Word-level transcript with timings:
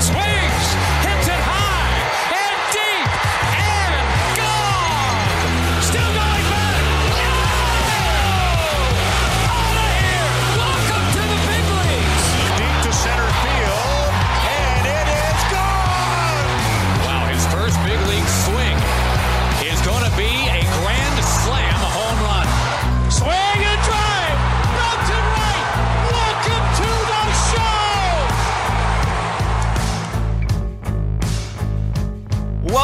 And 0.00 0.29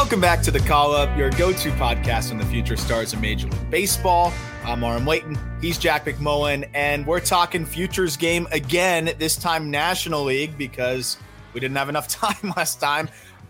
Welcome 0.07 0.21
back 0.21 0.41
to 0.43 0.51
the 0.51 0.61
Call 0.61 0.95
Up, 0.95 1.17
your 1.17 1.29
go-to 1.31 1.69
podcast 1.71 2.31
on 2.31 2.37
the 2.37 2.45
future 2.45 2.77
stars 2.77 3.11
of 3.11 3.19
Major 3.19 3.49
League 3.49 3.69
Baseball. 3.69 4.31
I'm 4.63 4.81
Aram 4.81 5.05
Leighton. 5.05 5.37
He's 5.59 5.77
Jack 5.77 6.05
McMullen, 6.05 6.69
and 6.73 7.05
we're 7.05 7.19
talking 7.19 7.65
futures 7.65 8.15
game 8.15 8.47
again. 8.53 9.13
This 9.19 9.35
time 9.35 9.69
National 9.69 10.23
League 10.23 10.57
because 10.57 11.17
we 11.51 11.59
didn't 11.59 11.75
have 11.75 11.89
enough 11.89 12.07
time 12.07 12.53
last 12.55 12.79
time. 12.79 13.09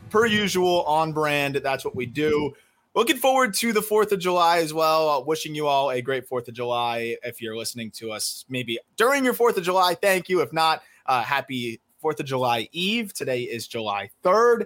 Per 0.09 0.25
usual, 0.25 0.81
on 0.85 1.13
brand. 1.13 1.57
That's 1.57 1.85
what 1.85 1.95
we 1.95 2.07
do. 2.07 2.55
Looking 2.95 3.17
forward 3.17 3.53
to 3.57 3.71
the 3.71 3.83
Fourth 3.83 4.11
of 4.11 4.17
July 4.17 4.57
as 4.57 4.73
well. 4.73 5.09
Uh, 5.11 5.19
wishing 5.19 5.53
you 5.53 5.67
all 5.67 5.91
a 5.91 6.01
great 6.01 6.27
Fourth 6.27 6.47
of 6.47 6.55
July. 6.55 7.17
If 7.21 7.39
you're 7.39 7.55
listening 7.55 7.91
to 7.97 8.11
us, 8.11 8.45
maybe 8.49 8.79
during 8.95 9.23
your 9.23 9.35
Fourth 9.35 9.57
of 9.57 9.63
July, 9.63 9.93
thank 9.93 10.27
you. 10.27 10.41
If 10.41 10.51
not, 10.51 10.81
uh, 11.05 11.21
happy 11.21 11.79
Fourth 11.99 12.19
of 12.19 12.25
July 12.25 12.67
Eve. 12.71 13.13
Today 13.13 13.43
is 13.43 13.67
July 13.67 14.09
third 14.23 14.65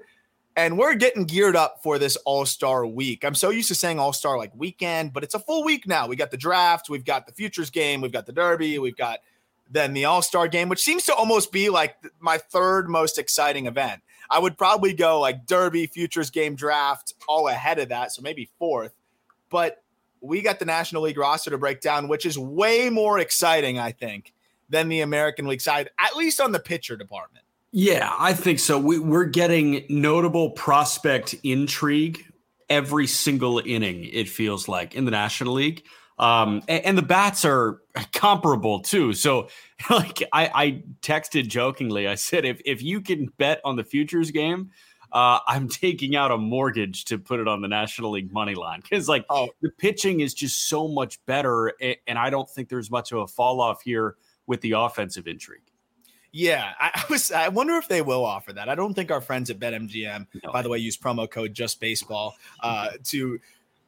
and 0.56 0.78
we're 0.78 0.96
getting 0.96 1.26
geared 1.26 1.56
up 1.56 1.82
for 1.82 1.98
this 1.98 2.16
All 2.18 2.46
Star 2.46 2.86
week. 2.86 3.24
I'm 3.24 3.36
so 3.36 3.50
used 3.50 3.70
to 3.70 3.76
saying 3.76 4.00
All 4.00 4.14
Star 4.14 4.38
like 4.38 4.52
weekend, 4.56 5.14
but 5.14 5.24
it's 5.24 5.36
a 5.36 5.40
full 5.40 5.64
week 5.64 5.88
now. 5.88 6.08
We 6.08 6.16
got 6.16 6.32
the 6.32 6.38
draft, 6.38 6.90
we've 6.90 7.06
got 7.06 7.26
the 7.26 7.34
futures 7.34 7.70
game, 7.70 8.02
we've 8.02 8.12
got 8.12 8.26
the 8.26 8.34
Derby, 8.34 8.80
we've 8.80 8.98
got 8.98 9.20
then 9.70 9.94
the 9.94 10.06
All 10.06 10.22
Star 10.22 10.48
game, 10.48 10.70
which 10.70 10.82
seems 10.82 11.06
to 11.06 11.14
almost 11.14 11.52
be 11.52 11.70
like 11.70 11.96
my 12.20 12.38
third 12.38 12.90
most 12.90 13.18
exciting 13.18 13.68
event. 13.68 14.02
I 14.30 14.40
would 14.40 14.58
probably 14.58 14.94
go 14.94 15.20
like 15.20 15.46
Derby, 15.46 15.88
futures 15.88 16.30
game, 16.30 16.56
draft, 16.56 17.14
all 17.28 17.48
ahead 17.48 17.80
of 17.80 17.90
that, 17.90 18.12
so 18.12 18.22
maybe 18.22 18.50
fourth. 18.60 18.94
But 19.50 19.84
we 20.22 20.42
got 20.42 20.60
the 20.60 20.66
National 20.66 21.02
League 21.04 21.18
roster 21.18 21.50
to 21.50 21.58
break 21.58 21.82
down, 21.82 22.08
which 22.08 22.26
is 22.26 22.38
way 22.38 22.90
more 22.90 23.20
exciting, 23.20 23.80
I 23.80 23.92
think, 23.92 24.34
than 24.70 24.88
the 24.88 25.02
American 25.02 25.48
League 25.48 25.62
side, 25.62 25.90
at 26.00 26.16
least 26.16 26.40
on 26.40 26.52
the 26.52 26.60
pitcher 26.60 26.96
department. 26.96 27.41
Yeah, 27.72 28.14
I 28.20 28.34
think 28.34 28.60
so. 28.60 28.78
We, 28.78 29.00
we're 29.00 29.26
getting 29.26 29.86
notable 29.90 30.52
prospect 30.52 31.36
intrigue 31.44 32.26
every 32.70 33.08
single 33.08 33.60
inning, 33.60 34.06
it 34.06 34.28
feels 34.28 34.68
like, 34.68 34.94
in 34.96 35.06
the 35.06 35.12
National 35.12 35.54
League. 35.54 35.84
Um, 36.20 36.62
and, 36.68 36.86
and 36.86 36.98
the 36.98 37.02
bats 37.02 37.46
are 37.46 37.82
comparable 38.14 38.82
too. 38.82 39.14
So, 39.14 39.48
like, 39.90 40.22
I, 40.34 40.52
I 40.54 40.84
texted 41.02 41.48
jokingly, 41.48 42.08
I 42.08 42.16
said, 42.16 42.46
if, 42.46 42.62
if 42.66 42.84
you 42.84 43.02
can 43.02 43.28
bet 43.38 43.62
on 43.64 43.78
the 43.78 43.84
futures 43.84 44.32
game, 44.32 44.72
uh, 45.14 45.40
I'm 45.48 45.68
taking 45.68 46.16
out 46.16 46.32
a 46.32 46.38
mortgage 46.38 47.06
to 47.06 47.18
put 47.18 47.40
it 47.40 47.48
on 47.48 47.62
the 47.62 47.68
National 47.68 48.12
League 48.12 48.32
money 48.32 48.56
line 48.56 48.82
because, 48.82 49.10
like, 49.10 49.26
Oh. 49.30 49.50
the 49.62 49.70
pitching 49.70 50.20
is 50.22 50.34
just 50.34 50.70
so 50.70 50.88
much 50.88 51.20
better. 51.26 51.74
And 52.08 52.18
I 52.18 52.30
don't 52.30 52.50
think 52.50 52.70
there's 52.70 52.92
much 52.92 53.12
of 53.12 53.20
a 53.20 53.28
fall 53.28 53.60
off 53.60 53.82
here 53.82 54.16
with 54.48 54.62
the 54.62 54.72
offensive 54.74 55.28
intrigue. 55.28 55.71
Yeah, 56.32 56.72
I, 56.80 56.92
I 56.96 57.04
was. 57.10 57.32
I 57.32 57.48
wonder 57.50 57.76
if 57.76 57.88
they 57.88 58.02
will 58.02 58.24
offer 58.26 58.54
that. 58.54 58.70
I 58.70 58.76
don't 58.76 58.94
think 58.94 59.12
our 59.12 59.22
friends 59.22 59.50
at 59.50 59.60
BetMGM, 59.60 60.28
No. 60.44 60.52
by 60.52 60.62
the 60.62 60.70
way, 60.70 60.78
use 60.78 60.98
promo 60.98 61.30
code 61.30 61.54
JustBaseball 61.54 62.32
uh, 62.62 62.90
to 63.06 63.40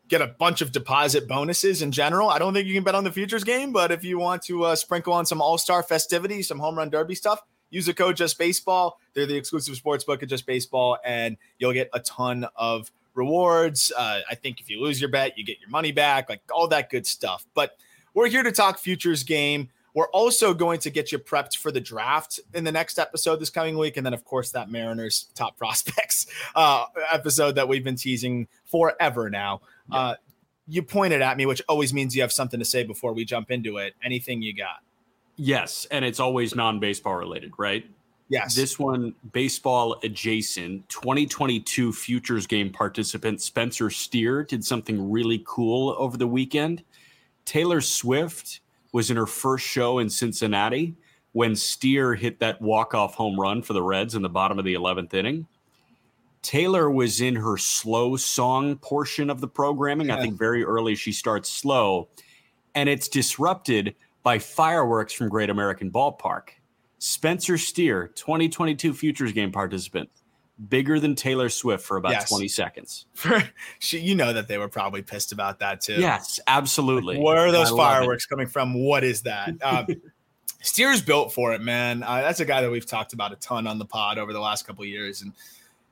get 0.10 0.22
a 0.22 0.28
bunch 0.28 0.62
of 0.62 0.72
deposit 0.72 1.28
bonuses 1.28 1.82
in 1.82 1.92
general. 1.92 2.30
I 2.30 2.38
don't 2.40 2.54
think 2.54 2.68
you 2.68 2.74
can 2.74 2.84
bet 2.84 2.96
on 2.96 3.04
the 3.06 3.12
futures 3.12 3.44
game, 3.44 3.72
but 3.72 3.92
if 3.92 4.04
you 4.04 4.20
want 4.20 4.42
to 4.44 4.66
uh, 4.66 4.76
sprinkle 4.76 5.14
on 5.14 5.26
some 5.26 5.42
All 5.42 5.58
Star 5.58 5.82
festivities, 5.84 6.48
some 6.48 6.60
home 6.60 6.78
run 6.78 6.90
derby 6.90 7.16
stuff, 7.16 7.42
use 7.70 7.86
the 7.86 7.94
code 7.94 8.18
Just 8.18 8.38
Baseball. 8.38 9.00
They're 9.14 9.26
the 9.26 9.38
exclusive 9.38 9.76
sports 9.76 10.04
book 10.04 10.22
at 10.22 10.30
Just 10.30 10.46
Baseball, 10.46 10.98
and 11.06 11.38
you'll 11.60 11.74
get 11.74 11.90
a 11.94 12.00
ton 12.02 12.46
of 12.58 12.92
rewards. 13.14 13.92
Uh, 13.98 14.20
I 14.30 14.36
think 14.36 14.60
if 14.60 14.70
you 14.70 14.82
lose 14.82 15.00
your 15.00 15.10
bet, 15.10 15.38
you 15.38 15.46
get 15.46 15.60
your 15.62 15.70
money 15.70 15.92
back, 15.94 16.30
like 16.30 16.42
all 16.52 16.68
that 16.68 16.90
good 16.90 17.08
stuff. 17.08 17.46
But 17.54 17.78
we're 18.14 18.28
here 18.28 18.44
to 18.44 18.52
talk 18.52 18.80
futures 18.80 19.24
game. 19.24 19.70
We're 19.94 20.10
also 20.10 20.54
going 20.54 20.80
to 20.80 20.90
get 20.90 21.12
you 21.12 21.20
prepped 21.20 21.58
for 21.58 21.72
the 21.72 21.82
draft 21.82 22.40
in 22.54 22.64
the 22.64 22.72
next 22.72 22.98
episode 22.98 23.40
this 23.40 23.50
coming 23.50 23.78
week. 23.78 23.98
And 23.98 24.06
then, 24.06 24.14
of 24.14 24.26
course, 24.26 24.52
that 24.52 24.70
Mariners 24.70 25.28
top 25.36 25.58
prospects 25.60 26.26
uh, 26.56 26.86
episode 27.12 27.56
that 27.56 27.68
we've 27.68 27.84
been 27.84 27.96
teasing 27.96 28.48
forever 28.66 29.30
now. 29.30 29.62
Uh, 29.92 30.16
you 30.68 30.82
pointed 30.82 31.22
at 31.22 31.38
me, 31.38 31.46
which 31.46 31.62
always 31.68 31.94
means 31.94 32.16
you 32.16 32.22
have 32.22 32.32
something 32.32 32.60
to 32.60 32.66
say 32.66 32.84
before 32.84 33.14
we 33.14 33.26
jump 33.26 33.52
into 33.52 33.78
it. 33.78 33.94
Anything 34.04 34.42
you 34.42 34.56
got? 34.56 34.78
Yes, 35.36 35.86
and 35.92 36.06
it's 36.06 36.20
always 36.20 36.56
non-baseball 36.56 37.16
related, 37.16 37.54
right? 37.58 37.86
Yes. 38.30 38.56
This 38.56 38.80
one, 38.80 39.14
baseball 39.32 40.00
adjacent, 40.04 40.88
2022 40.90 41.92
futures 41.92 42.48
game 42.48 42.72
participant 42.72 43.42
Spencer 43.42 43.90
Steer 43.90 44.44
did 44.44 44.64
something 44.64 45.12
really 45.12 45.44
cool 45.46 45.96
over 45.98 46.18
the 46.18 46.28
weekend. 46.28 46.84
Taylor 47.46 47.82
Swift 47.82 48.62
was 48.94 49.12
in 49.12 49.18
her 49.18 49.26
first 49.26 49.66
show 49.66 50.00
in 50.00 50.10
Cincinnati 50.10 50.96
when 51.34 51.56
Steer 51.56 52.16
hit 52.16 52.40
that 52.40 52.62
walk-off 52.62 53.16
home 53.16 53.38
run 53.38 53.62
for 53.62 53.74
the 53.74 53.84
Reds 53.84 54.16
in 54.16 54.22
the 54.22 54.30
bottom 54.30 54.58
of 54.58 54.66
the 54.66 54.76
11th 54.76 55.14
inning. 55.14 55.48
Taylor 56.44 56.90
was 56.90 57.20
in 57.20 57.36
her 57.36 57.58
slow 57.58 58.16
song 58.16 58.78
portion 58.78 59.30
of 59.30 59.42
the 59.42 59.48
programming. 59.48 60.12
I 60.12 60.22
think 60.22 60.38
very 60.38 60.64
early 60.64 60.94
she 60.94 61.12
starts 61.12 61.50
slow, 61.50 62.10
and 62.76 62.88
it's 62.88 63.08
disrupted 63.08 63.96
by 64.22 64.40
fireworks 64.40 65.14
from 65.14 65.30
Great 65.30 65.50
American 65.50 65.92
Ballpark. 65.92 66.50
Spencer 67.00 67.58
Steer, 67.58 68.10
2022 68.16 68.94
Futures 68.94 69.32
Game 69.32 69.52
participant, 69.52 70.10
bigger 70.70 71.00
than 71.00 71.16
Taylor 71.16 71.50
Swift 71.50 71.86
for 71.86 71.98
about 71.98 72.12
Yes. 72.12 72.30
20 72.30 72.48
seconds. 72.48 73.06
she, 73.80 74.00
you 74.00 74.16
know 74.16 74.34
that 74.34 74.48
they 74.48 74.58
were 74.58 74.68
probably 74.68 75.02
pissed 75.02 75.32
about 75.32 75.60
that 75.60 75.82
too. 75.82 76.00
Yes, 76.00 76.40
absolutely. 76.48 77.20
Where 77.20 77.38
are 77.38 77.52
those 77.52 77.72
I 77.72 77.78
fireworks 77.78 78.26
coming 78.26 78.48
from? 78.48 78.74
What 78.74 79.04
is 79.04 79.24
that? 79.24 79.52
Uh, 79.62 79.86
Steer's 80.62 81.02
built 81.02 81.34
for 81.34 81.54
it, 81.54 81.62
man. 81.62 82.04
Uh, 82.04 82.22
that's 82.22 82.40
a 82.40 82.46
guy 82.46 82.62
that 82.62 82.72
we've 82.72 82.86
talked 82.86 83.14
about 83.14 83.34
a 83.34 83.36
ton 83.36 83.68
on 83.68 83.80
the 83.80 83.86
pod 83.86 84.18
over 84.18 84.32
the 84.32 84.40
last 84.40 84.66
couple 84.66 84.84
of 84.84 84.88
years, 84.88 85.22
and 85.22 85.34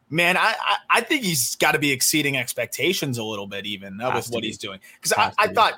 man, 0.09 0.37
I 0.37 0.55
I, 0.57 0.75
I 0.89 1.01
think 1.01 1.23
he's 1.23 1.55
got 1.57 1.73
to 1.73 1.79
be 1.79 1.91
exceeding 1.91 2.37
expectations 2.37 3.17
a 3.17 3.23
little 3.23 3.47
bit, 3.47 3.65
even 3.65 3.99
uh, 3.99 4.13
with 4.15 4.29
what 4.29 4.41
be. 4.41 4.47
he's 4.47 4.57
doing. 4.57 4.79
Because 4.95 5.11
I, 5.13 5.33
I 5.37 5.47
be. 5.47 5.55
thought 5.55 5.73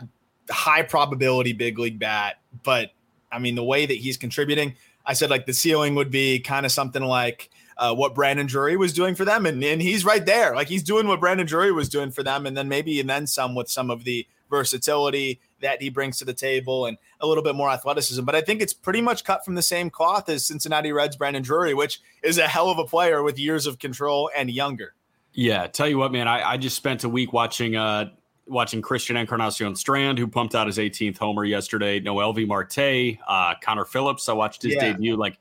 high 0.49 0.83
probability 0.83 1.53
big 1.53 1.79
league 1.79 1.97
bat, 1.97 2.35
but 2.63 2.91
I 3.31 3.39
mean 3.39 3.55
the 3.55 3.63
way 3.63 3.87
that 3.87 3.97
he's 3.97 4.17
contributing, 4.17 4.75
I 5.05 5.13
said 5.13 5.31
like 5.31 5.47
the 5.47 5.53
ceiling 5.53 5.95
would 5.95 6.11
be 6.11 6.39
kind 6.39 6.65
of 6.65 6.71
something 6.71 7.03
like. 7.03 7.49
Uh, 7.77 7.93
what 7.93 8.13
Brandon 8.15 8.45
Drury 8.45 8.77
was 8.77 8.93
doing 8.93 9.15
for 9.15 9.25
them, 9.25 9.45
and, 9.45 9.63
and 9.63 9.81
he's 9.81 10.05
right 10.05 10.25
there. 10.25 10.55
Like 10.55 10.67
he's 10.67 10.83
doing 10.83 11.07
what 11.07 11.19
Brandon 11.19 11.45
Drury 11.47 11.71
was 11.71 11.89
doing 11.89 12.11
for 12.11 12.23
them, 12.23 12.45
and 12.45 12.55
then 12.55 12.67
maybe 12.67 12.99
and 12.99 13.09
then 13.09 13.25
some 13.27 13.55
with 13.55 13.69
some 13.69 13.89
of 13.89 14.03
the 14.03 14.27
versatility 14.49 15.39
that 15.61 15.81
he 15.81 15.89
brings 15.89 16.17
to 16.19 16.25
the 16.25 16.33
table 16.33 16.85
and 16.85 16.97
a 17.19 17.27
little 17.27 17.43
bit 17.43 17.55
more 17.55 17.69
athleticism. 17.69 18.23
But 18.23 18.35
I 18.35 18.41
think 18.41 18.61
it's 18.61 18.73
pretty 18.73 19.01
much 19.01 19.23
cut 19.23 19.43
from 19.43 19.55
the 19.55 19.61
same 19.61 19.89
cloth 19.89 20.29
as 20.29 20.45
Cincinnati 20.45 20.91
Reds 20.91 21.15
Brandon 21.15 21.41
Drury, 21.41 21.73
which 21.73 22.01
is 22.21 22.37
a 22.37 22.47
hell 22.47 22.69
of 22.69 22.77
a 22.77 22.85
player 22.85 23.23
with 23.23 23.39
years 23.39 23.65
of 23.65 23.79
control 23.79 24.29
and 24.35 24.49
younger. 24.51 24.93
Yeah, 25.33 25.67
tell 25.67 25.87
you 25.87 25.97
what, 25.97 26.11
man, 26.11 26.27
I, 26.27 26.51
I 26.51 26.57
just 26.57 26.75
spent 26.75 27.03
a 27.03 27.09
week 27.09 27.33
watching 27.33 27.75
uh 27.75 28.09
watching 28.45 28.81
Christian 28.81 29.15
Encarnacion 29.15 29.73
Strand, 29.75 30.19
who 30.19 30.27
pumped 30.27 30.53
out 30.53 30.67
his 30.67 30.77
18th 30.77 31.17
homer 31.17 31.45
yesterday. 31.45 32.01
Noelvi 32.01 32.45
Marte, 32.45 33.17
uh, 33.25 33.55
Connor 33.63 33.85
Phillips. 33.85 34.27
I 34.27 34.33
watched 34.33 34.63
his 34.63 34.73
Yeah. 34.75 34.91
debut. 34.91 35.15
Like, 35.15 35.39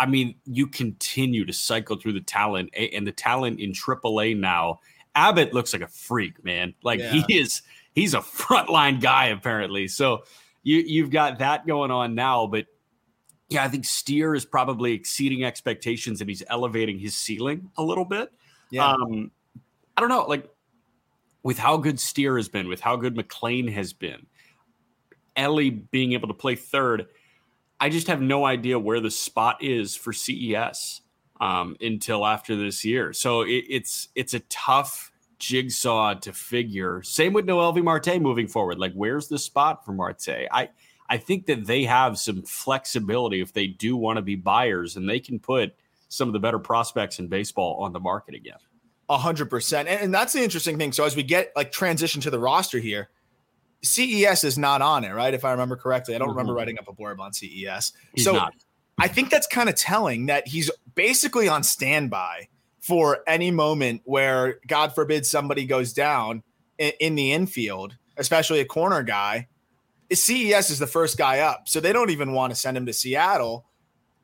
I 0.00 0.06
mean, 0.06 0.34
you 0.46 0.66
continue 0.66 1.44
to 1.44 1.52
cycle 1.52 1.96
through 1.96 2.14
the 2.14 2.22
talent 2.22 2.70
and 2.74 3.06
the 3.06 3.12
talent 3.12 3.60
in 3.60 3.72
AAA 3.72 4.34
now. 4.36 4.80
Abbott 5.14 5.52
looks 5.52 5.74
like 5.74 5.82
a 5.82 5.88
freak, 5.88 6.42
man. 6.42 6.72
Like 6.82 7.00
Yeah. 7.00 7.12
he 7.12 7.38
is, 7.38 7.60
he's 7.92 8.14
a 8.14 8.18
frontline 8.20 9.00
guy 9.00 9.26
apparently. 9.26 9.88
So 9.88 10.24
you 10.62 10.78
you've 10.78 11.10
got 11.10 11.38
that 11.40 11.66
going 11.66 11.90
on 11.90 12.14
now, 12.14 12.46
but 12.46 12.64
yeah, 13.50 13.62
I 13.62 13.68
think 13.68 13.84
Steer 13.84 14.34
is 14.34 14.46
probably 14.46 14.92
exceeding 14.94 15.44
expectations 15.44 16.20
and 16.22 16.30
he's 16.30 16.42
elevating 16.48 16.98
his 16.98 17.14
ceiling 17.14 17.70
a 17.76 17.82
little 17.82 18.04
bit. 18.06 18.32
Yeah. 18.70 18.88
Um, 18.92 19.30
I 19.96 20.00
don't 20.00 20.08
know, 20.08 20.24
like 20.24 20.48
with 21.42 21.58
how 21.58 21.76
good 21.76 22.00
Steer 22.00 22.36
has 22.38 22.48
been, 22.48 22.68
with 22.68 22.80
how 22.80 22.96
good 22.96 23.16
McLain 23.16 23.70
has 23.70 23.92
been, 23.92 24.26
Ellie 25.36 25.70
being 25.70 26.12
able 26.12 26.28
to 26.28 26.34
play 26.34 26.54
third, 26.54 27.08
I 27.80 27.88
just 27.88 28.08
have 28.08 28.20
no 28.20 28.44
idea 28.44 28.78
where 28.78 29.00
the 29.00 29.10
spot 29.10 29.62
is 29.62 29.96
for 29.96 30.12
CES 30.12 31.00
um, 31.40 31.76
until 31.80 32.26
after 32.26 32.54
this 32.54 32.84
year. 32.84 33.12
So 33.12 33.42
it, 33.42 33.64
it's 33.68 34.08
it's 34.14 34.34
a 34.34 34.40
tough 34.40 35.10
jigsaw 35.38 36.14
to 36.14 36.32
figure. 36.32 37.02
Same 37.02 37.32
with 37.32 37.46
Noelvi 37.46 37.82
Marte 37.82 38.20
moving 38.20 38.46
forward. 38.46 38.78
Like, 38.78 38.92
where's 38.92 39.28
the 39.28 39.38
spot 39.38 39.84
for 39.84 39.92
Marte? 39.92 40.46
I 40.50 40.68
I 41.08 41.16
think 41.16 41.46
that 41.46 41.66
they 41.66 41.84
have 41.84 42.18
some 42.18 42.42
flexibility 42.42 43.40
if 43.40 43.52
they 43.52 43.66
do 43.66 43.96
want 43.96 44.18
to 44.18 44.22
be 44.22 44.36
buyers, 44.36 44.96
and 44.96 45.08
they 45.08 45.18
can 45.18 45.40
put 45.40 45.74
some 46.08 46.28
of 46.28 46.34
the 46.34 46.38
better 46.38 46.58
prospects 46.58 47.18
in 47.18 47.28
baseball 47.28 47.76
on 47.82 47.92
the 47.92 48.00
market 48.00 48.34
again. 48.34 48.58
A 49.08 49.18
hundred 49.18 49.50
percent, 49.50 49.88
and 49.88 50.14
that's 50.14 50.34
the 50.34 50.42
interesting 50.42 50.78
thing. 50.78 50.92
So 50.92 51.04
as 51.04 51.16
we 51.16 51.22
get 51.22 51.50
like 51.56 51.72
transition 51.72 52.20
to 52.20 52.30
the 52.30 52.38
roster 52.38 52.78
here, 52.78 53.08
CES 53.82 54.44
is 54.44 54.58
not 54.58 54.82
on 54.82 55.04
it, 55.04 55.10
right? 55.10 55.32
If 55.32 55.44
I 55.44 55.52
remember 55.52 55.76
correctly, 55.76 56.14
I 56.14 56.18
don't 56.18 56.28
mm-hmm. 56.28 56.38
remember 56.38 56.54
writing 56.54 56.78
up 56.78 56.88
a 56.88 56.92
blurb 56.92 57.18
on 57.18 57.32
CES. 57.32 57.92
He's 58.14 58.24
so 58.24 58.32
not. 58.32 58.54
I 58.98 59.08
think 59.08 59.30
that's 59.30 59.46
kind 59.46 59.68
of 59.68 59.76
telling 59.76 60.26
that 60.26 60.46
he's 60.46 60.70
basically 60.94 61.48
on 61.48 61.62
standby 61.62 62.48
for 62.80 63.20
any 63.26 63.50
moment 63.50 64.02
where, 64.04 64.58
God 64.66 64.94
forbid, 64.94 65.24
somebody 65.24 65.64
goes 65.64 65.92
down 65.92 66.42
in, 66.78 66.92
in 67.00 67.14
the 67.14 67.32
infield, 67.32 67.96
especially 68.16 68.60
a 68.60 68.64
corner 68.66 69.02
guy 69.02 69.48
CES 70.12 70.70
is 70.70 70.78
the 70.78 70.86
first 70.86 71.16
guy 71.16 71.40
up, 71.40 71.68
so 71.68 71.80
they 71.80 71.92
don't 71.92 72.10
even 72.10 72.32
want 72.32 72.50
to 72.50 72.56
send 72.56 72.76
him 72.76 72.86
to 72.86 72.92
Seattle 72.92 73.66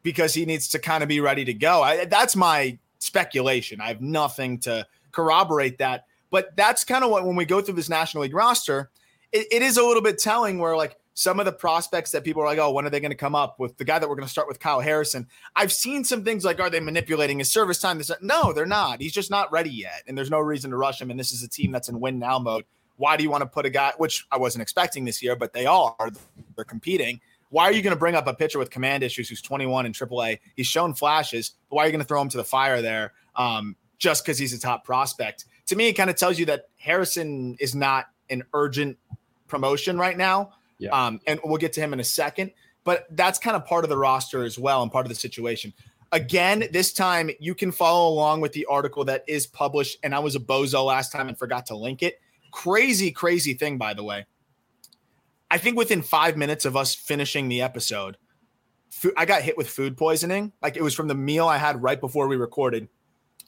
because 0.02 0.34
he 0.34 0.44
needs 0.44 0.68
to 0.68 0.78
kind 0.78 1.02
of 1.02 1.08
be 1.08 1.20
ready 1.20 1.44
to 1.44 1.54
go. 1.54 1.82
I, 1.82 2.04
that's 2.06 2.34
my 2.34 2.78
speculation. 2.98 3.80
I 3.80 3.88
have 3.88 4.00
nothing 4.00 4.58
to 4.60 4.86
corroborate 5.12 5.78
that, 5.78 6.06
but 6.30 6.56
that's 6.56 6.84
kind 6.84 7.04
of 7.04 7.10
what 7.10 7.24
when 7.24 7.36
we 7.36 7.44
go 7.44 7.60
through 7.60 7.74
this 7.74 7.88
National 7.88 8.22
League 8.22 8.34
roster, 8.34 8.90
it, 9.36 9.46
it 9.50 9.62
is 9.62 9.76
a 9.76 9.82
little 9.82 10.02
bit 10.02 10.18
telling. 10.18 10.58
Where 10.58 10.76
like 10.76 10.96
some 11.14 11.38
of 11.38 11.46
the 11.46 11.52
prospects 11.52 12.10
that 12.12 12.24
people 12.24 12.42
are 12.42 12.46
like, 12.46 12.58
oh, 12.58 12.72
when 12.72 12.86
are 12.86 12.90
they 12.90 13.00
going 13.00 13.10
to 13.10 13.16
come 13.16 13.34
up 13.34 13.58
with 13.58 13.76
the 13.78 13.84
guy 13.84 13.98
that 13.98 14.08
we're 14.08 14.16
going 14.16 14.26
to 14.26 14.30
start 14.30 14.48
with, 14.48 14.60
Kyle 14.60 14.80
Harrison? 14.80 15.26
I've 15.54 15.72
seen 15.72 16.04
some 16.04 16.24
things 16.24 16.44
like, 16.44 16.60
are 16.60 16.70
they 16.70 16.80
manipulating 16.80 17.38
his 17.38 17.50
service 17.50 17.78
time? 17.78 18.00
No, 18.20 18.52
they're 18.52 18.66
not. 18.66 19.00
He's 19.00 19.12
just 19.12 19.30
not 19.30 19.50
ready 19.52 19.70
yet, 19.70 20.02
and 20.06 20.16
there's 20.16 20.30
no 20.30 20.40
reason 20.40 20.70
to 20.70 20.76
rush 20.76 21.00
him. 21.00 21.10
And 21.10 21.18
this 21.18 21.32
is 21.32 21.42
a 21.42 21.48
team 21.48 21.72
that's 21.72 21.88
in 21.88 22.00
win 22.00 22.18
now 22.18 22.38
mode. 22.38 22.64
Why 22.96 23.16
do 23.16 23.22
you 23.22 23.30
want 23.30 23.42
to 23.42 23.46
put 23.46 23.66
a 23.66 23.70
guy, 23.70 23.92
which 23.98 24.26
I 24.32 24.38
wasn't 24.38 24.62
expecting 24.62 25.04
this 25.04 25.22
year, 25.22 25.36
but 25.36 25.52
they 25.52 25.66
are, 25.66 25.94
they're 26.54 26.64
competing. 26.64 27.20
Why 27.50 27.64
are 27.64 27.72
you 27.72 27.82
going 27.82 27.94
to 27.94 27.98
bring 27.98 28.14
up 28.14 28.26
a 28.26 28.34
pitcher 28.34 28.58
with 28.58 28.70
command 28.70 29.02
issues 29.02 29.28
who's 29.28 29.40
21 29.40 29.86
in 29.86 29.92
AAA? 29.92 30.40
He's 30.56 30.66
shown 30.66 30.94
flashes, 30.94 31.52
but 31.68 31.76
why 31.76 31.84
are 31.84 31.86
you 31.86 31.92
going 31.92 32.02
to 32.02 32.06
throw 32.06 32.20
him 32.20 32.28
to 32.30 32.36
the 32.36 32.44
fire 32.44 32.82
there 32.82 33.12
um, 33.36 33.76
just 33.98 34.24
because 34.24 34.38
he's 34.38 34.52
a 34.52 34.58
top 34.58 34.84
prospect? 34.84 35.44
To 35.66 35.76
me, 35.76 35.88
it 35.88 35.92
kind 35.92 36.10
of 36.10 36.16
tells 36.16 36.38
you 36.38 36.46
that 36.46 36.68
Harrison 36.78 37.56
is 37.60 37.74
not 37.74 38.06
an 38.30 38.42
urgent 38.52 38.98
promotion 39.48 39.98
right 39.98 40.16
now. 40.16 40.52
Yeah. 40.78 40.90
Um, 40.90 41.20
and 41.26 41.40
we'll 41.44 41.58
get 41.58 41.72
to 41.74 41.80
him 41.80 41.92
in 41.92 42.00
a 42.00 42.04
second, 42.04 42.52
but 42.84 43.06
that's 43.10 43.38
kind 43.38 43.56
of 43.56 43.64
part 43.64 43.84
of 43.84 43.90
the 43.90 43.96
roster 43.96 44.44
as 44.44 44.58
well 44.58 44.82
and 44.82 44.92
part 44.92 45.06
of 45.06 45.08
the 45.08 45.16
situation. 45.16 45.72
Again, 46.12 46.64
this 46.72 46.92
time 46.92 47.30
you 47.40 47.54
can 47.54 47.72
follow 47.72 48.08
along 48.08 48.40
with 48.40 48.52
the 48.52 48.66
article 48.66 49.04
that 49.04 49.24
is 49.26 49.46
published. 49.46 49.98
And 50.02 50.14
I 50.14 50.18
was 50.20 50.36
a 50.36 50.40
bozo 50.40 50.84
last 50.84 51.12
time 51.12 51.28
and 51.28 51.38
forgot 51.38 51.66
to 51.66 51.76
link 51.76 52.02
it. 52.02 52.20
Crazy, 52.52 53.10
crazy 53.10 53.54
thing, 53.54 53.76
by 53.78 53.94
the 53.94 54.04
way. 54.04 54.26
I 55.50 55.58
think 55.58 55.76
within 55.76 56.02
five 56.02 56.36
minutes 56.36 56.64
of 56.64 56.76
us 56.76 56.94
finishing 56.94 57.48
the 57.48 57.62
episode, 57.62 58.16
I 59.16 59.24
got 59.24 59.42
hit 59.42 59.56
with 59.56 59.68
food 59.68 59.96
poisoning. 59.96 60.52
Like 60.62 60.76
it 60.76 60.82
was 60.82 60.94
from 60.94 61.08
the 61.08 61.14
meal 61.14 61.48
I 61.48 61.58
had 61.58 61.82
right 61.82 62.00
before 62.00 62.28
we 62.28 62.36
recorded. 62.36 62.88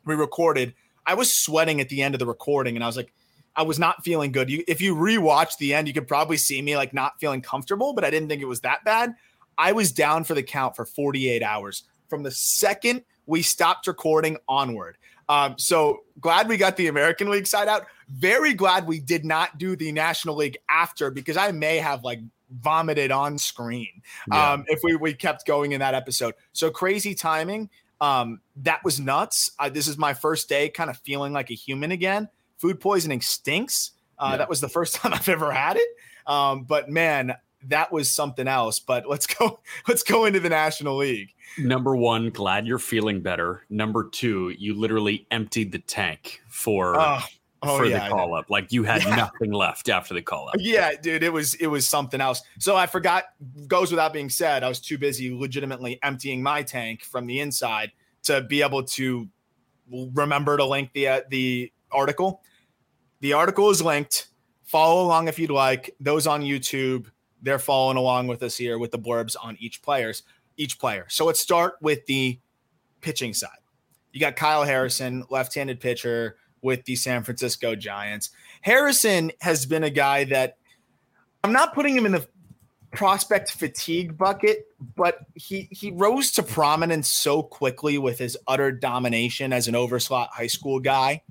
We 0.04 0.14
recorded. 0.14 0.74
I 1.06 1.14
was 1.14 1.34
sweating 1.34 1.80
at 1.80 1.88
the 1.88 2.02
end 2.02 2.14
of 2.14 2.18
the 2.18 2.26
recording, 2.26 2.76
and 2.76 2.84
I 2.84 2.86
was 2.86 2.96
like, 2.96 3.12
I 3.58 3.62
was 3.62 3.78
not 3.80 4.04
feeling 4.04 4.30
good. 4.30 4.48
You, 4.48 4.62
if 4.68 4.80
you 4.80 4.94
rewatch 4.94 5.58
the 5.58 5.74
end, 5.74 5.88
you 5.88 5.92
could 5.92 6.06
probably 6.06 6.36
see 6.36 6.62
me 6.62 6.76
like 6.76 6.94
not 6.94 7.18
feeling 7.18 7.42
comfortable, 7.42 7.92
but 7.92 8.04
I 8.04 8.10
didn't 8.10 8.28
think 8.28 8.40
it 8.40 8.46
was 8.46 8.60
that 8.60 8.84
bad. 8.84 9.16
I 9.58 9.72
was 9.72 9.90
down 9.90 10.22
for 10.22 10.34
the 10.34 10.44
count 10.44 10.76
for 10.76 10.84
48 10.84 11.42
hours 11.42 11.82
from 12.08 12.22
the 12.22 12.30
second 12.30 13.02
we 13.26 13.42
stopped 13.42 13.88
recording 13.88 14.38
onward. 14.48 14.96
Um, 15.28 15.56
so 15.58 16.04
glad 16.20 16.48
we 16.48 16.56
got 16.56 16.76
the 16.76 16.86
American 16.86 17.28
League 17.28 17.48
side 17.48 17.66
out. 17.66 17.86
Very 18.08 18.54
glad 18.54 18.86
we 18.86 19.00
did 19.00 19.24
not 19.24 19.58
do 19.58 19.74
the 19.74 19.90
National 19.90 20.36
League 20.36 20.58
after 20.70 21.10
because 21.10 21.36
I 21.36 21.50
may 21.50 21.78
have 21.78 22.04
like 22.04 22.20
vomited 22.60 23.10
on 23.10 23.36
screen 23.38 24.02
yeah. 24.32 24.52
um, 24.52 24.64
if 24.68 24.80
we, 24.84 24.94
we 24.94 25.14
kept 25.14 25.46
going 25.46 25.72
in 25.72 25.80
that 25.80 25.94
episode. 25.94 26.34
So 26.52 26.70
crazy 26.70 27.14
timing. 27.14 27.70
Um, 28.00 28.40
that 28.58 28.84
was 28.84 29.00
nuts. 29.00 29.50
Uh, 29.58 29.68
this 29.68 29.88
is 29.88 29.98
my 29.98 30.14
first 30.14 30.48
day 30.48 30.68
kind 30.68 30.88
of 30.88 30.96
feeling 30.98 31.32
like 31.32 31.50
a 31.50 31.54
human 31.54 31.90
again. 31.90 32.28
Food 32.58 32.80
poisoning 32.80 33.20
stinks. 33.20 33.92
Uh, 34.18 34.28
yeah. 34.32 34.36
That 34.38 34.48
was 34.48 34.60
the 34.60 34.68
first 34.68 34.94
time 34.96 35.14
I've 35.14 35.28
ever 35.28 35.50
had 35.50 35.76
it. 35.76 35.88
Um, 36.26 36.64
but 36.64 36.88
man, 36.88 37.34
that 37.66 37.92
was 37.92 38.10
something 38.10 38.46
else. 38.46 38.78
But 38.80 39.08
let's 39.08 39.26
go. 39.26 39.60
Let's 39.88 40.02
go 40.02 40.26
into 40.26 40.40
the 40.40 40.48
National 40.48 40.96
League. 40.96 41.34
Number 41.56 41.96
one, 41.96 42.30
glad 42.30 42.66
you're 42.66 42.78
feeling 42.78 43.20
better. 43.20 43.64
Number 43.70 44.08
two, 44.08 44.54
you 44.58 44.74
literally 44.74 45.26
emptied 45.30 45.72
the 45.72 45.78
tank 45.78 46.42
for 46.46 46.94
oh, 46.98 47.20
oh, 47.62 47.78
for 47.78 47.84
yeah, 47.86 48.04
the 48.08 48.14
call 48.14 48.34
up. 48.34 48.50
Like 48.50 48.70
you 48.70 48.84
had 48.84 49.02
yeah. 49.06 49.16
nothing 49.16 49.52
left 49.52 49.88
after 49.88 50.14
the 50.14 50.22
call 50.22 50.48
up. 50.48 50.56
Yeah, 50.58 50.92
dude, 51.00 51.22
it 51.22 51.32
was 51.32 51.54
it 51.54 51.66
was 51.66 51.86
something 51.86 52.20
else. 52.20 52.42
So 52.58 52.76
I 52.76 52.86
forgot. 52.86 53.24
Goes 53.66 53.90
without 53.90 54.12
being 54.12 54.30
said, 54.30 54.62
I 54.62 54.68
was 54.68 54.80
too 54.80 54.98
busy 54.98 55.34
legitimately 55.34 55.98
emptying 56.02 56.42
my 56.42 56.62
tank 56.62 57.02
from 57.02 57.26
the 57.26 57.40
inside 57.40 57.92
to 58.24 58.42
be 58.42 58.62
able 58.62 58.82
to 58.82 59.28
remember 59.90 60.56
to 60.56 60.64
link 60.64 60.92
the 60.92 61.08
uh, 61.08 61.20
the 61.28 61.72
article. 61.92 62.42
The 63.20 63.32
article 63.32 63.70
is 63.70 63.82
linked. 63.82 64.28
Follow 64.64 65.02
along 65.02 65.28
if 65.28 65.38
you'd 65.38 65.50
like. 65.50 65.94
Those 66.00 66.26
on 66.26 66.42
YouTube 66.42 67.06
they're 67.42 67.58
following 67.58 67.96
along 67.96 68.26
with 68.26 68.42
us 68.42 68.56
here 68.56 68.78
with 68.78 68.90
the 68.90 68.98
blurbs 68.98 69.36
on 69.40 69.56
each 69.60 69.82
players, 69.82 70.22
each 70.56 70.78
player. 70.78 71.06
So 71.08 71.24
let's 71.24 71.40
start 71.40 71.74
with 71.80 72.04
the 72.06 72.38
pitching 73.00 73.34
side. 73.34 73.50
You 74.12 74.20
got 74.20 74.36
Kyle 74.36 74.64
Harrison, 74.64 75.24
left-handed 75.30 75.80
pitcher 75.80 76.36
with 76.62 76.84
the 76.84 76.96
San 76.96 77.22
Francisco 77.22 77.74
Giants. 77.74 78.30
Harrison 78.62 79.30
has 79.40 79.66
been 79.66 79.84
a 79.84 79.90
guy 79.90 80.24
that 80.24 80.56
I'm 81.44 81.52
not 81.52 81.74
putting 81.74 81.96
him 81.96 82.06
in 82.06 82.12
the 82.12 82.26
prospect 82.90 83.52
fatigue 83.52 84.18
bucket, 84.18 84.66
but 84.96 85.20
he 85.34 85.68
he 85.70 85.92
rose 85.92 86.32
to 86.32 86.42
prominence 86.42 87.08
so 87.08 87.42
quickly 87.42 87.98
with 87.98 88.18
his 88.18 88.36
utter 88.48 88.72
domination 88.72 89.52
as 89.52 89.68
an 89.68 89.74
overslot 89.74 90.28
high 90.30 90.46
school 90.48 90.80
guy. 90.80 91.22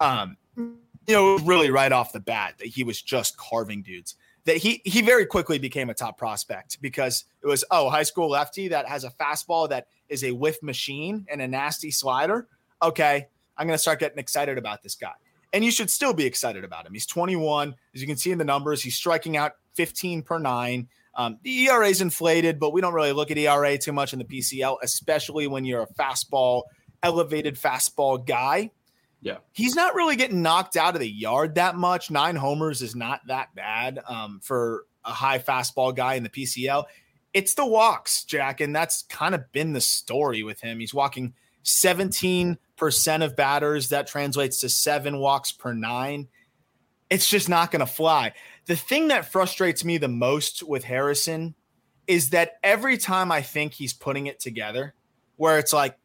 Um, 0.00 0.36
you 0.56 1.14
know, 1.14 1.38
really 1.38 1.70
right 1.70 1.92
off 1.92 2.12
the 2.12 2.20
bat 2.20 2.54
that 2.58 2.66
he 2.66 2.84
was 2.84 3.00
just 3.00 3.36
carving 3.36 3.82
dudes 3.82 4.16
that 4.46 4.56
he 4.56 4.80
he 4.84 5.02
very 5.02 5.26
quickly 5.26 5.58
became 5.58 5.90
a 5.90 5.94
top 5.94 6.16
prospect 6.16 6.80
because 6.80 7.24
it 7.42 7.46
was 7.46 7.64
oh 7.70 7.90
high 7.90 8.04
school 8.04 8.30
lefty 8.30 8.68
that 8.68 8.88
has 8.88 9.04
a 9.04 9.10
fastball 9.10 9.68
that 9.68 9.88
is 10.08 10.24
a 10.24 10.32
whiff 10.32 10.62
machine 10.62 11.26
and 11.28 11.42
a 11.42 11.48
nasty 11.48 11.90
slider. 11.90 12.46
Okay, 12.80 13.26
I'm 13.58 13.66
gonna 13.66 13.76
start 13.76 14.00
getting 14.00 14.18
excited 14.18 14.56
about 14.56 14.82
this 14.82 14.94
guy, 14.94 15.12
and 15.52 15.64
you 15.64 15.70
should 15.70 15.90
still 15.90 16.14
be 16.14 16.24
excited 16.24 16.64
about 16.64 16.86
him. 16.86 16.92
He's 16.92 17.06
21, 17.06 17.74
as 17.94 18.00
you 18.00 18.06
can 18.06 18.16
see 18.16 18.30
in 18.30 18.38
the 18.38 18.44
numbers. 18.44 18.82
He's 18.82 18.94
striking 18.94 19.36
out 19.36 19.52
15 19.74 20.22
per 20.22 20.38
nine. 20.38 20.88
Um, 21.16 21.38
the 21.42 21.64
ERA 21.64 21.88
is 21.88 22.00
inflated, 22.00 22.60
but 22.60 22.72
we 22.72 22.80
don't 22.80 22.94
really 22.94 23.12
look 23.12 23.30
at 23.30 23.38
ERA 23.38 23.76
too 23.78 23.92
much 23.92 24.12
in 24.12 24.18
the 24.18 24.24
PCL, 24.24 24.78
especially 24.82 25.46
when 25.46 25.64
you're 25.64 25.82
a 25.82 25.86
fastball, 25.94 26.62
elevated 27.02 27.56
fastball 27.56 28.24
guy. 28.24 28.70
Yeah. 29.20 29.38
He's 29.52 29.74
not 29.74 29.94
really 29.94 30.16
getting 30.16 30.42
knocked 30.42 30.76
out 30.76 30.94
of 30.94 31.00
the 31.00 31.10
yard 31.10 31.56
that 31.56 31.76
much. 31.76 32.10
Nine 32.10 32.36
homers 32.36 32.82
is 32.82 32.94
not 32.94 33.20
that 33.26 33.54
bad 33.54 34.00
um, 34.08 34.40
for 34.42 34.84
a 35.04 35.10
high 35.10 35.38
fastball 35.38 35.94
guy 35.94 36.14
in 36.14 36.22
the 36.22 36.28
PCL. 36.28 36.84
It's 37.32 37.54
the 37.54 37.66
walks, 37.66 38.24
Jack. 38.24 38.60
And 38.60 38.74
that's 38.74 39.02
kind 39.04 39.34
of 39.34 39.50
been 39.52 39.72
the 39.72 39.80
story 39.80 40.42
with 40.42 40.60
him. 40.60 40.78
He's 40.78 40.94
walking 40.94 41.34
17% 41.64 42.56
of 43.24 43.36
batters. 43.36 43.88
That 43.88 44.06
translates 44.06 44.60
to 44.60 44.68
seven 44.68 45.18
walks 45.18 45.52
per 45.52 45.72
nine. 45.72 46.28
It's 47.10 47.28
just 47.28 47.48
not 47.48 47.70
going 47.70 47.80
to 47.80 47.86
fly. 47.86 48.32
The 48.66 48.76
thing 48.76 49.08
that 49.08 49.30
frustrates 49.30 49.84
me 49.84 49.98
the 49.98 50.08
most 50.08 50.62
with 50.62 50.84
Harrison 50.84 51.54
is 52.06 52.30
that 52.30 52.58
every 52.62 52.98
time 52.98 53.30
I 53.32 53.42
think 53.42 53.74
he's 53.74 53.92
putting 53.92 54.26
it 54.26 54.40
together, 54.40 54.94
where 55.36 55.58
it's 55.58 55.72
like, 55.72 55.98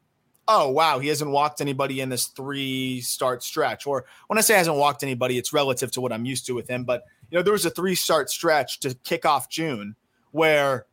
oh 0.48 0.69
wow, 0.69 1.00
he 1.00 1.07
hasn't 1.07 1.31
walked 1.31 1.62
anybody 1.62 2.01
in 2.01 2.10
this 2.10 2.27
three 2.27 3.01
start 3.01 3.43
stretch. 3.43 3.88
Or 3.88 4.05
when 4.27 4.38
I 4.38 4.41
say 4.41 4.55
hasn't 4.55 4.77
walked 4.77 5.03
anybody, 5.03 5.38
it's 5.38 5.53
relative 5.53 5.91
to 5.91 6.01
what 6.01 6.12
I'm 6.12 6.25
used 6.25 6.45
to 6.48 6.53
with 6.53 6.69
him. 6.69 6.83
But 6.83 7.03
you 7.29 7.38
know, 7.38 7.43
there 7.43 7.53
was 7.53 7.65
a 7.65 7.69
three 7.69 7.95
start 7.95 8.29
stretch 8.29 8.79
to 8.81 8.93
kick 9.03 9.25
off 9.25 9.50
June 9.50 9.95
where 10.31 10.86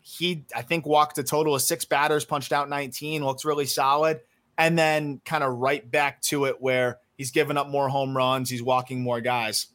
he 0.00 0.44
I 0.54 0.62
think 0.62 0.86
walked 0.86 1.18
a 1.18 1.24
total 1.24 1.54
of 1.54 1.62
six 1.62 1.84
batters, 1.84 2.24
punched 2.24 2.52
out 2.52 2.68
19, 2.68 3.24
looks 3.24 3.44
really 3.44 3.66
solid, 3.66 4.20
and 4.56 4.78
then 4.78 5.20
kind 5.24 5.44
of 5.44 5.58
right 5.58 5.88
back 5.90 6.22
to 6.22 6.44
it 6.44 6.60
where 6.60 6.98
he's 7.16 7.30
giving 7.30 7.56
up 7.56 7.68
more 7.68 7.88
home 7.88 8.16
runs, 8.16 8.48
he's 8.48 8.62
walking 8.62 9.02
more 9.02 9.20
guys. 9.20 9.66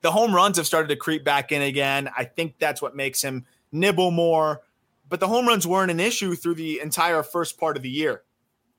The 0.00 0.10
home 0.10 0.34
runs 0.34 0.56
have 0.56 0.66
started 0.66 0.88
to 0.88 0.96
creep 0.96 1.24
back 1.24 1.50
in 1.50 1.62
again. 1.62 2.08
I 2.16 2.24
think 2.24 2.58
that's 2.58 2.80
what 2.80 2.94
makes 2.94 3.22
him 3.22 3.46
nibble 3.72 4.10
more 4.10 4.62
but 5.08 5.20
the 5.20 5.28
home 5.28 5.46
runs 5.46 5.66
weren't 5.66 5.90
an 5.90 6.00
issue 6.00 6.34
through 6.34 6.54
the 6.54 6.80
entire 6.80 7.22
first 7.22 7.58
part 7.58 7.76
of 7.76 7.82
the 7.82 7.90
year. 7.90 8.22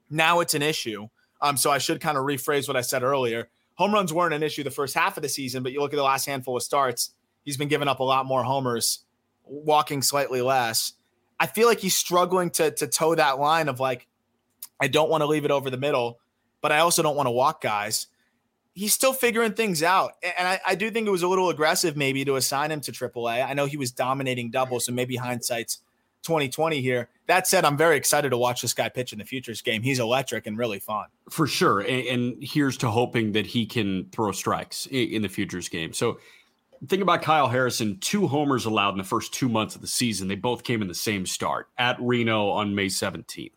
Now 0.09 0.39
it's 0.39 0.53
an 0.53 0.61
issue. 0.61 1.07
Um, 1.41 1.57
so 1.57 1.71
I 1.71 1.77
should 1.77 2.01
kind 2.01 2.17
of 2.17 2.25
rephrase 2.25 2.67
what 2.67 2.77
I 2.77 2.81
said 2.81 3.03
earlier. 3.03 3.49
Home 3.75 3.93
runs 3.93 4.13
weren't 4.13 4.33
an 4.33 4.43
issue 4.43 4.63
the 4.63 4.71
first 4.71 4.93
half 4.93 5.15
of 5.17 5.23
the 5.23 5.29
season, 5.29 5.63
but 5.63 5.71
you 5.71 5.79
look 5.79 5.93
at 5.93 5.97
the 5.97 6.03
last 6.03 6.25
handful 6.25 6.57
of 6.57 6.63
starts, 6.63 7.11
he's 7.45 7.57
been 7.57 7.69
giving 7.69 7.87
up 7.87 7.99
a 7.99 8.03
lot 8.03 8.25
more 8.25 8.43
homers, 8.43 9.05
walking 9.45 10.01
slightly 10.01 10.41
less. 10.41 10.93
I 11.39 11.47
feel 11.47 11.67
like 11.67 11.79
he's 11.79 11.95
struggling 11.95 12.49
to 12.51 12.71
to 12.71 12.87
toe 12.87 13.15
that 13.15 13.39
line 13.39 13.69
of 13.69 13.79
like, 13.79 14.07
I 14.81 14.87
don't 14.87 15.09
want 15.09 15.21
to 15.21 15.27
leave 15.27 15.45
it 15.45 15.51
over 15.51 15.69
the 15.69 15.77
middle, 15.77 16.19
but 16.61 16.73
I 16.73 16.79
also 16.79 17.01
don't 17.01 17.15
want 17.15 17.27
to 17.27 17.31
walk 17.31 17.61
guys. 17.61 18.07
He's 18.73 18.93
still 18.93 19.13
figuring 19.13 19.53
things 19.53 19.81
out. 19.81 20.13
And 20.37 20.47
I, 20.47 20.59
I 20.67 20.75
do 20.75 20.91
think 20.91 21.07
it 21.07 21.11
was 21.11 21.23
a 21.23 21.27
little 21.27 21.49
aggressive 21.49 21.97
maybe 21.97 22.23
to 22.25 22.35
assign 22.35 22.71
him 22.71 22.81
to 22.81 22.91
AAA. 22.91 23.45
I 23.45 23.53
know 23.53 23.65
he 23.65 23.77
was 23.77 23.91
dominating 23.91 24.51
doubles, 24.51 24.85
so 24.85 24.91
maybe 24.91 25.15
hindsight's 25.15 25.79
2020 26.23 26.81
here. 26.81 27.09
That 27.27 27.47
said, 27.47 27.65
I'm 27.65 27.77
very 27.77 27.97
excited 27.97 28.29
to 28.29 28.37
watch 28.37 28.61
this 28.61 28.73
guy 28.73 28.89
pitch 28.89 29.13
in 29.13 29.19
the 29.19 29.25
futures 29.25 29.61
game. 29.61 29.81
He's 29.81 29.99
electric 29.99 30.47
and 30.47 30.57
really 30.57 30.79
fun. 30.79 31.05
For 31.29 31.47
sure. 31.47 31.81
And, 31.81 32.07
and 32.07 32.35
here's 32.41 32.77
to 32.77 32.89
hoping 32.89 33.33
that 33.33 33.45
he 33.45 33.65
can 33.65 34.09
throw 34.11 34.31
strikes 34.31 34.85
in, 34.87 35.09
in 35.09 35.21
the 35.21 35.29
futures 35.29 35.69
game. 35.69 35.93
So 35.93 36.19
think 36.87 37.01
about 37.01 37.21
Kyle 37.21 37.47
Harrison, 37.47 37.99
two 37.99 38.27
homers 38.27 38.65
allowed 38.65 38.91
in 38.91 38.97
the 38.97 39.03
first 39.03 39.33
two 39.33 39.49
months 39.49 39.75
of 39.75 39.81
the 39.81 39.87
season. 39.87 40.27
They 40.27 40.35
both 40.35 40.63
came 40.63 40.81
in 40.81 40.87
the 40.87 40.93
same 40.93 41.25
start 41.25 41.67
at 41.77 41.97
Reno 41.99 42.49
on 42.49 42.75
May 42.75 42.87
17th. 42.87 43.51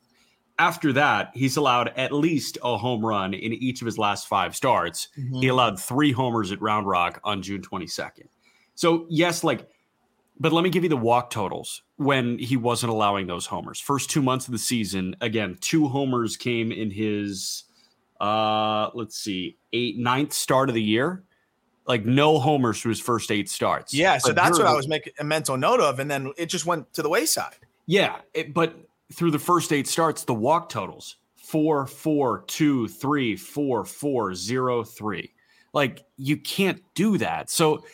After 0.58 0.92
that, 0.92 1.30
he's 1.34 1.56
allowed 1.56 1.92
at 1.96 2.12
least 2.12 2.58
a 2.62 2.76
home 2.76 3.04
run 3.04 3.34
in 3.34 3.52
each 3.54 3.80
of 3.80 3.86
his 3.86 3.98
last 3.98 4.28
five 4.28 4.54
starts. 4.54 5.08
Mm-hmm. 5.18 5.40
He 5.40 5.48
allowed 5.48 5.80
three 5.80 6.12
homers 6.12 6.52
at 6.52 6.60
Round 6.60 6.86
Rock 6.86 7.20
on 7.24 7.42
June 7.42 7.62
22nd. 7.62 8.26
So, 8.74 9.06
yes, 9.08 9.42
like 9.42 9.66
but 10.42 10.52
let 10.52 10.64
me 10.64 10.70
give 10.70 10.82
you 10.82 10.88
the 10.88 10.96
walk 10.96 11.30
totals 11.30 11.82
when 12.04 12.38
he 12.38 12.56
wasn't 12.56 12.90
allowing 12.92 13.26
those 13.26 13.46
homers. 13.46 13.80
First 13.80 14.10
two 14.10 14.22
months 14.22 14.46
of 14.46 14.52
the 14.52 14.58
season, 14.58 15.16
again, 15.20 15.56
two 15.60 15.88
homers 15.88 16.36
came 16.36 16.72
in 16.72 16.90
his 16.90 17.64
uh 18.20 18.90
let's 18.94 19.16
see, 19.16 19.56
eight 19.72 19.98
ninth 19.98 20.32
start 20.32 20.68
of 20.68 20.74
the 20.74 20.82
year. 20.82 21.24
Like 21.86 22.04
no 22.04 22.38
homers 22.38 22.80
through 22.80 22.90
his 22.90 23.00
first 23.00 23.30
eight 23.30 23.48
starts. 23.48 23.92
Yeah, 23.92 24.18
so 24.18 24.28
but 24.28 24.36
that's 24.36 24.58
what 24.58 24.68
I 24.68 24.74
was 24.74 24.86
making 24.86 25.14
a 25.18 25.24
mental 25.24 25.56
note 25.56 25.80
of, 25.80 25.98
and 25.98 26.10
then 26.10 26.32
it 26.36 26.46
just 26.46 26.64
went 26.64 26.92
to 26.94 27.02
the 27.02 27.08
wayside. 27.08 27.56
Yeah, 27.86 28.18
it, 28.34 28.54
but 28.54 28.76
through 29.12 29.32
the 29.32 29.38
first 29.38 29.72
eight 29.72 29.88
starts, 29.88 30.22
the 30.22 30.34
walk 30.34 30.68
totals 30.68 31.16
four, 31.36 31.86
four, 31.86 32.44
two, 32.46 32.88
three, 32.88 33.36
four, 33.36 33.84
four, 33.84 34.34
zero, 34.34 34.84
three. 34.84 35.34
Like 35.74 36.04
you 36.16 36.36
can't 36.36 36.82
do 36.94 37.18
that. 37.18 37.50
So 37.50 37.84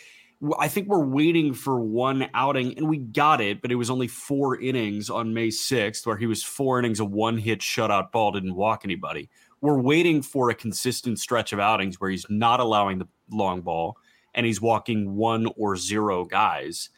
I 0.59 0.69
think 0.69 0.87
we're 0.87 1.05
waiting 1.05 1.53
for 1.53 1.81
one 1.81 2.29
outing, 2.33 2.77
and 2.79 2.89
we 2.89 2.99
got 2.99 3.41
it, 3.41 3.61
but 3.61 3.73
it 3.73 3.75
was 3.75 3.91
only 3.91 4.07
four 4.07 4.61
innings 4.61 5.11
on 5.11 5.35
May 5.35 5.49
6th, 5.49 6.07
where 6.07 6.17
he 6.17 6.27
was 6.27 6.45
four 6.45 6.79
innings, 6.79 7.01
a 7.01 7.05
one 7.05 7.39
hit 7.39 7.59
shutout 7.59 8.13
ball, 8.13 8.33
didn't 8.33 8.55
walk 8.55 8.83
anybody. 8.85 9.29
We're 9.61 9.81
waiting 9.81 10.23
for 10.23 10.51
a 10.51 10.55
consistent 10.55 11.19
stretch 11.19 11.53
of 11.53 11.59
outings 11.59 12.01
where 12.01 12.11
he's 12.11 12.27
not 12.31 12.61
allowing 12.61 12.99
the 12.99 13.09
long 13.31 13.63
ball 13.63 13.97
and 14.35 14.47
he's 14.47 14.61
walking 14.61 15.17
one 15.17 15.49
or 15.57 15.77
zero 15.77 16.25
guys. 16.25 16.91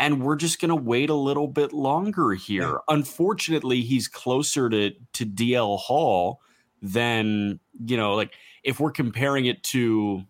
And 0.00 0.24
we're 0.24 0.34
just 0.34 0.60
going 0.60 0.70
to 0.70 0.74
wait 0.74 1.08
a 1.08 1.14
little 1.14 1.46
bit 1.46 1.72
longer 1.72 2.32
here. 2.32 2.62
Yeah. 2.62 2.76
Unfortunately, 2.88 3.82
he's 3.82 4.08
closer 4.08 4.68
to, 4.68 4.90
to 5.12 5.24
DL 5.24 5.78
Hall 5.78 6.40
than, 6.82 7.60
you 7.86 7.96
know, 7.96 8.16
like 8.16 8.34
if 8.64 8.80
we're 8.80 8.90
comparing 8.90 9.46
it 9.46 9.62
to 9.62 10.24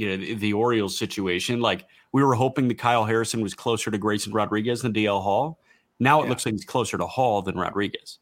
you 0.00 0.08
know 0.08 0.16
the, 0.16 0.34
the, 0.34 0.52
Orioles 0.54 0.96
situation. 0.96 1.60
Like 1.60 1.86
we 2.12 2.24
were 2.24 2.34
hoping 2.34 2.68
that 2.68 2.78
Kyle 2.78 3.04
Harrison 3.04 3.42
was 3.42 3.54
closer 3.54 3.90
to 3.90 3.98
Grayson 3.98 4.32
Rodriguez 4.32 4.80
than 4.80 4.94
DL 4.94 5.22
Hall. 5.22 5.60
Now 5.98 6.20
it 6.20 6.24
yeah. 6.24 6.30
looks 6.30 6.46
like 6.46 6.54
he's 6.54 6.64
closer 6.64 6.96
to 6.96 7.06
Hall 7.06 7.42
than 7.42 7.56
Rodriguez. 7.56 8.18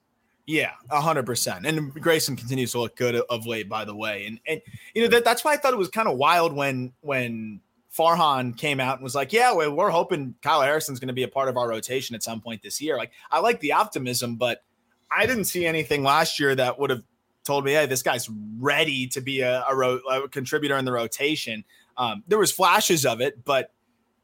Yeah, 0.46 0.72
hundred 0.90 1.24
percent. 1.24 1.66
And 1.66 1.92
Grayson 1.94 2.34
continues 2.34 2.72
to 2.72 2.80
look 2.80 2.96
good 2.96 3.14
of 3.14 3.46
late, 3.46 3.68
by 3.68 3.84
the 3.84 3.94
way. 3.94 4.26
And 4.26 4.40
and 4.46 4.60
you 4.94 5.02
know 5.02 5.08
that 5.08 5.24
that's 5.24 5.44
why 5.44 5.52
I 5.52 5.56
thought 5.56 5.72
it 5.72 5.78
was 5.78 5.88
kind 5.88 6.08
of 6.08 6.18
wild 6.18 6.52
when 6.52 6.92
when 7.00 7.60
Farhan 7.96 8.56
came 8.56 8.80
out 8.80 8.96
and 8.96 9.04
was 9.04 9.14
like, 9.14 9.32
"Yeah, 9.32 9.52
well, 9.52 9.72
we're 9.72 9.90
hoping 9.90 10.34
Kyle 10.42 10.62
Harrison's 10.62 10.98
going 10.98 11.08
to 11.08 11.14
be 11.14 11.22
a 11.22 11.28
part 11.28 11.48
of 11.48 11.56
our 11.56 11.68
rotation 11.68 12.16
at 12.16 12.24
some 12.24 12.40
point 12.40 12.62
this 12.62 12.80
year." 12.80 12.96
Like 12.96 13.12
I 13.30 13.38
like 13.38 13.60
the 13.60 13.72
optimism, 13.72 14.36
but 14.36 14.64
I 15.10 15.26
didn't 15.26 15.44
see 15.44 15.64
anything 15.64 16.02
last 16.02 16.40
year 16.40 16.54
that 16.56 16.78
would 16.78 16.90
have 16.90 17.04
told 17.48 17.64
me, 17.64 17.72
hey, 17.72 17.86
this 17.86 18.02
guy's 18.02 18.28
ready 18.60 19.06
to 19.08 19.20
be 19.20 19.40
a, 19.40 19.64
a, 19.68 19.74
ro- 19.74 20.00
a 20.10 20.28
contributor 20.28 20.76
in 20.76 20.84
the 20.84 20.92
rotation. 20.92 21.64
Um, 21.96 22.22
there 22.28 22.38
was 22.38 22.52
flashes 22.52 23.06
of 23.06 23.20
it, 23.20 23.44
but 23.44 23.72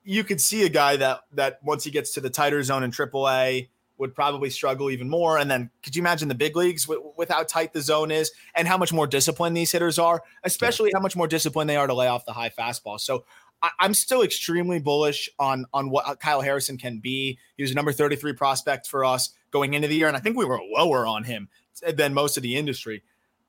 you 0.04 0.22
could 0.22 0.40
see 0.40 0.64
a 0.64 0.68
guy 0.68 0.96
that 0.96 1.22
that 1.32 1.58
once 1.64 1.82
he 1.82 1.90
gets 1.90 2.12
to 2.12 2.20
the 2.20 2.28
tighter 2.28 2.62
zone 2.62 2.84
in 2.84 2.90
AAA 2.90 3.68
would 3.96 4.14
probably 4.14 4.50
struggle 4.50 4.90
even 4.90 5.08
more. 5.08 5.38
And 5.38 5.50
then 5.50 5.70
could 5.82 5.96
you 5.96 6.02
imagine 6.02 6.28
the 6.28 6.34
big 6.34 6.54
leagues 6.54 6.86
with, 6.86 6.98
with 7.16 7.30
how 7.30 7.44
tight 7.44 7.72
the 7.72 7.80
zone 7.80 8.10
is 8.10 8.30
and 8.54 8.68
how 8.68 8.76
much 8.76 8.92
more 8.92 9.06
disciplined 9.06 9.56
these 9.56 9.72
hitters 9.72 9.98
are, 9.98 10.22
especially 10.42 10.90
how 10.92 11.00
much 11.00 11.16
more 11.16 11.28
disciplined 11.28 11.70
they 11.70 11.76
are 11.76 11.86
to 11.86 11.94
lay 11.94 12.08
off 12.08 12.26
the 12.26 12.32
high 12.32 12.50
fastball. 12.50 13.00
So 13.00 13.24
I, 13.62 13.70
am 13.80 13.94
still 13.94 14.22
extremely 14.22 14.80
bullish 14.80 15.30
on 15.38 15.64
on 15.72 15.88
what 15.88 16.20
Kyle 16.20 16.42
Harrison 16.42 16.76
can 16.76 16.98
be. 16.98 17.38
He 17.56 17.62
was 17.62 17.70
a 17.70 17.74
number 17.74 17.92
33 17.92 18.34
prospect 18.34 18.86
for 18.86 19.04
us 19.04 19.30
going 19.50 19.72
into 19.72 19.88
the 19.88 19.96
year, 19.96 20.08
and 20.08 20.16
I 20.16 20.20
think 20.20 20.36
we 20.36 20.44
were 20.44 20.60
lower 20.76 21.06
on 21.06 21.24
him 21.24 21.48
than 21.94 22.12
most 22.12 22.36
of 22.36 22.42
the 22.42 22.56
industry 22.56 23.02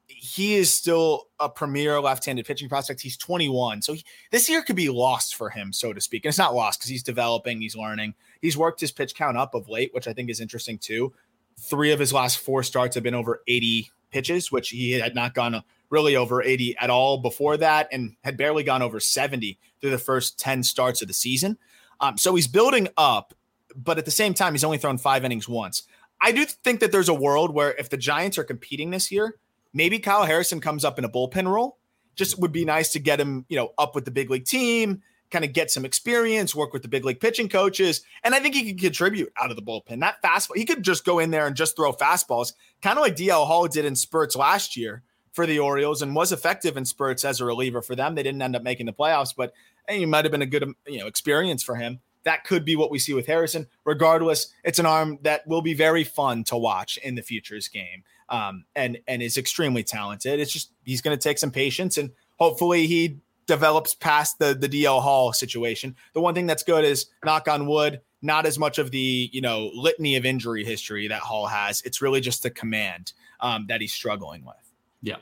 he 0.08 0.56
is 0.56 0.74
still 0.74 1.28
a 1.40 1.50
premier 1.50 2.00
left-handed 2.00 2.46
pitching 2.46 2.70
prospect. 2.70 3.02
He's 3.02 3.18
21, 3.18 3.82
so 3.82 3.94
he, 3.94 4.04
this 4.32 4.50
year 4.50 4.62
could 4.62 4.76
be 4.76 4.90
lost 4.90 5.36
for 5.36 5.50
him, 5.50 5.74
so 5.74 5.94
to 5.94 6.02
speak. 6.02 6.26
And 6.26 6.30
it's 6.30 6.38
not 6.38 6.54
lost 6.54 6.80
because 6.80 6.90
he's 6.90 7.04
developing, 7.04 7.62
he's 7.62 7.76
learning. 7.76 8.14
He's 8.42 8.58
worked 8.58 8.80
his 8.80 8.92
pitch 8.92 9.16
count 9.16 9.38
up 9.38 9.56
of 9.56 9.70
late, 9.70 9.94
which 9.94 10.08
I 10.08 10.14
think 10.14 10.30
is 10.30 10.42
interesting 10.42 10.78
too. 10.78 11.14
Three 11.60 11.92
of 11.92 12.00
his 12.00 12.14
last 12.14 12.40
four 12.40 12.64
starts 12.64 12.96
have 12.96 13.04
been 13.04 13.16
over 13.16 13.42
80 13.48 13.90
pitches, 14.12 14.52
which 14.52 14.70
he 14.70 14.92
had 14.92 15.16
not 15.16 15.34
gone 15.34 15.64
really 15.90 16.16
over 16.16 16.42
80 16.42 16.78
at 16.78 16.90
all 16.90 17.18
before 17.18 17.58
that, 17.58 17.88
and 17.92 18.16
had 18.24 18.38
barely 18.38 18.64
gone 18.64 18.82
over 18.82 19.00
70 19.00 19.58
through 19.82 19.92
the 19.92 19.98
first 19.98 20.40
10 20.40 20.64
starts 20.64 21.02
of 21.02 21.08
the 21.08 21.14
season. 21.14 21.58
Um, 22.00 22.18
so 22.18 22.36
he's 22.36 22.48
building 22.48 22.90
up, 22.98 23.34
but 23.76 23.98
at 23.98 24.06
the 24.06 24.12
same 24.12 24.34
time, 24.34 24.54
he's 24.54 24.64
only 24.64 24.78
thrown 24.78 24.98
five 24.98 25.24
innings 25.24 25.48
once. 25.48 25.84
I 26.22 26.32
do 26.32 26.46
think 26.46 26.80
that 26.80 26.92
there's 26.92 27.10
a 27.10 27.14
world 27.14 27.54
where 27.54 27.74
if 27.74 27.90
the 27.90 27.98
Giants 27.98 28.38
are 28.38 28.44
competing 28.44 28.90
this 28.90 29.12
year 29.12 29.38
maybe 29.76 30.00
Kyle 30.00 30.24
Harrison 30.24 30.60
comes 30.60 30.84
up 30.84 30.98
in 30.98 31.06
a 31.06 31.10
bullpen 31.10 31.48
role. 31.48 31.78
Just 32.16 32.40
would 32.40 32.54
be 32.54 32.66
nice 32.66 32.94
to 32.94 33.00
get 33.00 33.20
him, 33.20 33.46
you 33.50 33.58
know, 33.58 33.74
up 33.78 33.94
with 33.94 34.06
the 34.06 34.12
big 34.12 34.32
league 34.32 34.46
team, 34.46 35.04
kind 35.30 35.44
of 35.44 35.52
get 35.52 35.70
some 35.70 35.84
experience, 35.84 36.56
work 36.56 36.72
with 36.72 36.82
the 36.82 36.88
big 36.88 37.04
league 37.04 37.20
pitching 37.20 37.50
coaches, 37.50 38.02
and 38.24 38.34
I 38.34 38.40
think 38.40 38.56
he 38.56 38.72
could 38.72 38.82
contribute 38.82 39.34
out 39.40 39.50
of 39.50 39.58
the 39.58 39.62
bullpen. 39.62 40.00
That 40.00 40.22
fastball, 40.24 40.56
he 40.56 40.64
could 40.66 40.82
just 40.82 41.06
go 41.06 41.20
in 41.20 41.30
there 41.30 41.46
and 41.46 41.56
just 41.56 41.76
throw 41.76 41.92
fastballs, 41.92 42.54
kind 42.82 42.98
of 42.98 43.04
like 43.04 43.18
DL 43.18 43.46
Hall 43.46 43.68
did 43.68 43.86
in 43.86 43.96
spurts 43.96 44.36
last 44.36 44.78
year 44.78 45.04
for 45.34 45.46
the 45.46 45.60
Orioles, 45.60 46.02
and 46.02 46.16
was 46.16 46.32
effective 46.32 46.78
in 46.78 46.86
spurts 46.86 47.26
as 47.26 47.42
a 47.42 47.46
reliever 47.46 47.82
for 47.82 47.96
them. 47.96 48.16
They 48.16 48.24
didn't 48.24 48.42
end 48.42 48.56
up 48.56 48.64
making 48.64 48.86
the 48.86 48.94
playoffs, 48.94 49.36
but 49.36 49.52
it 49.90 50.08
might 50.08 50.24
have 50.24 50.32
been 50.32 50.42
a 50.42 50.48
good, 50.48 50.64
um, 50.64 50.78
you 50.88 51.00
know, 51.00 51.08
experience 51.08 51.62
for 51.62 51.76
him. 51.76 52.00
That 52.24 52.46
could 52.46 52.64
be 52.64 52.78
what 52.78 52.90
we 52.90 52.98
see 52.98 53.14
with 53.14 53.28
Harrison. 53.28 53.68
Regardless, 53.84 54.48
it's 54.64 54.80
an 54.80 54.86
arm 54.86 55.20
that 55.24 55.46
will 55.46 55.62
be 55.62 55.74
very 55.74 56.06
fun 56.06 56.46
to 56.46 56.56
watch 56.56 56.98
in 56.98 57.16
the 57.16 57.22
futures 57.22 57.68
game 57.68 58.04
um, 58.30 58.66
and 58.76 59.00
and 59.08 59.22
is 59.22 59.38
extremely 59.38 59.84
talented. 59.84 60.40
It's 60.40 60.52
just 60.52 60.72
he's 60.84 61.02
going 61.02 61.18
to 61.18 61.22
take 61.22 61.38
some 61.38 61.52
patience, 61.52 61.98
and 61.98 62.12
hopefully 62.38 62.88
he 62.88 63.20
develops 63.48 63.94
past 63.94 64.40
the 64.40 64.54
the 64.54 64.70
DL 64.70 65.02
Hall 65.02 65.34
situation. 65.34 65.96
The 66.14 66.22
one 66.22 66.34
thing 66.34 66.48
that's 66.48 66.64
good 66.64 66.84
is 66.84 67.08
knock 67.24 67.48
on 67.48 67.68
wood, 67.68 68.02
not 68.22 68.46
as 68.46 68.58
much 68.58 68.78
of 68.78 68.92
the 68.92 69.30
you 69.32 69.42
know 69.42 69.72
litany 69.74 70.16
of 70.16 70.26
injury 70.26 70.64
history 70.64 71.08
that 71.08 71.22
Hall 71.22 71.48
has. 71.48 71.82
It's 71.82 72.02
really 72.02 72.22
just 72.22 72.44
the 72.44 72.50
command 72.50 73.14
um, 73.40 73.66
that 73.68 73.82
he's 73.82 73.94
struggling 73.94 74.46
with. 74.46 74.56
Yeah, 75.02 75.18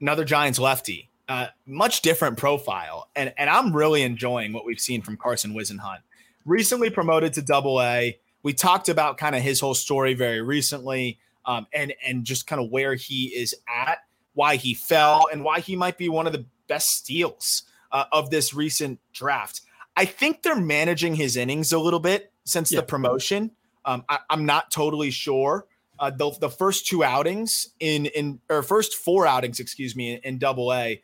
another 0.00 0.24
Giants 0.24 0.58
lefty, 0.58 1.10
uh, 1.28 1.46
much 1.66 2.02
different 2.02 2.36
profile, 2.36 3.08
and 3.14 3.32
and 3.36 3.48
I'm 3.48 3.74
really 3.74 4.02
enjoying 4.02 4.52
what 4.52 4.64
we've 4.64 4.80
seen 4.80 5.02
from 5.02 5.16
Carson 5.16 5.54
Whisenhunt. 5.54 6.00
Recently 6.44 6.90
promoted 6.90 7.34
to 7.34 7.42
Double 7.42 7.80
A. 7.80 8.18
We 8.42 8.52
talked 8.54 8.88
about 8.88 9.18
kind 9.18 9.34
of 9.34 9.42
his 9.42 9.60
whole 9.60 9.74
story 9.74 10.14
very 10.14 10.40
recently 10.40 11.18
um, 11.48 11.66
and 11.72 11.94
and 12.06 12.24
just 12.24 12.46
kind 12.46 12.62
of 12.62 12.70
where 12.70 12.94
he 12.94 13.34
is 13.34 13.56
at, 13.66 13.98
why 14.34 14.56
he 14.56 14.74
fell, 14.74 15.28
and 15.32 15.42
why 15.42 15.60
he 15.60 15.74
might 15.74 15.96
be 15.96 16.08
one 16.08 16.26
of 16.26 16.32
the 16.32 16.44
best 16.68 16.90
steals 16.90 17.64
uh, 17.90 18.04
of 18.12 18.30
this 18.30 18.52
recent 18.52 19.00
draft. 19.12 19.62
I 19.96 20.04
think 20.04 20.42
they're 20.42 20.54
managing 20.54 21.14
his 21.14 21.36
innings 21.36 21.72
a 21.72 21.78
little 21.78 22.00
bit 22.00 22.32
since 22.44 22.70
yeah. 22.70 22.80
the 22.80 22.86
promotion. 22.86 23.50
Um, 23.84 24.04
I, 24.08 24.18
am 24.30 24.44
not 24.44 24.70
totally 24.70 25.10
sure. 25.10 25.66
Uh, 25.98 26.10
the, 26.10 26.30
the 26.38 26.50
first 26.50 26.86
two 26.86 27.02
outings 27.02 27.70
in 27.80 28.06
in 28.06 28.40
or 28.50 28.62
first 28.62 28.94
four 28.96 29.26
outings, 29.26 29.58
excuse 29.58 29.96
me, 29.96 30.12
in, 30.12 30.20
in 30.22 30.38
Double 30.38 30.72
A. 30.72 31.02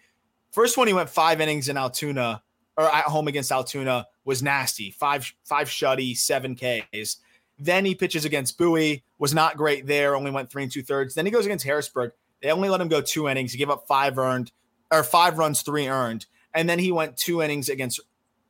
First 0.52 0.76
one 0.76 0.86
he 0.86 0.92
went 0.92 1.08
five 1.08 1.40
innings 1.40 1.70
in 1.70 1.78
Altoona 1.78 2.42
or 2.76 2.84
at 2.84 3.04
home 3.04 3.28
against 3.28 3.50
Altoona 3.50 4.06
was 4.26 4.42
nasty. 4.42 4.90
Five 4.90 5.32
five 5.44 5.68
shutty, 5.68 6.14
seven 6.14 6.54
Ks. 6.54 7.16
Then 7.58 7.84
he 7.84 7.94
pitches 7.94 8.24
against 8.24 8.58
Bowie, 8.58 9.04
was 9.18 9.32
not 9.32 9.56
great 9.56 9.86
there, 9.86 10.16
only 10.16 10.30
went 10.30 10.50
three 10.50 10.64
and 10.64 10.72
two 10.72 10.82
thirds. 10.82 11.14
Then 11.14 11.26
he 11.26 11.32
goes 11.32 11.46
against 11.46 11.64
Harrisburg. 11.64 12.12
They 12.42 12.50
only 12.50 12.68
let 12.68 12.80
him 12.80 12.88
go 12.88 13.00
two 13.00 13.28
innings. 13.28 13.52
He 13.52 13.58
gave 13.58 13.70
up 13.70 13.86
five 13.86 14.18
earned 14.18 14.52
or 14.90 15.02
five 15.02 15.38
runs, 15.38 15.62
three 15.62 15.88
earned. 15.88 16.26
And 16.52 16.68
then 16.68 16.78
he 16.78 16.92
went 16.92 17.16
two 17.16 17.42
innings 17.42 17.68
against 17.68 18.00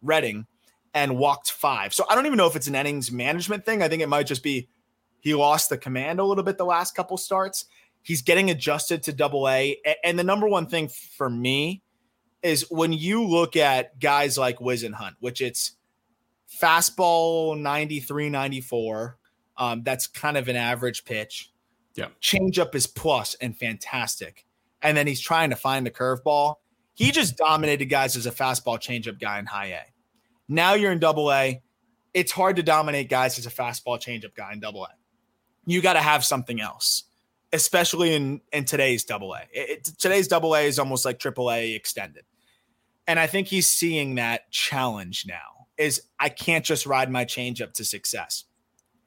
Reading 0.02 0.46
and 0.92 1.18
walked 1.18 1.50
five. 1.50 1.94
So 1.94 2.04
I 2.08 2.14
don't 2.14 2.26
even 2.26 2.37
know 2.37 2.46
if 2.46 2.56
it's 2.56 2.66
an 2.66 2.75
innings 2.75 3.11
management 3.11 3.64
thing. 3.64 3.82
I 3.82 3.88
think 3.88 4.02
it 4.02 4.08
might 4.08 4.26
just 4.26 4.42
be 4.42 4.68
he 5.20 5.34
lost 5.34 5.70
the 5.70 5.78
command 5.78 6.20
a 6.20 6.25
little 6.25 6.44
bit 6.44 6.58
the 6.58 6.66
last 6.66 6.94
couple 6.94 7.16
starts. 7.16 7.64
He's 8.02 8.20
getting 8.20 8.50
adjusted 8.50 9.02
to 9.04 9.12
double 9.12 9.49
A. 9.49 9.78
And 10.04 10.18
the 10.18 10.25
number 10.25 10.46
one 10.46 10.66
thing 10.66 10.88
for 10.88 11.30
me 11.30 11.82
is 12.42 12.66
when 12.70 12.92
you 12.92 13.25
look 13.25 13.56
at 13.56 13.99
guys 13.99 14.37
like 14.37 14.58
Whisenhunt, 14.58 15.14
which 15.20 15.40
it's 15.40 15.73
fastball 16.61 17.58
93, 17.58 18.28
94. 18.30 19.18
Um, 19.56 19.82
that's 19.82 20.06
kind 20.06 20.37
of 20.37 20.49
an 20.49 20.56
average 20.56 21.04
pitch. 21.04 21.52
Yeah. 21.94 22.08
Changeup 22.20 22.75
is 22.75 22.87
plus 22.87 23.34
and 23.40 23.56
fantastic. 23.56 24.46
And 24.82 24.96
then 24.96 25.06
he's 25.06 25.20
trying 25.20 25.50
to 25.50 25.56
find 25.56 25.87
the 25.87 25.90
curveball. 25.90 26.56
He 26.94 27.11
just 27.11 27.37
dominated 27.37 27.87
guys 27.87 28.16
as 28.16 28.26
a 28.26 28.30
fastball 28.30 28.78
changeup 28.78 29.20
guy 29.20 29.38
in 29.38 29.46
high 29.46 29.68
A. 29.68 29.82
Now 30.49 30.75
you're 30.75 30.92
in 30.92 30.99
double 30.99 31.32
A. 31.32 31.62
It's 32.12 32.32
hard 32.32 32.56
to 32.56 32.62
dominate 32.62 33.08
guys 33.08 33.38
as 33.38 33.46
a 33.46 33.50
fastball 33.50 33.99
changeup 34.00 34.34
guy 34.37 34.52
in 34.52 34.61
double 34.61 34.84
A. 34.84 34.88
You 35.66 35.80
got 35.80 35.94
to 35.94 36.00
have 36.00 36.25
something 36.25 36.61
else, 36.61 37.04
especially 37.52 38.14
in, 38.14 38.40
in 38.52 38.64
today's 38.64 39.04
double 39.04 39.32
A. 39.32 39.40
It, 39.50 39.84
today's 39.99 40.28
double 40.28 40.54
A 40.54 40.61
is 40.61 40.78
almost 40.78 41.04
like 41.04 41.18
triple 41.18 41.50
A 41.50 41.75
extended. 41.75 42.25
And 43.06 43.18
I 43.18 43.26
think 43.26 43.49
he's 43.49 43.68
seeing 43.68 44.16
that 44.16 44.50
challenge 44.50 45.25
now 45.26 45.53
is 45.78 46.02
I 46.19 46.28
can't 46.28 46.64
just 46.64 46.87
ride 46.87 47.11
my 47.11 47.25
changeup 47.25 47.73
to 47.75 47.85
success. 47.85 48.45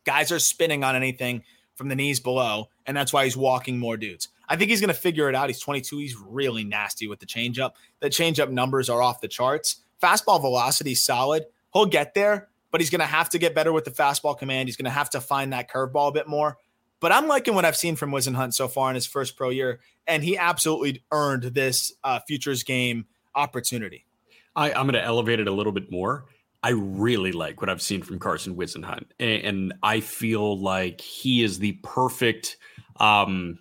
Guys 0.06 0.32
are 0.32 0.40
spinning 0.40 0.84
on 0.84 0.96
anything 0.96 1.44
from 1.76 1.90
the 1.90 1.96
knees 1.96 2.20
below, 2.20 2.70
and 2.86 2.96
that's 2.96 3.14
why 3.14 3.26
he's 3.26 3.38
walking 3.38 3.78
more 3.78 3.98
dudes. 3.98 4.30
I 4.50 4.56
think 4.56 4.70
he's 4.70 4.82
going 4.82 4.88
to 4.88 4.94
figure 4.94 5.30
it 5.30 5.36
out. 5.36 5.50
He's 5.50 5.60
22. 5.60 5.98
He's 5.98 6.16
really 6.16 6.64
nasty 6.64 7.08
with 7.08 7.20
the 7.20 7.26
changeup. 7.26 7.72
The 8.00 8.10
changeup 8.10 8.50
numbers 8.50 8.90
are 8.90 9.02
off 9.02 9.22
the 9.22 9.28
charts. 9.28 9.78
Fastball 10.02 10.40
velocity 10.40 10.96
solid. 10.96 11.46
He'll 11.74 11.86
get 11.86 12.14
there, 12.14 12.48
but 12.72 12.82
he's 12.82 12.90
going 12.90 13.02
to 13.02 13.06
have 13.06 13.30
to 13.30 13.38
get 13.38 13.54
better 13.54 13.74
with 13.74 13.86
the 13.86 13.92
fastball 13.92 14.38
command. 14.38 14.68
He's 14.68 14.78
going 14.78 14.86
to 14.86 14.92
have 14.92 15.10
to 15.12 15.22
find 15.22 15.54
that 15.54 15.70
curveball 15.70 16.10
a 16.10 16.14
bit 16.14 16.28
more. 16.28 16.58
But 17.00 17.12
I'm 17.12 17.28
liking 17.28 17.54
what 17.54 17.66
I've 17.66 17.76
seen 17.76 17.96
from 17.96 18.12
Whisenhunt 18.12 18.54
so 18.54 18.68
far 18.68 18.90
in 18.90 18.96
his 18.96 19.06
first 19.06 19.38
pro 19.38 19.50
year, 19.50 19.80
and 20.08 20.24
he 20.24 20.38
absolutely 20.38 21.04
earned 21.12 21.44
this 21.44 21.94
uh, 22.04 22.20
futures 22.28 22.64
game 22.64 23.06
opportunity. 23.36 24.06
I, 24.56 24.72
I'm 24.72 24.88
going 24.88 24.94
to 24.94 25.04
elevate 25.04 25.40
it 25.40 25.48
a 25.48 25.52
little 25.52 25.72
bit 25.72 25.92
more. 25.92 26.26
I 26.68 26.72
really 26.72 27.32
like 27.32 27.62
what 27.62 27.70
I've 27.70 27.82
seen 27.82 28.02
from 28.02 28.20
Carson 28.20 28.54
Whisenhunt, 28.54 29.06
and, 29.22 29.42
and 29.46 29.74
I 29.84 30.02
feel 30.02 30.60
like 30.60 31.00
he 31.00 31.42
is 31.42 31.60
the 31.60 31.80
perfect. 31.82 32.58
Um, 32.98 33.60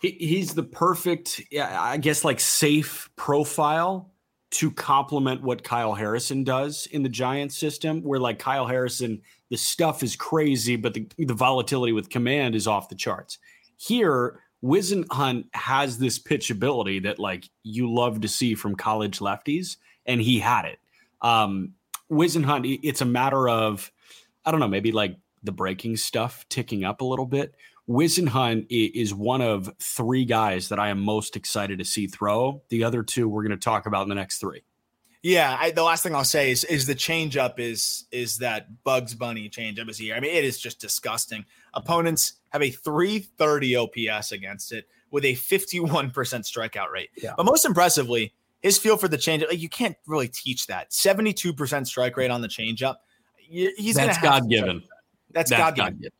he, 0.00 0.10
he's 0.20 0.54
the 0.54 0.62
perfect, 0.62 1.42
I 1.60 1.96
guess, 1.96 2.22
like 2.22 2.38
safe 2.38 3.10
profile 3.16 4.12
to 4.52 4.70
complement 4.70 5.42
what 5.42 5.64
Kyle 5.64 5.94
Harrison 5.94 6.44
does 6.44 6.86
in 6.92 7.02
the 7.02 7.08
Giants 7.08 7.58
system, 7.58 8.02
where 8.04 8.20
like 8.20 8.38
Kyle 8.38 8.68
Harrison, 8.68 9.20
the 9.50 9.56
stuff 9.56 10.04
is 10.04 10.14
crazy, 10.14 10.76
but 10.76 10.94
the, 10.94 11.08
the 11.18 11.34
volatility 11.34 11.92
with 11.92 12.08
command 12.08 12.54
is 12.54 12.68
off 12.68 12.88
the 12.88 12.94
charts. 12.94 13.38
Here, 13.78 14.38
Whisenhunt 14.62 15.46
has 15.54 15.98
this 15.98 16.20
pitchability 16.20 17.02
that 17.02 17.18
like 17.18 17.48
you 17.64 17.92
love 17.92 18.20
to 18.20 18.28
see 18.28 18.54
from 18.54 18.76
college 18.76 19.18
lefties, 19.18 19.76
and 20.06 20.20
he 20.20 20.38
had 20.38 20.66
it. 20.66 20.78
Um, 21.24 21.72
Whisenhunt, 22.10 22.80
it's 22.84 23.00
a 23.00 23.06
matter 23.06 23.48
of 23.48 23.90
I 24.44 24.50
don't 24.50 24.60
know, 24.60 24.68
maybe 24.68 24.92
like 24.92 25.16
the 25.42 25.52
breaking 25.52 25.96
stuff 25.96 26.46
ticking 26.48 26.84
up 26.84 27.00
a 27.00 27.04
little 27.04 27.26
bit. 27.26 27.54
Whisenhunt 27.88 28.66
is 28.70 29.14
one 29.14 29.42
of 29.42 29.70
three 29.78 30.24
guys 30.24 30.68
that 30.68 30.78
I 30.78 30.88
am 30.88 31.00
most 31.00 31.36
excited 31.36 31.78
to 31.78 31.84
see 31.84 32.06
throw. 32.06 32.62
The 32.68 32.84
other 32.84 33.02
two 33.02 33.28
we're 33.28 33.42
going 33.42 33.58
to 33.58 33.62
talk 33.62 33.86
about 33.86 34.02
in 34.02 34.08
the 34.08 34.14
next 34.14 34.38
three. 34.38 34.62
Yeah, 35.22 35.56
I, 35.58 35.70
the 35.70 35.82
last 35.82 36.02
thing 36.02 36.14
I'll 36.14 36.24
say 36.24 36.50
is 36.50 36.64
is 36.64 36.86
the 36.86 36.94
changeup 36.94 37.58
is 37.58 38.04
is 38.10 38.38
that 38.38 38.84
Bugs 38.84 39.14
Bunny 39.14 39.48
changeup 39.48 39.88
is 39.88 39.96
here. 39.96 40.14
I 40.14 40.20
mean, 40.20 40.34
it 40.34 40.44
is 40.44 40.58
just 40.58 40.80
disgusting. 40.80 41.46
Opponents 41.72 42.34
have 42.50 42.62
a 42.62 42.70
330 42.70 43.76
OPS 43.76 44.32
against 44.32 44.72
it 44.72 44.86
with 45.10 45.24
a 45.24 45.32
51% 45.32 46.12
strikeout 46.12 46.90
rate. 46.90 47.08
Yeah. 47.16 47.32
But 47.36 47.46
most 47.46 47.64
impressively, 47.64 48.34
his 48.64 48.78
feel 48.78 48.96
for 48.96 49.08
the 49.08 49.18
changeup, 49.18 49.48
like 49.48 49.60
you 49.60 49.68
can't 49.68 49.94
really 50.06 50.26
teach 50.26 50.68
that. 50.68 50.90
72% 50.90 51.86
strike 51.86 52.16
rate 52.16 52.30
on 52.30 52.40
the 52.40 52.48
changeup. 52.48 52.96
He's 53.36 53.94
that's 53.94 54.16
God 54.22 54.48
given. 54.48 54.82
That's, 55.30 55.50
that's 55.50 55.76
God 55.76 56.00
given. 56.00 56.10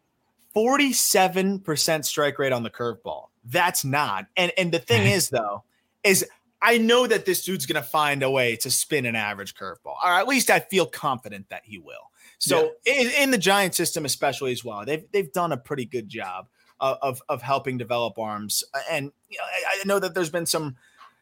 47% 0.54 2.04
strike 2.04 2.38
rate 2.38 2.52
on 2.52 2.62
the 2.62 2.68
curveball. 2.68 3.28
That's 3.46 3.82
not. 3.82 4.26
And 4.36 4.52
and 4.58 4.70
the 4.70 4.78
thing 4.78 5.10
is 5.10 5.28
though, 5.30 5.64
is 6.04 6.26
I 6.60 6.76
know 6.76 7.06
that 7.06 7.24
this 7.24 7.42
dude's 7.42 7.64
going 7.64 7.82
to 7.82 7.88
find 7.88 8.22
a 8.22 8.30
way 8.30 8.56
to 8.56 8.70
spin 8.70 9.06
an 9.06 9.16
average 9.16 9.54
curveball, 9.54 9.96
or 10.04 10.10
at 10.10 10.28
least 10.28 10.50
I 10.50 10.60
feel 10.60 10.84
confident 10.84 11.48
that 11.48 11.62
he 11.64 11.78
will. 11.78 12.10
So 12.38 12.72
yeah. 12.84 12.92
in, 12.92 13.22
in, 13.22 13.30
the 13.30 13.38
Giant 13.38 13.74
system, 13.74 14.04
especially 14.04 14.52
as 14.52 14.62
well, 14.62 14.84
they've 14.84 15.04
they've 15.12 15.32
done 15.32 15.52
a 15.52 15.56
pretty 15.56 15.86
good 15.86 16.10
job 16.10 16.48
of 16.78 16.98
of, 17.00 17.22
of 17.30 17.40
helping 17.40 17.78
develop 17.78 18.18
arms. 18.18 18.64
Uh, 18.74 18.80
and 18.90 19.12
you 19.30 19.38
know, 19.38 19.44
I, 19.44 19.80
I 19.80 19.86
know 19.86 19.98
that 19.98 20.14
there's 20.14 20.28
been 20.28 20.44
some 20.44 20.76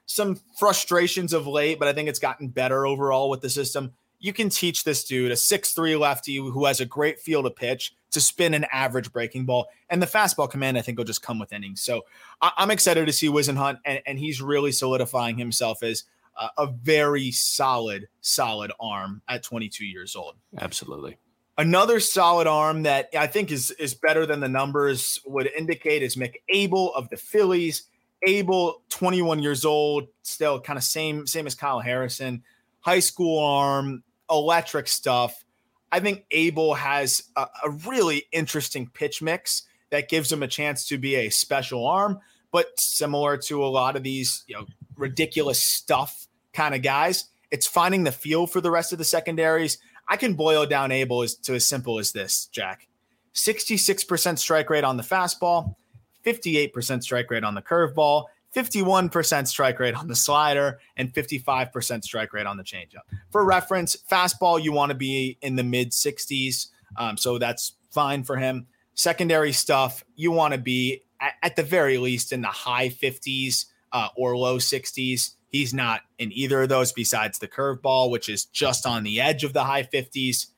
some 0.07 0.39
frustrations 0.59 1.33
of 1.33 1.47
late, 1.47 1.79
but 1.79 1.89
I 1.89 1.93
think 1.93 2.09
it's 2.09 2.19
gotten 2.19 2.49
better 2.49 2.87
overall 2.87 3.31
with 3.31 3.41
the 3.41 3.51
system. 3.51 3.93
You 4.19 4.33
can 4.33 4.49
teach 4.51 4.85
this 4.85 5.05
dude, 5.05 5.33
a 5.33 5.37
six-three 5.37 5.97
lefty 5.97 6.37
who 6.37 6.65
has 6.67 6.81
a 6.81 6.87
great 6.87 7.19
feel 7.19 7.43
to 7.43 7.51
pitch, 7.51 7.95
to 8.13 8.21
spin 8.21 8.55
an 8.55 8.67
average 8.73 9.13
breaking 9.13 9.47
ball. 9.47 9.67
And 9.91 10.01
the 10.01 10.07
fastball 10.07 10.49
command, 10.49 10.79
I 10.79 10.83
think, 10.83 10.99
will 10.99 11.05
just 11.05 11.23
come 11.23 11.39
with 11.39 11.53
innings. 11.53 11.83
So 11.83 12.03
I- 12.41 12.53
am 12.59 12.71
excited 12.71 13.07
to 13.07 13.13
see 13.13 13.29
Whisenhunt, 13.29 13.79
and, 13.85 14.01
and 14.07 14.19
he's 14.19 14.41
really 14.41 14.71
solidifying 14.71 15.37
himself 15.37 15.83
as 15.83 16.05
uh, 16.37 16.49
a 16.59 16.67
very 16.67 17.31
solid, 17.31 18.09
solid 18.21 18.73
arm 18.81 19.23
at 19.29 19.43
22 19.43 19.85
years 19.85 20.17
old. 20.17 20.37
Absolutely. 20.61 21.17
Another 21.59 22.01
solid 22.01 22.47
arm 22.47 22.83
that 22.85 23.11
I 23.17 23.27
think 23.27 23.53
is 23.53 23.71
is 23.73 23.93
better 23.93 24.25
than 24.25 24.41
the 24.41 24.49
numbers 24.49 25.21
would 25.27 25.51
indicate 25.57 26.03
is 26.03 26.17
Mick 26.17 26.35
Abel 26.49 26.95
of 26.95 27.11
the 27.11 27.17
Phillies. 27.19 27.85
Abel, 28.25 28.83
21 28.91 29.43
years 29.43 29.65
old, 29.65 30.09
still 30.23 30.61
kind 30.61 30.77
of 30.77 30.85
same 30.85 31.27
same 31.27 31.47
as 31.47 31.55
Kyle 31.55 31.81
Harrison. 31.81 32.43
High 32.81 33.01
school 33.01 33.39
arm, 33.39 34.03
electric 34.31 34.89
stuff. 34.89 35.45
I 35.91 36.01
think 36.01 36.25
Abel 36.31 36.75
has 36.75 37.23
a, 37.37 37.47
a 37.65 37.71
really 37.71 38.25
interesting 38.33 38.89
pitch 38.89 39.21
mix 39.23 39.63
that 39.91 40.09
gives 40.09 40.33
him 40.33 40.43
a 40.43 40.49
chance 40.49 40.87
to 40.89 40.99
be 40.99 41.15
a 41.17 41.31
special 41.31 41.87
arm, 41.87 42.19
but 42.51 42.79
similar 42.79 43.37
to 43.37 43.63
a 43.63 43.67
lot 43.67 43.95
of 43.95 44.03
these, 44.03 44.43
you 44.47 44.55
know, 44.55 44.67
ridiculous 44.97 45.63
stuff 45.63 46.29
kind 46.53 46.75
of 46.75 46.83
guys, 46.83 47.27
it's 47.51 47.67
finding 47.67 48.05
the 48.05 48.13
feel 48.13 48.47
for 48.47 48.61
the 48.61 48.71
rest 48.71 48.93
of 48.93 48.99
the 48.99 49.05
secondaries. 49.05 49.79
I 50.09 50.17
can 50.17 50.35
boil 50.35 50.67
down 50.67 50.93
Abel 50.93 51.23
as 51.23 51.35
to 51.35 51.55
as 51.55 51.67
simple 51.67 51.99
as 51.99 52.13
this, 52.13 52.47
Jack. 52.47 52.89
66% 53.35 54.39
strike 54.39 54.71
rate 54.71 54.85
on 54.85 54.97
the 54.97 55.03
fastball, 55.03 55.77
58% 56.25 57.03
strike 57.03 57.31
rate 57.31 57.45
on 57.45 57.55
the 57.55 57.63
curveball, 57.63 58.27
51% 58.55 59.47
strike 59.47 59.81
rate 59.81 59.95
on 59.95 60.09
the 60.09 60.15
slider 60.15 60.79
and 60.97 61.13
55% 61.13 62.05
strike 62.05 62.33
rate 62.33 62.47
on 62.47 62.57
the 62.57 62.63
changeup. 62.63 63.03
For 63.31 63.45
reference, 63.45 63.97
fastball, 64.11 64.63
you 64.63 64.73
want 64.73 64.91
to 64.91 64.97
be 64.97 65.39
in 65.41 65.57
the 65.57 65.63
mid 65.63 65.91
60s. 65.91 66.69
Um, 66.97 67.17
so 67.17 67.39
that's 67.39 67.73
fine 67.91 68.25
for 68.25 68.37
him. 68.37 68.67
Secondary 68.95 69.53
stuff, 69.53 70.05
you 70.17 70.31
want 70.31 70.53
to 70.53 70.61
be 70.61 71.03
at, 71.21 71.35
at, 71.43 71.57
the 71.57 71.63
very 71.63 71.97
least 71.97 72.33
in 72.33 72.43
the 72.43 72.49
high 72.49 72.91
50s 72.91 73.67
uh, 73.93 74.09
or 74.17 74.37
low 74.37 74.59
60s. 74.59 75.31
He's 75.49 75.73
not 75.73 76.03
in 76.19 76.31
either 76.33 76.63
of 76.63 76.69
those 76.69 76.93
besides 76.93 77.39
the 77.39 77.49
curveball, 77.49 78.11
which 78.11 78.29
is 78.29 78.45
just 78.47 78.87
on 78.87 79.03
the 79.03 79.21
edge 79.21 79.45
of 79.45 79.55
the 79.55 79.65
high 79.65 79.85
50s. 79.85 80.49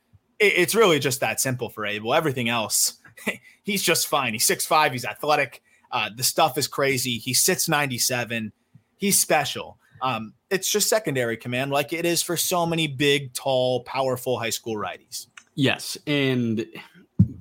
It, 0.41 0.53
it's 0.57 0.75
really 0.75 0.99
just 0.99 1.21
that 1.21 1.41
simple 1.41 1.69
for 1.69 1.87
Abel. 1.87 2.13
Everything 2.13 2.49
else, 2.49 2.95
he's 3.63 3.83
just 3.83 4.07
fine. 4.07 4.33
He's 4.33 4.47
6'5, 4.47 4.93
he's 4.93 5.05
athletic. 5.05 5.63
Uh, 5.91 6.11
the 6.15 6.25
stuff 6.25 6.59
is 6.59 6.67
crazy. 6.67 7.19
He 7.19 7.35
sits 7.35 7.69
97. 7.69 8.53
He's 8.97 9.19
special. 9.19 9.79
Um, 10.03 10.35
it's 10.51 10.71
just 10.71 10.89
secondary 10.89 11.37
command, 11.37 11.71
like 11.71 11.93
it 11.93 12.05
is 12.05 12.23
for 12.23 12.37
so 12.37 12.67
many 12.67 12.87
big, 12.87 13.33
tall, 13.33 13.85
powerful 13.85 14.39
high 14.39 14.51
school 14.51 14.75
righties. 14.75 15.29
Yes, 15.55 15.97
and 16.07 16.67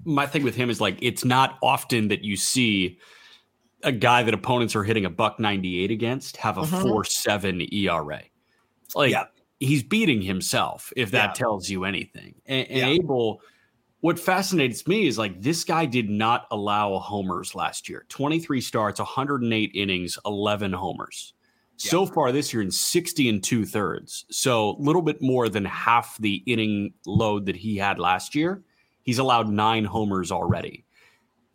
my 0.06 0.26
thing 0.28 0.44
with 0.44 0.56
him 0.56 0.70
is 0.70 0.80
like 0.80 0.98
it's 1.02 1.26
not 1.26 1.58
often 1.62 2.08
that 2.10 2.24
you 2.24 2.38
see 2.38 3.00
a 3.84 3.92
guy 3.92 4.24
that 4.24 4.34
opponents 4.34 4.76
are 4.76 4.84
hitting 4.84 5.06
a 5.06 5.10
buck 5.10 5.40
98 5.40 5.92
against 5.92 6.38
have 6.38 6.58
a 6.58 6.62
mm-hmm. 6.62 6.88
4-7 6.88 7.74
ERA. 7.74 8.22
Like 8.96 9.12
yeah. 9.12 9.26
he's 9.60 9.84
beating 9.84 10.22
himself 10.22 10.94
if 10.96 11.12
that 11.12 11.30
yeah. 11.30 11.34
tells 11.34 11.70
you 11.70 11.84
anything. 11.84 12.36
And, 12.46 12.68
and 12.70 12.78
yeah. 12.78 12.88
Abel 12.88 13.42
what 14.04 14.20
fascinates 14.20 14.86
me 14.86 15.08
is 15.08 15.18
like 15.18 15.42
this 15.42 15.64
guy 15.64 15.86
did 15.86 16.10
not 16.10 16.46
allow 16.52 17.00
homers 17.00 17.56
last 17.56 17.88
year. 17.88 18.06
23 18.10 18.60
starts 18.60 19.00
108 19.00 19.72
innings 19.74 20.20
11 20.26 20.74
homers. 20.74 21.34
Yeah. 21.80 21.90
so 21.90 22.06
far 22.06 22.34
this 22.34 22.52
year 22.52 22.62
in 22.62 22.70
60 22.70 23.30
and 23.30 23.44
two 23.44 23.66
thirds 23.66 24.26
so 24.30 24.72
a 24.72 24.78
little 24.78 25.02
bit 25.02 25.22
more 25.22 25.50
than 25.50 25.66
half 25.66 26.18
the 26.20 26.44
inning 26.46 26.94
load 27.08 27.46
that 27.46 27.56
he 27.56 27.78
had 27.78 27.98
last 27.98 28.36
year 28.36 28.62
he's 29.04 29.20
allowed 29.20 29.48
nine 29.48 29.86
homers 29.86 30.34
already. 30.34 30.86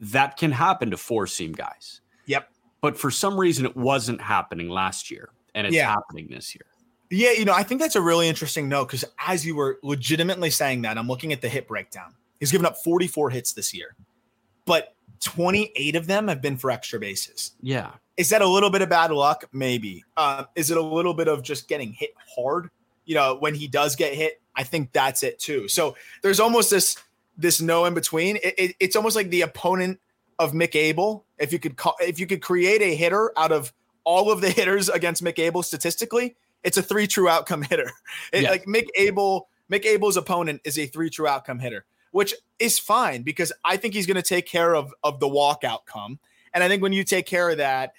That 0.00 0.38
can 0.38 0.50
happen 0.50 0.90
to 0.90 0.96
four 0.96 1.26
seam 1.26 1.52
guys. 1.52 2.00
Yep. 2.26 2.48
But 2.80 2.98
for 2.98 3.10
some 3.10 3.38
reason 3.38 3.66
it 3.66 3.76
wasn't 3.76 4.22
happening 4.22 4.70
last 4.70 5.10
year 5.10 5.28
and 5.54 5.66
it's 5.66 5.76
yeah. 5.76 5.90
happening 5.90 6.28
this 6.30 6.54
year. 6.54 6.64
Yeah, 7.10 7.32
you 7.32 7.44
know, 7.44 7.54
I 7.54 7.62
think 7.62 7.82
that's 7.82 7.96
a 7.96 8.02
really 8.02 8.26
interesting 8.26 8.70
note 8.70 8.86
because 8.86 9.04
as 9.26 9.44
you 9.44 9.54
were 9.54 9.78
legitimately 9.82 10.48
saying 10.48 10.80
that, 10.82 10.96
I'm 10.96 11.08
looking 11.08 11.34
at 11.34 11.42
the 11.42 11.48
hit 11.50 11.68
breakdown. 11.68 12.14
He's 12.40 12.52
given 12.52 12.66
up 12.66 12.76
44 12.78 13.30
hits 13.30 13.52
this 13.52 13.74
year, 13.74 13.96
but 14.64 14.94
28 15.20 15.96
of 15.96 16.06
them 16.06 16.28
have 16.28 16.40
been 16.40 16.56
for 16.56 16.70
extra 16.70 17.00
bases. 17.00 17.52
Yeah. 17.60 17.92
Is 18.16 18.30
that 18.30 18.42
a 18.42 18.46
little 18.46 18.70
bit 18.70 18.82
of 18.82 18.88
bad 18.88 19.10
luck? 19.10 19.44
Maybe. 19.52 20.04
Uh, 20.16 20.44
is 20.54 20.70
it 20.70 20.76
a 20.76 20.82
little 20.82 21.14
bit 21.14 21.28
of 21.28 21.42
just 21.42 21.68
getting 21.68 21.92
hit 21.92 22.10
hard? 22.36 22.70
You 23.04 23.14
know, 23.14 23.36
when 23.36 23.54
he 23.54 23.68
does 23.68 23.96
get 23.96 24.14
hit, 24.14 24.40
I 24.54 24.64
think 24.64 24.92
that's 24.92 25.22
it 25.22 25.38
too. 25.38 25.68
So 25.68 25.96
there's 26.22 26.40
almost 26.40 26.70
this 26.70 26.96
this 27.36 27.60
no 27.60 27.84
in 27.84 27.94
between. 27.94 28.36
It, 28.36 28.54
it, 28.58 28.76
it's 28.80 28.96
almost 28.96 29.16
like 29.16 29.30
the 29.30 29.42
opponent 29.42 30.00
of 30.38 30.52
Mick 30.52 30.74
Abel. 30.74 31.24
If 31.38 31.52
you 31.52 31.58
could 31.58 31.76
call, 31.76 31.94
if 32.00 32.18
you 32.18 32.26
could 32.26 32.42
create 32.42 32.82
a 32.82 32.94
hitter 32.94 33.32
out 33.36 33.52
of 33.52 33.72
all 34.04 34.30
of 34.32 34.40
the 34.40 34.50
hitters 34.58 34.88
against 34.88 35.22
Mick 35.22 35.38
Abel 35.38 35.62
statistically, 35.62 36.36
it's 36.64 36.76
a 36.76 36.82
three 36.82 37.06
true 37.06 37.28
outcome 37.28 37.62
hitter. 37.70 37.90
It, 38.32 38.44
Like 38.44 38.64
Mick 38.66 38.88
Abel, 38.96 39.48
Mick 39.70 39.84
Abel's 39.84 40.16
opponent 40.16 40.60
is 40.64 40.78
a 40.78 40.86
three 40.86 41.10
true 41.10 41.26
outcome 41.28 41.60
hitter, 41.60 41.84
which 42.10 42.34
is 42.58 42.78
fine 42.78 43.22
because 43.22 43.52
I 43.64 43.76
think 43.76 43.94
he's 43.94 44.06
going 44.06 44.16
to 44.16 44.22
take 44.22 44.46
care 44.46 44.74
of 44.74 44.92
of 45.02 45.20
the 45.20 45.28
walk 45.28 45.64
outcome. 45.64 46.18
And 46.52 46.64
I 46.64 46.68
think 46.68 46.82
when 46.82 46.92
you 46.92 47.04
take 47.04 47.26
care 47.26 47.50
of 47.50 47.58
that, 47.58 47.92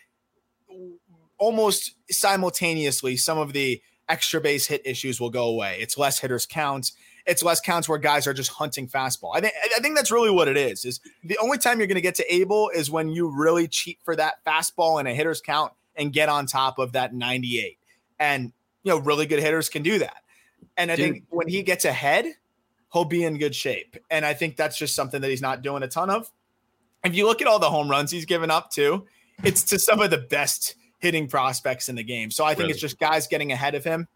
almost 1.37 1.95
simultaneously, 2.09 3.17
some 3.17 3.37
of 3.37 3.53
the 3.53 3.81
extra 4.07 4.41
base 4.41 4.65
hit 4.65 4.81
issues 4.85 5.21
will 5.21 5.29
go 5.29 5.45
away. 5.45 5.77
It's 5.79 5.97
less 5.97 6.19
hitters 6.19 6.45
counts. 6.45 6.93
It's 7.25 7.43
less 7.43 7.61
counts 7.61 7.87
where 7.87 7.99
guys 7.99 8.25
are 8.25 8.33
just 8.33 8.49
hunting 8.49 8.87
fastball. 8.87 9.35
I 9.35 9.41
think 9.41 9.53
I 9.75 9.79
think 9.79 9.95
that's 9.95 10.11
really 10.11 10.31
what 10.31 10.47
it 10.47 10.57
is. 10.57 10.83
Is 10.83 10.99
the 11.23 11.37
only 11.37 11.57
time 11.57 11.77
you're 11.77 11.87
going 11.87 11.95
to 11.95 12.01
get 12.01 12.15
to 12.15 12.33
Abel 12.33 12.69
is 12.73 12.89
when 12.89 13.09
you 13.09 13.29
really 13.29 13.67
cheat 13.67 13.99
for 14.03 14.15
that 14.15 14.43
fastball 14.45 14.99
and 14.99 15.07
a 15.07 15.13
hitter's 15.13 15.41
count 15.41 15.73
and 15.95 16.11
get 16.11 16.29
on 16.29 16.47
top 16.47 16.79
of 16.79 16.93
that 16.93 17.13
98. 17.13 17.77
And 18.19 18.51
you 18.83 18.91
know, 18.91 18.97
really 18.97 19.25
good 19.25 19.39
hitters 19.39 19.69
can 19.69 19.83
do 19.83 19.99
that. 19.99 20.23
And 20.77 20.91
I 20.91 20.95
Dude. 20.95 21.05
think 21.05 21.23
when 21.29 21.47
he 21.47 21.61
gets 21.61 21.85
ahead, 21.85 22.25
he'll 22.91 23.05
be 23.05 23.23
in 23.23 23.37
good 23.37 23.55
shape. 23.55 23.97
And 24.09 24.25
I 24.25 24.33
think 24.33 24.57
that's 24.57 24.77
just 24.77 24.95
something 24.95 25.21
that 25.21 25.29
he's 25.29 25.41
not 25.41 25.61
doing 25.61 25.83
a 25.83 25.87
ton 25.87 26.09
of. 26.09 26.31
If 27.03 27.15
you 27.15 27.25
look 27.25 27.41
at 27.41 27.47
all 27.47 27.59
the 27.59 27.69
home 27.69 27.89
runs 27.89 28.11
he's 28.11 28.25
given 28.25 28.51
up 28.51 28.71
to, 28.71 29.05
it's 29.43 29.63
to 29.63 29.79
some 29.79 30.01
of 30.01 30.09
the 30.09 30.17
best 30.17 30.75
hitting 30.99 31.27
prospects 31.27 31.87
in 31.89 31.95
the 31.95 32.03
game. 32.03 32.29
So 32.29 32.43
I 32.43 32.49
think 32.49 32.59
really? 32.59 32.71
it's 32.71 32.81
just 32.81 32.99
guys 32.99 33.27
getting 33.27 33.51
ahead 33.51 33.75
of 33.75 33.83
him 33.83 34.07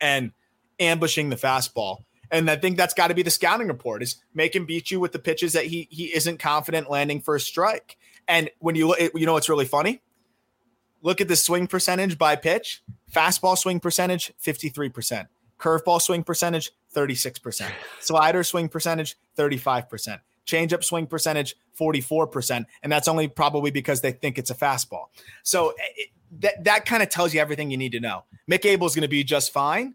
and 0.00 0.32
ambushing 0.78 1.28
the 1.28 1.36
fastball. 1.36 2.04
And 2.30 2.50
I 2.50 2.56
think 2.56 2.76
that's 2.76 2.94
got 2.94 3.08
to 3.08 3.14
be 3.14 3.22
the 3.22 3.30
scouting 3.30 3.68
report 3.68 4.02
is 4.02 4.22
make 4.34 4.54
him 4.54 4.64
beat 4.64 4.90
you 4.90 5.00
with 5.00 5.12
the 5.12 5.18
pitches 5.18 5.52
that 5.54 5.66
he 5.66 5.88
he 5.90 6.14
isn't 6.14 6.38
confident 6.38 6.88
landing 6.88 7.20
for 7.20 7.34
a 7.34 7.40
strike. 7.40 7.96
And 8.28 8.50
when 8.60 8.76
you 8.76 8.88
look, 8.88 9.00
you 9.14 9.26
know 9.26 9.32
what's 9.32 9.48
really 9.48 9.64
funny? 9.64 10.00
Look 11.02 11.20
at 11.20 11.28
the 11.28 11.36
swing 11.36 11.66
percentage 11.66 12.18
by 12.18 12.36
pitch. 12.36 12.82
Fastball 13.12 13.58
swing 13.58 13.80
percentage 13.80 14.32
53%. 14.40 15.26
Curveball 15.60 16.00
swing 16.00 16.24
percentage 16.24 16.72
36%. 16.94 17.70
Slider 18.00 18.42
swing 18.42 18.68
percentage 18.68 19.16
35%. 19.36 20.18
Changeup 20.46 20.82
swing 20.82 21.06
percentage 21.06 21.54
44%, 21.78 22.64
and 22.82 22.90
that's 22.90 23.06
only 23.06 23.28
probably 23.28 23.70
because 23.70 24.00
they 24.00 24.12
think 24.12 24.38
it's 24.38 24.50
a 24.50 24.54
fastball. 24.54 25.06
So 25.42 25.70
eh, 25.70 25.82
it, 25.96 26.08
that 26.40 26.64
that 26.64 26.86
kind 26.86 27.02
of 27.02 27.08
tells 27.08 27.34
you 27.34 27.40
everything 27.40 27.70
you 27.70 27.76
need 27.76 27.92
to 27.92 28.00
know. 28.00 28.24
Mick 28.50 28.64
Abel 28.64 28.86
is 28.86 28.94
going 28.94 29.02
to 29.02 29.08
be 29.08 29.22
just 29.22 29.52
fine. 29.52 29.94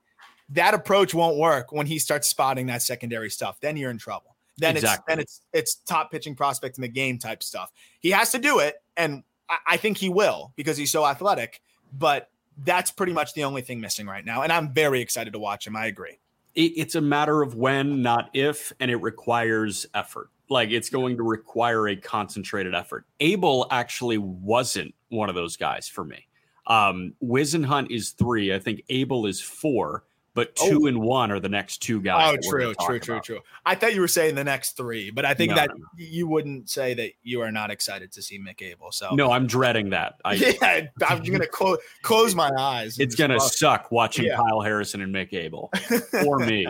That 0.50 0.74
approach 0.74 1.14
won't 1.14 1.38
work 1.38 1.72
when 1.72 1.88
he 1.88 1.98
starts 1.98 2.28
spotting 2.28 2.68
that 2.68 2.82
secondary 2.82 3.30
stuff. 3.30 3.60
Then 3.60 3.76
you're 3.76 3.92
in 3.92 3.98
trouble. 3.98 4.36
Then 4.58 4.78
exactly. 4.78 5.02
it's 5.02 5.08
then 5.08 5.20
it's 5.20 5.42
it's 5.54 5.76
top 5.86 6.12
pitching 6.12 6.36
prospect 6.36 6.78
in 6.78 6.84
the 6.84 6.88
game 6.88 7.18
type 7.18 7.44
stuff. 7.44 7.72
He 8.00 8.12
has 8.12 8.32
to 8.32 8.40
do 8.40 8.60
it, 8.60 8.82
and 8.96 9.24
I, 9.50 9.58
I 9.68 9.78
think 9.78 9.98
he 9.98 10.10
will 10.10 10.54
because 10.56 10.78
he's 10.78 10.92
so 10.92 11.06
athletic. 11.06 11.62
But 11.92 12.30
that's 12.64 12.92
pretty 12.92 13.14
much 13.14 13.34
the 13.34 13.44
only 13.44 13.62
thing 13.62 13.80
missing 13.80 14.08
right 14.08 14.24
now, 14.24 14.42
and 14.42 14.52
I'm 14.52 14.74
very 14.74 15.02
excited 15.02 15.34
to 15.34 15.40
watch 15.40 15.68
him. 15.68 15.76
I 15.76 15.88
agree. 15.88 16.20
It's 16.56 16.96
a 16.96 17.02
matter 17.02 17.42
of 17.42 17.56
when, 17.56 18.02
not 18.02 18.30
if, 18.34 18.72
and 18.80 18.90
it 18.90 18.96
requires 18.98 19.86
effort. 19.94 20.30
Like 20.50 20.70
it's 20.70 20.90
going 20.90 21.18
to 21.18 21.24
require 21.24 21.90
a 21.90 21.98
concentrated 21.98 22.74
effort. 22.74 23.06
Abel 23.20 23.68
actually 23.72 24.20
wasn't 24.20 24.96
one 25.10 25.28
of 25.28 25.36
those 25.36 25.58
guys 25.58 25.90
for 25.90 26.06
me. 26.06 26.28
Um, 26.68 27.14
Whisenhunt 27.22 27.92
is 27.92 28.12
three. 28.12 28.54
I 28.54 28.60
think 28.60 28.84
Abel 28.90 29.26
is 29.26 29.42
four, 29.42 30.04
but 30.36 30.54
two 30.56 30.82
oh. 30.84 30.88
and 30.88 31.00
one 31.00 31.32
are 31.32 31.40
the 31.40 31.50
next 31.50 31.78
two 31.78 32.02
guys. 32.02 32.38
Oh, 32.38 32.50
true, 32.50 32.74
true, 32.86 33.00
true, 33.00 33.22
true. 33.22 33.40
I 33.66 33.74
thought 33.74 33.96
you 33.96 34.02
were 34.02 34.08
saying 34.08 34.36
the 34.36 34.44
next 34.44 34.76
three, 34.76 35.10
but 35.10 35.24
I 35.24 35.34
think 35.34 35.52
no, 35.52 35.56
that 35.56 35.70
no, 35.70 35.78
no. 35.78 35.86
you 35.96 36.28
wouldn't 36.28 36.70
say 36.70 36.94
that 36.94 37.14
you 37.24 37.42
are 37.42 37.54
not 37.54 37.72
excited 37.72 38.12
to 38.12 38.22
see 38.22 38.38
Mick 38.38 38.62
Abel. 38.62 38.92
So 38.92 39.16
no, 39.16 39.32
I'm 39.32 39.48
dreading 39.48 39.92
that. 39.92 40.20
I, 40.26 40.34
yeah, 40.34 40.88
I'm 41.08 41.24
gonna 41.24 41.48
close 41.52 41.78
close 42.02 42.36
my 42.36 42.52
eyes. 42.60 43.00
It's 43.00 43.16
gonna 43.16 43.40
suck 43.40 43.92
watching 43.92 44.26
yeah. 44.26 44.36
Kyle 44.36 44.62
Harrison 44.62 45.02
and 45.02 45.16
Mick 45.16 45.34
Abel 45.34 45.72
for 46.24 46.40
me. 46.40 46.68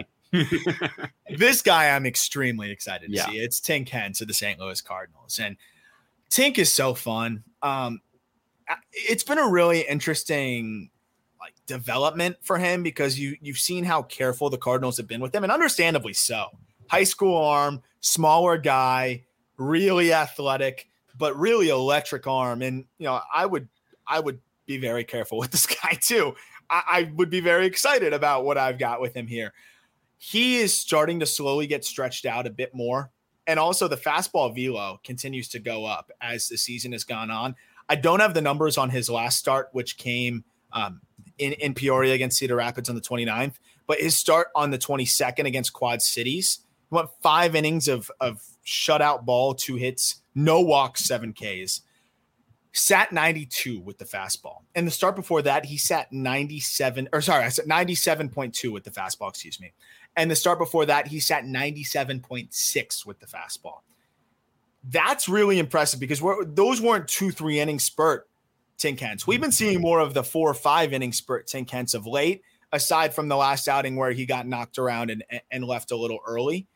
this 1.35 1.63
guy 1.63 1.89
I'm 1.89 2.05
extremely 2.05 2.69
excited 2.69 3.09
to 3.09 3.15
yeah. 3.15 3.25
see. 3.25 3.39
It's 3.39 3.59
Tink 3.59 3.89
Hence 3.89 4.21
of 4.21 4.27
the 4.27 4.33
St. 4.33 4.59
Louis 4.59 4.79
Cardinals. 4.79 5.39
And 5.39 5.57
Tink 6.29 6.59
is 6.59 6.71
so 6.71 6.93
fun. 6.93 7.43
Um, 7.63 8.01
it's 8.91 9.23
been 9.23 9.37
a 9.37 9.49
really 9.49 9.81
interesting 9.81 10.91
development 11.65 12.37
for 12.41 12.57
him 12.57 12.83
because 12.83 13.19
you 13.19 13.37
you've 13.41 13.57
seen 13.57 13.83
how 13.83 14.03
careful 14.03 14.49
the 14.49 14.57
Cardinals 14.57 14.97
have 14.97 15.07
been 15.07 15.21
with 15.21 15.33
him, 15.33 15.43
and 15.43 15.51
understandably 15.51 16.13
so. 16.13 16.47
High 16.87 17.03
school 17.03 17.37
arm, 17.37 17.81
smaller 18.01 18.57
guy, 18.57 19.23
really 19.57 20.13
athletic, 20.13 20.87
but 21.17 21.37
really 21.37 21.69
electric 21.69 22.27
arm. 22.27 22.61
And 22.61 22.85
you 22.97 23.05
know, 23.05 23.19
I 23.33 23.45
would 23.45 23.67
I 24.07 24.19
would 24.19 24.39
be 24.65 24.77
very 24.77 25.03
careful 25.03 25.37
with 25.37 25.51
this 25.51 25.65
guy 25.65 25.97
too. 25.99 26.35
I, 26.69 26.83
I 26.87 27.11
would 27.15 27.29
be 27.29 27.41
very 27.41 27.65
excited 27.65 28.13
about 28.13 28.45
what 28.45 28.57
I've 28.57 28.79
got 28.79 29.01
with 29.01 29.15
him 29.15 29.27
here 29.27 29.53
he 30.17 30.57
is 30.57 30.77
starting 30.77 31.19
to 31.19 31.25
slowly 31.25 31.67
get 31.67 31.85
stretched 31.85 32.25
out 32.25 32.47
a 32.47 32.49
bit 32.49 32.73
more. 32.73 33.11
And 33.47 33.59
also 33.59 33.87
the 33.87 33.97
fastball 33.97 34.55
velo 34.55 34.99
continues 35.03 35.47
to 35.49 35.59
go 35.59 35.85
up 35.85 36.11
as 36.21 36.47
the 36.47 36.57
season 36.57 36.93
has 36.93 37.03
gone 37.03 37.29
on. 37.29 37.55
I 37.87 37.95
don't 37.95 38.19
have 38.19 38.33
the 38.33 38.41
numbers 38.41 38.77
on 38.77 38.89
his 38.89 39.09
last 39.09 39.37
start, 39.37 39.69
which 39.73 39.97
came 39.97 40.43
um, 40.73 41.01
in, 41.37 41.53
in 41.53 41.73
Peoria 41.73 42.13
against 42.13 42.37
Cedar 42.37 42.55
Rapids 42.55 42.89
on 42.89 42.95
the 42.95 43.01
29th, 43.01 43.55
but 43.87 43.99
his 43.99 44.17
start 44.17 44.47
on 44.55 44.71
the 44.71 44.77
22nd 44.77 45.45
against 45.45 45.73
Quad 45.73 46.01
Cities, 46.01 46.59
he 46.89 46.95
went 46.95 47.09
five 47.21 47.55
innings 47.55 47.87
of, 47.87 48.11
of 48.19 48.41
shutout 48.65 49.25
ball, 49.25 49.53
two 49.53 49.75
hits, 49.75 50.21
no 50.33 50.61
walks, 50.61 51.05
seven 51.05 51.33
Ks 51.33 51.81
sat 52.75 53.13
92 53.13 53.79
with 53.79 53.97
the 53.97 54.05
fastball. 54.05 54.63
And 54.75 54.85
the 54.85 54.91
start 54.91 55.15
before 55.15 55.41
that, 55.43 55.65
he 55.65 55.77
sat 55.77 56.11
97, 56.11 57.07
or 57.13 57.21
sorry, 57.21 57.45
I 57.45 57.49
said 57.49 57.65
97.2 57.65 58.71
with 58.71 58.83
the 58.83 58.91
fastball, 58.91 59.29
excuse 59.29 59.61
me. 59.61 59.71
And 60.17 60.29
the 60.29 60.35
start 60.35 60.59
before 60.59 60.85
that, 60.85 61.07
he 61.07 61.21
sat 61.21 61.45
97.6 61.45 63.05
with 63.05 63.19
the 63.19 63.25
fastball. 63.25 63.79
That's 64.83 65.29
really 65.29 65.57
impressive 65.57 66.01
because 66.01 66.21
those 66.47 66.81
weren't 66.81 67.07
two, 67.07 67.31
three 67.31 67.59
inning 67.59 67.79
spurt 67.79 68.27
Tink 68.77 68.99
Hence. 68.99 69.25
We've 69.25 69.41
been 69.41 69.51
seeing 69.51 69.81
more 69.81 69.99
of 69.99 70.13
the 70.13 70.23
four 70.23 70.49
or 70.49 70.53
five 70.53 70.93
inning 70.93 71.13
spurt 71.13 71.47
Tink 71.47 71.69
Hence 71.69 71.93
of 71.93 72.05
late, 72.05 72.41
aside 72.71 73.13
from 73.13 73.27
the 73.27 73.35
last 73.35 73.67
outing 73.67 73.95
where 73.95 74.11
he 74.11 74.25
got 74.25 74.47
knocked 74.47 74.77
around 74.77 75.11
and, 75.11 75.23
and 75.51 75.63
left 75.63 75.91
a 75.91 75.95
little 75.95 76.19
early. 76.27 76.67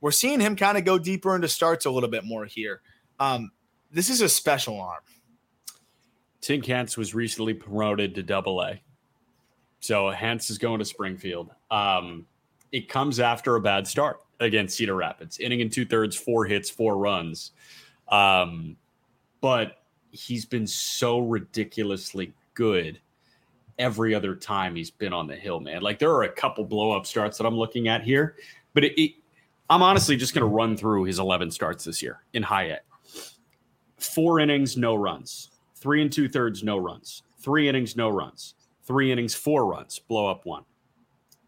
We're 0.00 0.12
seeing 0.12 0.40
him 0.40 0.56
kind 0.56 0.78
of 0.78 0.84
go 0.84 0.98
deeper 0.98 1.34
into 1.34 1.48
starts 1.48 1.84
a 1.84 1.90
little 1.90 2.08
bit 2.08 2.24
more 2.24 2.46
here. 2.46 2.80
Um, 3.18 3.50
this 3.90 4.08
is 4.08 4.20
a 4.20 4.28
special 4.28 4.80
arm. 4.80 5.02
Tink 6.40 6.64
Hence 6.64 6.96
was 6.96 7.14
recently 7.14 7.54
promoted 7.54 8.14
to 8.14 8.22
double 8.22 8.62
A. 8.62 8.80
So 9.80 10.10
Hence 10.10 10.48
is 10.48 10.58
going 10.58 10.78
to 10.78 10.84
Springfield. 10.84 11.50
Um, 11.70 12.26
it 12.72 12.88
comes 12.88 13.20
after 13.20 13.56
a 13.56 13.60
bad 13.60 13.86
start 13.86 14.20
against 14.38 14.76
Cedar 14.76 14.94
Rapids, 14.94 15.38
inning 15.38 15.60
and 15.60 15.72
two 15.72 15.84
thirds, 15.84 16.16
four 16.16 16.46
hits, 16.46 16.70
four 16.70 16.96
runs. 16.96 17.52
Um, 18.08 18.76
but 19.40 19.79
he's 20.10 20.44
been 20.44 20.66
so 20.66 21.20
ridiculously 21.20 22.32
good 22.54 23.00
every 23.78 24.14
other 24.14 24.34
time 24.34 24.76
he's 24.76 24.90
been 24.90 25.12
on 25.12 25.26
the 25.26 25.36
hill, 25.36 25.60
man. 25.60 25.82
Like 25.82 25.98
there 25.98 26.10
are 26.10 26.24
a 26.24 26.28
couple 26.28 26.64
blow 26.64 26.92
up 26.92 27.06
starts 27.06 27.38
that 27.38 27.46
I'm 27.46 27.56
looking 27.56 27.88
at 27.88 28.02
here, 28.02 28.36
but 28.74 28.84
it, 28.84 29.00
it, 29.00 29.12
I'm 29.70 29.82
honestly 29.82 30.16
just 30.16 30.34
going 30.34 30.42
to 30.42 30.54
run 30.54 30.76
through 30.76 31.04
his 31.04 31.18
11 31.18 31.50
starts 31.50 31.84
this 31.84 32.02
year 32.02 32.22
in 32.34 32.44
A. 32.44 32.78
Four 33.98 34.40
innings, 34.40 34.76
no 34.76 34.94
runs. 34.94 35.50
Three 35.76 36.02
and 36.02 36.12
two 36.12 36.28
thirds, 36.28 36.62
no 36.62 36.76
runs. 36.76 37.22
Three 37.38 37.68
innings, 37.68 37.96
no 37.96 38.10
runs. 38.10 38.54
Three 38.84 39.12
innings, 39.12 39.34
four 39.34 39.66
runs, 39.66 39.98
blow 39.98 40.26
up 40.26 40.44
one. 40.44 40.64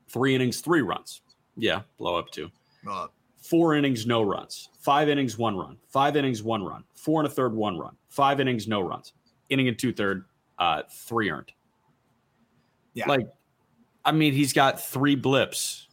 Three 0.09 0.35
innings, 0.35 0.61
three 0.61 0.83
runs. 0.83 1.23
Yeah, 1.57 1.83
blow 1.99 2.17
up 2.17 2.31
two. 2.31 2.51
Four 3.53 3.75
innings, 3.75 4.07
no 4.07 4.23
runs. 4.23 4.71
Five 4.81 5.11
innings, 5.11 5.37
one 5.37 5.55
run. 5.59 5.77
Five 5.91 6.17
innings, 6.17 6.43
one 6.43 6.65
run. 6.65 6.85
Four 6.95 7.21
and 7.21 7.27
a 7.27 7.31
third, 7.31 7.53
one 7.55 7.77
run. 7.79 7.95
Five 8.09 8.41
innings, 8.41 8.67
no 8.67 8.81
runs. 8.81 9.13
Inning 9.51 9.69
and 9.69 9.79
two 9.79 9.93
third, 9.93 10.25
uh, 10.59 10.85
three 10.91 11.31
earned. 11.31 11.53
Yeah. 12.95 13.11
Like, 13.11 13.27
I 14.07 14.13
mean, 14.13 14.33
he's 14.33 14.55
got 14.55 14.81
three 14.81 15.17
blips 15.17 15.87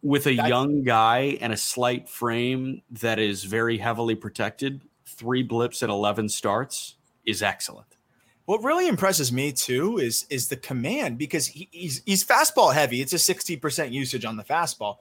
with 0.00 0.26
a 0.26 0.34
That's- 0.34 0.48
young 0.48 0.82
guy 0.82 1.36
and 1.42 1.52
a 1.52 1.58
slight 1.58 2.08
frame 2.08 2.80
that 2.90 3.18
is 3.18 3.44
very 3.44 3.76
heavily 3.76 4.14
protected. 4.14 4.80
Three 5.04 5.42
blips 5.42 5.82
at 5.82 5.90
11 5.90 6.30
starts 6.30 6.96
is 7.26 7.42
excellent. 7.42 7.98
What 8.46 8.64
really 8.64 8.88
impresses 8.88 9.30
me 9.30 9.52
too 9.52 9.98
is 9.98 10.24
is 10.30 10.48
the 10.48 10.56
command 10.56 11.18
because 11.18 11.48
he, 11.48 11.68
he's 11.70 12.02
he's 12.06 12.24
fastball 12.24 12.72
heavy. 12.72 13.02
It's 13.02 13.12
a 13.12 13.18
sixty 13.18 13.56
percent 13.58 13.92
usage 13.92 14.24
on 14.24 14.38
the 14.38 14.42
fastball, 14.42 14.96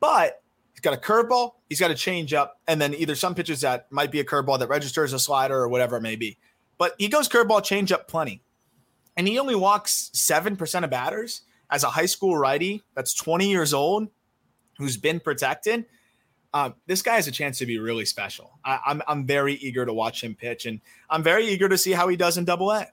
but 0.00 0.42
he's 0.78 0.82
got 0.82 0.94
a 0.94 1.00
curveball, 1.00 1.54
he's 1.68 1.80
got 1.80 1.90
a 1.90 1.94
changeup, 1.94 2.50
and 2.68 2.80
then 2.80 2.94
either 2.94 3.16
some 3.16 3.34
pitches 3.34 3.62
that 3.62 3.90
might 3.90 4.12
be 4.12 4.20
a 4.20 4.24
curveball 4.24 4.60
that 4.60 4.68
registers 4.68 5.12
a 5.12 5.18
slider 5.18 5.56
or 5.58 5.68
whatever 5.68 5.96
it 5.96 6.02
may 6.02 6.14
be. 6.14 6.38
But 6.78 6.94
he 6.98 7.08
goes 7.08 7.28
curveball, 7.28 7.62
changeup 7.62 8.06
plenty, 8.06 8.42
and 9.16 9.26
he 9.26 9.40
only 9.40 9.56
walks 9.56 10.10
seven 10.12 10.56
percent 10.56 10.84
of 10.84 10.90
batters 10.90 11.42
as 11.68 11.82
a 11.82 11.88
high 11.88 12.06
school 12.06 12.36
righty 12.36 12.84
that's 12.94 13.12
twenty 13.12 13.50
years 13.50 13.74
old, 13.74 14.08
who's 14.78 14.96
been 14.96 15.18
protected. 15.18 15.86
Uh, 16.54 16.70
this 16.86 17.02
guy 17.02 17.16
has 17.16 17.26
a 17.26 17.32
chance 17.32 17.58
to 17.58 17.66
be 17.66 17.78
really 17.78 18.04
special. 18.04 18.60
I, 18.64 18.78
I'm 18.86 19.02
I'm 19.08 19.26
very 19.26 19.54
eager 19.54 19.84
to 19.84 19.92
watch 19.92 20.22
him 20.22 20.36
pitch, 20.36 20.64
and 20.64 20.80
I'm 21.10 21.24
very 21.24 21.48
eager 21.48 21.68
to 21.68 21.76
see 21.76 21.90
how 21.90 22.06
he 22.06 22.16
does 22.16 22.38
in 22.38 22.44
Double 22.44 22.70
A. 22.70 22.86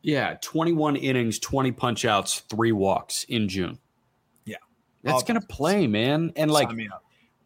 Yeah, 0.00 0.36
21 0.40 0.96
innings, 0.96 1.38
20 1.40 1.72
punch 1.72 2.04
outs, 2.06 2.40
three 2.48 2.72
walks 2.72 3.24
in 3.24 3.48
June. 3.48 3.78
Yeah, 4.46 4.56
that's 5.02 5.24
gonna 5.24 5.42
play, 5.42 5.86
man. 5.86 6.32
And 6.34 6.50
like, 6.50 6.70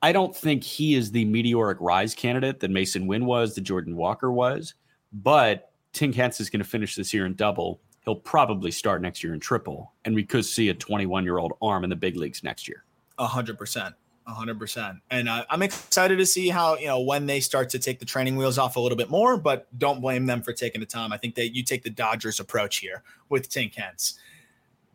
I 0.02 0.12
don't 0.12 0.34
think 0.34 0.64
he 0.64 0.94
is 0.94 1.10
the 1.10 1.24
meteoric 1.24 1.78
rise 1.80 2.14
candidate 2.14 2.60
that 2.60 2.70
Masyn 2.70 3.06
Winn 3.06 3.24
was, 3.24 3.54
that 3.54 3.60
Jordan 3.62 3.96
Walker 3.96 4.32
was, 4.32 4.74
but 5.12 5.70
Tink 5.94 6.14
Hence 6.14 6.40
is 6.40 6.50
going 6.50 6.62
to 6.62 6.68
finish 6.68 6.96
this 6.96 7.14
year 7.14 7.24
in 7.24 7.34
double. 7.34 7.80
He'll 8.04 8.16
probably 8.16 8.72
start 8.72 9.00
next 9.00 9.22
year 9.22 9.32
in 9.32 9.40
triple, 9.40 9.92
and 10.04 10.14
we 10.14 10.24
could 10.24 10.44
see 10.44 10.68
a 10.70 10.74
21 10.74 11.24
year 11.24 11.38
old 11.38 11.52
arm 11.62 11.84
in 11.84 11.90
the 11.90 11.96
big 11.96 12.16
leagues 12.16 12.42
next 12.42 12.66
year. 12.66 12.84
A 13.18 13.26
hundred 13.26 13.58
percent 13.58 13.94
hundred 14.32 14.58
percent. 14.58 14.98
And 15.10 15.28
uh, 15.28 15.44
I'm 15.50 15.62
excited 15.62 16.18
to 16.18 16.26
see 16.26 16.48
how, 16.48 16.76
you 16.76 16.86
know, 16.86 17.00
when 17.00 17.26
they 17.26 17.40
start 17.40 17.70
to 17.70 17.78
take 17.78 17.98
the 17.98 18.04
training 18.04 18.36
wheels 18.36 18.58
off 18.58 18.76
a 18.76 18.80
little 18.80 18.96
bit 18.96 19.10
more, 19.10 19.36
but 19.36 19.66
don't 19.78 20.00
blame 20.00 20.26
them 20.26 20.42
for 20.42 20.52
taking 20.52 20.80
the 20.80 20.86
time. 20.86 21.12
I 21.12 21.16
think 21.16 21.34
that 21.36 21.54
you 21.54 21.62
take 21.62 21.82
the 21.82 21.90
Dodgers 21.90 22.40
approach 22.40 22.78
here 22.78 23.02
with 23.28 23.48
Tink 23.48 23.74
Hence. 23.74 24.18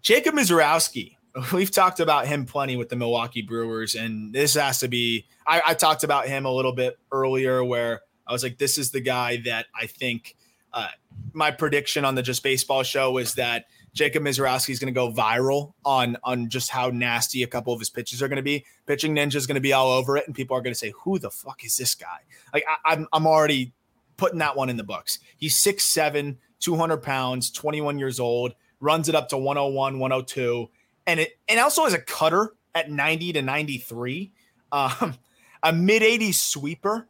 Jacob 0.01 0.35
Misiorowski, 0.35 1.16
we've 1.53 1.71
talked 1.71 1.99
about 1.99 2.27
him 2.27 2.45
plenty 2.45 2.75
with 2.75 2.89
the 2.89 2.95
Milwaukee 2.95 3.41
Brewers, 3.41 3.95
and 3.95 4.33
this 4.33 4.55
has 4.55 4.79
to 4.79 4.87
be, 4.87 5.25
I, 5.45 5.61
I 5.67 5.73
talked 5.73 6.03
about 6.03 6.27
him 6.27 6.45
a 6.45 6.51
little 6.51 6.73
bit 6.73 6.97
earlier 7.11 7.63
where 7.63 8.01
I 8.25 8.33
was 8.33 8.43
like, 8.43 8.57
this 8.57 8.77
is 8.77 8.91
the 8.91 8.99
guy 8.99 9.37
that 9.45 9.67
I 9.79 9.87
think 9.87 10.35
uh, 10.73 10.89
my 11.33 11.51
prediction 11.51 12.05
on 12.05 12.15
the 12.15 12.21
Just 12.21 12.43
Baseball 12.43 12.83
show 12.83 13.17
is 13.17 13.35
that 13.35 13.65
Jacob 13.93 14.23
Misiorowski 14.23 14.69
is 14.69 14.79
going 14.79 14.93
to 14.93 14.97
go 14.97 15.11
viral 15.11 15.73
on 15.83 16.17
on 16.23 16.49
just 16.49 16.69
how 16.69 16.89
nasty 16.89 17.41
a 17.41 17.47
couple 17.47 17.73
of 17.73 17.79
his 17.79 17.89
pitches 17.89 18.21
are 18.21 18.27
going 18.27 18.37
to 18.37 18.43
be. 18.43 18.63
Pitching 18.85 19.15
Ninja 19.15 19.35
is 19.35 19.47
going 19.47 19.55
to 19.55 19.61
be 19.61 19.73
all 19.73 19.89
over 19.89 20.17
it, 20.17 20.27
and 20.27 20.35
people 20.35 20.55
are 20.55 20.61
going 20.61 20.73
to 20.73 20.77
say, 20.77 20.93
"Who 21.03 21.17
the 21.17 21.31
fuck 21.31 21.63
is 21.65 21.77
this 21.77 21.95
guy?" 21.95 22.19
Like 22.53 22.63
I, 22.67 22.93
I'm 22.93 23.07
I'm 23.11 23.25
already 23.25 23.73
putting 24.17 24.39
that 24.39 24.55
one 24.55 24.69
in 24.69 24.77
the 24.77 24.83
books. 24.83 25.19
He's 25.37 25.59
6'7", 25.61 26.37
200 26.59 26.97
pounds, 26.97 27.49
21 27.51 27.97
years 27.97 28.19
old, 28.19 28.53
runs 28.79 29.09
it 29.09 29.15
up 29.15 29.29
to 29.29 29.37
101, 29.37 29.99
102, 29.99 30.69
and 31.07 31.19
it 31.21 31.39
and 31.47 31.59
also 31.59 31.85
as 31.85 31.93
a 31.93 31.99
cutter 31.99 32.53
at 32.75 32.91
90 32.91 33.33
to 33.33 33.41
93, 33.41 34.31
um, 34.71 35.15
a 35.63 35.73
mid 35.73 36.03
80s 36.03 36.35
sweeper, 36.35 37.07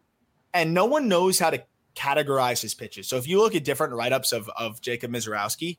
and 0.53 0.73
no 0.73 0.85
one 0.85 1.09
knows 1.09 1.39
how 1.39 1.49
to 1.49 1.61
categorize 1.95 2.61
his 2.61 2.73
pitches. 2.73 3.07
So 3.07 3.17
if 3.17 3.27
you 3.27 3.39
look 3.41 3.55
at 3.55 3.65
different 3.65 3.93
write 3.93 4.13
ups 4.13 4.31
of 4.31 4.49
of 4.57 4.79
Jacob 4.79 5.11
Misiorowski 5.11 5.77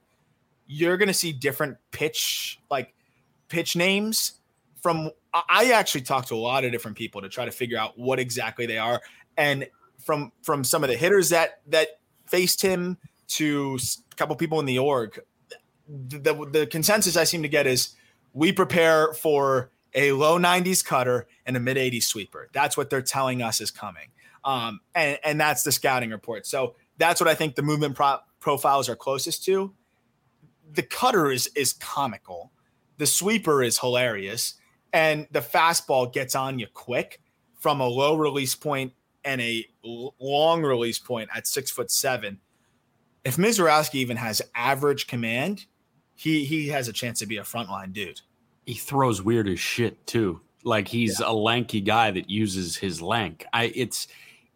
you're 0.68 0.98
to 0.98 1.14
see 1.14 1.32
different 1.32 1.78
pitch 1.90 2.60
like 2.70 2.94
pitch 3.48 3.74
names 3.74 4.34
from 4.80 5.10
I 5.34 5.72
actually 5.72 6.02
talked 6.02 6.28
to 6.28 6.34
a 6.34 6.36
lot 6.36 6.64
of 6.64 6.70
different 6.70 6.96
people 6.96 7.22
to 7.22 7.28
try 7.28 7.46
to 7.46 7.50
figure 7.50 7.78
out 7.78 7.98
what 7.98 8.20
exactly 8.20 8.66
they 8.66 8.78
are 8.78 9.00
and 9.36 9.66
from 9.98 10.30
from 10.42 10.62
some 10.62 10.84
of 10.84 10.90
the 10.90 10.96
hitters 10.96 11.30
that 11.30 11.62
that 11.68 11.88
faced 12.26 12.62
him 12.62 12.98
to 13.28 13.78
a 14.12 14.14
couple 14.16 14.36
people 14.36 14.60
in 14.60 14.66
the 14.66 14.78
org 14.78 15.18
the, 15.88 16.18
the, 16.18 16.50
the 16.52 16.66
consensus 16.66 17.16
I 17.16 17.24
seem 17.24 17.42
to 17.42 17.48
get 17.48 17.66
is 17.66 17.94
we 18.38 18.52
prepare 18.52 19.12
for 19.14 19.70
a 19.94 20.12
low 20.12 20.38
90s 20.38 20.84
cutter 20.84 21.26
and 21.46 21.56
a 21.56 21.60
mid 21.60 21.76
80s 21.76 22.04
sweeper. 22.04 22.48
That's 22.52 22.76
what 22.76 22.90
they're 22.90 23.02
telling 23.02 23.42
us 23.42 23.60
is 23.60 23.70
coming. 23.70 24.08
Um, 24.44 24.80
and, 24.94 25.18
and 25.24 25.40
that's 25.40 25.62
the 25.62 25.72
scouting 25.72 26.10
report. 26.10 26.46
So 26.46 26.76
that's 26.98 27.20
what 27.20 27.28
I 27.28 27.34
think 27.34 27.54
the 27.54 27.62
movement 27.62 27.96
pro- 27.96 28.18
profiles 28.40 28.88
are 28.88 28.96
closest 28.96 29.44
to 29.46 29.74
the 30.72 30.82
cutter 30.82 31.30
is 31.30 31.48
is 31.54 31.72
comical, 31.72 32.52
the 32.98 33.06
sweeper 33.06 33.62
is 33.62 33.78
hilarious, 33.78 34.54
and 34.92 35.26
the 35.30 35.40
fastball 35.40 36.12
gets 36.12 36.34
on 36.34 36.58
you 36.58 36.66
quick 36.72 37.20
from 37.58 37.80
a 37.80 37.86
low 37.86 38.16
release 38.16 38.54
point 38.54 38.92
and 39.24 39.40
a 39.40 39.66
long 39.82 40.62
release 40.62 40.98
point 40.98 41.28
at 41.34 41.46
six 41.46 41.70
foot 41.70 41.90
seven. 41.90 42.40
If 43.24 43.36
Misiorowski 43.36 43.96
even 43.96 44.16
has 44.16 44.40
average 44.54 45.06
command, 45.06 45.66
he 46.14 46.44
he 46.44 46.68
has 46.68 46.88
a 46.88 46.92
chance 46.92 47.18
to 47.20 47.26
be 47.26 47.36
a 47.36 47.42
frontline 47.42 47.92
dude. 47.92 48.20
He 48.68 48.74
throws 48.74 49.22
weird 49.22 49.48
as 49.48 49.58
shit 49.58 50.06
too. 50.06 50.42
Like 50.62 50.88
he's 50.88 51.20
yeah. 51.20 51.30
a 51.30 51.32
lanky 51.32 51.80
guy 51.80 52.10
that 52.10 52.28
uses 52.28 52.76
his 52.76 53.00
lank. 53.00 53.46
I 53.54 53.72
it's 53.74 54.08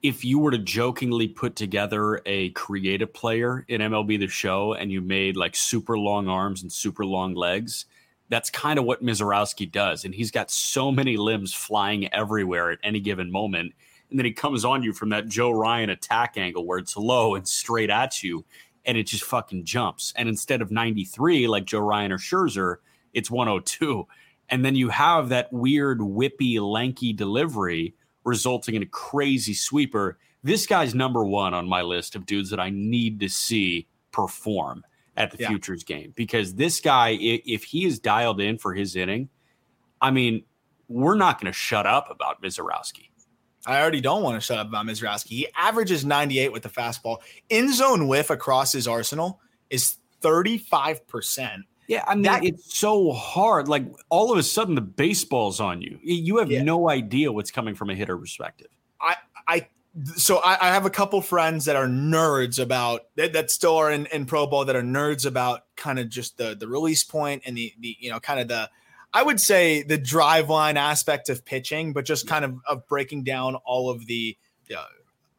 if 0.03 0.22
you 0.22 0.38
were 0.38 0.51
to 0.51 0.59
jokingly 0.59 1.29
put 1.29 1.57
together 1.57 2.20
a 2.27 2.51
creative 2.51 3.14
player 3.14 3.64
in 3.68 3.81
MLB 3.81 4.18
The 4.18 4.29
Show 4.29 4.75
and 4.75 4.92
you 4.92 5.01
made 5.01 5.38
like 5.38 5.57
super 5.57 5.96
long 5.96 6.29
arms 6.29 6.61
and 6.61 6.70
super 6.70 7.07
long 7.07 7.33
legs, 7.33 7.87
that's 8.29 8.51
kind 8.51 8.79
of 8.79 8.85
what 8.85 9.03
Misiorowski 9.03 9.72
does. 9.72 10.05
And 10.05 10.14
he's 10.14 10.31
got 10.31 10.51
so 10.51 10.92
many 10.92 11.16
limbs 11.16 11.55
flying 11.55 12.12
everywhere 12.12 12.70
at 12.70 12.81
any 12.83 13.01
given 13.01 13.33
moment. 13.33 13.72
And 14.11 14.18
then 14.18 14.27
he 14.27 14.33
comes 14.33 14.62
on 14.62 14.83
you 14.83 14.92
from 14.92 15.09
that 15.09 15.27
Joe 15.27 15.53
Ryan 15.53 15.88
attack 15.88 16.37
angle 16.37 16.66
where 16.66 16.79
it's 16.79 16.98
low 16.98 17.35
and 17.35 17.48
straight 17.48 17.88
at 17.88 18.22
you 18.22 18.44
and 18.85 18.98
it 18.98 19.05
just 19.05 19.25
fucking 19.25 19.64
jumps. 19.64 20.12
And 20.16 20.29
instead 20.29 20.61
of 20.61 20.70
93 20.70 21.48
like 21.48 21.64
Joe 21.64 21.79
Ryan 21.79 22.12
or 22.12 22.18
Scherzer, 22.18 22.77
it's 23.12 23.31
102. 23.31 24.07
And 24.48 24.64
then 24.64 24.75
you 24.75 24.88
have 24.90 25.31
that 25.31 25.53
weird, 25.53 26.01
whippy, 26.01 26.61
lanky 26.61 27.12
delivery 27.12 27.94
resulting 28.25 28.75
in 28.75 28.83
a 28.83 28.87
crazy 28.87 29.55
sweeper. 29.55 30.18
This 30.42 30.66
guy's 30.66 30.94
number 30.94 31.25
one 31.25 31.55
on 31.55 31.68
my 31.68 31.83
list 31.83 32.14
of 32.14 32.27
dudes 32.27 32.51
that 32.51 32.61
I 32.61 32.70
need 32.70 33.20
to 33.20 33.29
see 33.29 33.87
perform 34.11 34.85
at 35.16 35.31
the 35.31 35.38
yeah. 35.38 35.48
futures 35.48 35.85
game 35.85 36.12
because 36.16 36.55
this 36.55 36.81
guy, 36.81 37.16
if 37.20 37.64
he 37.64 37.85
is 37.85 37.98
dialed 37.98 38.40
in 38.40 38.59
for 38.59 38.75
his 38.75 38.96
inning, 38.96 39.29
I 40.01 40.11
mean, 40.11 40.44
we're 40.88 41.16
not 41.16 41.40
going 41.40 41.53
to 41.53 41.57
shut 41.57 41.87
up 41.87 42.11
about 42.11 42.42
Misiorowski. 42.42 43.09
I 43.64 43.81
already 43.81 44.01
don't 44.01 44.22
want 44.22 44.40
to 44.40 44.44
shut 44.44 44.59
up 44.59 44.66
about 44.66 44.87
Misiorowski. 44.87 45.29
He 45.29 45.48
averages 45.57 46.05
98 46.05 46.53
with 46.53 46.62
the 46.64 46.68
fastball. 46.68 47.18
In 47.48 47.72
zone 47.72 48.09
whiff 48.09 48.31
across 48.31 48.72
his 48.72 48.88
arsenal 48.88 49.40
is 49.70 49.96
35%. 50.20 51.62
Yeah, 51.92 52.05
I 52.07 52.14
mean 52.14 52.22
that, 52.22 52.42
it's 52.42 52.74
so 52.74 53.12
hard. 53.12 53.68
Like 53.68 53.85
all 54.09 54.33
of 54.33 54.38
a 54.38 54.42
sudden 54.42 54.76
the 54.76 54.81
baseball's 54.81 55.61
on 55.61 55.83
you. 55.83 55.98
You 56.02 56.38
have 56.38 56.50
yeah. 56.50 56.62
no 56.62 56.88
idea 56.88 57.31
what's 57.31 57.50
coming 57.50 57.74
from 57.74 57.90
a 57.90 57.94
hitter 57.94 58.16
perspective. 58.16 58.68
I 58.98 59.16
I 59.46 59.66
so 60.16 60.38
I, 60.38 60.57
I 60.59 60.72
have 60.72 60.87
a 60.87 60.90
couple 60.90 61.20
friends 61.20 61.66
that 61.66 61.76
are 61.76 61.87
nerds 61.87 62.59
about 62.59 63.02
that, 63.16 63.35
that 63.35 63.50
still 63.50 63.76
are 63.76 63.92
in, 63.92 64.07
in 64.07 64.24
pro 64.24 64.46
ball 64.46 64.64
that 64.64 64.74
are 64.74 64.83
nerds 64.83 65.26
about 65.26 65.66
kind 65.76 65.98
of 65.98 66.09
just 66.09 66.38
the 66.38 66.57
the 66.59 66.66
release 66.66 67.05
point 67.05 67.42
and 67.44 67.59
the 67.59 67.74
the 67.78 67.94
you 68.00 68.11
know 68.11 68.20
kind 68.20 68.40
of 68.40 68.48
the 68.48 68.70
I 69.12 69.22
would 69.22 69.38
say 69.38 69.83
the 69.83 69.98
Driveline 69.98 70.76
aspect 70.76 71.28
of 71.28 71.44
pitching, 71.44 71.92
but 71.92 72.07
just 72.07 72.26
kind 72.26 72.46
of 72.46 72.55
of 72.66 72.87
breaking 72.87 73.24
down 73.24 73.57
all 73.66 73.90
of 73.90 74.07
the 74.07 74.38
uh, 74.74 74.83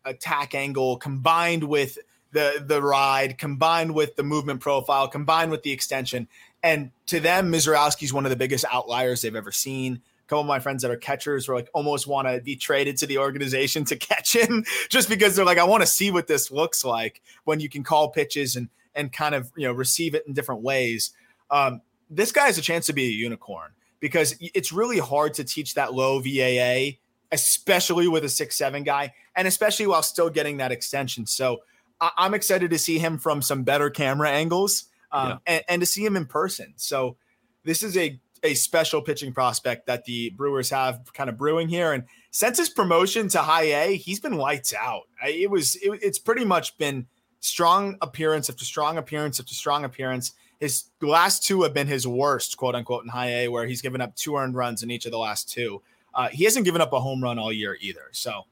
attack 0.05 0.53
angle 0.53 0.97
combined 0.97 1.63
with 1.63 1.97
the 2.33 2.63
the 2.65 2.81
ride 2.81 3.37
combined 3.37 3.93
with 3.95 4.15
the 4.15 4.23
movement 4.23 4.59
profile 4.59 5.07
combined 5.07 5.51
with 5.51 5.63
the 5.63 5.71
extension. 5.71 6.27
And 6.61 6.91
to 7.07 7.19
them 7.19 7.51
Misiorowski's 7.51 8.13
one 8.13 8.25
of 8.25 8.29
the 8.29 8.35
biggest 8.35 8.65
outliers 8.71 9.21
they've 9.21 9.35
ever 9.35 9.51
seen. 9.51 10.01
A 10.25 10.27
couple 10.27 10.41
of 10.41 10.47
my 10.47 10.59
friends 10.59 10.81
that 10.81 10.91
are 10.91 10.97
catchers 10.97 11.47
were 11.47 11.55
like 11.55 11.69
almost 11.73 12.07
want 12.07 12.27
to 12.27 12.41
be 12.41 12.55
traded 12.55 12.97
to 12.97 13.07
the 13.07 13.17
organization 13.17 13.85
to 13.85 13.95
catch 13.95 14.35
him 14.35 14.65
just 14.89 15.09
because 15.09 15.35
they're 15.35 15.45
like 15.45 15.57
I 15.57 15.63
want 15.63 15.81
to 15.81 15.87
see 15.87 16.11
what 16.11 16.27
this 16.27 16.51
looks 16.51 16.83
like 16.83 17.21
when 17.43 17.59
you 17.59 17.69
can 17.69 17.83
call 17.83 18.09
pitches 18.09 18.55
and 18.55 18.69
and 18.95 19.11
kind 19.11 19.35
of 19.35 19.51
you 19.55 19.67
know 19.67 19.73
receive 19.73 20.15
it 20.15 20.25
in 20.27 20.33
different 20.33 20.61
ways. 20.61 21.11
Um, 21.49 21.81
this 22.09 22.31
guy 22.31 22.45
has 22.47 22.57
a 22.57 22.61
chance 22.61 22.85
to 22.87 22.93
be 22.93 23.05
a 23.05 23.11
unicorn 23.11 23.71
because 23.99 24.35
it's 24.39 24.71
really 24.71 24.99
hard 24.99 25.33
to 25.35 25.43
teach 25.43 25.75
that 25.75 25.93
low 25.93 26.19
VAA 26.19 26.97
especially 27.33 28.07
with 28.07 28.23
a 28.23 28.29
six 28.29 28.55
seven 28.55 28.83
guy 28.83 29.11
and 29.35 29.47
especially 29.47 29.87
while 29.87 30.03
still 30.03 30.29
getting 30.29 30.57
that 30.57 30.71
extension. 30.71 31.25
So 31.25 31.61
I- 32.01 32.11
am 32.17 32.33
excited 32.33 32.71
to 32.71 32.77
see 32.77 32.99
him 32.99 33.17
from 33.17 33.41
some 33.41 33.63
better 33.63 33.89
camera 33.89 34.29
angles 34.29 34.85
um, 35.11 35.29
yeah. 35.29 35.37
and, 35.47 35.63
and 35.69 35.81
to 35.81 35.85
see 35.85 36.05
him 36.05 36.15
in 36.15 36.25
person. 36.25 36.73
So 36.75 37.17
this 37.63 37.83
is 37.83 37.97
a 37.97 38.19
a 38.43 38.53
special 38.53 39.01
pitching 39.01 39.33
prospect 39.33 39.87
that 39.87 40.03
the 40.03 40.29
Brewers 40.31 40.69
have 40.69 41.01
kind 41.13 41.29
of 41.29 41.37
brewing 41.37 41.69
here. 41.69 41.93
And 41.93 42.03
since 42.29 42.57
his 42.57 42.69
promotion 42.69 43.29
to 43.29 43.39
high 43.39 43.85
A, 43.85 43.95
he's 43.95 44.19
been 44.19 44.35
lights 44.35 44.73
out. 44.73 45.03
It 45.25 45.49
was 45.49 45.75
it, 45.77 45.99
it's 46.01 46.19
pretty 46.19 46.43
much 46.43 46.77
been 46.77 47.07
strong 47.39 47.97
appearance 48.01 48.49
after 48.49 48.65
strong 48.65 48.97
appearance 48.97 49.39
after 49.39 49.53
strong 49.53 49.85
appearance. 49.85 50.33
His 50.59 50.85
last 51.01 51.43
two 51.43 51.63
have 51.63 51.73
been 51.73 51.87
his 51.87 52.05
worst, 52.07 52.57
quote 52.57 52.75
unquote, 52.75 53.03
in 53.03 53.09
high 53.09 53.31
A, 53.43 53.47
where 53.47 53.65
he's 53.65 53.81
given 53.81 54.01
up 54.01 54.15
two 54.15 54.35
earned 54.35 54.55
runs 54.55 54.83
in 54.83 54.91
each 54.91 55.05
of 55.05 55.11
the 55.11 55.17
last 55.17 55.49
two. 55.49 55.81
Uh, 56.13 56.27
he 56.27 56.43
hasn't 56.43 56.65
given 56.65 56.81
up 56.81 56.93
a 56.93 56.99
home 56.99 57.23
run 57.23 57.39
all 57.39 57.51
year 57.51 57.77
either. 57.81 58.09
So 58.11 58.43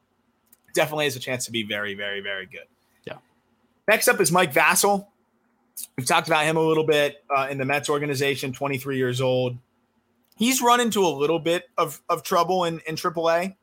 definitely 0.73 1.05
has 1.05 1.15
a 1.15 1.19
chance 1.19 1.45
to 1.45 1.51
be 1.51 1.63
very, 1.63 1.93
very, 1.93 2.21
very 2.21 2.45
good. 2.45 2.67
Next 3.87 4.07
up 4.07 4.19
is 4.21 4.31
Mike 4.31 4.53
Vasil. 4.53 5.07
we've 5.97 6.07
talked 6.07 6.27
about 6.27 6.45
him 6.45 6.57
a 6.57 6.61
little 6.61 6.85
bit 6.85 7.23
uh, 7.35 7.47
in 7.49 7.57
the 7.57 7.65
Mets 7.65 7.89
organization, 7.89 8.53
23 8.53 8.97
years 8.97 9.21
old. 9.21 9.57
He's 10.37 10.61
run 10.61 10.79
into 10.79 11.05
a 11.05 11.09
little 11.09 11.39
bit 11.39 11.65
of, 11.77 12.01
of 12.09 12.23
trouble 12.23 12.63
in, 12.65 12.81
in 12.87 12.95
AAA. 12.95 13.55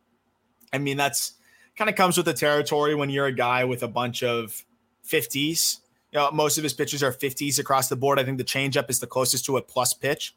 I 0.73 0.79
mean, 0.79 0.97
that's 0.97 1.33
kind 1.77 1.89
of 1.89 1.97
comes 1.97 2.17
with 2.17 2.27
the 2.27 2.35
territory 2.35 2.95
when 2.95 3.11
you're 3.11 3.27
a 3.27 3.33
guy 3.33 3.65
with 3.65 3.83
a 3.83 3.89
bunch 3.89 4.23
of 4.23 4.65
50s. 5.07 5.79
You 6.13 6.19
know, 6.19 6.31
most 6.31 6.59
of 6.59 6.65
his 6.65 6.75
pitches 6.75 7.03
are 7.03 7.13
50s 7.13 7.59
across 7.59 7.89
the 7.89 7.97
board. 7.97 8.19
I 8.19 8.25
think 8.25 8.39
the 8.39 8.45
changeup 8.45 8.91
is 8.91 9.01
the 9.01 9.07
closest 9.07 9.45
to 9.47 9.57
a 9.57 9.63
plus 9.63 9.95
pitch. 9.95 10.35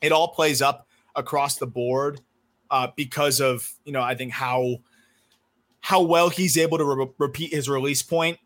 It 0.00 0.12
all 0.12 0.28
plays 0.28 0.60
up 0.60 0.86
across 1.14 1.56
the 1.56 1.66
board 1.66 2.20
uh, 2.70 2.88
because 2.96 3.40
of 3.40 3.70
you 3.84 3.92
know 3.92 4.02
I 4.02 4.14
think 4.14 4.32
how 4.32 4.78
how 5.80 6.02
well 6.02 6.28
he's 6.28 6.56
able 6.56 6.78
to 6.78 6.84
re- 6.84 7.10
repeat 7.18 7.52
his 7.52 7.68
release 7.68 8.02
point, 8.02 8.38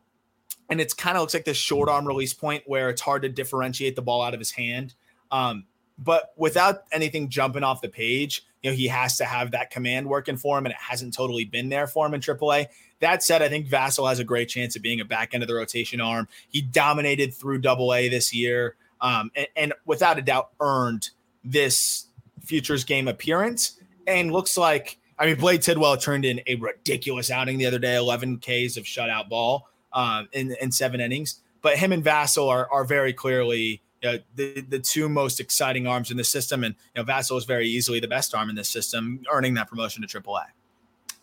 and 0.69 0.81
it's 0.81 0.95
kind 0.95 1.17
of 1.17 1.23
looks 1.23 1.35
like 1.35 1.45
this 1.45 1.57
short 1.57 1.89
arm 1.89 2.07
release 2.07 2.35
point 2.35 2.65
where 2.67 2.91
it's 2.91 3.01
hard 3.01 3.23
to 3.23 3.29
differentiate 3.29 3.97
the 3.97 4.03
ball 4.03 4.23
out 4.23 4.35
of 4.35 4.41
his 4.41 4.51
hand. 4.53 4.95
Um, 5.31 5.65
but 5.99 6.33
without 6.37 6.83
anything 6.93 7.29
jumping 7.29 7.63
off 7.63 7.81
the 7.81 7.89
page, 7.89 8.45
you 8.63 8.71
know 8.71 8.77
he 8.77 8.89
has 8.89 9.17
to 9.19 9.25
have 9.25 9.53
that 9.53 9.71
command 9.71 10.09
working 10.09 10.37
for 10.37 10.59
him, 10.59 10.67
and 10.67 10.73
it 10.73 10.79
hasn't 10.79 11.15
totally 11.15 11.45
been 11.45 11.69
there 11.69 11.87
for 11.87 12.07
him 12.07 12.15
in 12.15 12.21
AAA. 12.21 12.67
That 13.01 13.23
said, 13.23 13.43
I 13.43 13.49
think 13.49 13.69
Vasil 13.69 14.09
has 14.09 14.19
a 14.19 14.25
great 14.25 14.49
chance 14.49 14.77
of 14.77 14.83
being 14.83 15.01
a 15.01 15.05
back 15.05 15.35
end 15.35 15.43
of 15.43 15.49
the 15.49 15.55
rotation 15.55 16.01
arm. 16.01 16.29
He 16.49 16.61
dominated 16.61 17.35
through 17.35 17.59
Double 17.59 17.95
A 17.95 18.09
this 18.09 18.35
year, 18.35 18.77
um, 19.01 19.31
and, 19.35 19.47
and 19.57 19.73
without 19.85 20.19
a 20.19 20.23
doubt 20.23 20.51
earned 20.61 21.11
this 21.45 22.07
futures 22.45 22.85
game 22.85 23.09
appearance 23.09 23.79
and 24.07 24.33
looks 24.33 24.57
like 24.57 24.99
I 25.19 25.27
mean 25.27 25.37
Blade 25.37 25.63
Tidwell 25.63 25.97
turned 25.97 26.25
in 26.25 26.41
a 26.47 26.57
ridiculous 26.57 27.31
outing 27.31 27.59
the 27.59 27.67
other 27.67 27.79
day, 27.79 27.97
11 27.97 28.39
Ks 28.39 28.77
of 28.77 28.85
shutout 28.85 29.29
ball 29.29 29.69
um, 29.93 30.29
in 30.33 30.55
in 30.61 30.73
seven 30.73 31.01
innings. 31.01 31.41
But 31.63 31.77
him 31.79 31.93
and 31.93 32.05
Vasil 32.05 32.49
are 32.49 32.71
are 32.71 32.85
very 32.85 33.13
clearly 33.13 33.83
you 34.03 34.13
know, 34.13 34.19
the 34.35 34.61
the 34.63 34.79
two 34.79 35.09
most 35.09 35.41
exciting 35.41 35.87
arms 35.87 36.11
in 36.11 36.17
the 36.17 36.25
system, 36.25 36.65
and 36.65 36.75
you 36.95 37.03
know 37.03 37.07
Vasil 37.07 37.39
is 37.39 37.45
very 37.45 37.69
easily 37.69 38.01
the 38.01 38.09
best 38.09 38.35
arm 38.35 38.51
in 38.51 38.57
this 38.57 38.69
system, 38.69 39.23
earning 39.31 39.55
that 39.55 39.69
promotion 39.69 40.07
to 40.07 40.21
AAA. 40.21 40.45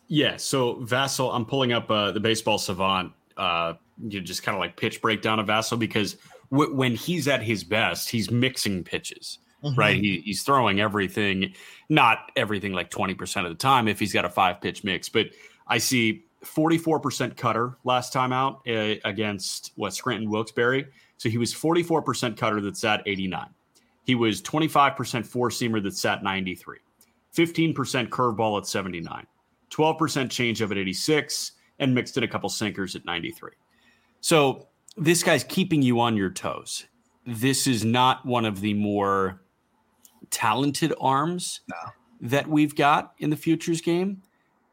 Yeah, 0.07 0.37
so 0.37 0.75
Vasil, 0.75 1.33
I'm 1.33 1.45
pulling 1.45 1.71
up 1.71 1.89
uh, 1.89 2.11
the 2.11 2.19
baseball 2.19 2.57
savant, 2.57 3.13
uh, 3.37 3.73
you 4.01 4.19
know, 4.19 4.25
just 4.25 4.43
kind 4.43 4.55
of 4.55 4.59
like 4.59 4.75
pitch 4.75 5.01
breakdown 5.01 5.39
of 5.39 5.47
Vasil 5.47 5.79
because 5.79 6.17
w- 6.51 6.75
when 6.75 6.93
he's 6.93 7.27
at 7.27 7.41
his 7.41 7.63
best, 7.63 8.09
he's 8.09 8.29
mixing 8.29 8.83
pitches 8.83 9.39
mm-hmm. 9.63 9.79
right? 9.79 9.95
He, 9.95 10.21
he's 10.25 10.43
throwing 10.43 10.79
everything, 10.79 11.53
not 11.89 12.31
everything 12.35 12.73
like 12.73 12.89
20% 12.89 13.43
of 13.43 13.49
the 13.49 13.55
time 13.55 13.87
if 13.87 13.99
he's 13.99 14.13
got 14.13 14.25
a 14.25 14.29
five 14.29 14.61
pitch 14.61 14.83
mix, 14.83 15.09
but 15.09 15.27
I 15.67 15.77
see 15.77 16.25
44% 16.43 17.35
cutter 17.37 17.77
last 17.83 18.13
time 18.13 18.33
out 18.33 18.61
uh, 18.67 18.95
against 19.05 19.71
what 19.75 19.93
Scranton 19.93 20.29
Wilkes-Barre. 20.29 20.85
So 21.17 21.29
he 21.29 21.37
was 21.37 21.53
44% 21.53 22.37
cutter 22.37 22.61
that 22.61 22.77
sat 22.77 23.01
89. 23.05 23.47
He 24.05 24.15
was 24.15 24.41
25% 24.41 25.25
four 25.25 25.49
seamer 25.49 25.81
that 25.83 25.95
sat 25.95 26.23
93, 26.23 26.79
15% 27.35 27.73
curveball 28.09 28.57
at 28.57 28.67
79, 28.67 29.25
12% 29.69 29.97
changeup 29.97 30.71
at 30.71 30.77
86, 30.77 31.53
and 31.79 31.95
mixed 31.95 32.17
in 32.17 32.23
a 32.23 32.27
couple 32.27 32.49
sinkers 32.49 32.95
at 32.95 33.05
93. 33.05 33.51
So 34.19 34.67
this 34.97 35.23
guy's 35.23 35.43
keeping 35.43 35.81
you 35.81 35.99
on 35.99 36.17
your 36.17 36.29
toes. 36.29 36.85
This 37.25 37.67
is 37.67 37.85
not 37.85 38.25
one 38.25 38.45
of 38.45 38.59
the 38.59 38.73
more 38.73 39.41
talented 40.29 40.93
arms 40.99 41.61
no. 41.69 41.75
that 42.21 42.47
we've 42.47 42.75
got 42.75 43.13
in 43.19 43.29
the 43.29 43.37
futures 43.37 43.81
game, 43.81 44.21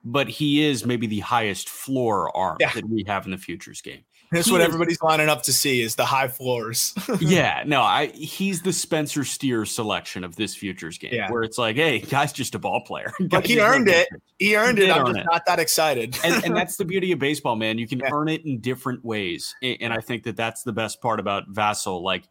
but 0.05 0.29
he 0.29 0.65
is 0.65 0.87
maybe 0.87 1.07
the 1.07 1.21
highest 1.21 1.69
floor 1.69 2.35
arm 2.37 2.57
yeah. 2.61 2.73
that 2.73 2.89
we 2.89 3.05
have 3.07 3.25
in 3.25 3.31
the 3.31 3.39
futures 3.39 3.81
game. 3.81 4.03
That's 4.33 4.47
he 4.47 4.53
what 4.53 4.61
is, 4.61 4.69
everybody's 4.69 5.03
lining 5.03 5.29
up 5.29 5.43
to 5.45 5.53
see 5.53 5.83
is 5.83 5.97
the 5.97 6.05
high 6.05 6.29
floors. 6.29 6.95
yeah, 7.21 7.65
no, 7.67 7.83
I 7.83 8.07
he's 8.07 8.63
the 8.63 8.73
Spencer 8.73 9.25
Steer 9.25 9.65
selection 9.65 10.23
of 10.23 10.37
this 10.37 10.55
futures 10.55 10.99
game, 10.99 11.13
yeah. 11.13 11.31
where 11.31 11.43
it's 11.43 11.59
like, 11.59 11.75
hey, 11.75 11.99
guy's 11.99 12.33
just 12.33 12.55
a 12.55 12.59
ball 12.59 12.81
player. 12.83 13.13
But 13.31 13.47
he 13.47 13.61
earned 13.61 13.89
it. 13.89 14.09
He 14.39 14.57
earned 14.57 14.79
he 14.79 14.85
it. 14.85 14.91
I'm 14.91 15.07
just 15.07 15.19
it. 15.19 15.27
not 15.31 15.45
that 15.47 15.59
excited. 15.59 16.17
and, 16.25 16.45
and, 16.45 16.57
that's 16.57 16.77
the 16.77 16.85
beauty 16.85 17.13
of 17.13 17.19
baseball, 17.19 17.55
man. 17.55 17.79
You 17.79 17.87
can 17.87 17.99
yeah. 17.99 18.11
earn 18.13 18.29
it 18.29 18.45
in 18.45 18.61
different 18.61 19.05
ways, 19.05 19.55
and 19.63 19.93
I 19.93 20.01
think 20.01 20.25
that 20.25 20.37
that's 20.37 20.63
the 20.63 20.73
best 20.73 21.01
part 21.01 21.21
about 21.21 21.53
Vasil. 21.53 22.01
Like 22.01 22.25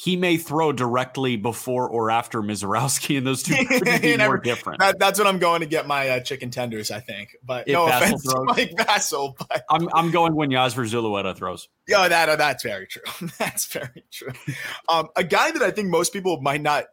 he 0.00 0.14
may 0.14 0.36
throw 0.36 0.70
directly 0.70 1.34
before 1.34 1.88
or 1.88 2.08
after 2.08 2.40
Misiorowski, 2.40 3.18
and 3.18 3.26
those 3.26 3.42
two 3.42 3.56
could 3.66 4.00
be 4.00 4.16
more 4.16 4.38
different. 4.38 4.78
That, 4.78 4.96
that's 4.96 5.18
what 5.18 5.26
I'm 5.26 5.40
going 5.40 5.62
to 5.62 5.66
get 5.66 5.88
my 5.88 6.08
uh, 6.08 6.20
chicken 6.20 6.52
tenders, 6.52 6.92
I 6.92 7.00
think. 7.00 7.36
But 7.44 7.66
if 7.66 7.72
no 7.72 7.86
Vasil 7.86 7.96
offense 7.96 8.22
throws, 8.22 8.46
Mike 8.46 8.70
Vasil, 8.76 9.34
but 9.36 9.64
I'm 9.68 9.88
I'm 9.92 10.12
going 10.12 10.36
when 10.36 10.50
Yosver 10.50 10.88
Zulueta 10.88 11.36
throws. 11.36 11.68
Yeah, 11.88 12.06
that 12.06 12.28
uh, 12.28 12.36
that's 12.36 12.62
very 12.62 12.86
true. 12.86 13.02
that's 13.38 13.64
very 13.72 14.04
true. 14.12 14.32
Um, 14.90 15.08
a 15.16 15.24
guy 15.24 15.50
that 15.50 15.62
I 15.62 15.70
think 15.70 15.88
most 15.88 16.12
people 16.12 16.40
might 16.42 16.60
not 16.60 16.84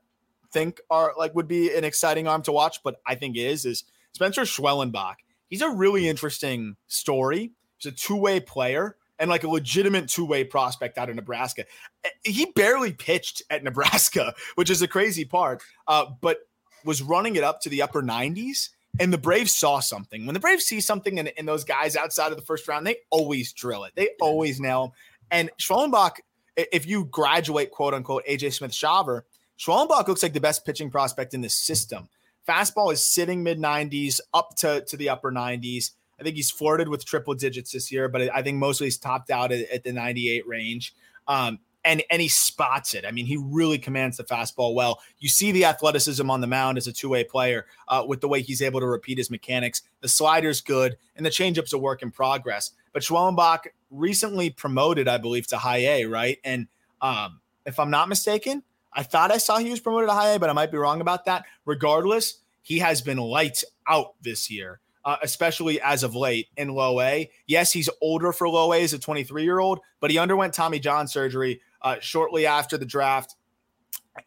think 0.52 0.80
are 0.90 1.14
like 1.18 1.36
would 1.36 1.50
be 1.50 1.76
an 1.76 1.84
exciting 1.84 2.28
arm 2.28 2.42
to 2.44 2.54
watch, 2.54 2.82
but 2.82 3.02
I 3.06 3.16
think 3.16 3.38
is 3.38 3.66
is 3.66 3.84
Spencer 4.14 4.44
Schwellenbach. 4.44 5.16
He's 5.48 5.62
a 5.62 5.70
really 5.70 6.08
interesting 6.08 6.78
story. 6.88 7.52
He's 7.78 7.92
a 7.92 7.96
two 7.96 8.16
way 8.16 8.40
player 8.40 8.96
and 9.20 9.30
like 9.30 9.44
a 9.44 9.50
legitimate 9.50 10.08
two 10.08 10.26
way 10.26 10.44
prospect 10.44 10.98
out 10.98 11.10
of 11.10 11.16
Nebraska. 11.16 11.66
Eh, 12.04 12.10
he 12.24 12.52
barely 12.56 12.94
pitched 12.94 13.44
at 13.50 13.64
Nebraska, 13.64 14.34
which 14.56 14.70
is 14.70 14.82
a 14.82 14.88
crazy 14.88 15.26
part, 15.26 15.62
uh, 15.88 16.06
but 16.22 16.40
was 16.84 17.02
running 17.02 17.36
it 17.36 17.44
up 17.44 17.62
to 17.62 17.70
the 17.70 17.82
upper 17.82 18.02
90s. 18.02 18.70
And 18.98 19.12
the 19.12 19.18
Braves 19.18 19.58
saw 19.58 19.82
something. 19.82 20.26
When 20.26 20.34
the 20.34 20.40
Braves 20.40 20.64
see 20.64 20.80
something 20.80 21.18
in, 21.18 21.28
in 21.28 21.46
those 21.46 21.66
guys 21.66 21.98
outside 21.98 22.32
of 22.32 22.38
the 22.38 22.46
first 22.46 22.66
round, 22.68 22.88
they 22.88 22.98
always 23.10 23.52
drill 23.52 23.84
it. 23.84 23.92
They 23.96 24.12
always 24.22 24.62
nail 24.62 24.84
them. 24.84 24.92
And 25.32 25.50
Schwellenbach, 25.60 26.20
if 26.56 26.86
you 26.86 27.06
graduate, 27.06 27.72
quote 27.72 27.94
unquote, 27.94 28.24
AJ 28.26 28.54
Smith 28.54 28.72
Shawver, 28.72 29.24
Schwellenbach 29.60 30.08
looks 30.08 30.24
like 30.24 30.32
the 30.32 30.40
best 30.40 30.66
pitching 30.66 30.90
prospect 30.90 31.34
in 31.34 31.42
this 31.42 31.54
system. 31.54 32.08
Fastball 32.48 32.94
is 32.94 33.02
sitting 33.02 33.44
mid 33.44 33.60
90s 33.60 34.22
up 34.34 34.56
to, 34.58 34.82
to 34.88 34.96
the 34.96 35.10
upper 35.10 35.32
90s. 35.32 35.92
I 36.20 36.24
think 36.24 36.36
he's 36.36 36.52
flirted 36.52 36.88
with 36.88 37.06
triple 37.06 37.34
digits 37.34 37.72
this 37.72 37.92
year, 37.92 38.08
but 38.08 38.22
I 38.34 38.42
think 38.42 38.58
mostly 38.58 38.88
he's 38.88 38.98
topped 38.98 39.30
out 39.30 39.52
at, 39.52 39.70
at 39.70 39.84
the 39.84 39.92
98 39.92 40.48
range. 40.48 40.94
Um, 41.28 41.60
and 41.86 42.04
and 42.10 42.22
he 42.22 42.28
spots 42.28 42.96
it. 42.96 43.06
I 43.06 43.12
mean, 43.12 43.28
he 43.28 43.38
really 43.38 43.78
commands 43.78 44.18
the 44.18 44.24
fastball 44.24 44.74
well. 44.74 45.00
You 45.20 45.30
see 45.30 45.52
the 45.52 45.66
athleticism 45.66 46.30
on 46.30 46.42
the 46.42 46.48
mound 46.48 46.78
as 46.78 46.88
a 46.88 46.92
two 46.92 47.10
way 47.10 47.24
player 47.24 47.68
uh, 47.88 48.04
with 48.06 48.22
the 48.22 48.28
way 48.28 48.42
he's 48.42 48.62
able 48.62 48.80
to 48.80 48.88
repeat 48.88 49.20
his 49.20 49.30
mechanics. 49.30 49.84
The 50.02 50.08
slider's 50.08 50.60
good, 50.60 50.98
and 51.16 51.26
the 51.26 51.30
changeup's 51.30 51.74
a 51.74 51.78
work 51.78 52.02
in 52.02 52.12
progress. 52.12 52.72
But 52.92 53.04
Schwellenbach 53.04 53.68
recently 53.92 54.50
promoted, 54.50 55.08
I 55.08 55.18
believe, 55.20 55.48
to 55.48 55.58
high 55.58 55.86
A, 55.86 56.06
right? 56.06 56.40
And 56.44 56.68
um, 57.02 57.40
if 57.66 57.80
I'm 57.80 57.92
not 57.92 58.10
mistaken, 58.10 58.64
I 58.92 59.04
thought 59.04 59.32
I 59.32 59.38
saw 59.38 59.60
he 59.60 59.70
was 59.70 59.80
promoted 59.80 60.10
to 60.10 60.16
high 60.16 60.32
A, 60.32 60.40
but 60.40 60.50
I 60.50 60.54
might 60.54 60.72
be 60.72 60.78
wrong 60.78 61.02
about 61.02 61.26
that. 61.26 61.46
Regardless, 61.66 62.40
he 62.64 62.80
has 62.80 63.02
been 63.02 63.18
lights 63.18 63.64
out 63.88 64.16
this 64.22 64.50
year 64.50 64.80
uh, 65.06 65.18
especially 65.22 65.80
as 65.82 66.04
of 66.04 66.16
late 66.16 66.48
in 66.58 66.70
low 66.70 67.00
A. 67.00 67.30
Yes, 67.46 67.72
he's 67.72 67.90
older 68.02 68.34
for 68.34 68.50
low 68.50 68.74
A 68.74 68.84
as 68.84 68.94
a 68.94 69.00
23 69.00 69.44
year 69.44 69.60
old, 69.60 69.80
but 70.00 70.12
he 70.12 70.18
underwent 70.18 70.54
Tommy 70.54 70.80
John 70.80 71.08
surgery 71.08 71.62
uh, 71.82 71.98
shortly 72.02 72.46
after 72.46 72.78
the 72.78 72.86
draft. 72.86 73.36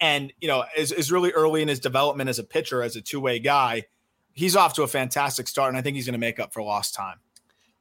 And, 0.00 0.32
you 0.40 0.48
know, 0.48 0.64
is, 0.76 0.92
is 0.92 1.10
really 1.10 1.32
early 1.32 1.62
in 1.62 1.68
his 1.68 1.80
development 1.80 2.30
as 2.30 2.38
a 2.38 2.44
pitcher, 2.44 2.82
as 2.82 2.94
a 2.94 3.00
two 3.00 3.20
way 3.20 3.38
guy. 3.38 3.84
He's 4.34 4.54
off 4.54 4.74
to 4.74 4.82
a 4.82 4.86
fantastic 4.86 5.48
start, 5.48 5.70
and 5.70 5.76
I 5.76 5.82
think 5.82 5.96
he's 5.96 6.06
going 6.06 6.12
to 6.12 6.18
make 6.18 6.38
up 6.38 6.52
for 6.52 6.62
lost 6.62 6.94
time. 6.94 7.16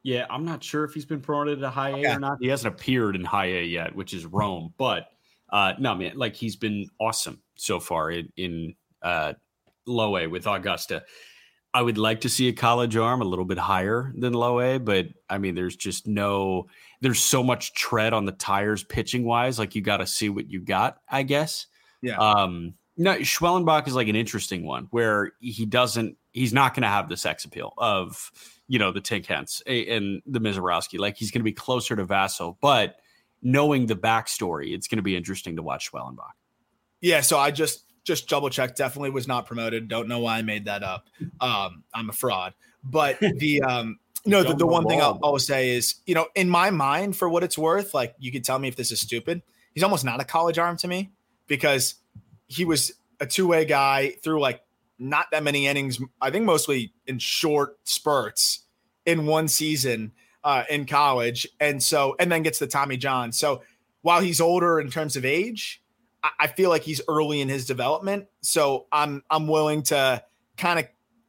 Yeah, 0.02 0.26
I'm 0.30 0.46
not 0.46 0.64
sure 0.64 0.86
if 0.86 0.94
he's 0.94 1.06
been 1.06 1.20
promoted 1.20 1.60
to 1.60 1.70
high 1.70 1.90
A 1.90 1.98
okay. 1.98 2.14
or 2.14 2.20
not. 2.20 2.38
He 2.40 2.48
hasn't 2.48 2.74
appeared 2.74 3.16
in 3.16 3.24
high 3.24 3.48
A 3.48 3.64
yet, 3.64 3.94
which 3.94 4.14
is 4.14 4.26
Rome. 4.26 4.74
But 4.78 5.10
uh, 5.52 5.74
no, 5.78 5.94
man, 5.94 6.14
like 6.16 6.36
he's 6.36 6.56
been 6.56 6.88
awesome 7.00 7.42
so 7.56 7.80
far 7.80 8.10
in, 8.10 8.32
in 8.38 8.76
uh, 9.04 9.34
low 9.86 10.18
A 10.18 10.26
with 10.26 10.48
Augusta. 10.48 11.04
I 11.78 11.82
would 11.84 12.00
like 12.00 12.22
to 12.22 12.30
see 12.30 12.48
a 12.48 12.54
college 12.54 12.98
arm 12.98 13.22
a 13.22 13.26
little 13.26 13.46
bit 13.46 13.60
higher 13.60 14.12
than 14.18 14.34
low 14.34 14.60
A, 14.60 14.80
but 14.80 15.10
I 15.30 15.38
mean, 15.38 15.54
there's 15.54 15.76
just 15.76 16.08
no, 16.08 16.66
there's 17.02 17.20
so 17.20 17.44
much 17.44 17.76
tread 17.76 18.14
on 18.14 18.26
the 18.26 18.32
tires 18.32 18.84
pitching 18.84 19.26
wise. 19.26 19.60
Like 19.60 19.76
you 19.76 19.84
got 19.84 19.98
to 19.98 20.08
see 20.08 20.28
what 20.28 20.50
you 20.50 20.60
got, 20.60 20.98
I 21.08 21.22
guess. 21.22 21.68
Yeah. 22.02 22.18
Um, 22.18 22.74
no, 22.98 23.18
Schwellenbach 23.18 23.88
is 23.88 23.94
like 23.94 24.08
an 24.08 24.16
interesting 24.16 24.66
one 24.66 24.88
where 24.90 25.34
he 25.40 25.68
doesn't, 25.68 26.18
he's 26.32 26.52
not 26.52 26.74
going 26.74 26.82
to 26.82 26.88
have 26.88 27.10
the 27.10 27.16
sex 27.16 27.46
appeal 27.46 27.76
of, 27.78 28.32
you 28.68 28.80
know, 28.80 28.92
the 28.92 29.00
Tink 29.00 29.28
Hence 29.28 29.62
and 29.68 30.24
the 30.26 30.40
Misiorowski. 30.40 30.98
Like 30.98 31.16
he's 31.16 31.30
going 31.30 31.42
to 31.42 31.44
be 31.44 31.54
closer 31.54 31.96
to 31.96 32.08
Vasil, 32.08 32.58
but 32.60 32.96
knowing 33.44 33.86
the 33.86 33.96
backstory, 33.96 34.74
it's 34.74 34.88
going 34.88 34.98
to 34.98 35.04
be 35.04 35.16
interesting 35.16 35.58
to 35.58 35.62
watch 35.62 35.92
Schwellenbach. 35.92 36.32
Yeah. 37.02 37.22
So 37.22 37.38
I 37.38 37.52
just, 37.52 37.84
just 38.08 38.30
double 38.30 38.50
check. 38.50 38.76
Definitely 38.76 39.10
was 39.10 39.28
not 39.28 39.46
promoted. 39.46 39.90
Don't 39.90 40.08
know 40.08 40.20
why 40.20 40.38
I 40.38 40.42
made 40.42 40.66
that 40.66 40.82
up. 40.82 41.08
Um, 41.42 41.84
I'm 41.94 42.10
a 42.10 42.14
fraud. 42.14 42.54
But 42.82 43.20
the 43.38 43.62
um, 43.62 44.00
no, 44.26 44.44
the, 44.44 44.56
the 44.56 44.66
one 44.66 44.88
thing 44.88 45.02
I'll 45.02 45.20
always 45.22 45.46
say 45.46 45.76
is, 45.76 45.96
you 46.06 46.16
know, 46.16 46.28
in 46.34 46.50
my 46.50 46.70
mind, 46.72 47.18
for 47.18 47.28
what 47.28 47.44
it's 47.44 47.58
worth, 47.58 47.94
like 47.94 48.16
you 48.18 48.32
could 48.32 48.46
tell 48.46 48.58
me 48.58 48.70
if 48.70 48.78
this 48.78 48.92
is 48.92 49.02
stupid. 49.02 49.42
He's 49.74 49.84
almost 49.84 50.06
not 50.06 50.22
a 50.22 50.24
college 50.24 50.58
arm 50.58 50.78
to 50.78 50.88
me 50.88 51.12
because 51.48 51.96
he 52.48 52.64
was 52.66 52.94
a 53.20 53.28
two 53.28 53.46
way 53.46 53.66
guy 53.66 54.16
through 54.24 54.40
like 54.40 54.62
not 54.98 55.28
that 55.32 55.44
many 55.44 55.68
innings. 55.68 56.00
I 56.22 56.32
think 56.32 56.46
mostly 56.46 56.94
in 57.06 57.20
short 57.20 57.78
spurts 57.84 58.62
in 59.06 59.26
one 59.26 59.50
season 59.50 60.14
uh, 60.46 60.64
in 60.70 60.86
college, 60.86 61.46
and 61.60 61.84
so 61.84 62.16
and 62.20 62.32
then 62.32 62.42
gets 62.42 62.58
the 62.58 62.68
Tommy 62.68 62.96
John. 62.96 63.34
So 63.34 63.64
while 64.02 64.22
he's 64.22 64.40
older 64.40 64.80
in 64.80 64.90
terms 64.90 65.18
of 65.18 65.26
age, 65.26 65.82
I, 66.24 66.48
feel 66.48 66.70
like 66.70 66.84
he's 66.84 67.02
early 67.08 67.42
in 67.42 67.50
his 67.50 67.66
development. 67.66 68.28
So 68.42 68.88
I'm 68.92 69.24
I'm 69.30 69.48
willing 69.48 69.84
to 69.84 70.24
kind 70.58 70.80
of 70.80 70.86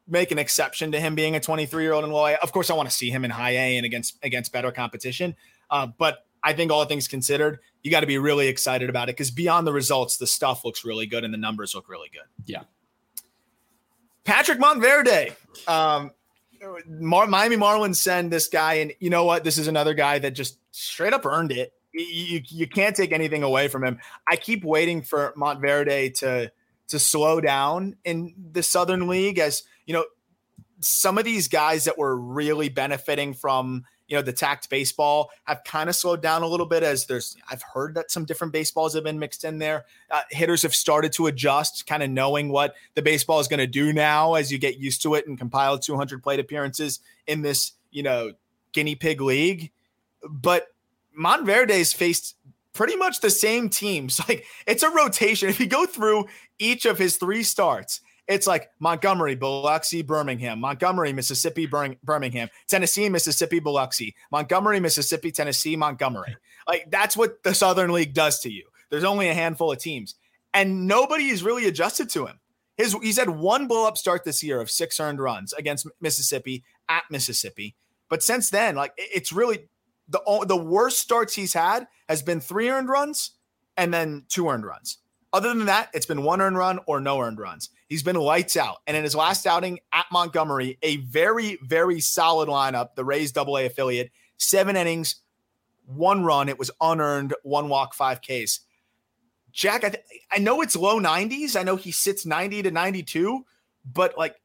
make 0.06 0.30
an 0.30 0.38
exception 0.38 0.92
to 0.92 1.00
him 1.00 1.14
being 1.14 1.36
a 1.36 1.40
23 1.40 1.82
year 1.82 1.92
old 1.92 2.04
in 2.04 2.10
low 2.10 2.26
A. 2.26 2.34
Of 2.34 2.52
course, 2.52 2.70
I 2.70 2.74
want 2.74 2.88
to 2.88 2.94
see 2.94 3.10
him 3.10 3.24
in 3.24 3.30
high 3.30 3.52
A 3.52 3.76
and 3.76 3.86
against 3.86 4.18
against 4.22 4.52
better 4.52 4.72
competition. 4.72 5.36
Uh, 5.70 5.88
but 5.98 6.26
I 6.42 6.52
think 6.52 6.72
all 6.72 6.84
things 6.84 7.08
considered, 7.08 7.58
you 7.82 7.90
got 7.90 8.00
to 8.00 8.06
be 8.06 8.18
really 8.18 8.48
excited 8.48 8.88
about 8.88 9.08
it 9.08 9.16
because 9.16 9.30
beyond 9.30 9.66
the 9.66 9.72
results, 9.72 10.16
the 10.16 10.26
stuff 10.26 10.64
looks 10.64 10.84
really 10.84 11.06
good 11.06 11.24
and 11.24 11.32
the 11.32 11.38
numbers 11.38 11.74
look 11.74 11.88
really 11.88 12.08
good. 12.12 12.22
Yeah. 12.46 12.62
Patrick 14.24 14.58
Monteverde, 14.58 15.32
um, 15.66 16.10
Mar- 16.86 17.26
Miami 17.26 17.56
Marlins 17.56 17.96
send 17.96 18.30
this 18.30 18.48
guy, 18.48 18.74
and 18.74 18.92
you 19.00 19.10
know 19.10 19.24
what? 19.24 19.42
This 19.44 19.58
is 19.58 19.68
another 19.68 19.94
guy 19.94 20.18
that 20.18 20.32
just 20.32 20.58
straight 20.70 21.12
up 21.12 21.24
earned 21.24 21.52
it. 21.52 21.72
You, 21.98 22.40
you, 22.46 22.68
can't 22.68 22.94
take 22.94 23.12
anything 23.12 23.42
away 23.42 23.66
from 23.68 23.84
him. 23.84 23.98
I 24.26 24.36
keep 24.36 24.64
waiting 24.64 25.02
for 25.02 25.32
Monteverde 25.36 26.10
to 26.10 26.52
to 26.88 26.98
slow 26.98 27.40
down 27.40 27.96
in 28.04 28.34
the 28.52 28.62
Southern 28.62 29.08
League, 29.08 29.38
as 29.38 29.62
you 29.86 29.94
know, 29.94 30.04
some 30.80 31.18
of 31.18 31.24
these 31.24 31.48
guys 31.48 31.84
that 31.84 31.98
were 31.98 32.16
really 32.16 32.68
benefiting 32.68 33.34
from 33.34 33.84
you 34.06 34.16
know 34.16 34.22
the 34.22 34.32
tact 34.32 34.70
baseball 34.70 35.30
have 35.44 35.62
kind 35.64 35.88
of 35.88 35.94
slowed 35.94 36.22
down 36.22 36.42
a 36.42 36.46
little 36.46 36.66
bit 36.66 36.82
as 36.82 37.06
there's 37.06 37.36
i've 37.50 37.62
heard 37.74 37.94
that 37.94 38.10
some 38.10 38.24
different 38.24 38.52
baseballs 38.52 38.94
have 38.94 39.04
been 39.04 39.18
mixed 39.18 39.44
in 39.44 39.58
there 39.58 39.84
uh, 40.10 40.22
hitters 40.30 40.62
have 40.62 40.74
started 40.74 41.12
to 41.12 41.26
adjust 41.26 41.86
kind 41.86 42.02
of 42.02 42.08
knowing 42.08 42.48
what 42.48 42.74
the 42.94 43.02
baseball 43.02 43.38
is 43.38 43.48
going 43.48 43.58
to 43.58 43.66
do 43.66 43.92
now 43.92 44.34
as 44.34 44.50
you 44.50 44.58
get 44.58 44.78
used 44.78 45.02
to 45.02 45.14
it 45.14 45.26
and 45.26 45.38
compile 45.38 45.78
200 45.78 46.22
plate 46.22 46.40
appearances 46.40 47.00
in 47.26 47.42
this 47.42 47.72
you 47.90 48.02
know 48.02 48.32
guinea 48.72 48.94
pig 48.94 49.20
league 49.20 49.70
but 50.28 50.68
monteverde's 51.18 51.92
faced 51.92 52.36
pretty 52.72 52.96
much 52.96 53.20
the 53.20 53.30
same 53.30 53.68
teams 53.68 54.20
like 54.28 54.44
it's 54.66 54.82
a 54.82 54.90
rotation. 54.90 55.48
If 55.48 55.60
you 55.60 55.66
go 55.66 55.86
through 55.86 56.26
each 56.58 56.86
of 56.86 56.98
his 56.98 57.16
three 57.16 57.42
starts 57.42 58.00
it's 58.28 58.46
like 58.46 58.70
Montgomery, 58.78 59.34
Biloxi, 59.34 60.02
Birmingham, 60.02 60.60
Montgomery, 60.60 61.14
Mississippi, 61.14 61.66
Birmingham, 61.66 62.48
Tennessee, 62.68 63.08
Mississippi, 63.08 63.58
Biloxi, 63.58 64.14
Montgomery, 64.30 64.80
Mississippi, 64.80 65.32
Tennessee, 65.32 65.76
Montgomery. 65.76 66.36
Like 66.66 66.90
that's 66.90 67.16
what 67.16 67.42
the 67.42 67.54
Southern 67.54 67.90
League 67.90 68.12
does 68.12 68.40
to 68.40 68.52
you. 68.52 68.66
There's 68.90 69.04
only 69.04 69.30
a 69.30 69.34
handful 69.34 69.72
of 69.72 69.78
teams, 69.78 70.14
and 70.52 70.86
nobody 70.86 71.28
is 71.28 71.42
really 71.42 71.66
adjusted 71.66 72.10
to 72.10 72.26
him. 72.26 72.38
His 72.76 72.92
he's 73.02 73.18
had 73.18 73.30
one 73.30 73.66
blow 73.66 73.88
up 73.88 73.96
start 73.96 74.24
this 74.24 74.42
year 74.42 74.60
of 74.60 74.70
six 74.70 75.00
earned 75.00 75.20
runs 75.20 75.54
against 75.54 75.86
Mississippi 76.00 76.64
at 76.88 77.04
Mississippi, 77.10 77.76
but 78.10 78.22
since 78.22 78.50
then, 78.50 78.76
like 78.76 78.92
it's 78.98 79.32
really 79.32 79.68
the 80.08 80.44
the 80.46 80.56
worst 80.56 80.98
starts 80.98 81.34
he's 81.34 81.52
had 81.52 81.86
has 82.08 82.22
been 82.22 82.40
three 82.40 82.68
earned 82.70 82.88
runs 82.88 83.32
and 83.76 83.92
then 83.92 84.24
two 84.28 84.48
earned 84.48 84.66
runs. 84.66 84.98
Other 85.32 85.48
than 85.48 85.66
that, 85.66 85.90
it's 85.92 86.06
been 86.06 86.22
one 86.22 86.40
earned 86.40 86.56
run 86.56 86.80
or 86.86 87.00
no 87.00 87.20
earned 87.20 87.38
runs. 87.38 87.68
He's 87.86 88.02
been 88.02 88.16
lights 88.16 88.56
out. 88.56 88.78
And 88.86 88.96
in 88.96 89.04
his 89.04 89.14
last 89.14 89.46
outing 89.46 89.78
at 89.92 90.06
Montgomery, 90.10 90.78
a 90.82 90.96
very, 90.96 91.58
very 91.62 92.00
solid 92.00 92.48
lineup, 92.48 92.94
the 92.94 93.04
Rays 93.04 93.32
double 93.32 93.58
A 93.58 93.66
affiliate, 93.66 94.10
seven 94.38 94.76
innings, 94.76 95.16
one 95.86 96.24
run. 96.24 96.48
It 96.48 96.58
was 96.58 96.70
unearned, 96.80 97.34
one 97.42 97.68
walk, 97.68 97.94
five 97.94 98.20
Ks. 98.22 98.60
Jack, 99.52 99.84
I, 99.84 99.90
th- 99.90 100.04
I 100.30 100.38
know 100.38 100.60
it's 100.62 100.76
low 100.76 101.00
90s. 101.00 101.56
I 101.56 101.62
know 101.62 101.76
he 101.76 101.90
sits 101.90 102.24
90 102.24 102.62
to 102.62 102.70
92, 102.70 103.44
but 103.92 104.16
like, 104.16 104.36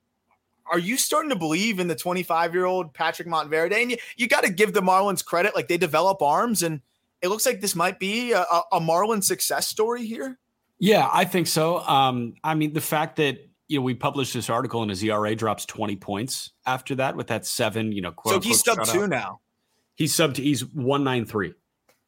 are 0.72 0.80
you 0.80 0.98
starting 0.98 1.30
to 1.30 1.36
believe 1.36 1.80
in 1.80 1.88
the 1.88 1.96
25 1.96 2.54
year 2.54 2.66
old 2.66 2.94
Patrick 2.94 3.28
Monteverde? 3.28 3.82
And 3.82 3.92
you, 3.92 3.98
you 4.16 4.28
got 4.28 4.44
to 4.44 4.52
give 4.52 4.74
the 4.74 4.82
Marlins 4.82 5.24
credit. 5.24 5.56
Like, 5.56 5.68
they 5.68 5.78
develop 5.78 6.22
arms, 6.22 6.64
and 6.64 6.82
it 7.22 7.28
looks 7.28 7.46
like 7.46 7.62
this 7.62 7.76
might 7.76 8.00
be 8.00 8.32
a, 8.32 8.46
a 8.72 8.80
Marlin 8.80 9.22
success 9.22 9.68
story 9.68 10.06
here. 10.06 10.38
Yeah, 10.80 11.10
I 11.12 11.26
think 11.26 11.48
so. 11.48 11.80
Um, 11.80 12.34
I 12.44 12.56
mean, 12.56 12.74
the 12.74 12.82
fact 12.82 13.16
that 13.16 13.50
you 13.70 13.80
know 13.80 13.84
we 13.84 13.94
published 13.94 14.34
this 14.34 14.50
article 14.50 14.82
and 14.82 14.90
his 14.90 15.02
ERA 15.02 15.34
drops 15.34 15.66
twenty 15.66 15.96
points 15.96 16.52
after 16.66 16.96
that 16.96 17.16
with 17.16 17.28
that 17.28 17.46
seven, 17.46 17.94
you 17.94 18.02
know, 18.02 18.14
so 18.26 18.42
he's 18.42 18.62
sub 18.62 18.84
two 18.86 19.08
now. 19.08 19.40
He's 19.96 20.14
sub 20.14 20.34
to 20.34 20.42
he's 20.42 20.66
one 20.66 21.06
nine 21.06 21.26
three. 21.26 21.54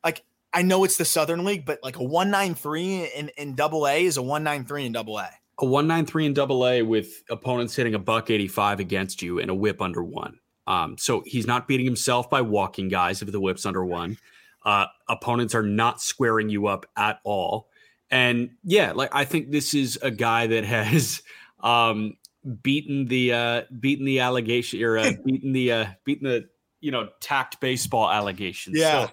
Like 0.04 0.26
I 0.54 0.64
know 0.64 0.84
it's 0.84 0.98
the 0.98 1.06
Southern 1.06 1.46
League, 1.46 1.66
but 1.66 1.80
like 1.84 1.96
a 1.98 2.04
one 2.04 2.32
nine 2.32 2.54
three 2.54 3.06
in 3.06 3.30
in 3.38 3.56
Double 3.56 3.88
A 3.88 4.04
is 4.04 4.18
a 4.18 4.22
one 4.22 4.44
nine 4.44 4.66
three 4.66 4.86
in 4.86 4.92
Double 4.92 5.20
A. 5.20 5.30
A 5.60 5.66
one 5.66 5.88
nine 5.88 6.06
three 6.06 6.26
in 6.26 6.34
Double 6.34 6.68
A 6.68 6.82
with 6.82 7.24
opponents 7.30 7.76
hitting 7.76 7.96
a 7.96 8.00
buck 8.00 8.30
eighty 8.30 8.48
five 8.48 8.80
against 8.80 9.22
you 9.22 9.40
and 9.40 9.50
a 9.50 9.56
whip 9.56 9.82
under 9.82 10.04
one. 10.04 10.40
Um, 10.68 10.98
so 10.98 11.24
he's 11.26 11.48
not 11.48 11.68
beating 11.68 11.86
himself 11.86 12.30
by 12.30 12.42
walking 12.42 12.90
guys 12.90 13.22
if 13.22 13.32
the 13.32 13.40
whip's 13.40 13.66
under 13.66 13.86
one. 13.86 14.18
Uh, 14.64 14.88
opponents 15.08 15.54
are 15.54 15.64
not 15.64 16.02
squaring 16.02 16.50
you 16.50 16.68
up 16.68 16.88
at 16.98 17.20
all. 17.24 17.70
And 18.10 18.52
yeah, 18.64 18.94
like 18.94 19.14
I 19.14 19.26
think 19.26 19.52
this 19.52 19.74
is 19.74 19.98
a 20.02 20.12
guy 20.12 20.48
that 20.48 20.64
has 20.64 21.22
um, 21.60 22.18
beaten 22.64 23.06
the 23.06 23.34
uh, 23.34 23.62
beaten 23.80 24.06
the 24.06 24.20
allegation 24.20 24.82
or 24.84 24.98
uh, 24.98 25.12
beaten 25.26 25.54
the 25.54 25.72
uh, 25.72 25.86
beaten 26.04 26.28
the 26.28 26.50
you 26.82 26.92
know 26.92 27.10
tact 27.20 27.60
baseball 27.60 28.10
allegations. 28.10 28.78
Yeah. 28.78 29.08
So 29.08 29.12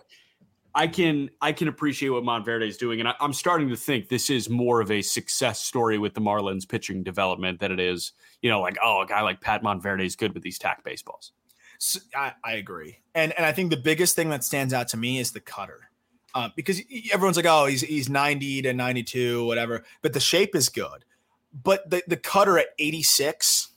I 0.74 0.86
can 0.86 1.30
I 1.40 1.52
can 1.52 1.68
appreciate 1.68 2.10
what 2.10 2.24
Monteverde 2.24 2.66
is 2.66 2.76
doing, 2.76 3.00
and 3.00 3.08
I, 3.08 3.14
am 3.20 3.32
starting 3.32 3.68
to 3.68 3.76
think 3.76 4.08
this 4.08 4.30
is 4.30 4.48
more 4.48 4.80
of 4.80 4.90
a 4.90 5.02
success 5.02 5.60
story 5.60 5.98
with 5.98 6.14
the 6.14 6.20
Marlins 6.20 6.68
pitching 6.68 7.02
development 7.02 7.60
than 7.60 7.72
it 7.72 7.80
is, 7.80 8.12
you 8.40 8.50
know, 8.50 8.60
like 8.60 8.76
oh, 8.82 9.02
a 9.02 9.06
guy 9.06 9.20
like 9.22 9.40
Pat 9.40 9.62
Monteverde 9.62 10.04
is 10.04 10.16
good 10.16 10.34
with 10.34 10.42
these 10.42 10.58
tack 10.58 10.82
baseballs. 10.84 11.32
So, 11.78 12.00
I, 12.16 12.32
I 12.44 12.52
agree, 12.54 13.00
and 13.14 13.32
and 13.36 13.44
I 13.44 13.52
think 13.52 13.70
the 13.70 13.76
biggest 13.76 14.16
thing 14.16 14.30
that 14.30 14.44
stands 14.44 14.72
out 14.72 14.88
to 14.88 14.96
me 14.96 15.18
is 15.18 15.32
the 15.32 15.40
cutter 15.40 15.90
uh, 16.34 16.48
because 16.56 16.80
everyone's 17.12 17.36
like, 17.36 17.46
oh, 17.46 17.66
he's 17.66 17.82
he's 17.82 18.08
90 18.08 18.62
to 18.62 18.72
92, 18.72 19.44
whatever. 19.44 19.84
But 20.00 20.12
the 20.12 20.20
shape 20.20 20.54
is 20.54 20.68
good. 20.68 21.04
But 21.52 21.88
the 21.90 22.02
the 22.06 22.16
cutter 22.16 22.58
at 22.58 22.68
86, 22.78 23.68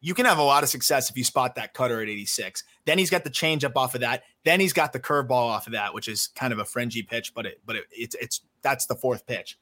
you 0.00 0.14
can 0.14 0.26
have 0.26 0.38
a 0.38 0.42
lot 0.42 0.62
of 0.62 0.68
success 0.68 1.10
if 1.10 1.16
you 1.16 1.24
spot 1.24 1.56
that 1.56 1.74
cutter 1.74 2.00
at 2.00 2.08
86. 2.08 2.62
Then 2.86 2.98
he's 2.98 3.10
got 3.10 3.24
the 3.24 3.30
changeup 3.30 3.76
off 3.76 3.94
of 3.94 4.00
that. 4.00 4.22
Then 4.44 4.60
he's 4.60 4.72
got 4.72 4.92
the 4.92 5.00
curveball 5.00 5.30
off 5.30 5.66
of 5.66 5.74
that, 5.74 5.92
which 5.92 6.08
is 6.08 6.28
kind 6.28 6.52
of 6.52 6.58
a 6.58 6.64
fringy 6.64 7.02
pitch, 7.02 7.34
but 7.34 7.46
it 7.46 7.60
but 7.66 7.76
it, 7.76 7.84
it's 7.92 8.16
it's 8.16 8.40
that's 8.62 8.86
the 8.86 8.94
fourth 8.94 9.26
pitch. 9.26 9.58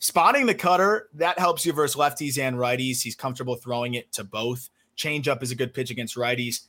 Spotting 0.00 0.46
the 0.46 0.54
cutter 0.54 1.08
that 1.14 1.38
helps 1.38 1.64
you 1.64 1.72
versus 1.72 1.96
lefties 1.96 2.38
and 2.38 2.56
righties. 2.56 3.00
He's 3.00 3.14
comfortable 3.14 3.54
throwing 3.54 3.94
it 3.94 4.12
to 4.12 4.24
both. 4.24 4.68
Changeup 4.96 5.42
is 5.42 5.50
a 5.50 5.54
good 5.54 5.72
pitch 5.72 5.90
against 5.90 6.16
righties 6.16 6.66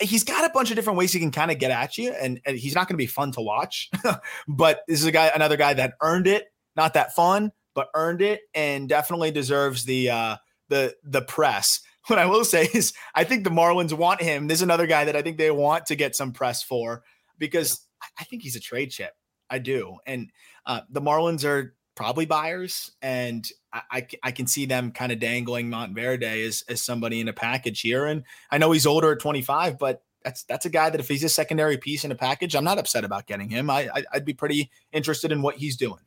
he's 0.00 0.24
got 0.24 0.44
a 0.44 0.52
bunch 0.52 0.70
of 0.70 0.76
different 0.76 0.98
ways 0.98 1.12
he 1.12 1.20
can 1.20 1.30
kind 1.30 1.50
of 1.50 1.58
get 1.58 1.70
at 1.70 1.96
you, 1.98 2.12
and, 2.12 2.40
and 2.44 2.58
he's 2.58 2.74
not 2.74 2.86
going 2.86 2.94
to 2.94 3.02
be 3.02 3.06
fun 3.06 3.32
to 3.32 3.40
watch. 3.40 3.90
but 4.48 4.82
this 4.86 5.00
is 5.00 5.06
a 5.06 5.12
guy, 5.12 5.30
another 5.34 5.56
guy 5.56 5.74
that 5.74 5.94
earned 6.00 6.26
it. 6.26 6.52
Not 6.76 6.94
that 6.94 7.14
fun, 7.14 7.52
but 7.74 7.88
earned 7.94 8.22
it, 8.22 8.40
and 8.54 8.88
definitely 8.88 9.30
deserves 9.30 9.84
the 9.84 10.10
uh, 10.10 10.36
the 10.68 10.94
the 11.04 11.22
press. 11.22 11.80
What 12.06 12.18
I 12.18 12.26
will 12.26 12.44
say 12.44 12.66
is, 12.72 12.94
I 13.14 13.24
think 13.24 13.44
the 13.44 13.50
Marlins 13.50 13.92
want 13.92 14.22
him. 14.22 14.46
There's 14.46 14.62
another 14.62 14.86
guy 14.86 15.04
that 15.04 15.16
I 15.16 15.22
think 15.22 15.36
they 15.36 15.50
want 15.50 15.86
to 15.86 15.96
get 15.96 16.16
some 16.16 16.32
press 16.32 16.62
for 16.62 17.02
because 17.38 17.86
I 18.18 18.24
think 18.24 18.42
he's 18.42 18.56
a 18.56 18.60
trade 18.60 18.90
chip. 18.90 19.12
I 19.50 19.58
do, 19.58 19.98
and 20.06 20.30
uh, 20.64 20.80
the 20.88 21.02
Marlins 21.02 21.44
are 21.44 21.74
probably 21.96 22.24
buyers, 22.24 22.92
and 23.02 23.46
I, 23.72 23.82
I, 23.90 24.06
I 24.22 24.30
can 24.30 24.46
see 24.46 24.64
them 24.64 24.92
kind 24.92 25.12
of 25.12 25.18
dangling 25.18 25.68
Monteverde 25.68 26.46
as 26.46 26.64
as 26.68 26.80
somebody 26.80 27.20
in 27.20 27.28
a 27.28 27.32
package 27.32 27.80
here. 27.80 28.06
And 28.06 28.24
I 28.50 28.58
know 28.58 28.72
he's 28.72 28.86
older 28.86 29.12
at 29.12 29.18
25, 29.18 29.78
but 29.78 30.02
that's 30.24 30.44
that's 30.44 30.66
a 30.66 30.70
guy 30.70 30.90
that 30.90 31.00
if 31.00 31.08
he's 31.08 31.24
a 31.24 31.28
secondary 31.28 31.76
piece 31.78 32.04
in 32.04 32.12
a 32.12 32.16
package, 32.16 32.54
I'm 32.54 32.64
not 32.64 32.78
upset 32.78 33.04
about 33.04 33.26
getting 33.26 33.50
him. 33.50 33.70
I, 33.70 33.90
I 33.94 34.04
would 34.14 34.24
be 34.24 34.34
pretty 34.34 34.70
interested 34.92 35.32
in 35.32 35.42
what 35.42 35.56
he's 35.56 35.76
doing. 35.76 36.00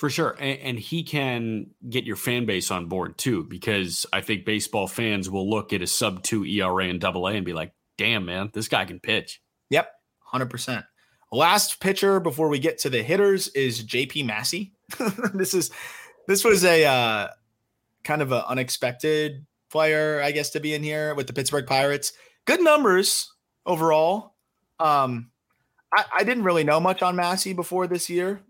For 0.00 0.08
sure. 0.08 0.34
And, 0.38 0.58
and, 0.60 0.78
he 0.78 1.02
can 1.02 1.72
get 1.86 2.04
your 2.04 2.16
fan 2.16 2.46
base 2.46 2.70
on 2.70 2.86
board 2.86 3.18
too, 3.18 3.44
because 3.44 4.06
I 4.10 4.22
think 4.22 4.46
baseball 4.46 4.86
fans 4.86 5.28
will 5.28 5.48
look 5.50 5.74
at 5.74 5.82
a 5.82 5.86
sub 5.86 6.22
two 6.22 6.42
ERA 6.42 6.86
and 6.86 6.98
double 6.98 7.26
A 7.26 7.34
and 7.34 7.44
be 7.44 7.52
like, 7.52 7.74
damn, 7.98 8.24
man, 8.24 8.48
this 8.54 8.66
guy 8.66 8.86
can 8.86 8.98
pitch. 8.98 9.42
Yep. 9.68 9.92
100%. 10.32 10.86
Last 11.30 11.80
pitcher 11.80 12.18
before 12.18 12.48
we 12.48 12.58
get 12.58 12.78
to 12.78 12.88
the 12.88 13.02
hitters 13.02 13.48
is 13.48 13.84
JP 13.84 14.24
Massey. 14.24 14.72
this 15.34 15.52
is 15.52 15.70
this 16.26 16.44
was 16.44 16.64
a 16.64 16.86
uh, 16.86 17.28
kind 18.02 18.22
of 18.22 18.32
an 18.32 18.42
unexpected 18.48 19.44
player, 19.70 20.22
I 20.24 20.32
guess, 20.32 20.48
to 20.50 20.60
be 20.60 20.72
in 20.72 20.82
here 20.82 21.14
with 21.14 21.26
the 21.26 21.34
Pittsburgh 21.34 21.66
Pirates. 21.66 22.14
Good 22.46 22.62
numbers 22.62 23.30
overall. 23.66 24.34
Um, 24.78 25.30
I, 25.94 26.04
I 26.20 26.24
didn't 26.24 26.44
really 26.44 26.64
know 26.64 26.80
much 26.80 27.02
on 27.02 27.16
Massey 27.16 27.52
before 27.52 27.86
this 27.86 28.08
year. 28.08 28.40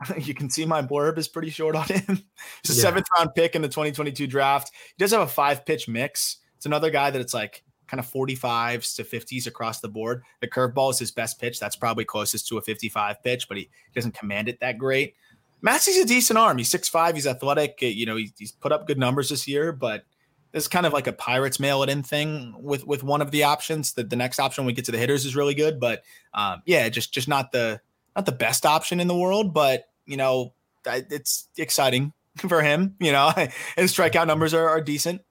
you 0.18 0.34
can 0.34 0.50
see 0.50 0.66
my 0.66 0.82
blurb 0.82 1.18
is 1.18 1.28
pretty 1.28 1.50
short 1.50 1.76
on 1.76 1.86
him. 1.86 2.04
He's 2.62 2.70
a 2.70 2.74
yeah. 2.74 2.82
seventh 2.82 3.06
round 3.16 3.30
pick 3.34 3.54
in 3.54 3.62
the 3.62 3.68
2022 3.68 4.26
draft. 4.26 4.70
He 4.96 5.02
does 5.02 5.12
have 5.12 5.22
a 5.22 5.26
five 5.26 5.64
pitch 5.64 5.88
mix. 5.88 6.38
It's 6.56 6.66
another 6.66 6.90
guy 6.90 7.10
that 7.10 7.20
it's 7.20 7.34
like 7.34 7.62
kind 7.86 8.00
of 8.00 8.10
45s 8.10 8.96
to 8.96 9.04
50s 9.04 9.46
across 9.46 9.80
the 9.80 9.88
board. 9.88 10.22
The 10.40 10.48
curveball 10.48 10.90
is 10.90 10.98
his 10.98 11.12
best 11.12 11.40
pitch. 11.40 11.60
That's 11.60 11.76
probably 11.76 12.04
closest 12.04 12.48
to 12.48 12.58
a 12.58 12.62
55 12.62 13.22
pitch, 13.22 13.48
but 13.48 13.56
he 13.56 13.70
doesn't 13.94 14.14
command 14.14 14.48
it 14.48 14.60
that 14.60 14.78
great. 14.78 15.14
Massey's 15.62 15.98
a 15.98 16.04
decent 16.04 16.38
arm. 16.38 16.58
He's 16.58 16.70
6'5, 16.70 17.14
he's 17.14 17.26
athletic. 17.26 17.78
Uh, 17.82 17.86
you 17.86 18.06
know, 18.06 18.16
he's, 18.16 18.32
he's 18.36 18.52
put 18.52 18.72
up 18.72 18.86
good 18.86 18.98
numbers 18.98 19.30
this 19.30 19.48
year, 19.48 19.72
but 19.72 20.04
it's 20.52 20.68
kind 20.68 20.86
of 20.86 20.92
like 20.92 21.06
a 21.06 21.12
Pirates 21.12 21.60
mail 21.60 21.82
it 21.82 21.90
in 21.90 22.02
thing 22.02 22.54
with 22.58 22.86
with 22.86 23.02
one 23.02 23.20
of 23.20 23.30
the 23.30 23.44
options. 23.44 23.92
That 23.92 24.08
the 24.08 24.16
next 24.16 24.38
option 24.38 24.62
when 24.62 24.68
we 24.68 24.72
get 24.72 24.86
to 24.86 24.92
the 24.92 24.98
hitters 24.98 25.26
is 25.26 25.36
really 25.36 25.54
good, 25.54 25.78
but 25.78 26.02
um, 26.32 26.62
yeah, 26.64 26.88
just 26.88 27.12
just 27.12 27.28
not 27.28 27.52
the 27.52 27.80
not 28.16 28.26
the 28.26 28.32
best 28.32 28.66
option 28.66 28.98
in 28.98 29.06
the 29.06 29.16
world, 29.16 29.54
but 29.54 29.84
you 30.06 30.16
know, 30.16 30.54
it's 30.86 31.48
exciting 31.56 32.12
for 32.36 32.62
him. 32.62 32.96
You 32.98 33.12
know, 33.12 33.30
his 33.76 33.92
strikeout 33.92 34.26
numbers 34.26 34.54
are, 34.54 34.68
are 34.68 34.80
decent. 34.80 35.22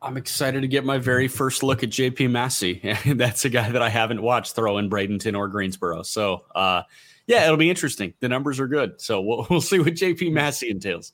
I'm 0.00 0.16
excited 0.16 0.62
to 0.62 0.68
get 0.68 0.84
my 0.84 0.98
very 0.98 1.28
first 1.28 1.62
look 1.62 1.84
at 1.84 1.90
JP 1.90 2.30
Massey. 2.30 2.96
That's 3.06 3.44
a 3.44 3.48
guy 3.48 3.70
that 3.70 3.82
I 3.82 3.88
haven't 3.88 4.20
watched 4.20 4.56
throw 4.56 4.78
in 4.78 4.90
Bradenton 4.90 5.38
or 5.38 5.46
Greensboro. 5.46 6.02
So, 6.02 6.44
uh, 6.56 6.82
yeah, 7.28 7.44
it'll 7.44 7.56
be 7.56 7.70
interesting. 7.70 8.12
The 8.18 8.28
numbers 8.28 8.58
are 8.58 8.66
good. 8.66 9.00
So 9.00 9.20
we'll, 9.20 9.46
we'll 9.48 9.60
see 9.60 9.78
what 9.78 9.94
JP 9.94 10.32
Massey 10.32 10.70
entails. 10.70 11.12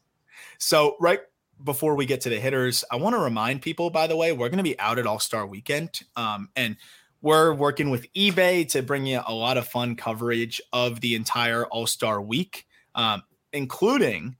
So, 0.56 0.96
right 1.00 1.20
before 1.62 1.96
we 1.96 2.06
get 2.06 2.22
to 2.22 2.30
the 2.30 2.40
hitters, 2.40 2.82
I 2.90 2.96
want 2.96 3.14
to 3.14 3.20
remind 3.20 3.60
people, 3.60 3.90
by 3.90 4.06
the 4.06 4.16
way, 4.16 4.32
we're 4.32 4.48
going 4.48 4.56
to 4.56 4.62
be 4.64 4.78
out 4.80 4.98
at 4.98 5.06
All 5.06 5.18
Star 5.18 5.46
Weekend. 5.46 6.00
Um, 6.16 6.48
and 6.56 6.76
we're 7.20 7.52
working 7.52 7.90
with 7.90 8.12
eBay 8.14 8.68
to 8.70 8.82
bring 8.82 9.06
you 9.06 9.20
a 9.26 9.34
lot 9.34 9.56
of 9.56 9.66
fun 9.66 9.96
coverage 9.96 10.60
of 10.72 11.00
the 11.00 11.14
entire 11.14 11.66
All 11.66 11.86
Star 11.86 12.20
week, 12.20 12.66
um, 12.94 13.22
including 13.52 14.36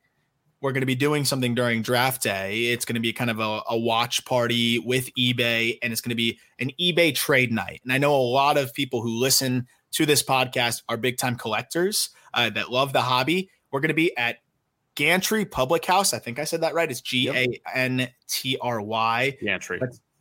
we're 0.60 0.72
going 0.72 0.82
to 0.82 0.86
be 0.86 0.94
doing 0.94 1.24
something 1.24 1.54
during 1.54 1.82
draft 1.82 2.22
day. 2.22 2.66
It's 2.66 2.84
going 2.84 2.94
to 2.94 3.00
be 3.00 3.12
kind 3.12 3.30
of 3.30 3.38
a, 3.38 3.60
a, 3.70 3.78
watch 3.78 4.24
party 4.24 4.78
with 4.80 5.08
eBay, 5.14 5.78
and 5.82 5.92
it's 5.92 6.00
going 6.00 6.10
to 6.10 6.16
be 6.16 6.38
an 6.58 6.70
eBay 6.80 7.14
trade 7.14 7.52
night. 7.52 7.80
And 7.84 7.92
I 7.92 7.98
know 7.98 8.14
a 8.14 8.22
lot 8.22 8.56
of 8.56 8.74
people 8.74 9.00
who 9.00 9.10
listen 9.10 9.66
to 9.92 10.04
this 10.04 10.22
podcast 10.22 10.82
are 10.88 10.96
big 10.96 11.16
time 11.16 11.36
collectors 11.36 12.10
uh, 12.34 12.50
that 12.50 12.70
love 12.70 12.92
the 12.92 13.02
hobby. 13.02 13.50
We're 13.70 13.80
going 13.80 13.88
to 13.88 13.94
be 13.94 14.16
at 14.16 14.38
Gantry 14.96 15.44
Public 15.44 15.84
House. 15.84 16.12
I 16.12 16.18
think 16.18 16.38
I 16.40 16.44
said 16.44 16.62
that 16.62 16.74
right. 16.74 16.90
It's 16.90 17.00
G 17.00 17.28
A 17.28 17.60
N 17.72 18.08
T 18.28 18.58
R 18.60 18.80
Y. 18.80 19.36
Gantry. 19.40 19.80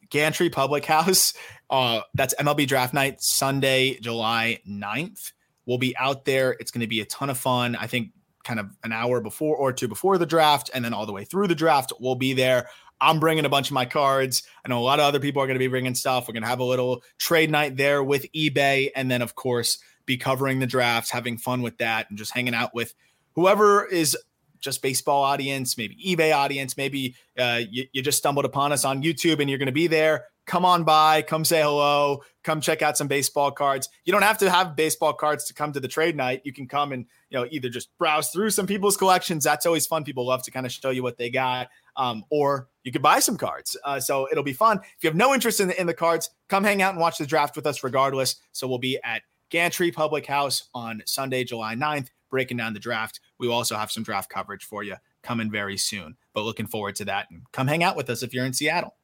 Gantry 0.10 0.50
Public 0.50 0.86
House. 0.86 1.34
Uh, 1.70 2.00
that's 2.14 2.34
MLB 2.36 2.66
Draft 2.66 2.94
Night, 2.94 3.20
Sunday, 3.20 4.00
July 4.00 4.62
9th. 4.66 5.34
We'll 5.66 5.78
be 5.78 5.98
out 5.98 6.24
there. 6.24 6.56
It's 6.62 6.72
going 6.72 6.80
to 6.80 6.88
be 6.88 7.02
a 7.02 7.06
ton 7.06 7.30
of 7.30 7.38
fun. 7.38 7.76
I 7.76 7.88
think 7.88 8.12
kind 8.46 8.58
of 8.58 8.68
an 8.86 8.94
hour 8.94 9.20
before 9.20 9.58
or 9.58 9.74
two 9.74 9.90
before 9.90 10.18
the 10.18 10.26
draft, 10.26 10.72
and 10.74 10.84
then 10.84 10.94
all 10.94 11.06
the 11.06 11.12
way 11.12 11.26
through 11.26 11.48
the 11.48 11.56
draft, 11.56 11.92
we'll 12.00 12.16
be 12.16 12.32
there. 12.32 12.70
I'm 13.02 13.20
bringing 13.20 13.44
a 13.46 13.50
bunch 13.50 13.68
of 13.68 13.74
my 13.74 13.86
cards. 13.86 14.44
I 14.66 14.70
know 14.70 14.80
a 14.80 14.82
lot 14.82 15.00
of 15.00 15.06
other 15.06 15.20
people 15.20 15.42
are 15.42 15.46
going 15.46 15.56
to 15.56 15.60
be 15.60 15.68
bringing 15.68 15.94
stuff. 15.94 16.28
We're 16.28 16.34
going 16.34 16.44
to 16.44 16.50
have 16.50 16.62
a 16.62 16.64
little 16.64 17.04
trade 17.20 17.52
night 17.52 17.76
there 17.76 18.02
with 18.02 18.32
eBay, 18.32 18.90
and 18.96 19.12
then 19.12 19.22
of 19.22 19.36
course 19.36 19.78
be 20.06 20.16
covering 20.16 20.60
the 20.60 20.68
drafts, 20.68 21.12
having 21.12 21.38
fun 21.38 21.62
with 21.62 21.78
that, 21.80 22.10
and 22.10 22.18
just 22.18 22.34
hanging 22.34 22.56
out 22.56 22.74
with 22.74 22.94
whoever 23.34 23.86
is 23.86 24.18
just 24.60 24.82
baseball 24.82 25.24
audience, 25.24 25.78
maybe 25.78 25.96
eBay 26.06 26.34
audience, 26.34 26.78
maybe 26.78 27.16
uh, 27.38 27.62
you, 27.70 27.86
you 27.92 28.02
just 28.02 28.18
stumbled 28.18 28.46
upon 28.46 28.72
us 28.72 28.86
on 28.86 29.04
YouTube 29.04 29.40
and 29.40 29.50
you're 29.50 29.60
going 29.60 29.68
to 29.68 29.72
be 29.72 29.88
there 29.88 30.26
come 30.48 30.64
on 30.66 30.84
by, 30.84 31.22
come 31.22 31.46
say 31.46 31.62
hello, 31.62 32.24
come 32.44 32.62
check 32.62 32.82
out 32.82 32.98
some 32.98 33.08
baseball 33.08 33.52
cards. 33.52 33.90
You 34.06 34.14
don't 34.14 34.24
have 34.24 34.38
to 34.40 34.50
have 34.50 34.76
baseball 34.76 35.14
cards 35.14 35.44
to 35.46 35.54
come 35.54 35.74
to 35.74 35.80
the 35.80 35.88
trade 35.88 36.16
night. 36.16 36.42
You 36.46 36.54
can 36.54 36.68
come 36.68 36.94
and 36.94 37.06
you 37.30 37.38
know 37.38 37.46
either 37.52 37.70
just 37.70 37.96
browse 37.98 38.30
through 38.30 38.50
some 38.50 38.66
people's 38.66 38.98
collections. 38.98 39.44
That's 39.44 39.66
always 39.66 39.86
fun. 39.86 40.04
People 40.04 40.26
love 40.26 40.42
to 40.44 40.52
kind 40.52 40.66
of 40.66 40.72
show 40.72 40.90
you 40.90 41.04
what 41.04 41.18
they 41.18 41.30
got, 41.30 41.68
um, 41.98 42.24
or 42.32 42.70
you 42.84 42.92
could 42.92 43.02
buy 43.02 43.20
some 43.20 43.38
cards. 43.38 43.78
Uh, 43.84 44.00
so 44.00 44.28
it'll 44.32 44.44
be 44.44 44.54
fun. 44.54 44.80
If 44.80 45.04
you 45.04 45.10
have 45.10 45.18
no 45.18 45.34
interest 45.34 45.60
in 45.60 45.68
the, 45.68 45.80
in 45.80 45.86
the 45.86 45.94
cards, 45.94 46.32
come 46.48 46.64
hang 46.64 46.82
out 46.82 46.94
and 46.94 47.02
watch 47.02 47.18
the 47.18 47.28
draft 47.28 47.56
with 47.56 47.68
us 47.68 47.84
regardless. 47.84 48.38
So 48.54 48.68
we'll 48.68 48.80
be 48.80 48.98
at 49.04 49.22
Gantry 49.50 49.92
Public 49.92 50.26
House 50.26 50.70
on 50.74 51.04
Sunday, 51.06 51.44
July 51.44 51.76
9th, 51.76 52.08
breaking 52.30 52.58
down 52.58 52.74
the 52.74 52.80
draft. 52.80 53.20
We 53.40 53.48
will 53.48 53.56
also 53.56 53.76
have 53.76 53.92
some 53.92 54.04
draft 54.04 54.30
coverage 54.30 54.66
for 54.66 54.84
you 54.84 54.96
coming 55.22 55.52
very 55.52 55.78
soon. 55.78 56.16
But 56.34 56.44
looking 56.44 56.68
forward 56.68 56.96
to 56.98 57.06
that. 57.06 57.28
And 57.32 57.42
come 57.52 57.68
hang 57.68 57.84
out 57.84 57.96
with 57.96 58.10
us 58.10 58.24
if 58.24 58.34
you're 58.34 58.46
in 58.46 58.54
Seattle. 58.54 58.96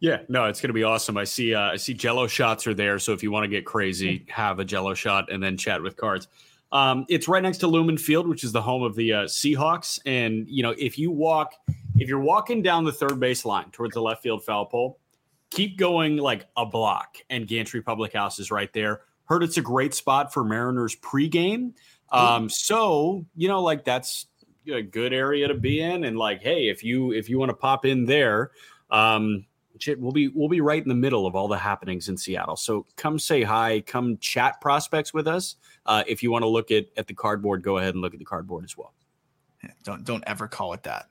Yeah, 0.00 0.22
no, 0.28 0.46
it's 0.46 0.60
going 0.60 0.68
to 0.68 0.74
be 0.74 0.82
awesome. 0.82 1.18
I 1.18 1.24
see, 1.24 1.54
uh, 1.54 1.72
I 1.72 1.76
see 1.76 1.92
Jello 1.92 2.26
shots 2.26 2.66
are 2.66 2.72
there. 2.72 2.98
So 2.98 3.12
if 3.12 3.22
you 3.22 3.30
want 3.30 3.44
to 3.44 3.48
get 3.48 3.66
crazy, 3.66 4.24
have 4.30 4.58
a 4.58 4.64
Jello 4.64 4.94
shot 4.94 5.30
and 5.30 5.42
then 5.42 5.58
chat 5.58 5.82
with 5.82 5.96
cards. 5.96 6.26
Um, 6.72 7.04
it's 7.08 7.28
right 7.28 7.42
next 7.42 7.58
to 7.58 7.66
Lumen 7.66 7.98
Field, 7.98 8.26
which 8.28 8.44
is 8.44 8.52
the 8.52 8.62
home 8.62 8.82
of 8.82 8.94
the 8.94 9.12
uh, 9.12 9.24
Seahawks. 9.24 9.98
And 10.06 10.48
you 10.48 10.62
know, 10.62 10.74
if 10.78 10.98
you 10.98 11.10
walk, 11.10 11.54
if 11.96 12.08
you're 12.08 12.20
walking 12.20 12.62
down 12.62 12.84
the 12.84 12.92
third 12.92 13.18
base 13.20 13.44
line 13.44 13.70
towards 13.72 13.94
the 13.94 14.00
left 14.00 14.22
field 14.22 14.44
foul 14.44 14.66
pole, 14.66 14.98
keep 15.50 15.76
going 15.76 16.16
like 16.16 16.46
a 16.56 16.64
block, 16.64 17.18
and 17.28 17.46
Gantry 17.46 17.82
Public 17.82 18.12
House 18.12 18.38
is 18.38 18.50
right 18.50 18.72
there. 18.72 19.02
Heard 19.24 19.42
it's 19.42 19.58
a 19.58 19.62
great 19.62 19.94
spot 19.94 20.32
for 20.32 20.44
Mariners 20.44 20.96
pregame. 20.96 21.72
Um, 22.12 22.48
so 22.48 23.24
you 23.36 23.48
know, 23.48 23.62
like 23.62 23.84
that's 23.84 24.26
a 24.68 24.82
good 24.82 25.12
area 25.12 25.48
to 25.48 25.54
be 25.54 25.80
in. 25.80 26.04
And 26.04 26.18
like, 26.18 26.42
hey, 26.42 26.68
if 26.68 26.84
you 26.84 27.12
if 27.12 27.28
you 27.28 27.38
want 27.38 27.50
to 27.50 27.56
pop 27.56 27.84
in 27.84 28.04
there, 28.04 28.50
um, 28.90 29.46
we'll 29.98 30.12
be 30.12 30.28
we'll 30.28 30.48
be 30.48 30.60
right 30.60 30.82
in 30.82 30.88
the 30.88 30.94
middle 30.94 31.26
of 31.26 31.34
all 31.34 31.48
the 31.48 31.58
happenings 31.58 32.08
in 32.08 32.16
Seattle. 32.16 32.56
So 32.56 32.86
come 32.96 33.18
say 33.18 33.42
hi, 33.42 33.80
come 33.80 34.18
chat 34.18 34.60
prospects 34.60 35.14
with 35.14 35.26
us. 35.26 35.56
Uh, 35.86 36.04
if 36.06 36.22
you 36.22 36.30
want 36.30 36.42
to 36.42 36.48
look 36.48 36.70
at 36.70 36.86
at 36.96 37.06
the 37.06 37.14
cardboard, 37.14 37.62
go 37.62 37.78
ahead 37.78 37.94
and 37.94 38.02
look 38.02 38.12
at 38.12 38.18
the 38.18 38.24
cardboard 38.24 38.64
as 38.64 38.76
well. 38.76 38.92
Don't 39.84 40.04
don't 40.04 40.24
ever 40.26 40.48
call 40.48 40.72
it 40.72 40.82
that. 40.84 41.06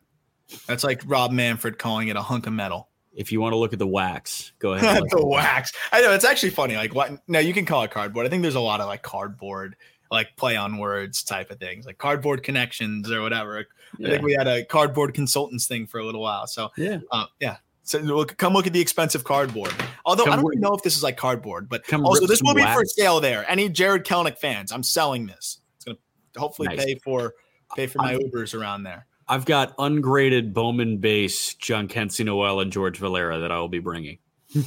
That's 0.66 0.84
like 0.84 1.04
Rob 1.06 1.32
Manfred 1.32 1.78
calling 1.78 2.08
it 2.08 2.16
a 2.16 2.22
hunk 2.22 2.47
of 2.47 2.54
metal. 2.54 2.89
If 3.14 3.32
you 3.32 3.41
want 3.41 3.54
to 3.54 3.58
look 3.58 3.74
at 3.74 3.80
the 3.80 3.88
wax, 3.88 4.54
go 4.60 4.74
ahead. 4.74 5.04
the 5.10 5.26
wax. 5.26 5.72
I 5.91 6.02
know 6.02 6.14
it's 6.14 6.26
actually 6.26 6.52
funny. 6.52 6.76
Like 6.76 6.93
what? 6.93 7.12
No, 7.28 7.39
you 7.39 7.54
can 7.54 7.66
call 7.66 7.84
it 7.84 7.91
cardboard. 7.91 8.26
I 8.26 8.30
think 8.30 8.41
there's 8.41 8.56
a 8.56 8.60
lot 8.60 8.82
of 8.82 8.88
like 8.88 9.02
cardboard, 9.02 9.76
like 10.12 10.36
play 10.36 10.55
on 10.55 10.78
words 10.78 11.24
type 11.24 11.51
of 11.51 11.60
things, 11.60 11.86
like 11.86 11.97
cardboard 11.97 12.43
connections 12.43 13.12
or 13.12 13.22
whatever. 13.22 13.66
Yeah. 13.97 14.07
I 14.07 14.12
think 14.12 14.24
we 14.24 14.34
had 14.34 14.47
a 14.47 14.66
cardboard 14.66 15.14
consultants 15.14 15.68
thing 15.68 15.88
for 15.88 15.99
a 15.99 16.05
little 16.05 16.22
while. 16.22 16.47
So 16.47 16.70
yeah, 16.78 16.99
uh, 17.12 17.26
yeah. 17.39 17.57
So 17.84 18.24
come 18.26 18.53
look 18.53 18.68
at 18.68 18.74
the 18.74 18.82
expensive 18.82 19.24
cardboard. 19.24 19.74
Although 20.05 20.26
come 20.26 20.34
I 20.34 20.36
don't 20.36 20.53
even 20.53 20.62
know 20.62 20.74
if 20.74 20.84
this 20.84 20.95
is 20.95 21.01
like 21.01 21.18
cardboard, 21.18 21.70
but 21.70 21.91
also 21.91 22.28
this 22.28 22.41
will 22.43 22.53
be 22.53 22.62
wax. 22.62 22.80
for 22.80 22.86
sale 22.86 23.20
there. 23.20 23.49
Any 23.49 23.68
Jared 23.70 24.05
Kelenic 24.05 24.38
fans, 24.38 24.72
I'm 24.72 24.84
selling 24.84 25.28
this. 25.28 25.60
It's 25.78 25.86
gonna 25.86 25.97
hopefully 26.38 26.68
nice. 26.68 26.86
pay 26.86 26.95
for 26.95 27.34
pay 27.76 27.88
for 27.88 27.97
my 27.99 28.14
I'm, 28.14 28.20
Ubers 28.20 28.60
around 28.60 28.84
there. 28.84 29.07
I've 29.28 29.45
got 29.45 29.74
ungraded 29.78 30.53
Bowman 30.53 30.97
base 30.97 31.53
Jhonkensy 31.55 32.26
Noel 32.26 32.60
and 32.62 32.72
George 32.72 32.97
Valera 32.97 33.39
that 33.39 33.51
I 33.51 33.60
will 33.60 33.70
be 33.70 33.80
bringing. 33.80 34.18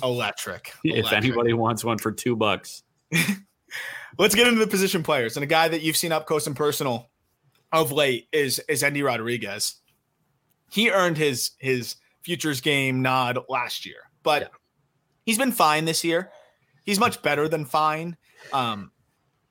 Electric. 0.03 0.72
if 0.84 1.12
anybody 1.12 1.53
wants 1.53 1.84
one 1.84 1.99
for 1.99 2.12
two 2.12 2.36
bucks. 2.36 2.82
Let's 4.18 4.34
get 4.34 4.46
into 4.46 4.60
the 4.60 4.66
position 4.66 5.02
players. 5.02 5.36
And 5.36 5.44
a 5.44 5.46
guy 5.46 5.68
that 5.68 5.82
you've 5.82 5.96
seen 5.96 6.12
up 6.12 6.26
close 6.26 6.46
and 6.46 6.56
personal 6.56 7.10
of 7.72 7.92
late 7.92 8.28
is 8.32 8.58
is 8.68 8.82
Endy 8.82 9.02
Rodriguez. 9.02 9.76
He 10.70 10.90
earned 10.90 11.16
his 11.16 11.52
his 11.58 11.96
futures 12.22 12.60
game 12.60 13.02
nod 13.02 13.38
last 13.48 13.84
year, 13.86 14.10
but 14.22 14.42
yeah. 14.42 14.48
he's 15.24 15.38
been 15.38 15.52
fine 15.52 15.84
this 15.84 16.04
year. 16.04 16.30
He's 16.84 16.98
much 16.98 17.22
better 17.22 17.48
than 17.48 17.64
fine. 17.64 18.16
Um, 18.52 18.90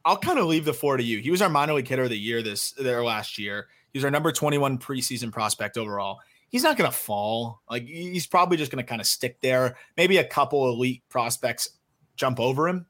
I'll 0.03 0.17
kind 0.17 0.39
of 0.39 0.45
leave 0.45 0.65
the 0.65 0.73
floor 0.73 0.97
to 0.97 1.03
you. 1.03 1.19
He 1.19 1.31
was 1.31 1.41
our 1.41 1.49
minor 1.49 1.73
league 1.73 1.87
hitter 1.87 2.03
of 2.03 2.09
the 2.09 2.17
year 2.17 2.41
this 2.41 2.71
there 2.73 3.03
last 3.03 3.37
year. 3.37 3.67
He 3.93 3.99
was 3.99 4.05
our 4.05 4.11
number 4.11 4.31
21 4.31 4.77
preseason 4.79 5.31
prospect 5.31 5.77
overall. 5.77 6.19
He's 6.49 6.63
not 6.63 6.77
going 6.77 6.89
to 6.89 6.95
fall. 6.95 7.61
Like 7.69 7.85
he's 7.85 8.27
probably 8.27 8.57
just 8.57 8.71
going 8.71 8.83
to 8.83 8.87
kind 8.87 9.01
of 9.01 9.07
stick 9.07 9.39
there. 9.41 9.77
Maybe 9.95 10.17
a 10.17 10.23
couple 10.23 10.67
elite 10.69 11.03
prospects 11.09 11.69
jump 12.15 12.39
over 12.39 12.67
him. 12.67 12.85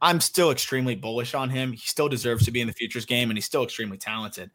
I'm 0.00 0.20
still 0.20 0.50
extremely 0.50 0.94
bullish 0.94 1.34
on 1.34 1.50
him. 1.50 1.72
He 1.72 1.86
still 1.86 2.08
deserves 2.08 2.44
to 2.44 2.50
be 2.50 2.60
in 2.60 2.66
the 2.66 2.72
futures 2.72 3.04
game, 3.04 3.30
and 3.30 3.36
he's 3.36 3.46
still 3.46 3.64
extremely 3.64 3.98
talented. 3.98 4.50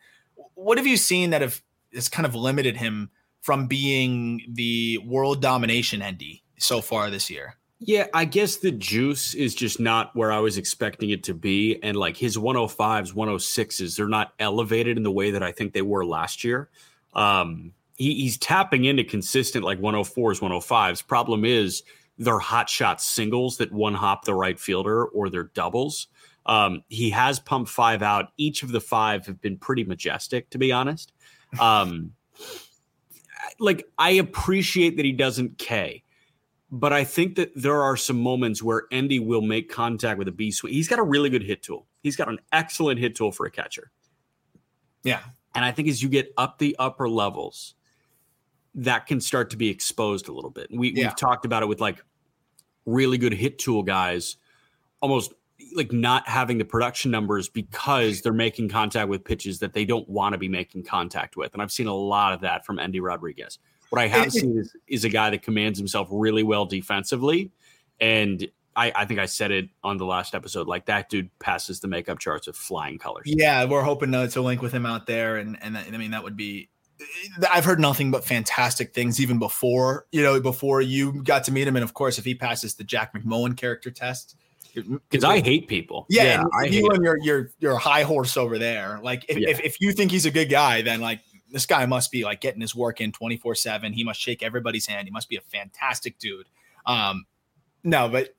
What 0.56 0.78
have 0.78 0.88
you 0.88 0.98
seen 0.98 1.32
that 1.32 1.42
have 1.42 1.62
has 1.94 2.10
kind 2.10 2.26
of 2.26 2.36
limited 2.36 2.78
him 2.78 3.10
from 3.44 3.68
being 3.68 4.42
the 4.48 4.98
world 5.00 5.42
domination 5.42 6.02
Endy 6.02 6.44
so 6.58 6.80
far 6.82 7.10
this 7.10 7.30
year. 7.30 7.58
Yeah, 7.80 8.08
I 8.14 8.24
guess 8.24 8.56
the 8.56 8.72
juice 8.72 9.34
is 9.34 9.54
just 9.54 9.82
not 9.82 10.16
where 10.16 10.32
I 10.32 10.40
was 10.40 10.58
expecting 10.58 11.10
it 11.10 11.24
to 11.24 11.34
be. 11.34 11.78
And 11.84 11.98
like 11.98 12.16
his 12.16 12.38
105s, 12.38 13.14
106s, 13.14 13.98
they're 13.98 14.08
not 14.08 14.34
elevated 14.40 14.96
in 14.96 15.04
the 15.04 15.12
way 15.12 15.32
that 15.32 15.44
I 15.44 15.52
think 15.52 15.74
they 15.74 15.82
were 15.82 16.06
last 16.06 16.46
year. 16.46 16.70
Um, 17.14 17.74
he, 17.98 18.14
he's 18.14 18.38
tapping 18.38 18.86
into 18.86 19.04
consistent 19.04 19.66
like 19.66 19.82
104s, 19.82 20.40
105s. 20.40 21.06
Problem 21.06 21.44
is, 21.44 21.84
they're 22.18 22.40
hot 22.40 22.70
shot 22.70 23.02
singles 23.02 23.58
that 23.58 23.72
one 23.72 23.94
hop 23.94 24.26
the 24.26 24.34
right 24.34 24.60
fielder 24.60 25.06
or 25.06 25.30
they're 25.30 25.52
doubles. 25.54 26.08
Um, 26.46 26.84
he 26.90 27.10
has 27.12 27.40
pumped 27.40 27.70
five 27.70 28.02
out. 28.02 28.32
Each 28.38 28.64
of 28.64 28.72
the 28.72 28.82
five 28.82 29.26
have 29.26 29.42
been 29.42 29.58
pretty 29.58 29.84
majestic, 29.84 30.50
to 30.52 30.58
be 30.58 30.72
honest. 30.72 31.14
Um, 31.60 32.14
like 33.60 33.88
I 33.98 34.12
appreciate 34.12 34.98
that 34.98 35.06
he 35.06 35.14
doesn't 35.14 35.58
K, 35.58 36.04
but 36.72 36.92
I 36.92 37.04
think 37.04 37.36
that 37.36 37.52
there 37.56 37.82
are 37.82 37.96
some 37.96 38.20
moments 38.20 38.62
where 38.62 38.84
Endy 38.92 39.20
will 39.20 39.42
make 39.42 39.70
contact 39.70 40.18
with 40.18 40.28
a 40.28 40.32
B 40.32 40.52
swing. 40.52 40.74
He's 40.74 40.88
got 40.88 41.00
a 41.00 41.04
really 41.04 41.30
good 41.30 41.44
hit 41.44 41.64
tool. 41.64 41.88
He's 42.02 42.16
got 42.16 42.28
an 42.28 42.40
excellent 42.52 43.00
hit 43.00 43.16
tool 43.16 43.32
for 43.32 43.46
a 43.46 43.52
catcher. 43.52 43.92
Yeah. 45.04 45.22
And 45.56 45.64
I 45.64 45.72
think 45.72 45.88
as 45.88 46.02
you 46.02 46.10
get 46.10 46.34
up 46.38 46.58
the 46.58 46.76
upper 46.80 47.08
levels, 47.08 47.76
that 48.76 49.06
can 49.08 49.22
start 49.22 49.50
to 49.52 49.58
be 49.58 49.70
exposed 49.70 50.28
a 50.28 50.34
little 50.34 50.50
bit. 50.50 50.68
We, 50.72 50.94
yeah. 50.94 51.08
We've 51.08 51.16
talked 51.16 51.46
about 51.46 51.64
it 51.64 51.68
with 51.68 51.82
like 51.82 52.04
really 52.86 53.18
good 53.18 53.34
hit 53.34 53.60
tool 53.60 53.84
guys 53.84 54.38
almost 55.02 55.34
like 55.76 55.92
not 55.92 56.28
having 56.28 56.58
the 56.58 56.66
production 56.66 57.12
numbers 57.12 57.50
because 57.50 58.22
they're 58.22 58.34
making 58.34 58.70
contact 58.70 59.10
with 59.10 59.24
pitches 59.24 59.60
that 59.60 59.74
they 59.74 59.86
don't 59.86 60.08
want 60.10 60.34
to 60.34 60.38
be 60.38 60.48
making 60.48 60.84
contact 60.84 61.36
with. 61.36 61.54
And 61.54 61.62
I've 61.62 61.72
seen 61.72 61.88
a 61.88 61.94
lot 61.94 62.34
of 62.34 62.42
that 62.42 62.66
from 62.66 62.80
Endy 62.80 63.00
Rodriguez. 63.00 63.60
What 63.90 64.02
I 64.02 64.08
have 64.08 64.32
seen 64.32 64.58
is, 64.58 64.76
is 64.88 65.04
a 65.04 65.10
guy 65.10 65.30
that 65.30 65.42
commands 65.42 65.78
himself 65.78 66.08
really 66.10 66.42
well 66.42 66.66
defensively. 66.66 67.52
And 68.00 68.48
I, 68.76 68.92
I 68.96 69.06
think 69.06 69.20
I 69.20 69.26
said 69.26 69.52
it 69.52 69.70
on 69.84 69.98
the 69.98 70.06
last 70.06 70.34
episode. 70.34 70.68
Like 70.68 70.86
that 70.88 71.10
dude 71.10 71.30
passes 71.40 71.80
the 71.80 71.88
makeup 71.88 72.20
charts 72.20 72.48
with 72.48 72.56
flying 72.56 72.98
colors. 72.98 73.26
Yeah, 73.28 73.66
we're 73.66 73.84
hoping 73.84 74.12
to, 74.14 74.28
to 74.30 74.42
link 74.42 74.62
with 74.62 74.72
him 74.72 74.86
out 74.86 75.06
there, 75.06 75.38
and 75.38 75.62
and 75.62 75.78
I 75.78 75.98
mean 75.98 76.12
that 76.12 76.24
would 76.24 76.36
be. 76.36 76.70
I've 77.52 77.66
heard 77.66 77.80
nothing 77.80 78.12
but 78.12 78.24
fantastic 78.24 78.94
things 78.94 79.20
even 79.20 79.40
before 79.40 80.06
you 80.12 80.22
know 80.22 80.40
before 80.40 80.82
you 80.82 81.24
got 81.24 81.44
to 81.46 81.52
meet 81.52 81.68
him, 81.68 81.76
and 81.76 81.84
of 81.84 81.94
course 81.94 82.18
if 82.18 82.26
he 82.26 82.36
passes 82.36 82.76
the 82.76 82.84
Jack 82.84 83.14
McMullen 83.14 83.58
character 83.58 83.92
test, 83.92 84.36
because 84.74 85.24
I 85.24 85.40
hate 85.40 85.68
people. 85.68 86.06
Yeah, 86.10 86.24
yeah 86.24 86.44
I 86.60 86.66
you 86.66 86.90
and 86.90 87.04
your 87.04 87.18
your 87.20 87.52
your 87.60 87.78
high 87.78 88.04
horse 88.04 88.38
over 88.38 88.58
there. 88.58 89.00
Like 89.02 89.26
if, 89.30 89.38
yeah. 89.38 89.50
if 89.50 89.60
if 89.62 89.82
you 89.82 89.92
think 89.92 90.12
he's 90.12 90.26
a 90.26 90.32
good 90.32 90.50
guy, 90.50 90.82
then 90.82 91.02
like 91.02 91.22
this 91.50 91.66
guy 91.66 91.86
must 91.86 92.12
be 92.12 92.24
like 92.24 92.42
getting 92.42 92.62
his 92.62 92.76
work 92.76 93.00
in 93.00 93.12
24 93.12 93.56
7. 93.56 93.94
He 93.94 94.04
must 94.04 94.20
shake 94.20 94.42
everybody's 94.42 94.88
hand. 94.88 95.08
He 95.08 95.12
must 95.12 95.30
be 95.30 95.36
a 95.36 95.42
fantastic 95.42 96.18
dude. 96.18 96.48
Um, 96.86 97.26
no, 97.84 98.10
but 98.10 98.36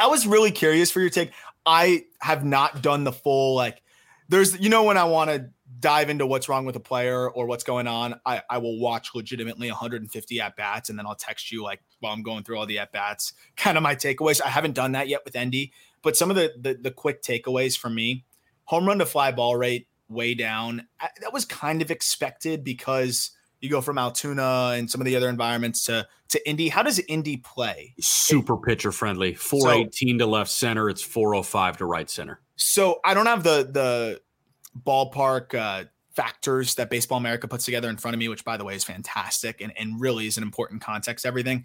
I 0.00 0.06
was 0.06 0.26
really 0.26 0.50
curious 0.50 0.90
for 0.90 1.00
your 1.00 1.10
take. 1.10 1.32
I 1.66 2.04
have 2.20 2.44
not 2.44 2.82
done 2.82 3.04
the 3.04 3.12
full 3.12 3.54
like. 3.54 3.82
There's 4.28 4.58
you 4.58 4.70
know 4.70 4.84
when 4.84 4.96
I 4.96 5.04
want 5.04 5.30
to 5.30 5.50
dive 5.80 6.10
into 6.10 6.26
what's 6.26 6.48
wrong 6.48 6.66
with 6.66 6.76
a 6.76 6.80
player 6.80 7.28
or 7.28 7.46
what's 7.46 7.64
going 7.64 7.86
on, 7.86 8.20
I, 8.24 8.42
I 8.48 8.58
will 8.58 8.78
watch 8.78 9.10
legitimately 9.14 9.68
150 9.68 10.40
at 10.40 10.56
bats 10.56 10.90
and 10.90 10.98
then 10.98 11.06
I'll 11.06 11.14
text 11.14 11.50
you 11.50 11.62
like 11.62 11.80
while 12.00 12.12
I'm 12.12 12.22
going 12.22 12.44
through 12.44 12.58
all 12.58 12.66
the 12.66 12.78
at 12.78 12.92
bats, 12.92 13.32
kind 13.56 13.76
of 13.76 13.82
my 13.82 13.94
takeaways. 13.94 14.40
I 14.44 14.48
haven't 14.48 14.74
done 14.74 14.92
that 14.92 15.08
yet 15.08 15.22
with 15.24 15.34
Endy, 15.36 15.72
but 16.02 16.16
some 16.16 16.30
of 16.30 16.36
the, 16.36 16.52
the 16.58 16.74
the 16.74 16.90
quick 16.90 17.22
takeaways 17.22 17.76
for 17.76 17.90
me: 17.90 18.24
home 18.64 18.86
run 18.86 18.98
to 18.98 19.06
fly 19.06 19.32
ball 19.32 19.56
rate 19.56 19.86
way 20.08 20.34
down. 20.34 20.86
That 21.20 21.32
was 21.32 21.44
kind 21.44 21.82
of 21.82 21.90
expected 21.90 22.64
because 22.64 23.30
you 23.60 23.68
go 23.68 23.80
from 23.80 23.98
Altoona 23.98 24.74
and 24.76 24.90
some 24.90 25.00
of 25.00 25.04
the 25.04 25.16
other 25.16 25.28
environments 25.28 25.84
to 25.84 26.06
to 26.28 26.48
Indy. 26.48 26.68
How 26.68 26.82
does 26.82 26.98
Indy 27.00 27.36
play? 27.36 27.94
Super 28.00 28.54
it, 28.54 28.62
pitcher 28.62 28.92
friendly. 28.92 29.34
418 29.34 30.18
so, 30.18 30.24
to 30.24 30.30
left 30.30 30.50
center. 30.50 30.88
It's 30.88 31.02
405 31.02 31.78
to 31.78 31.84
right 31.84 32.08
center. 32.08 32.40
So 32.56 33.00
I 33.04 33.14
don't 33.14 33.26
have 33.26 33.42
the 33.42 33.68
the 33.70 34.20
ballpark 34.86 35.54
uh, 35.54 35.84
factors 36.14 36.74
that 36.76 36.90
Baseball 36.90 37.18
America 37.18 37.48
puts 37.48 37.64
together 37.64 37.88
in 37.88 37.96
front 37.96 38.14
of 38.14 38.18
me, 38.18 38.28
which 38.28 38.44
by 38.44 38.56
the 38.56 38.64
way 38.64 38.74
is 38.74 38.84
fantastic 38.84 39.60
and, 39.60 39.72
and 39.78 40.00
really 40.00 40.26
is 40.26 40.36
an 40.36 40.42
important 40.42 40.82
context. 40.82 41.26
Everything. 41.26 41.64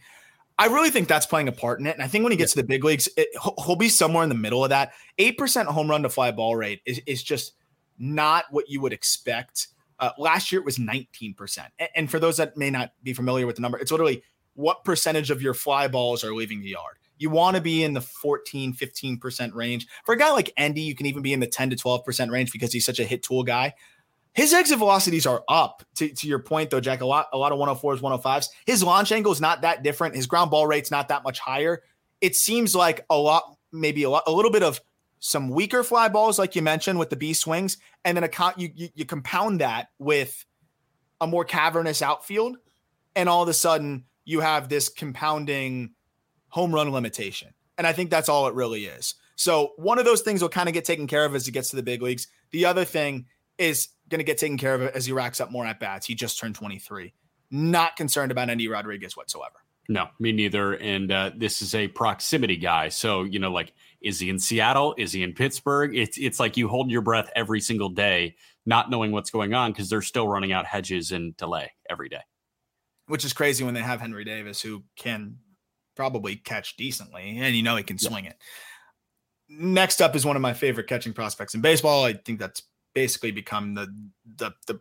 I 0.58 0.68
really 0.68 0.90
think 0.90 1.10
that's 1.10 1.26
playing 1.26 1.50
a 1.50 1.52
part 1.52 1.82
in 1.82 1.88
it. 1.88 1.96
And 1.96 2.02
I 2.02 2.08
think 2.08 2.24
when 2.24 2.32
he 2.32 2.38
gets 2.38 2.56
yeah. 2.56 2.62
to 2.62 2.66
the 2.66 2.68
big 2.68 2.84
leagues, 2.86 3.10
it, 3.18 3.28
he'll 3.66 3.76
be 3.76 3.90
somewhere 3.90 4.24
in 4.24 4.30
the 4.30 4.36
middle 4.36 4.64
of 4.64 4.70
that. 4.70 4.94
8% 5.18 5.66
home 5.66 5.90
run 5.90 6.04
to 6.04 6.10
fly 6.10 6.32
ball 6.32 6.56
rate 6.56 6.82
is, 6.86 7.02
is 7.06 7.22
just 7.22 7.54
not 8.00 8.46
what 8.52 8.70
you 8.70 8.80
would 8.80 8.94
expect 8.94 9.68
uh, 10.00 10.12
last 10.18 10.52
year 10.52 10.60
it 10.60 10.66
was 10.66 10.78
19%. 10.78 11.36
And 11.96 12.10
for 12.10 12.20
those 12.20 12.38
that 12.38 12.58
may 12.58 12.70
not 12.70 12.92
be 13.04 13.14
familiar 13.14 13.48
with 13.48 13.56
the 13.56 13.62
number, 13.62 13.78
it's 13.78 13.92
literally 13.92 14.24
what 14.54 14.84
percentage 14.84 15.32
of 15.32 15.42
your 15.42 15.54
fly 15.54 15.88
balls 15.88 16.24
are 16.24 16.34
leaving 16.34 16.62
the 16.62 16.70
yard. 16.70 16.98
You 17.18 17.30
want 17.30 17.56
to 17.56 17.62
be 17.62 17.84
in 17.84 17.94
the 17.94 18.02
14, 18.02 18.74
15% 18.74 19.54
range. 19.54 19.88
For 20.06 20.14
a 20.14 20.18
guy 20.18 20.32
like 20.32 20.52
Endy, 20.58 20.82
you 20.82 20.96
can 20.96 21.06
even 21.06 21.22
be 21.22 21.34
in 21.34 21.40
the 21.40 21.48
10 21.48 21.70
to 21.72 21.76
12% 21.76 22.32
range 22.32 22.52
because 22.52 22.74
he's 22.74 22.86
such 22.86 23.00
a 23.00 23.04
hit 23.04 23.24
tool 23.24 23.44
guy. 23.44 23.74
His 24.34 24.54
exit 24.54 24.80
velocities 24.80 25.26
are 25.26 25.44
up. 25.48 25.84
To, 25.96 26.10
to 26.10 26.28
your 26.28 26.40
point, 26.40 26.70
though, 26.70 26.82
Jack, 26.82 27.02
a 27.02 27.06
lot, 27.06 27.28
a 27.32 27.38
lot 27.38 27.54
of 27.54 27.60
104s, 27.60 28.02
105s. 28.02 28.48
His 28.66 28.84
launch 28.84 29.12
angle 29.14 29.32
is 29.32 29.40
not 29.40 29.62
that 29.62 29.82
different. 29.82 30.16
His 30.16 30.28
ground 30.28 30.52
ball 30.52 30.68
rate's 30.68 30.92
not 30.92 31.08
that 31.08 31.24
much 31.24 31.40
higher. 31.40 31.84
It 32.20 32.36
seems 32.36 32.76
like 32.76 33.06
a 33.10 33.18
lot, 33.18 33.56
maybe 33.72 34.04
a 34.04 34.10
lot, 34.10 34.24
a 34.28 34.32
little 34.32 34.52
bit 34.52 34.64
of 34.64 34.82
some 35.20 35.50
weaker 35.50 35.84
fly 35.84 36.10
balls, 36.10 36.38
like 36.38 36.56
you 36.56 36.62
mentioned, 36.62 37.00
with 37.00 37.10
the 37.10 37.16
B 37.16 37.34
swings, 37.34 37.78
and 38.04 38.16
then 38.16 38.24
a 38.24 38.54
you, 38.58 38.70
you, 38.76 38.90
you 38.94 39.06
compound 39.06 39.62
that 39.62 39.88
with 39.98 40.46
a 41.20 41.28
more 41.28 41.46
cavernous 41.46 42.02
outfield, 42.02 42.58
and 43.16 43.28
all 43.28 43.42
of 43.42 43.50
a 43.50 43.54
sudden 43.54 44.06
you 44.26 44.42
have 44.42 44.70
this 44.70 44.90
compounding 44.90 45.96
home 46.56 46.74
run 46.74 46.90
limitation. 46.90 47.54
And 47.78 47.86
I 47.86 47.92
think 47.92 48.10
that's 48.10 48.30
all 48.30 48.48
it 48.48 48.54
really 48.54 48.86
is. 48.86 49.16
So 49.36 49.74
one 49.76 50.00
of 50.00 50.06
those 50.06 50.22
things 50.22 50.42
will 50.42 50.48
kind 50.48 50.70
of 50.70 50.74
get 50.74 50.86
taken 50.86 51.06
care 51.06 51.26
of 51.26 51.36
as 51.36 51.46
he 51.46 51.52
gets 51.52 51.70
to 51.72 51.76
the 51.76 51.84
big 51.84 52.02
leagues. 52.02 52.28
The 52.52 52.64
other 52.64 52.86
thing 52.86 53.26
is 53.58 53.90
going 54.08 54.20
to 54.20 54.24
get 54.24 54.38
taken 54.38 54.58
care 54.58 54.74
of 54.74 54.82
as 54.96 55.06
he 55.06 55.12
racks 55.12 55.42
up 55.42 55.52
more 55.52 55.66
at 55.66 55.82
bats. 55.82 56.08
He 56.08 56.16
just 56.16 56.40
turned 56.40 56.56
23. 56.56 57.14
Not 57.52 57.98
concerned 57.98 58.32
about 58.32 58.50
Endy 58.50 58.70
Rodriguez 58.70 59.18
whatsoever. 59.18 59.56
No, 59.90 60.08
me 60.18 60.32
neither. 60.32 60.78
And 60.78 61.12
uh, 61.12 61.32
this 61.36 61.62
is 61.62 61.76
a 61.76 61.90
proximity 61.90 62.56
guy. 62.56 62.88
So, 62.88 63.24
you 63.24 63.40
know, 63.40 63.52
like 63.52 63.74
is 64.02 64.22
he 64.22 64.30
in 64.30 64.40
Seattle? 64.40 64.96
Is 64.98 65.12
he 65.12 65.24
in 65.24 65.34
Pittsburgh? 65.34 65.94
It's 65.94 66.18
it's 66.18 66.40
like 66.40 66.56
you 66.56 66.70
hold 66.70 66.90
your 66.90 67.02
breath 67.02 67.30
every 67.36 67.60
single 67.60 67.90
day, 67.90 68.38
not 68.66 68.90
knowing 68.90 69.12
what's 69.12 69.30
going 69.30 69.54
on 69.54 69.74
because 69.74 69.90
they're 69.90 70.02
still 70.02 70.28
running 70.30 70.54
out 70.54 70.66
hedges 70.66 71.12
and 71.12 71.36
delay 71.36 71.74
every 71.90 72.08
day. 72.08 72.22
Which 73.08 73.26
is 73.26 73.34
crazy 73.34 73.66
when 73.66 73.74
they 73.74 73.82
have 73.82 74.00
Henry 74.00 74.24
Davis, 74.24 74.62
who 74.62 74.84
can 74.96 75.40
probably 75.96 76.36
catch 76.36 76.76
decently, 76.78 77.38
and 77.40 77.56
you 77.56 77.64
know 77.64 77.76
he 77.76 77.84
can 77.84 77.98
yeah. 78.00 78.10
swing 78.10 78.26
it. 78.26 78.38
Next 79.48 80.02
up 80.02 80.16
is 80.16 80.26
one 80.26 80.36
of 80.36 80.42
my 80.42 80.54
favorite 80.54 80.88
catching 80.88 81.14
prospects 81.14 81.54
in 81.54 81.62
baseball. 81.62 82.04
I 82.04 82.14
think 82.14 82.40
that's 82.40 82.64
basically 82.94 83.32
become 83.32 83.74
the 83.76 83.88
the 84.38 84.52
the 84.68 84.80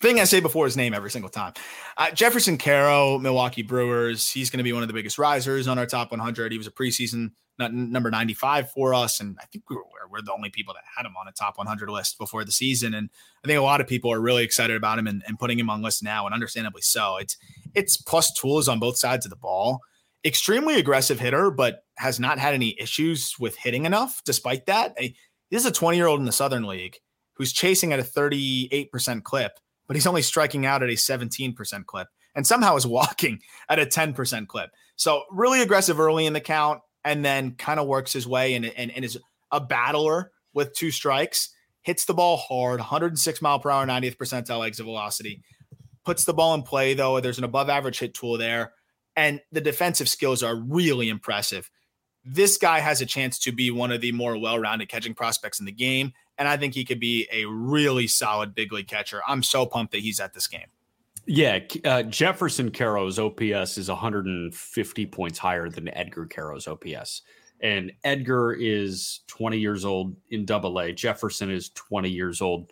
thing 0.00 0.20
I 0.20 0.24
say 0.24 0.40
before 0.40 0.64
his 0.64 0.76
name 0.76 0.94
every 0.94 1.10
single 1.10 1.28
time. 1.28 1.54
Uh, 1.96 2.10
Jeferson 2.10 2.56
Quero, 2.56 3.18
Milwaukee 3.18 3.62
Brewers. 3.62 4.30
He's 4.30 4.50
going 4.50 4.58
to 4.58 4.64
be 4.64 4.72
one 4.72 4.82
of 4.82 4.88
the 4.88 4.94
biggest 4.94 5.18
risers 5.18 5.66
on 5.66 5.78
our 5.78 5.86
top 5.86 6.10
100. 6.10 6.52
He 6.52 6.58
was 6.58 6.66
a 6.66 6.70
preseason 6.70 7.32
number 7.58 8.10
95 8.10 8.70
for 8.70 8.94
us. 8.94 9.20
And 9.20 9.36
I 9.40 9.46
think 9.46 9.68
we 9.68 9.76
were, 9.76 9.82
we're 10.10 10.22
the 10.22 10.32
only 10.32 10.50
people 10.50 10.74
that 10.74 10.84
had 10.96 11.04
him 11.04 11.16
on 11.16 11.26
a 11.26 11.32
top 11.32 11.58
100 11.58 11.90
list 11.90 12.18
before 12.18 12.44
the 12.44 12.52
season. 12.52 12.94
And 12.94 13.10
I 13.44 13.48
think 13.48 13.58
a 13.58 13.62
lot 13.62 13.80
of 13.80 13.88
people 13.88 14.12
are 14.12 14.20
really 14.20 14.44
excited 14.44 14.76
about 14.76 14.98
him 14.98 15.06
and, 15.06 15.22
and 15.26 15.38
putting 15.38 15.58
him 15.58 15.68
on 15.68 15.82
lists 15.82 16.02
now, 16.02 16.24
and 16.24 16.34
understandably 16.34 16.82
so. 16.82 17.16
It's 17.16 17.36
it's 17.74 17.96
plus 17.96 18.32
tools 18.32 18.68
on 18.68 18.78
both 18.78 18.96
sides 18.96 19.26
of 19.26 19.30
the 19.30 19.36
ball. 19.36 19.80
Extremely 20.24 20.78
aggressive 20.78 21.20
hitter, 21.20 21.50
but 21.50 21.84
has 21.96 22.18
not 22.18 22.38
had 22.38 22.54
any 22.54 22.76
issues 22.80 23.36
with 23.38 23.56
hitting 23.56 23.84
enough. 23.84 24.22
Despite 24.24 24.66
that, 24.66 24.96
this 24.96 25.62
is 25.62 25.66
a 25.66 25.72
20 25.72 25.96
year 25.96 26.06
old 26.06 26.20
in 26.20 26.26
the 26.26 26.32
Southern 26.32 26.66
League 26.66 26.98
who's 27.34 27.52
chasing 27.52 27.92
at 27.92 28.00
a 28.00 28.02
38% 28.02 29.22
clip, 29.22 29.52
but 29.86 29.96
he's 29.96 30.06
only 30.06 30.22
striking 30.22 30.66
out 30.66 30.82
at 30.82 30.90
a 30.90 30.94
17% 30.94 31.86
clip 31.86 32.08
and 32.34 32.46
somehow 32.46 32.76
is 32.76 32.86
walking 32.86 33.40
at 33.68 33.78
a 33.78 33.86
10% 33.86 34.46
clip. 34.48 34.70
So 34.96 35.22
really 35.30 35.62
aggressive 35.62 36.00
early 36.00 36.26
in 36.26 36.32
the 36.32 36.40
count 36.40 36.80
and 37.04 37.24
then 37.24 37.52
kind 37.52 37.78
of 37.78 37.86
works 37.86 38.12
his 38.12 38.26
way 38.26 38.54
and, 38.54 38.66
and, 38.66 38.90
and 38.90 39.04
is 39.04 39.18
a 39.52 39.60
battler 39.60 40.32
with 40.52 40.74
two 40.74 40.90
strikes, 40.90 41.50
hits 41.82 42.04
the 42.04 42.14
ball 42.14 42.36
hard, 42.36 42.80
106 42.80 43.42
mile 43.42 43.60
per 43.60 43.70
hour, 43.70 43.86
90th 43.86 44.16
percentile 44.16 44.66
exit 44.66 44.84
velocity, 44.84 45.42
puts 46.04 46.24
the 46.24 46.34
ball 46.34 46.54
in 46.54 46.62
play, 46.62 46.94
though. 46.94 47.20
There's 47.20 47.38
an 47.38 47.44
above 47.44 47.68
average 47.68 47.98
hit 47.98 48.14
tool 48.14 48.36
there, 48.38 48.72
and 49.18 49.40
the 49.50 49.60
defensive 49.60 50.08
skills 50.08 50.44
are 50.44 50.54
really 50.54 51.08
impressive. 51.08 51.68
This 52.24 52.56
guy 52.56 52.78
has 52.78 53.00
a 53.00 53.06
chance 53.06 53.36
to 53.40 53.52
be 53.52 53.72
one 53.72 53.90
of 53.90 54.00
the 54.00 54.12
more 54.12 54.38
well 54.38 54.60
rounded 54.60 54.88
catching 54.88 55.12
prospects 55.12 55.58
in 55.58 55.66
the 55.66 55.72
game. 55.72 56.12
And 56.38 56.46
I 56.46 56.56
think 56.56 56.72
he 56.72 56.84
could 56.84 57.00
be 57.00 57.26
a 57.32 57.44
really 57.46 58.06
solid 58.06 58.54
big 58.54 58.72
league 58.72 58.86
catcher. 58.86 59.20
I'm 59.26 59.42
so 59.42 59.66
pumped 59.66 59.90
that 59.90 60.02
he's 60.02 60.20
at 60.20 60.34
this 60.34 60.46
game. 60.46 60.68
Yeah, 61.26 61.58
uh, 61.84 62.04
Jeferson 62.04 62.70
Quero's 62.70 63.18
OPS 63.18 63.76
is 63.76 63.88
150 63.88 65.06
points 65.06 65.36
higher 65.36 65.68
than 65.68 65.92
Edgar 65.94 66.26
Quero's 66.26 66.68
OPS. 66.68 67.22
And 67.60 67.90
Edgar 68.04 68.52
is 68.52 69.22
20 69.26 69.58
years 69.58 69.84
old 69.84 70.14
in 70.30 70.44
double 70.44 70.78
A. 70.78 70.92
Jeferson 70.92 71.50
is 71.50 71.70
20 71.70 72.08
years 72.08 72.40
old 72.40 72.70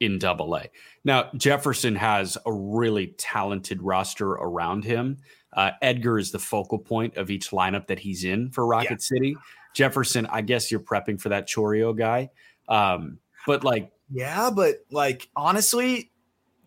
in 0.00 0.18
double 0.18 0.56
A. 0.56 0.68
Now, 1.04 1.30
Jeferson 1.36 1.94
has 1.94 2.36
a 2.44 2.52
really 2.52 3.14
talented 3.16 3.80
roster 3.80 4.30
around 4.30 4.84
him. 4.84 5.18
Uh, 5.54 5.70
Edgar 5.82 6.18
is 6.18 6.32
the 6.32 6.38
focal 6.38 6.78
point 6.78 7.16
of 7.16 7.30
each 7.30 7.50
lineup 7.50 7.86
that 7.86 7.98
he's 7.98 8.24
in 8.24 8.50
for 8.50 8.66
Rocket 8.66 8.90
yeah. 8.90 8.96
City. 8.98 9.36
Jeferson, 9.74 10.26
I 10.26 10.40
guess 10.40 10.70
you're 10.70 10.80
prepping 10.80 11.20
for 11.20 11.30
that 11.30 11.48
Chourio 11.48 11.96
guy. 11.96 12.30
Um, 12.68 13.18
but 13.46 13.64
like, 13.64 13.90
yeah, 14.10 14.50
but 14.50 14.84
like, 14.90 15.28
honestly, 15.34 16.12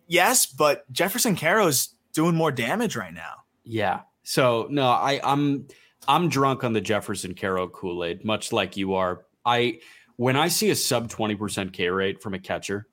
yes, 0.06 0.46
but 0.46 0.90
Jeferson 0.92 1.36
Quero's 1.36 1.94
doing 2.12 2.34
more 2.34 2.52
damage 2.52 2.96
right 2.96 3.14
now. 3.14 3.44
Yeah. 3.64 4.00
So 4.22 4.66
no, 4.70 4.88
I, 4.88 5.20
I'm 5.24 5.68
I'm 6.06 6.28
drunk 6.28 6.64
on 6.64 6.72
the 6.72 6.80
Jeferson 6.80 7.34
Quero 7.34 7.68
Kool 7.68 8.04
Aid, 8.04 8.24
much 8.24 8.52
like 8.52 8.76
you 8.76 8.94
are. 8.94 9.24
I 9.44 9.80
when 10.16 10.36
I 10.36 10.48
see 10.48 10.70
a 10.70 10.76
sub 10.76 11.08
twenty 11.08 11.34
percent 11.34 11.72
K 11.72 11.88
rate 11.88 12.22
from 12.22 12.34
a 12.34 12.38
catcher 12.38 12.88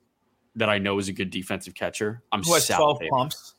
that 0.54 0.70
I 0.70 0.78
know 0.78 0.98
is 0.98 1.08
a 1.08 1.12
good 1.12 1.30
defensive 1.30 1.74
catcher, 1.74 2.22
I'm 2.32 2.42
Who 2.42 2.54
has 2.54 2.66
twelve 2.68 3.00
pumps. 3.10 3.54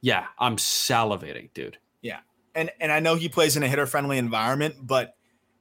Yeah, 0.00 0.26
I'm 0.38 0.56
salivating, 0.56 1.52
dude. 1.54 1.78
Yeah, 2.02 2.20
and 2.54 2.70
and 2.80 2.92
I 2.92 3.00
know 3.00 3.14
he 3.14 3.28
plays 3.28 3.56
in 3.56 3.62
a 3.62 3.68
hitter 3.68 3.86
friendly 3.86 4.18
environment, 4.18 4.76
but 4.80 5.16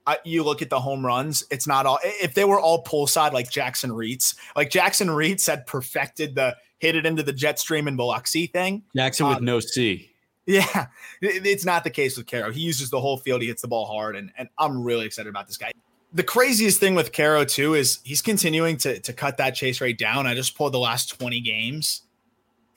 I, 0.07 0.17
you 0.23 0.43
look 0.43 0.61
at 0.61 0.69
the 0.69 0.79
home 0.79 1.05
runs, 1.05 1.43
it's 1.51 1.67
not 1.67 1.85
all. 1.85 1.99
If 2.03 2.33
they 2.33 2.45
were 2.45 2.59
all 2.59 2.81
pull 2.81 3.07
side 3.07 3.33
like 3.33 3.51
Jakson 3.51 3.89
Reetz, 3.89 4.35
like 4.55 4.69
Jakson 4.69 5.09
Reetz 5.09 5.47
had 5.47 5.65
perfected 5.65 6.35
the 6.35 6.55
hit 6.79 6.95
it 6.95 7.05
into 7.05 7.23
the 7.23 7.33
jet 7.33 7.59
stream 7.59 7.87
and 7.87 7.97
Biloxi 7.97 8.47
thing. 8.47 8.83
Jakson 8.95 9.25
um, 9.25 9.33
with 9.33 9.41
no 9.41 9.59
C. 9.59 10.11
Yeah, 10.45 10.87
it's 11.21 11.65
not 11.65 11.83
the 11.83 11.89
case 11.89 12.15
with 12.15 12.25
Quero. 12.25 12.51
He 12.51 12.61
uses 12.61 12.89
the 12.89 13.01
whole 13.01 13.17
field. 13.17 13.41
He 13.41 13.49
hits 13.49 13.61
the 13.61 13.67
ball 13.67 13.85
hard, 13.85 14.15
and, 14.15 14.31
and 14.37 14.47
I'm 14.57 14.81
really 14.81 15.05
excited 15.05 15.27
about 15.27 15.45
this 15.45 15.57
guy. 15.57 15.71
The 16.13 16.23
craziest 16.23 16.79
thing 16.79 16.95
with 16.95 17.11
Quero 17.11 17.43
too 17.43 17.73
is 17.73 17.99
he's 18.05 18.21
continuing 18.21 18.77
to 18.77 18.99
to 19.01 19.11
cut 19.11 19.37
that 19.37 19.55
chase 19.55 19.81
rate 19.81 19.97
down. 19.97 20.25
I 20.25 20.35
just 20.35 20.55
pulled 20.55 20.73
the 20.73 20.79
last 20.79 21.19
20 21.19 21.41
games, 21.41 22.03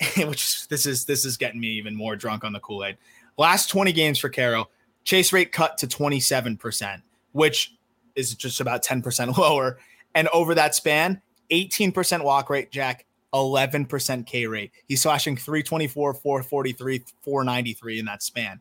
which 0.16 0.68
this 0.68 0.86
is 0.86 1.05
this 1.05 1.24
is 1.24 1.36
getting 1.36 1.61
me 1.61 1.68
even 1.68 1.94
more 1.94 2.16
drunk 2.16 2.44
on 2.44 2.53
the 2.53 2.61
Kool 2.61 2.84
Aid. 2.84 2.96
Last 3.36 3.68
20 3.68 3.92
games 3.92 4.18
for 4.18 4.28
Quero, 4.28 4.68
chase 5.05 5.32
rate 5.32 5.53
cut 5.53 5.78
to 5.78 5.86
27 5.86 6.57
percent. 6.57 7.03
which 7.32 7.74
is 8.16 8.34
just 8.34 8.61
about 8.61 8.84
10% 8.84 9.36
lower. 9.38 9.78
And 10.14 10.28
over 10.32 10.55
that 10.55 10.74
span, 10.74 11.22
18% 11.51 12.24
walk 12.24 12.51
rate, 12.51 12.70
Jack, 12.70 13.07
11% 13.32 14.26
K 14.26 14.46
rate. 14.46 14.72
He's 14.86 15.03
slashing 15.03 15.36
324, 15.36 16.14
443, 16.14 17.05
493 17.22 17.98
in 17.98 18.05
that 18.07 18.22
span. 18.22 18.61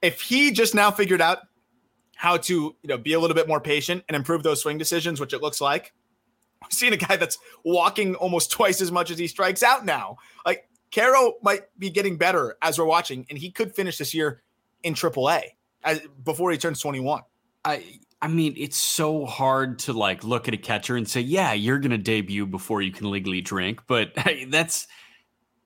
If 0.00 0.20
he 0.20 0.52
just 0.52 0.74
now 0.74 0.90
figured 0.90 1.20
out 1.20 1.38
how 2.14 2.36
to, 2.36 2.54
you 2.54 2.88
know, 2.88 2.98
be 2.98 3.14
a 3.14 3.20
little 3.20 3.34
bit 3.34 3.48
more 3.48 3.60
patient 3.60 4.04
and 4.08 4.16
improve 4.16 4.42
those 4.42 4.60
swing 4.60 4.78
decisions, 4.78 5.20
which 5.20 5.32
it 5.32 5.42
looks 5.42 5.60
like, 5.60 5.92
I'm 6.62 6.70
seeing 6.70 6.92
a 6.92 6.96
guy 6.96 7.16
that's 7.16 7.38
walking 7.64 8.14
almost 8.14 8.50
twice 8.50 8.80
as 8.80 8.92
much 8.92 9.10
as 9.10 9.18
he 9.18 9.26
strikes 9.26 9.62
out 9.62 9.84
now. 9.84 10.18
Like 10.44 10.68
Quero 10.90 11.34
might 11.42 11.62
be 11.78 11.90
getting 11.90 12.16
better 12.16 12.56
as 12.62 12.78
we're 12.78 12.84
watching, 12.84 13.26
and 13.30 13.38
he 13.38 13.50
could 13.50 13.74
finish 13.74 13.98
this 13.98 14.14
year 14.14 14.42
in 14.82 14.94
AAA 14.94 15.42
as, 15.84 16.00
before 16.24 16.50
he 16.50 16.58
turns 16.58 16.80
21. 16.80 17.22
I 17.64 17.84
I 18.20 18.28
mean, 18.28 18.54
it's 18.56 18.78
so 18.78 19.26
hard 19.26 19.80
to 19.80 19.92
like 19.92 20.22
look 20.22 20.46
at 20.46 20.54
a 20.54 20.58
catcher 20.58 20.96
and 20.96 21.08
say, 21.08 21.20
"Yeah, 21.20 21.52
you're 21.54 21.80
going 21.80 21.90
to 21.90 21.98
debut 21.98 22.46
before 22.46 22.80
you 22.80 22.92
can 22.92 23.10
legally 23.10 23.40
drink," 23.40 23.82
but 23.88 24.12
hey, 24.18 24.44
that's 24.44 24.86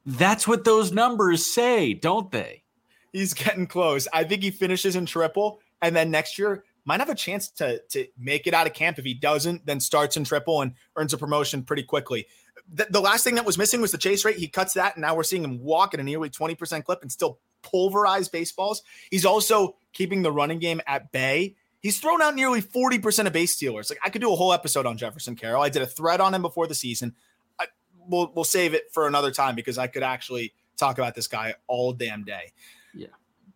that's 0.06 0.48
what 0.48 0.64
those 0.64 0.92
numbers 0.92 1.44
say, 1.44 1.92
don't 1.92 2.30
they? 2.30 2.62
He's 3.12 3.34
getting 3.34 3.66
close. 3.66 4.08
I 4.12 4.24
think 4.24 4.42
he 4.42 4.50
finishes 4.50 4.96
in 4.96 5.04
triple, 5.04 5.60
and 5.82 5.94
then 5.94 6.10
next 6.10 6.38
year 6.38 6.64
might 6.86 7.00
have 7.00 7.10
a 7.10 7.14
chance 7.14 7.48
to 7.48 7.80
to 7.90 8.06
make 8.18 8.46
it 8.46 8.54
out 8.54 8.66
of 8.66 8.72
camp. 8.72 8.98
If 8.98 9.04
he 9.04 9.12
doesn't, 9.12 9.66
then 9.66 9.80
starts 9.80 10.16
in 10.16 10.24
triple 10.24 10.62
and 10.62 10.72
earns 10.96 11.12
a 11.12 11.18
promotion 11.18 11.62
pretty 11.62 11.82
quickly. 11.82 12.26
The, 12.72 12.86
the 12.88 13.00
last 13.00 13.22
thing 13.22 13.34
that 13.34 13.44
was 13.44 13.58
missing 13.58 13.82
was 13.82 13.92
the 13.92 13.98
chase 13.98 14.24
rate. 14.24 14.36
He 14.36 14.48
cuts 14.48 14.72
that, 14.74 14.96
and 14.96 15.02
now 15.02 15.14
we're 15.14 15.22
seeing 15.22 15.44
him 15.44 15.62
walk 15.62 15.92
at 15.92 16.00
a 16.00 16.02
nearly 16.02 16.30
20% 16.30 16.84
clip 16.84 17.02
and 17.02 17.12
still 17.12 17.38
pulverize 17.62 18.28
baseballs. 18.28 18.82
He's 19.10 19.26
also 19.26 19.76
keeping 19.92 20.22
the 20.22 20.32
running 20.32 20.58
game 20.58 20.80
at 20.86 21.12
bay 21.12 21.54
He's 21.86 22.00
thrown 22.00 22.20
out 22.20 22.34
nearly 22.34 22.60
40% 22.60 23.28
of 23.28 23.32
base 23.32 23.52
stealers. 23.52 23.90
Like 23.90 24.00
I 24.02 24.10
could 24.10 24.20
do 24.20 24.32
a 24.32 24.34
whole 24.36 24.52
episode 24.52 24.86
on 24.86 24.98
Jeferson 24.98 25.36
Quero. 25.36 25.60
I 25.60 25.68
did 25.68 25.82
a 25.82 25.86
thread 25.86 26.20
on 26.20 26.34
him 26.34 26.42
before 26.42 26.66
the 26.66 26.74
season. 26.74 27.14
I, 27.60 27.66
we'll 27.96 28.32
we'll 28.34 28.44
save 28.44 28.74
it 28.74 28.92
for 28.92 29.06
another 29.06 29.30
time 29.30 29.54
because 29.54 29.78
I 29.78 29.86
could 29.86 30.02
actually 30.02 30.52
talk 30.76 30.98
about 30.98 31.14
this 31.14 31.28
guy 31.28 31.54
all 31.68 31.92
damn 31.92 32.24
day. 32.24 32.52
Yeah. 32.92 33.06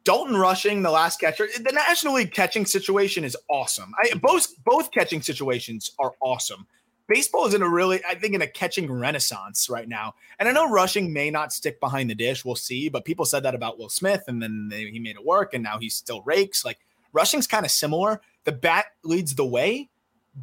Dalton 0.05 0.37
Rushing, 0.37 0.83
the 0.83 0.91
last 0.91 1.21
catcher, 1.21 1.47
the 1.59 1.73
National 1.73 2.15
League 2.15 2.33
catching 2.33 2.65
situation 2.65 3.23
is 3.23 3.37
awesome. 3.49 3.93
I, 4.03 4.15
both 4.17 4.49
both 4.65 4.91
catching 4.91 5.21
situations 5.21 5.91
are 5.99 6.13
awesome. 6.21 6.67
Baseball 7.07 7.47
is 7.47 7.55
in 7.55 7.63
a 7.63 7.69
really, 7.69 8.01
I 8.09 8.15
think, 8.15 8.35
in 8.35 8.43
a 8.43 8.47
catching 8.47 8.91
renaissance 8.91 9.69
right 9.69 9.89
now. 9.89 10.15
And 10.39 10.49
I 10.49 10.53
know 10.53 10.71
Rushing 10.71 11.13
may 11.13 11.29
not 11.29 11.53
stick 11.53 11.81
behind 11.81 12.09
the 12.09 12.15
dish. 12.15 12.45
We'll 12.45 12.55
see. 12.55 12.89
But 12.89 13.05
people 13.05 13.25
said 13.25 13.43
that 13.43 13.55
about 13.55 13.79
Will 13.79 13.89
Smith, 13.89 14.23
and 14.29 14.41
then 14.41 14.69
they, 14.71 14.89
he 14.91 15.01
made 15.01 15.17
it 15.17 15.25
work, 15.25 15.53
and 15.53 15.63
now 15.63 15.79
he 15.79 15.91
still 15.91 16.23
rakes. 16.23 16.65
Like 16.65 16.79
Rushing's 17.13 17.49
kind 17.49 17.67
of 17.67 17.73
similar. 17.73 18.21
The 18.45 18.53
bat 18.53 18.87
leads 19.03 19.35
the 19.35 19.45
way, 19.45 19.91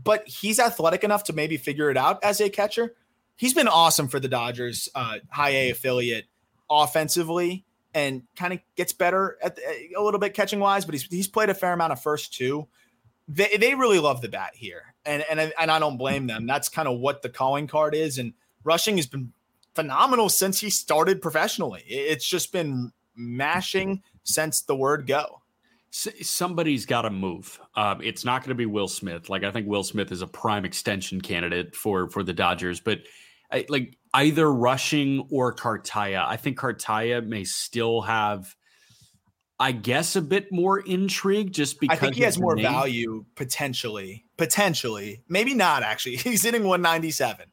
but 0.03 0.27
he's 0.27 0.59
athletic 0.59 1.03
enough 1.03 1.23
to 1.25 1.33
maybe 1.33 1.57
figure 1.57 1.89
it 1.89 1.97
out 1.97 2.23
as 2.23 2.41
a 2.41 2.49
catcher. 2.49 2.95
He's 3.37 3.53
been 3.53 3.67
awesome 3.67 4.07
for 4.07 4.19
the 4.19 4.27
Dodgers, 4.27 4.89
uh, 4.93 5.19
high 5.29 5.51
A 5.51 5.69
affiliate, 5.69 6.25
offensively, 6.69 7.63
and 7.93 8.23
kind 8.35 8.53
of 8.53 8.59
gets 8.75 8.93
better 8.93 9.37
at 9.41 9.55
the, 9.55 9.61
a 9.97 10.01
little 10.01 10.19
bit 10.19 10.33
catching 10.33 10.59
wise. 10.59 10.85
But 10.85 10.95
he's 10.95 11.03
he's 11.03 11.27
played 11.27 11.49
a 11.49 11.53
fair 11.53 11.73
amount 11.73 11.93
of 11.93 12.01
first 12.01 12.33
too. 12.33 12.67
They 13.27 13.57
they 13.59 13.75
really 13.75 13.99
love 13.99 14.21
the 14.21 14.29
bat 14.29 14.51
here, 14.53 14.93
and 15.05 15.23
and 15.29 15.39
and 15.59 15.71
I 15.71 15.79
don't 15.79 15.97
blame 15.97 16.27
them. 16.27 16.47
That's 16.47 16.69
kind 16.69 16.87
of 16.87 16.99
what 16.99 17.21
the 17.21 17.29
calling 17.29 17.67
card 17.67 17.95
is. 17.95 18.17
And 18.17 18.33
Rushing 18.63 18.97
has 18.97 19.07
been 19.07 19.33
phenomenal 19.75 20.29
since 20.29 20.59
he 20.59 20.69
started 20.69 21.21
professionally. 21.21 21.83
It's 21.87 22.27
just 22.27 22.51
been 22.51 22.91
mashing 23.15 24.03
since 24.23 24.61
the 24.61 24.75
word 24.75 25.07
go 25.07 25.41
somebody's 25.91 26.85
got 26.85 27.03
to 27.03 27.09
move. 27.09 27.59
Um, 27.75 28.01
it's 28.01 28.25
not 28.25 28.41
going 28.41 28.49
to 28.49 28.55
be 28.55 28.65
Will 28.65 28.87
Smith. 28.87 29.29
Like 29.29 29.43
I 29.43 29.51
think 29.51 29.67
Will 29.67 29.83
Smith 29.83 30.11
is 30.11 30.21
a 30.21 30.27
prime 30.27 30.65
extension 30.65 31.21
candidate 31.21 31.75
for 31.75 32.09
for 32.09 32.23
the 32.23 32.33
Dodgers, 32.33 32.79
but 32.79 32.99
I, 33.51 33.65
like 33.69 33.97
either 34.17 34.51
Rushing 34.51 35.27
or 35.29 35.53
Cartaya. 35.53 36.25
I 36.25 36.37
think 36.37 36.57
Cartaya 36.57 37.25
may 37.25 37.43
still 37.43 38.01
have, 38.01 38.55
I 39.59 39.71
guess, 39.71 40.15
a 40.15 40.21
bit 40.21 40.51
more 40.51 40.79
intrigue 40.79 41.51
just 41.53 41.79
because 41.79 41.97
I 41.97 42.01
think 42.01 42.15
he 42.15 42.23
has 42.23 42.39
more 42.39 42.55
name. 42.55 42.63
value 42.63 43.25
potentially. 43.35 44.25
Potentially, 44.35 45.23
maybe 45.29 45.53
not. 45.53 45.83
Actually, 45.83 46.15
he's 46.17 46.43
hitting 46.43 46.63
197. 46.63 47.45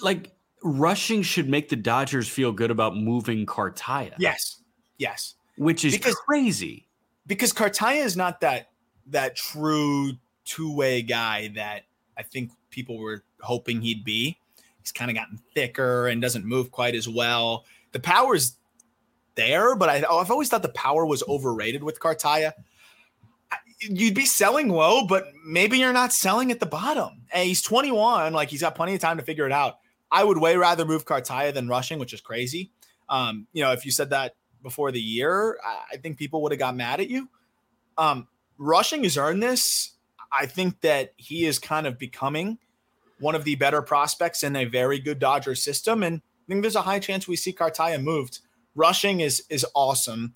Like 0.00 0.32
Rushing 0.62 1.20
should 1.20 1.48
make 1.48 1.68
the 1.68 1.76
Dodgers 1.76 2.26
feel 2.26 2.52
good 2.52 2.70
about 2.70 2.96
moving 2.96 3.44
Cartaya. 3.44 4.14
Yes, 4.18 4.62
yes, 4.96 5.34
which 5.58 5.84
is 5.84 5.94
because, 5.94 6.14
crazy 6.14 6.88
because 7.26 7.52
Cartaya 7.52 8.02
is 8.02 8.16
not 8.16 8.40
that 8.40 8.70
that 9.08 9.36
true 9.36 10.12
two 10.46 10.74
way 10.74 11.02
guy 11.02 11.48
that 11.54 11.82
I 12.16 12.22
think 12.22 12.50
people 12.70 12.98
were 12.98 13.24
hoping 13.40 13.82
he'd 13.82 14.04
be. 14.04 14.38
He's 14.86 14.92
kind 14.92 15.10
of 15.10 15.16
gotten 15.16 15.40
thicker 15.52 16.06
and 16.06 16.22
doesn't 16.22 16.44
move 16.44 16.70
quite 16.70 16.94
as 16.94 17.08
well. 17.08 17.64
The 17.90 17.98
power's 17.98 18.56
there, 19.34 19.74
but 19.74 19.88
I, 19.88 19.96
have 19.98 20.30
always 20.30 20.48
thought 20.48 20.62
the 20.62 20.68
power 20.68 21.04
was 21.04 21.24
overrated 21.28 21.82
with 21.82 21.98
Cartaya. 21.98 22.52
You'd 23.80 24.14
be 24.14 24.26
selling 24.26 24.68
low, 24.68 25.04
but 25.04 25.32
maybe 25.44 25.78
you're 25.78 25.92
not 25.92 26.12
selling 26.12 26.52
at 26.52 26.60
the 26.60 26.66
bottom. 26.66 27.22
And 27.32 27.48
he's 27.48 27.62
21, 27.62 28.32
like 28.32 28.48
he's 28.48 28.60
got 28.60 28.76
plenty 28.76 28.94
of 28.94 29.00
time 29.00 29.16
to 29.16 29.24
figure 29.24 29.44
it 29.44 29.52
out. 29.52 29.78
I 30.12 30.22
would 30.22 30.38
way 30.38 30.56
rather 30.56 30.84
move 30.84 31.04
Cartaya 31.04 31.52
than 31.52 31.66
rushing, 31.66 31.98
which 31.98 32.12
is 32.12 32.20
crazy. 32.20 32.70
Um, 33.08 33.48
you 33.52 33.64
know, 33.64 33.72
if 33.72 33.84
you 33.84 33.90
said 33.90 34.10
that 34.10 34.36
before 34.62 34.92
the 34.92 35.00
year, 35.00 35.58
I 35.92 35.96
think 35.96 36.16
people 36.16 36.42
would 36.42 36.52
have 36.52 36.60
got 36.60 36.76
mad 36.76 37.00
at 37.00 37.10
you. 37.10 37.28
Um, 37.98 38.28
rushing 38.56 39.02
has 39.02 39.16
earned 39.16 39.42
this. 39.42 39.94
I 40.30 40.46
think 40.46 40.80
that 40.82 41.12
he 41.16 41.44
is 41.44 41.58
kind 41.58 41.88
of 41.88 41.98
becoming 41.98 42.58
one 43.18 43.34
of 43.34 43.44
the 43.44 43.54
better 43.54 43.82
prospects 43.82 44.42
in 44.42 44.56
a 44.56 44.64
very 44.64 44.98
good 44.98 45.18
Dodger 45.18 45.54
system, 45.54 46.02
and 46.02 46.16
I 46.18 46.44
think 46.48 46.62
there's 46.62 46.76
a 46.76 46.82
high 46.82 46.98
chance 46.98 47.26
we 47.26 47.36
see 47.36 47.52
Cartaya 47.52 48.02
moved. 48.02 48.40
Rushing 48.74 49.20
is 49.20 49.44
is 49.48 49.66
awesome. 49.74 50.34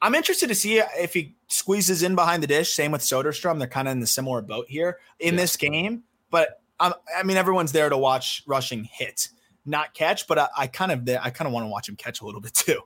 I'm 0.00 0.14
interested 0.14 0.48
to 0.48 0.54
see 0.54 0.78
if 0.78 1.14
he 1.14 1.36
squeezes 1.46 2.02
in 2.02 2.16
behind 2.16 2.42
the 2.42 2.48
dish. 2.48 2.74
Same 2.74 2.92
with 2.92 3.02
Soderstrom; 3.02 3.58
they're 3.58 3.68
kind 3.68 3.88
of 3.88 3.92
in 3.92 4.00
the 4.00 4.06
similar 4.06 4.42
boat 4.42 4.66
here 4.68 4.98
in 5.20 5.34
yeah. 5.34 5.40
this 5.40 5.56
game. 5.56 6.04
But 6.30 6.60
I'm, 6.80 6.94
I 7.16 7.22
mean, 7.22 7.36
everyone's 7.36 7.72
there 7.72 7.88
to 7.88 7.96
watch 7.96 8.42
Rushing 8.46 8.84
hit, 8.84 9.28
not 9.64 9.94
catch. 9.94 10.26
But 10.26 10.38
I, 10.38 10.48
I 10.56 10.66
kind 10.66 10.90
of 10.90 11.08
I 11.22 11.30
kind 11.30 11.46
of 11.46 11.52
want 11.52 11.64
to 11.64 11.68
watch 11.68 11.88
him 11.88 11.96
catch 11.96 12.20
a 12.20 12.26
little 12.26 12.40
bit 12.40 12.54
too. 12.54 12.80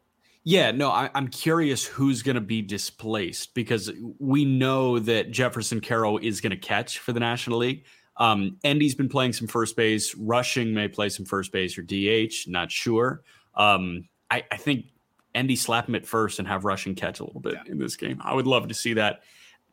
Yeah, 0.49 0.71
no, 0.71 0.91
I, 0.91 1.11
am 1.17 1.27
curious 1.27 1.85
who's 1.85 2.23
going 2.23 2.37
to 2.37 2.41
be 2.41 2.63
displaced 2.63 3.53
because 3.53 3.91
we 4.21 4.45
know 4.45 5.01
that 5.01 5.33
Jeferson 5.33 5.81
Quero 5.81 6.19
is 6.19 6.41
going 6.41 6.53
to 6.53 6.57
catch 6.57 7.01
for 7.01 7.13
the 7.13 7.19
National 7.19 7.59
League. 7.59 7.85
Um, 8.19 8.57
Endy's 8.65 8.95
been 8.95 9.09
playing 9.09 9.33
some 9.33 9.47
first 9.47 9.77
base. 9.77 10.15
Rushing 10.15 10.73
may 10.73 10.89
play 10.89 11.09
some 11.09 11.27
first 11.27 11.53
base 11.53 11.77
or 11.77 11.83
DH. 11.83 12.49
Not 12.49 12.71
sure. 12.71 13.23
Um, 13.55 14.09
I, 14.31 14.45
I, 14.51 14.57
think 14.57 14.87
Endy 15.35 15.57
slap 15.57 15.89
him 15.89 15.95
at 15.95 16.07
first 16.07 16.39
and 16.39 16.49
have 16.49 16.65
Rushing 16.65 16.95
catch 16.95 17.21
a 17.21 17.25
little 17.25 17.41
bit 17.41 17.55
yeah. 17.55 17.73
in 17.73 17.79
this 17.79 17.97
game. 17.97 18.21
I 18.23 18.35
would 18.35 18.47
love 18.47 18.69
to 18.69 18.75
see 18.75 18.95
that. 18.95 19.21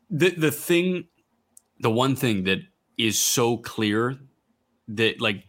The 0.10 0.30
the 0.32 0.52
thing, 0.52 1.06
the 1.80 1.90
one 1.90 2.16
thing 2.16 2.44
that 2.44 2.60
is 2.98 3.20
so 3.20 3.58
clear 3.58 4.20
that 4.90 5.22
like 5.22 5.48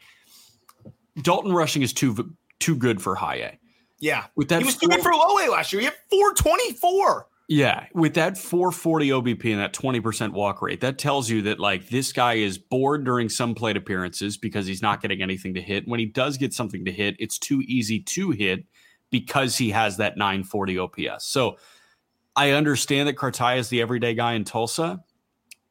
Dalton 1.20 1.52
Rushing 1.52 1.82
is 1.82 1.92
too 1.92 2.34
too 2.60 2.76
good 2.76 3.02
for 3.02 3.14
high 3.14 3.36
A. 3.36 3.58
Yeah. 4.00 4.24
With 4.36 4.48
that 4.48 4.60
he 4.60 4.66
was 4.66 4.76
doing 4.76 5.00
for 5.02 5.12
low 5.12 5.38
A 5.38 5.50
last 5.50 5.72
year. 5.72 5.80
He 5.80 5.86
had 5.86 5.94
424. 6.10 7.26
Yeah, 7.46 7.86
with 7.92 8.14
that 8.14 8.38
440 8.38 9.08
OBP 9.10 9.52
and 9.52 9.60
that 9.60 9.74
20% 9.74 10.32
walk 10.32 10.62
rate, 10.62 10.80
that 10.80 10.96
tells 10.98 11.28
you 11.28 11.42
that 11.42 11.60
like 11.60 11.88
this 11.88 12.10
guy 12.10 12.34
is 12.34 12.56
bored 12.56 13.04
during 13.04 13.28
some 13.28 13.54
plate 13.54 13.76
appearances 13.76 14.38
because 14.38 14.66
he's 14.66 14.80
not 14.80 15.02
getting 15.02 15.20
anything 15.20 15.52
to 15.54 15.60
hit. 15.60 15.86
When 15.86 16.00
he 16.00 16.06
does 16.06 16.38
get 16.38 16.54
something 16.54 16.86
to 16.86 16.92
hit, 16.92 17.16
it's 17.18 17.38
too 17.38 17.62
easy 17.66 18.00
to 18.00 18.30
hit 18.30 18.64
because 19.10 19.58
he 19.58 19.70
has 19.70 19.98
that 19.98 20.16
940 20.16 20.78
OPS. 20.78 21.26
So 21.26 21.58
I 22.34 22.50
understand 22.52 23.08
that 23.08 23.16
Cartaya 23.16 23.58
is 23.58 23.68
the 23.68 23.82
everyday 23.82 24.14
guy 24.14 24.32
in 24.32 24.44
Tulsa. 24.44 25.04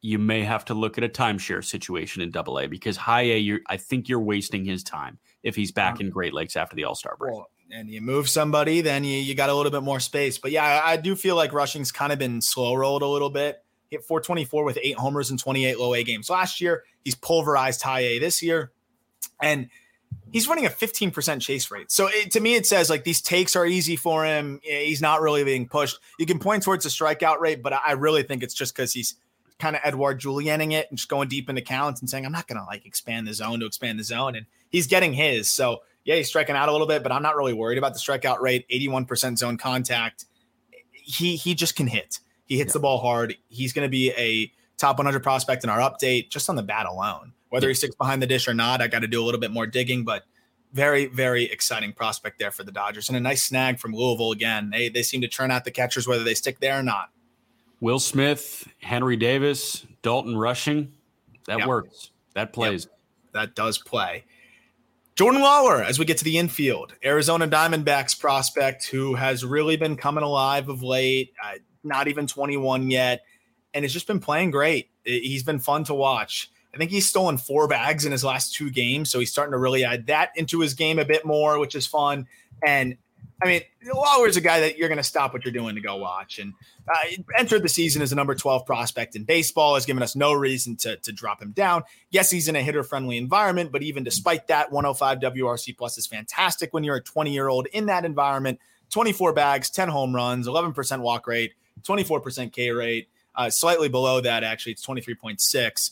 You 0.00 0.18
may 0.18 0.44
have 0.44 0.64
to 0.66 0.74
look 0.74 0.96
at 0.96 1.02
a 1.02 1.08
timeshare 1.08 1.64
situation 1.64 2.22
in 2.22 2.30
Double 2.30 2.60
A 2.60 2.68
because 2.68 2.96
High 2.96 3.22
A, 3.22 3.58
I 3.68 3.78
think 3.78 4.08
you're 4.08 4.20
wasting 4.20 4.64
his 4.64 4.84
time 4.84 5.18
if 5.42 5.56
he's 5.56 5.72
back 5.72 6.00
in 6.00 6.10
Great 6.10 6.34
Lakes 6.34 6.56
after 6.56 6.76
the 6.76 6.84
All 6.84 6.94
Star 6.94 7.16
break. 7.18 7.34
Well, 7.34 7.48
and 7.74 7.90
you 7.90 8.00
move 8.00 8.28
somebody, 8.28 8.80
then 8.80 9.02
you, 9.04 9.18
you 9.18 9.34
got 9.34 9.50
a 9.50 9.54
little 9.54 9.72
bit 9.72 9.82
more 9.82 10.00
space. 10.00 10.38
But 10.38 10.52
yeah, 10.52 10.82
I, 10.84 10.92
I 10.92 10.96
do 10.96 11.16
feel 11.16 11.34
like 11.34 11.52
Rushing's 11.52 11.90
kind 11.90 12.12
of 12.12 12.18
been 12.18 12.40
slow 12.40 12.74
rolled 12.74 13.02
a 13.02 13.06
little 13.06 13.30
bit. 13.30 13.62
Hit 13.90 14.04
424 14.04 14.64
with 14.64 14.78
eight 14.80 14.96
homers 14.96 15.30
and 15.30 15.38
28 15.38 15.78
low 15.78 15.94
A 15.94 16.04
games 16.04 16.30
last 16.30 16.60
year. 16.60 16.84
He's 17.04 17.16
pulverized 17.16 17.82
high 17.82 18.00
A 18.00 18.18
this 18.18 18.42
year. 18.42 18.72
And 19.42 19.68
he's 20.32 20.48
running 20.48 20.66
a 20.66 20.70
15% 20.70 21.40
chase 21.40 21.70
rate. 21.70 21.90
So 21.90 22.08
it, 22.08 22.30
to 22.32 22.40
me, 22.40 22.54
it 22.54 22.66
says 22.66 22.88
like 22.88 23.04
these 23.04 23.20
takes 23.20 23.56
are 23.56 23.66
easy 23.66 23.96
for 23.96 24.24
him. 24.24 24.60
He's 24.62 25.02
not 25.02 25.20
really 25.20 25.44
being 25.44 25.66
pushed. 25.66 25.98
You 26.18 26.26
can 26.26 26.38
point 26.38 26.62
towards 26.62 26.84
the 26.84 26.90
strikeout 26.90 27.40
rate, 27.40 27.62
but 27.62 27.72
I 27.72 27.92
really 27.92 28.22
think 28.22 28.42
it's 28.42 28.54
just 28.54 28.74
because 28.74 28.92
he's 28.92 29.16
kind 29.58 29.74
of 29.74 29.82
Edouard 29.84 30.20
Julianing 30.20 30.72
it 30.72 30.86
and 30.90 30.98
just 30.98 31.08
going 31.08 31.28
deep 31.28 31.48
into 31.48 31.62
counts 31.62 32.00
and 32.00 32.08
saying, 32.08 32.24
I'm 32.24 32.32
not 32.32 32.46
going 32.46 32.58
to 32.58 32.64
like 32.64 32.86
expand 32.86 33.26
the 33.26 33.34
zone 33.34 33.60
to 33.60 33.66
expand 33.66 33.98
the 33.98 34.04
zone. 34.04 34.36
And 34.36 34.46
he's 34.70 34.86
getting 34.86 35.12
his. 35.12 35.50
So 35.50 35.82
yeah, 36.04 36.16
he's 36.16 36.28
striking 36.28 36.54
out 36.54 36.68
a 36.68 36.72
little 36.72 36.86
bit, 36.86 37.02
but 37.02 37.12
I'm 37.12 37.22
not 37.22 37.36
really 37.36 37.54
worried 37.54 37.78
about 37.78 37.94
the 37.94 37.98
strikeout 37.98 38.40
rate. 38.40 38.66
81% 38.70 39.38
zone 39.38 39.56
contact. 39.56 40.26
He 40.92 41.36
he 41.36 41.54
just 41.54 41.76
can 41.76 41.86
hit. 41.86 42.20
He 42.46 42.58
hits 42.58 42.70
yeah. 42.70 42.72
the 42.74 42.80
ball 42.80 43.00
hard. 43.00 43.36
He's 43.48 43.72
going 43.72 43.86
to 43.86 43.90
be 43.90 44.12
a 44.12 44.52
top 44.76 44.98
100 44.98 45.22
prospect 45.22 45.64
in 45.64 45.70
our 45.70 45.78
update, 45.78 46.28
just 46.28 46.48
on 46.50 46.56
the 46.56 46.62
bat 46.62 46.86
alone. 46.86 47.32
Whether 47.48 47.68
he 47.68 47.74
sticks 47.74 47.94
behind 47.94 48.20
the 48.20 48.26
dish 48.26 48.48
or 48.48 48.54
not, 48.54 48.82
I 48.82 48.88
got 48.88 49.00
to 49.00 49.06
do 49.06 49.22
a 49.22 49.24
little 49.24 49.40
bit 49.40 49.50
more 49.50 49.66
digging, 49.66 50.04
but 50.04 50.24
very, 50.72 51.06
very 51.06 51.44
exciting 51.44 51.92
prospect 51.92 52.38
there 52.38 52.50
for 52.50 52.64
the 52.64 52.72
Dodgers. 52.72 53.08
And 53.08 53.16
a 53.16 53.20
nice 53.20 53.44
snag 53.44 53.78
from 53.78 53.94
Louisville 53.94 54.32
again. 54.32 54.70
They, 54.70 54.88
they 54.88 55.02
seem 55.02 55.20
to 55.20 55.28
turn 55.28 55.52
out 55.52 55.64
the 55.64 55.70
catchers 55.70 56.08
whether 56.08 56.24
they 56.24 56.34
stick 56.34 56.58
there 56.58 56.80
or 56.80 56.82
not. 56.82 57.10
Will 57.80 58.00
Smith, 58.00 58.68
Henry 58.80 59.16
Davis, 59.16 59.86
Dalton 60.02 60.36
Rushing, 60.36 60.92
that 61.46 61.60
yep. 61.60 61.68
works. 61.68 62.10
That 62.34 62.52
plays. 62.52 62.86
Yep. 62.86 62.98
That 63.32 63.54
does 63.54 63.78
play. 63.78 64.24
Jordan 65.16 65.42
Lawlar, 65.42 65.84
as 65.84 65.96
we 65.96 66.04
get 66.04 66.18
to 66.18 66.24
the 66.24 66.38
infield, 66.38 66.94
Arizona 67.04 67.46
Diamondbacks 67.46 68.18
prospect 68.18 68.86
who 68.86 69.14
has 69.14 69.44
really 69.44 69.76
been 69.76 69.96
coming 69.96 70.24
alive 70.24 70.68
of 70.68 70.82
late, 70.82 71.32
uh, 71.42 71.58
not 71.84 72.08
even 72.08 72.26
21 72.26 72.90
yet, 72.90 73.22
and 73.72 73.84
has 73.84 73.92
just 73.92 74.08
been 74.08 74.18
playing 74.18 74.50
great. 74.50 74.90
He's 75.04 75.44
been 75.44 75.60
fun 75.60 75.84
to 75.84 75.94
watch. 75.94 76.50
I 76.74 76.78
think 76.78 76.90
he's 76.90 77.08
stolen 77.08 77.38
four 77.38 77.68
bags 77.68 78.04
in 78.04 78.10
his 78.10 78.24
last 78.24 78.54
two 78.54 78.70
games, 78.70 79.08
so 79.08 79.20
he's 79.20 79.30
starting 79.30 79.52
to 79.52 79.58
really 79.58 79.84
add 79.84 80.08
that 80.08 80.30
into 80.34 80.58
his 80.58 80.74
game 80.74 80.98
a 80.98 81.04
bit 81.04 81.24
more, 81.24 81.60
which 81.60 81.76
is 81.76 81.86
fun. 81.86 82.26
And 82.66 82.96
I 83.42 83.46
mean, 83.46 83.62
Lawlar's 83.92 84.36
a 84.36 84.40
guy 84.40 84.60
that 84.60 84.78
you're 84.78 84.88
going 84.88 84.98
to 84.98 85.02
stop 85.02 85.32
what 85.32 85.44
you're 85.44 85.52
doing 85.52 85.74
to 85.74 85.80
go 85.80 85.96
watch. 85.96 86.38
And 86.38 86.54
uh, 86.88 87.22
entered 87.38 87.62
the 87.62 87.68
season 87.68 88.00
as 88.00 88.12
a 88.12 88.14
number 88.14 88.34
12 88.34 88.64
prospect 88.64 89.16
in 89.16 89.24
baseball, 89.24 89.74
has 89.74 89.86
given 89.86 90.02
us 90.02 90.14
no 90.14 90.32
reason 90.32 90.76
to, 90.76 90.96
to 90.98 91.12
drop 91.12 91.42
him 91.42 91.50
down. 91.50 91.82
Yes, 92.10 92.30
he's 92.30 92.48
in 92.48 92.56
a 92.56 92.62
hitter 92.62 92.84
friendly 92.84 93.16
environment, 93.16 93.72
but 93.72 93.82
even 93.82 94.04
despite 94.04 94.46
that, 94.48 94.70
105 94.70 95.18
WRC 95.18 95.76
plus 95.76 95.98
is 95.98 96.06
fantastic 96.06 96.72
when 96.72 96.84
you're 96.84 96.96
a 96.96 97.02
20 97.02 97.32
year 97.32 97.48
old 97.48 97.66
in 97.66 97.86
that 97.86 98.04
environment. 98.04 98.60
24 98.90 99.32
bags, 99.32 99.70
10 99.70 99.88
home 99.88 100.14
runs, 100.14 100.46
11% 100.46 101.00
walk 101.00 101.26
rate, 101.26 101.54
24% 101.82 102.52
K 102.52 102.70
rate, 102.70 103.08
uh, 103.34 103.50
slightly 103.50 103.88
below 103.88 104.20
that, 104.20 104.44
actually. 104.44 104.72
It's 104.72 104.86
23.6. 104.86 105.90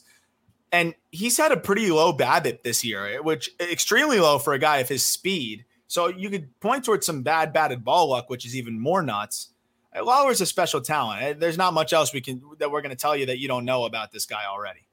And 0.71 0.95
he's 1.11 1.37
had 1.37 1.53
a 1.53 1.57
pretty 1.57 1.91
low 1.91 2.17
BABIP 2.17 2.63
this 2.63 2.85
year, 2.85 3.23
which 3.23 3.51
extremely 3.61 4.21
low 4.21 4.39
for 4.39 4.55
a 4.55 4.59
guy 4.59 4.79
of 4.79 4.89
his 4.89 5.05
speed. 5.05 5.65
So 5.93 6.09
you 6.09 6.31
could 6.31 6.59
point 6.59 6.87
towards 6.87 7.05
some 7.05 7.21
bad 7.21 7.53
batted 7.53 7.85
ball 7.85 8.09
luck, 8.09 8.31
which 8.31 8.47
is 8.47 8.57
even 8.57 8.81
more 8.81 9.03
nuts. 9.03 9.51
Lawlar's 9.95 10.41
a 10.41 10.47
special 10.47 10.81
talent. 10.81 11.23
Eh, 11.23 11.33
there's 11.35 11.59
not 11.59 11.75
much 11.75 11.93
else 11.93 12.15
we 12.15 12.23
can 12.23 12.41
that 12.61 12.71
we're 12.71 12.81
going 12.81 12.97
to 12.97 12.97
tell 12.97 13.15
you 13.15 13.27
that 13.27 13.39
you 13.41 13.47
don't 13.47 13.67
know 13.67 13.85
about 13.85 14.11
this 14.11 14.25
guy 14.25 14.45
already. 14.49 14.87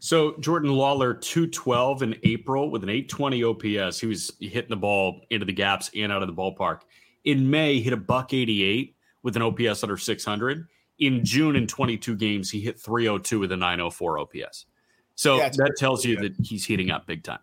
So 0.00 0.34
Jordan 0.40 0.72
Lawlar 0.72 1.20
212 1.20 2.02
in 2.02 2.16
April 2.24 2.72
with 2.72 2.82
an 2.82 2.88
820 2.88 3.44
OPS. 3.44 4.00
He 4.00 4.08
was 4.08 4.32
hitting 4.40 4.70
the 4.70 4.76
ball 4.76 5.20
into 5.30 5.46
the 5.46 5.52
gaps 5.52 5.92
and 5.94 6.10
out 6.10 6.22
of 6.22 6.26
the 6.26 6.34
ballpark. 6.34 6.80
In 7.22 7.48
May, 7.48 7.74
he 7.74 7.82
hit 7.82 7.92
a 7.92 7.96
buck 7.96 8.34
88 8.34 8.96
with 9.22 9.36
an 9.36 9.42
OPS 9.42 9.84
under 9.84 9.96
600. 9.96 10.66
In 10.98 11.24
June, 11.24 11.54
in 11.54 11.68
22 11.68 12.16
games, 12.16 12.50
he 12.50 12.60
hit 12.60 12.80
302 12.80 13.38
with 13.38 13.52
a 13.52 13.56
904 13.56 14.18
OPS. 14.18 14.66
So 15.14 15.36
yeah, 15.36 15.50
that 15.50 15.74
tells 15.76 16.04
you 16.04 16.16
good. 16.16 16.36
that 16.36 16.44
he's 16.44 16.64
heating 16.64 16.90
up 16.90 17.06
big 17.06 17.22
time. 17.22 17.38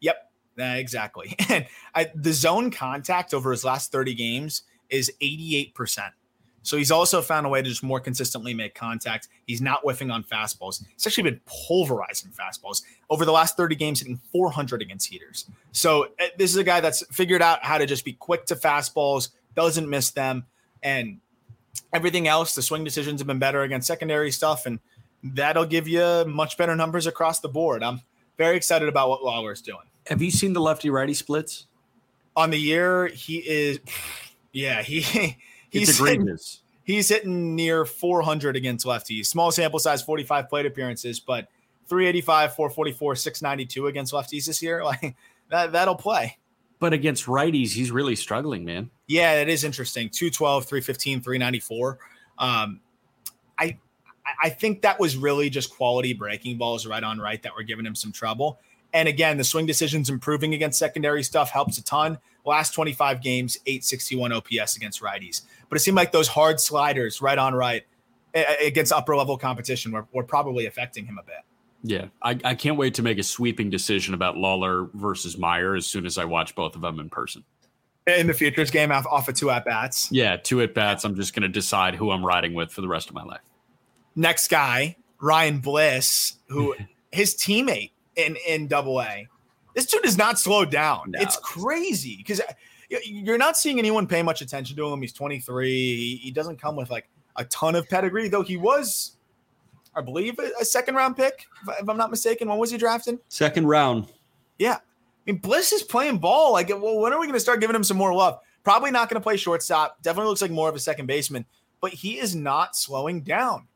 Yep, 0.00 0.27
exactly. 0.58 1.34
And 1.48 1.66
I, 1.94 2.10
the 2.14 2.32
zone 2.32 2.70
contact 2.70 3.32
over 3.32 3.50
his 3.50 3.64
last 3.64 3.90
30 3.90 4.14
games 4.14 4.62
is 4.90 5.10
88%. 5.22 5.72
So 6.62 6.76
he's 6.76 6.90
also 6.90 7.22
found 7.22 7.46
a 7.46 7.48
way 7.48 7.62
to 7.62 7.68
just 7.68 7.82
more 7.82 8.00
consistently 8.00 8.52
make 8.52 8.74
contact. 8.74 9.28
He's 9.46 9.62
not 9.62 9.80
whiffing 9.80 10.10
on 10.10 10.22
fastballs. 10.22 10.84
He's 10.92 11.06
actually 11.06 11.30
been 11.30 11.40
pulverizing 11.46 12.30
fastballs 12.32 12.82
over 13.08 13.24
the 13.24 13.32
last 13.32 13.56
30 13.56 13.74
games, 13.74 14.00
hitting 14.00 14.20
400 14.32 14.82
against 14.82 15.08
heaters. 15.08 15.46
So 15.72 16.08
uh, 16.20 16.26
this 16.36 16.50
is 16.50 16.56
a 16.56 16.64
guy 16.64 16.80
that's 16.80 17.06
figured 17.06 17.40
out 17.40 17.64
how 17.64 17.78
to 17.78 17.86
just 17.86 18.04
be 18.04 18.12
quick 18.12 18.44
to 18.46 18.54
fastballs, 18.54 19.30
doesn't 19.54 19.88
miss 19.88 20.10
them, 20.10 20.44
and 20.82 21.20
everything 21.92 22.28
else. 22.28 22.54
The 22.54 22.62
swing 22.62 22.84
decisions 22.84 23.20
have 23.20 23.26
been 23.26 23.38
better 23.38 23.62
against 23.62 23.86
secondary 23.86 24.30
stuff, 24.30 24.66
and 24.66 24.78
that'll 25.22 25.64
give 25.64 25.88
you 25.88 26.24
much 26.26 26.58
better 26.58 26.76
numbers 26.76 27.06
across 27.06 27.40
the 27.40 27.48
board. 27.48 27.82
I'm 27.82 28.02
very 28.36 28.56
excited 28.56 28.88
about 28.88 29.08
what 29.08 29.24
Lawlar's 29.24 29.62
doing. 29.62 29.86
Have 30.08 30.22
you 30.22 30.30
seen 30.30 30.54
the 30.54 30.60
lefty 30.60 30.90
righty 30.90 31.14
splits? 31.14 31.66
On 32.34 32.50
the 32.50 32.58
year, 32.58 33.08
he 33.08 33.38
is, 33.38 33.80
yeah, 34.52 34.82
he 34.82 35.00
he's 35.70 35.90
it's 35.90 35.98
egregious. 35.98 36.62
Hitting, 36.84 36.96
he's 36.96 37.08
hitting 37.08 37.54
near 37.54 37.84
400 37.84 38.56
against 38.56 38.86
lefties. 38.86 39.26
Small 39.26 39.50
sample 39.50 39.78
size, 39.78 40.02
45 40.02 40.48
plate 40.48 40.66
appearances, 40.66 41.20
but 41.20 41.48
385, 41.88 42.54
444, 42.54 43.16
692 43.16 43.86
against 43.86 44.12
lefties 44.12 44.46
this 44.46 44.62
year. 44.62 44.82
Like 44.84 45.14
that, 45.50 45.72
that'll 45.72 45.94
play. 45.94 46.38
But 46.78 46.92
against 46.92 47.26
righties, 47.26 47.70
he's 47.70 47.90
really 47.90 48.14
struggling, 48.14 48.64
man. 48.64 48.90
Yeah, 49.06 49.40
it 49.40 49.48
is 49.48 49.64
interesting. 49.64 50.08
212, 50.10 50.64
315, 50.66 51.22
394. 51.22 51.98
Um, 52.38 52.80
I 53.58 53.78
I 54.42 54.50
think 54.50 54.82
that 54.82 55.00
was 55.00 55.16
really 55.16 55.50
just 55.50 55.74
quality 55.74 56.12
breaking 56.12 56.58
balls 56.58 56.86
right 56.86 57.02
on 57.02 57.18
right 57.18 57.42
that 57.42 57.54
were 57.54 57.62
giving 57.62 57.84
him 57.86 57.94
some 57.94 58.12
trouble. 58.12 58.60
And 58.92 59.08
again, 59.08 59.36
the 59.36 59.44
swing 59.44 59.66
decisions 59.66 60.08
improving 60.08 60.54
against 60.54 60.78
secondary 60.78 61.22
stuff 61.22 61.50
helps 61.50 61.78
a 61.78 61.84
ton. 61.84 62.18
Last 62.44 62.72
25 62.72 63.20
games, 63.20 63.58
861 63.66 64.32
OPS 64.32 64.76
against 64.76 65.02
righties. 65.02 65.42
But 65.68 65.76
it 65.76 65.80
seemed 65.80 65.96
like 65.96 66.12
those 66.12 66.28
hard 66.28 66.60
sliders 66.60 67.20
right 67.20 67.36
on 67.36 67.54
right 67.54 67.84
against 68.34 68.92
upper 68.92 69.16
level 69.16 69.36
competition 69.36 69.92
were, 69.92 70.06
were 70.12 70.24
probably 70.24 70.66
affecting 70.66 71.06
him 71.06 71.18
a 71.18 71.22
bit. 71.22 71.42
Yeah, 71.82 72.06
I, 72.22 72.38
I 72.44 72.54
can't 72.54 72.76
wait 72.76 72.94
to 72.94 73.02
make 73.02 73.18
a 73.18 73.22
sweeping 73.22 73.70
decision 73.70 74.14
about 74.14 74.34
Lawlar 74.34 74.92
versus 74.94 75.38
Mayer 75.38 75.76
as 75.76 75.86
soon 75.86 76.06
as 76.06 76.18
I 76.18 76.24
watch 76.24 76.54
both 76.54 76.74
of 76.74 76.80
them 76.80 76.98
in 76.98 77.08
person. 77.08 77.44
In 78.06 78.26
the 78.26 78.34
futures 78.34 78.70
game, 78.70 78.90
off, 78.90 79.06
off 79.06 79.28
of 79.28 79.34
two 79.34 79.50
at 79.50 79.64
bats. 79.64 80.10
Yeah, 80.10 80.36
two 80.36 80.62
at 80.62 80.74
bats. 80.74 81.04
I'm 81.04 81.14
just 81.14 81.34
going 81.34 81.42
to 81.42 81.48
decide 81.48 81.94
who 81.94 82.10
I'm 82.10 82.24
riding 82.24 82.54
with 82.54 82.72
for 82.72 82.80
the 82.80 82.88
rest 82.88 83.08
of 83.08 83.14
my 83.14 83.22
life. 83.22 83.42
Next 84.16 84.48
guy, 84.48 84.96
Ryan 85.20 85.60
Bliss, 85.60 86.36
who 86.48 86.74
his 87.12 87.34
teammate 87.34 87.90
in 88.18 88.36
in 88.46 88.66
Double 88.66 89.00
A. 89.00 89.26
This 89.74 89.86
dude 89.86 90.04
is 90.04 90.18
not 90.18 90.38
slowed 90.38 90.70
down. 90.70 91.12
No. 91.12 91.20
It's 91.20 91.36
crazy 91.36 92.16
because 92.16 92.40
uh, 92.40 92.96
you're 93.04 93.38
not 93.38 93.56
seeing 93.56 93.78
anyone 93.78 94.06
pay 94.06 94.22
much 94.22 94.42
attention 94.42 94.76
to 94.76 94.92
him. 94.92 95.00
He's 95.00 95.12
23. 95.12 96.16
He, 96.16 96.30
doesn't 96.30 96.60
come 96.60 96.74
with 96.74 96.90
like 96.90 97.08
a 97.36 97.44
ton 97.44 97.74
of 97.76 97.88
pedigree, 97.88 98.28
though. 98.28 98.42
He 98.42 98.56
was, 98.56 99.16
I 99.94 100.00
believe, 100.00 100.38
a, 100.60 100.64
second 100.64 100.96
round 100.96 101.16
pick, 101.16 101.46
if, 101.62 101.80
if 101.80 101.88
I'm 101.88 101.96
not 101.96 102.10
mistaken. 102.10 102.48
When 102.48 102.58
was 102.58 102.70
he 102.70 102.78
drafted? 102.78 103.18
Second 103.28 103.66
round. 103.66 104.08
Yeah, 104.58 104.74
I 104.74 104.80
mean 105.26 105.36
Bliss 105.36 105.72
is 105.72 105.82
playing 105.82 106.18
ball. 106.18 106.52
Like, 106.52 106.70
well, 106.70 106.98
when 106.98 107.12
are 107.12 107.20
we 107.20 107.26
going 107.26 107.34
to 107.34 107.40
start 107.40 107.60
giving 107.60 107.76
him 107.76 107.84
some 107.84 107.96
more 107.96 108.12
love? 108.12 108.40
Probably 108.64 108.90
not 108.90 109.08
going 109.08 109.20
to 109.20 109.24
play 109.24 109.36
shortstop. 109.36 110.02
Definitely 110.02 110.30
looks 110.30 110.42
like 110.42 110.50
more 110.50 110.68
of 110.68 110.74
a 110.74 110.80
second 110.80 111.06
baseman, 111.06 111.46
but 111.80 111.92
he 111.92 112.18
is 112.18 112.34
not 112.34 112.74
slowing 112.74 113.22
down. 113.22 113.68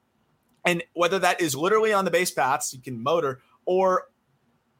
And 0.65 0.83
whether 0.95 1.19
that 1.21 1.41
is 1.41 1.55
literally 1.55 1.93
on 1.93 2.05
the 2.05 2.11
base 2.11 2.31
paths, 2.31 2.75
you 2.75 2.81
can 2.81 3.01
motor, 3.01 3.41
or 3.65 4.09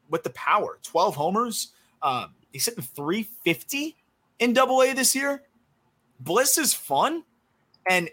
with 0.09 0.23
the 0.23 0.29
power, 0.31 0.79
12 0.83 1.15
homers. 1.15 1.73
Um, 2.01 2.33
he's 2.51 2.65
hitting 2.65 2.83
350 2.83 3.95
in 4.39 4.53
double 4.53 4.81
A 4.81 4.93
this 4.93 5.15
year. 5.15 5.43
Bliss 6.19 6.57
is 6.57 6.73
fun. 6.73 7.23
And 7.89 8.09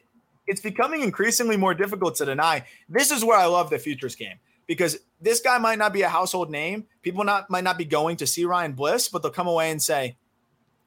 it's 0.47 0.61
becoming 0.61 1.03
increasingly 1.03 1.57
more 1.57 1.75
difficult 1.75 2.17
to 2.17 2.25
deny. 2.25 2.65
This 2.89 3.11
is 3.11 3.25
where 3.25 3.39
I 3.39 3.47
love 3.47 3.71
the 3.71 3.79
futures 3.79 4.17
game 4.17 4.37
because 4.67 4.99
this 5.21 5.41
guy 5.41 5.59
might 5.59 5.79
not 5.79 5.93
be 5.93 6.03
a 6.03 6.09
household 6.09 6.51
name. 6.51 6.87
People 7.03 7.23
not 7.23 7.49
might 7.51 7.65
not 7.65 7.79
be 7.79 7.85
going 7.85 8.17
to 8.17 8.27
see 8.27 8.45
Ryan 8.45 8.73
Bliss, 8.73 9.09
but 9.09 9.23
they'll 9.23 9.31
come 9.31 9.47
away 9.47 9.71
and 9.71 9.81
say, 9.81 10.17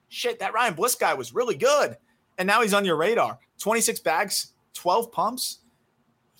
shit, 0.10 0.39
that 0.39 0.54
Ryan 0.54 0.74
Bliss 0.74 0.95
guy 0.95 1.14
was 1.14 1.34
really 1.34 1.56
good. 1.56 1.97
And 2.38 2.45
now 2.45 2.62
he's 2.62 2.74
on 2.74 2.84
your 2.84 2.97
radar. 2.97 3.39
26 3.60 4.01
bags, 4.01 4.54
12 4.74 5.12
pumps 5.12 5.60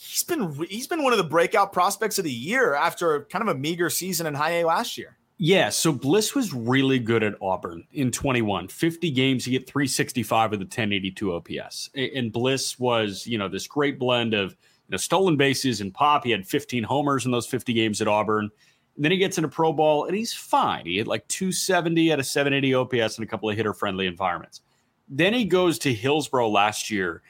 he's 0.04 0.24
been 0.24 0.54
he's 0.70 0.88
been 0.88 1.04
one 1.04 1.14
of 1.14 1.18
the 1.18 1.24
breakout 1.24 1.72
prospects 1.72 2.18
of 2.18 2.26
the 2.26 2.32
year 2.32 2.76
after 2.76 3.26
kind 3.26 3.48
of 3.48 3.56
a 3.56 3.58
meager 3.58 3.90
season 3.90 4.28
in 4.28 4.34
high 4.34 4.60
A 4.60 4.66
last 4.66 4.98
year. 4.98 5.18
Yeah, 5.38 5.70
so 5.70 5.92
Bliss 5.92 6.36
was 6.36 6.54
really 6.54 7.00
good 7.00 7.24
at 7.24 7.34
Auburn 7.42 7.86
in 7.92 8.12
21. 8.12 8.68
50 8.68 9.12
games, 9.12 9.44
he 9.44 9.54
hit 9.54 9.68
365 9.68 10.52
with 10.52 10.62
a 10.62 10.64
1082 10.64 11.34
OPS. 11.34 11.90
And 11.96 12.32
Bliss 12.32 12.78
was, 12.78 13.26
you 13.26 13.38
know, 13.38 13.50
this 13.50 13.66
great 13.66 13.98
blend 13.98 14.36
of 14.36 14.52
you 14.52 14.92
know 14.92 14.98
stolen 14.98 15.38
bases 15.38 15.82
and 15.82 15.94
pop. 15.94 16.24
He 16.24 16.32
had 16.32 16.46
15 16.46 16.84
homers 16.84 17.26
in 17.26 17.32
those 17.32 17.48
50 17.48 17.74
games 17.74 18.02
at 18.02 18.08
Auburn. 18.08 18.50
Then 18.96 19.12
he 19.12 19.18
gets 19.18 19.38
into 19.38 19.48
pro 19.48 19.74
ball 19.74 20.06
and 20.06 20.16
he's 20.16 20.34
fine. 20.34 20.86
He 20.86 20.98
had 20.98 21.08
like 21.08 21.28
270 21.28 22.12
at 22.12 22.20
a 22.20 22.24
780 22.24 22.76
OPS 22.76 23.18
in 23.18 23.24
a 23.24 23.28
couple 23.28 23.50
of 23.50 23.56
hitter 23.56 23.74
friendly 23.74 24.06
environments. 24.06 24.62
Then 25.10 25.34
he 25.34 25.46
goes 25.46 25.80
to 25.80 25.94
Hillsboro 25.94 26.50
last 26.50 26.92
year 26.92 27.24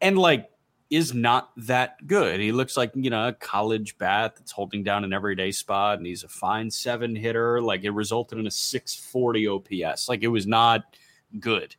and 0.00 0.16
like 0.16 0.50
is 0.90 1.14
not 1.14 1.52
that 1.56 2.04
good. 2.06 2.40
He 2.40 2.50
looks 2.50 2.76
like, 2.76 2.90
you 2.94 3.10
know, 3.10 3.28
a 3.28 3.32
college 3.32 3.96
bat 3.96 4.34
that's 4.36 4.50
holding 4.50 4.82
down 4.82 5.04
an 5.04 5.12
everyday 5.12 5.52
spot 5.52 5.98
and 5.98 6.06
he's 6.06 6.24
a 6.24 6.28
fine 6.28 6.68
seven 6.68 7.14
hitter. 7.14 7.62
Like 7.62 7.84
it 7.84 7.90
resulted 7.90 8.38
in 8.38 8.46
a 8.48 8.50
640 8.50 9.48
OPS. 9.48 10.08
Like 10.08 10.22
it 10.22 10.28
was 10.28 10.48
not 10.48 10.96
good. 11.38 11.76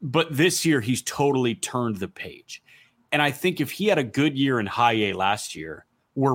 But 0.00 0.34
this 0.34 0.64
year, 0.64 0.80
he's 0.80 1.02
totally 1.02 1.54
turned 1.54 1.98
the 1.98 2.08
page. 2.08 2.62
And 3.12 3.20
I 3.20 3.30
think 3.30 3.60
if 3.60 3.70
he 3.70 3.86
had 3.86 3.98
a 3.98 4.04
good 4.04 4.36
year 4.36 4.58
in 4.58 4.66
high 4.66 4.94
A 4.94 5.12
last 5.12 5.54
year, 5.54 5.86
where 6.14 6.34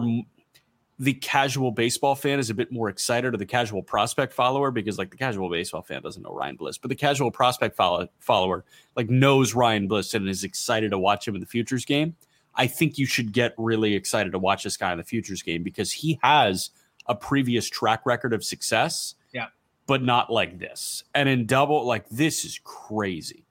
the 1.00 1.14
casual 1.14 1.72
baseball 1.72 2.16
fan 2.16 2.39
is 2.39 2.50
a 2.50 2.56
bit 2.56 2.72
more 2.72 2.89
excited 2.89 3.34
or 3.34 3.38
the 3.38 3.45
casual 3.45 3.84
prospect 3.84 4.34
follower 4.34 4.72
because 4.72 4.98
like 4.98 5.12
the 5.12 5.18
casual 5.18 5.50
baseball 5.50 5.84
fan 5.84 6.02
doesn't 6.02 6.24
know 6.24 6.34
Ryan 6.34 6.56
Bliss, 6.56 6.78
but 6.78 6.89
the 6.89 6.95
casual 6.95 7.30
prospect 7.30 7.76
follow- 7.76 8.08
follower 8.20 8.66
like 8.95 9.10
knows 9.10 9.54
Ryan 9.54 9.88
Bliss 9.88 10.14
and 10.16 10.28
is 10.28 10.43
excited 10.43 10.91
to 10.91 10.98
watch 10.98 11.28
him 11.28 11.36
in 11.36 11.41
the 11.41 11.48
futures 11.48 11.86
game. 11.86 12.16
I 12.56 12.66
think 12.66 12.98
you 12.98 13.06
should 13.06 13.32
get 13.32 13.54
really 13.58 13.93
excited 13.93 14.32
to 14.32 14.39
watch 14.39 14.64
this 14.64 14.78
guy 14.78 14.91
in 14.91 14.98
the 14.98 15.04
futures 15.04 15.43
game 15.43 15.62
because 15.62 15.91
he 15.91 16.20
has 16.24 16.72
a 17.06 17.14
previous 17.14 17.70
track 17.70 18.04
record 18.06 18.34
of 18.34 18.43
success. 18.43 19.14
Yeah. 19.32 19.48
But 19.86 20.02
not 20.02 20.32
like 20.32 20.58
this. 20.58 21.04
And 21.14 21.30
in 21.30 21.45
double, 21.45 21.86
like 21.86 22.10
this 22.10 22.43
is 22.43 22.60
crazy. 22.64 23.45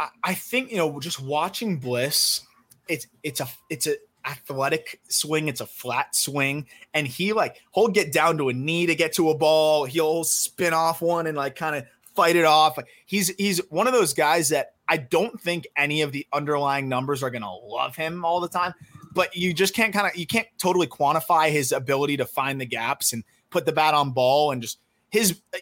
I, 0.00 0.08
I 0.24 0.34
think, 0.34 0.72
you 0.72 0.76
know, 0.76 0.98
just 0.98 1.22
watching 1.22 1.78
Bliss, 1.78 2.42
it's 2.88 3.06
it's 3.22 3.40
a 3.40 3.48
it's 3.70 3.86
a 3.86 3.94
athletic 4.28 5.00
swing, 5.08 5.48
it's 5.48 5.60
a 5.60 5.66
flat 5.66 6.14
swing, 6.14 6.66
and 6.94 7.06
he 7.06 7.32
like 7.32 7.60
he'll 7.74 7.88
get 7.88 8.12
down 8.12 8.38
to 8.38 8.48
a 8.48 8.52
knee 8.52 8.86
to 8.86 8.94
get 8.94 9.14
to 9.14 9.30
a 9.30 9.36
ball, 9.36 9.84
he'll 9.84 10.24
spin 10.24 10.74
off 10.74 11.00
one 11.00 11.26
and 11.26 11.36
like 11.36 11.56
kind 11.56 11.76
of 11.76 11.84
fight 12.14 12.36
it 12.36 12.44
off. 12.44 12.76
Like 12.76 12.88
he's 13.06 13.28
he's 13.36 13.58
one 13.70 13.86
of 13.86 13.92
those 13.92 14.14
guys 14.14 14.48
that 14.50 14.74
I 14.88 14.96
don't 14.96 15.40
think 15.40 15.66
any 15.76 16.02
of 16.02 16.12
the 16.12 16.26
underlying 16.32 16.88
numbers 16.88 17.22
are 17.22 17.30
gonna 17.30 17.54
love 17.54 17.96
him 17.96 18.24
all 18.24 18.40
the 18.40 18.48
time, 18.48 18.74
but 19.14 19.34
you 19.36 19.54
just 19.54 19.74
can't 19.74 19.92
kind 19.92 20.06
of 20.06 20.16
you 20.16 20.26
can't 20.26 20.48
totally 20.58 20.86
quantify 20.86 21.50
his 21.50 21.72
ability 21.72 22.16
to 22.18 22.26
find 22.26 22.60
the 22.60 22.66
gaps 22.66 23.12
and 23.12 23.24
put 23.50 23.66
the 23.66 23.72
bat 23.72 23.94
on 23.94 24.10
ball 24.10 24.52
and 24.52 24.62
just 24.62 24.78
his 25.10 25.40
uh, 25.54 25.58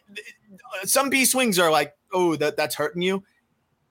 some 0.85 1.11
B 1.11 1.25
swings 1.25 1.59
are 1.59 1.71
like, 1.71 1.95
oh, 2.13 2.37
that 2.37 2.57
that's 2.57 2.75
hurting 2.75 3.03
you. 3.03 3.23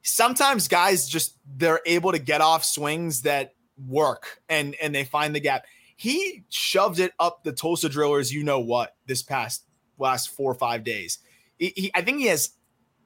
Sometimes 0.01 0.67
guys 0.67 1.07
just 1.07 1.38
they're 1.57 1.82
able 1.86 2.11
to 2.11 2.19
get 2.19 2.41
off 2.41 2.63
swings 2.63 3.21
that 3.23 3.53
work 3.88 4.41
and 4.49 4.76
and 4.82 4.93
they 4.93 5.03
find 5.03 5.36
the 5.36 5.39
gap. 5.39 5.65
He 5.97 6.43
shoved 6.49 6.99
it 6.99 7.13
up 7.19 7.43
the 7.43 7.53
Tulsa 7.53 7.89
drillers, 7.89 8.34
you 8.34 8.43
know 8.43 8.59
what, 8.59 8.95
this 9.05 9.23
past 9.23 9.63
last 9.97 10.30
four 10.30 10.51
or 10.51 10.55
five 10.55 10.84
days. 10.84 11.19
He, 11.57 11.73
he, 11.76 11.91
I 11.95 12.01
think 12.01 12.19
he 12.19 12.28
has 12.28 12.51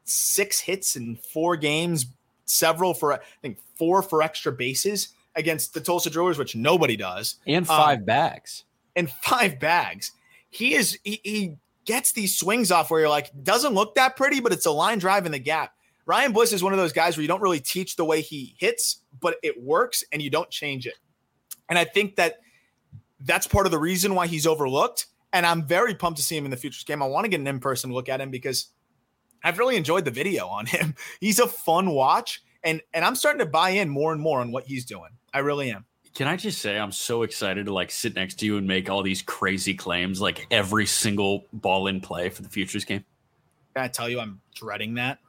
six 0.05 0.59
hits 0.59 0.95
in 0.95 1.15
four 1.15 1.55
games, 1.55 2.07
several 2.45 2.93
for 2.93 3.13
I 3.13 3.20
think 3.41 3.59
four 3.76 4.01
for 4.01 4.22
extra 4.22 4.51
bases 4.51 5.09
against 5.36 5.74
the 5.74 5.82
Tulsa 5.82 6.09
Drillers, 6.09 6.38
which 6.38 6.55
nobody 6.55 6.95
does, 6.95 7.36
and 7.45 7.65
five 7.65 7.99
um, 7.99 8.05
bags, 8.05 8.63
and 8.95 9.09
five 9.09 9.59
bags. 9.59 10.11
He 10.49 10.74
is 10.74 10.97
he, 11.03 11.22
he 11.24 11.55
gets 11.86 12.11
these 12.11 12.38
swings 12.38 12.72
off 12.72 12.91
where 12.91 13.01
you're 13.01 13.09
like 13.09 13.32
doesn't 13.43 13.74
look 13.74 13.95
that 13.95 14.15
pretty, 14.15 14.39
but 14.39 14.51
it's 14.51 14.65
a 14.65 14.72
line 14.72 14.99
drive 14.99 15.26
in 15.26 15.32
the 15.32 15.39
gap. 15.39 15.74
Ryan 16.10 16.32
Bliss 16.32 16.53
is 16.53 16.64
one 16.64 16.74
of 16.74 16.80
those 16.80 16.91
guys 16.91 17.16
where 17.16 17.22
you 17.22 17.28
don't 17.28 17.39
really 17.39 17.60
teach 17.60 17.95
the 17.95 18.03
way 18.03 18.22
he 18.22 18.55
hits, 18.57 19.03
but 19.22 19.36
it 19.43 19.62
works 19.62 20.03
and 20.12 20.24
you 20.24 20.32
don't 20.32 20.49
change 20.49 20.88
it. 20.88 20.95
And 21.70 21.78
I 21.78 21.86
think 21.86 22.16
that 22.16 22.39
that's 23.20 23.45
part 23.45 23.68
of 23.68 23.72
the 23.72 23.78
reason 23.78 24.16
why 24.16 24.26
he's 24.26 24.47
overlooked. 24.47 25.05
And 25.34 25.45
I'm 25.45 25.68
very 25.68 25.93
pumped 25.93 26.18
to 26.18 26.24
see 26.24 26.36
him 26.36 26.45
in 26.45 26.51
the 26.51 26.57
futures 26.57 26.84
game. 26.84 27.03
I 27.03 27.05
want 27.05 27.26
to 27.26 27.30
get 27.30 27.39
an 27.39 27.45
in 27.45 27.60
person 27.60 27.93
look 27.93 28.10
at 28.10 28.20
him 28.20 28.32
because 28.32 28.70
I've 29.43 29.60
really 29.60 29.76
enjoyed 29.76 30.03
the 30.03 30.10
video 30.10 30.47
on 30.47 30.66
him. 30.66 30.95
He's 31.22 31.38
a 31.38 31.45
fun 31.47 31.91
watch, 31.91 32.41
and 32.64 32.82
and 32.91 33.05
I'm 33.05 33.14
starting 33.14 33.39
to 33.39 33.45
buy 33.45 33.70
in 33.70 33.88
more 33.88 34.12
and 34.12 34.20
more 34.20 34.41
on 34.41 34.51
what 34.51 34.66
he's 34.66 34.86
doing. 34.86 35.12
I 35.32 35.39
really 35.39 35.70
am. 35.70 35.86
Can 36.16 36.28
I 36.28 36.36
just 36.38 36.60
say 36.60 36.80
I'm 36.80 36.91
so 36.91 37.22
excited 37.22 37.68
to 37.68 37.74
like 37.74 37.91
sit 37.91 38.16
next 38.16 38.39
to 38.39 38.47
you 38.47 38.57
and 38.57 38.68
make 38.68 38.89
all 38.89 39.03
these 39.03 39.22
crazy 39.22 39.76
claims, 39.76 40.20
like 40.20 40.47
every 40.49 40.88
single 40.88 41.45
ball 41.53 41.86
in 41.86 42.01
play 42.01 42.30
for 42.30 42.41
the 42.41 42.49
futures 42.49 42.84
game? 42.84 43.05
Can 43.76 43.86
I 43.86 43.88
tell 43.88 44.10
you 44.10 44.20
I'm 44.20 44.41
dreading 44.55 44.95
that? 44.95 45.20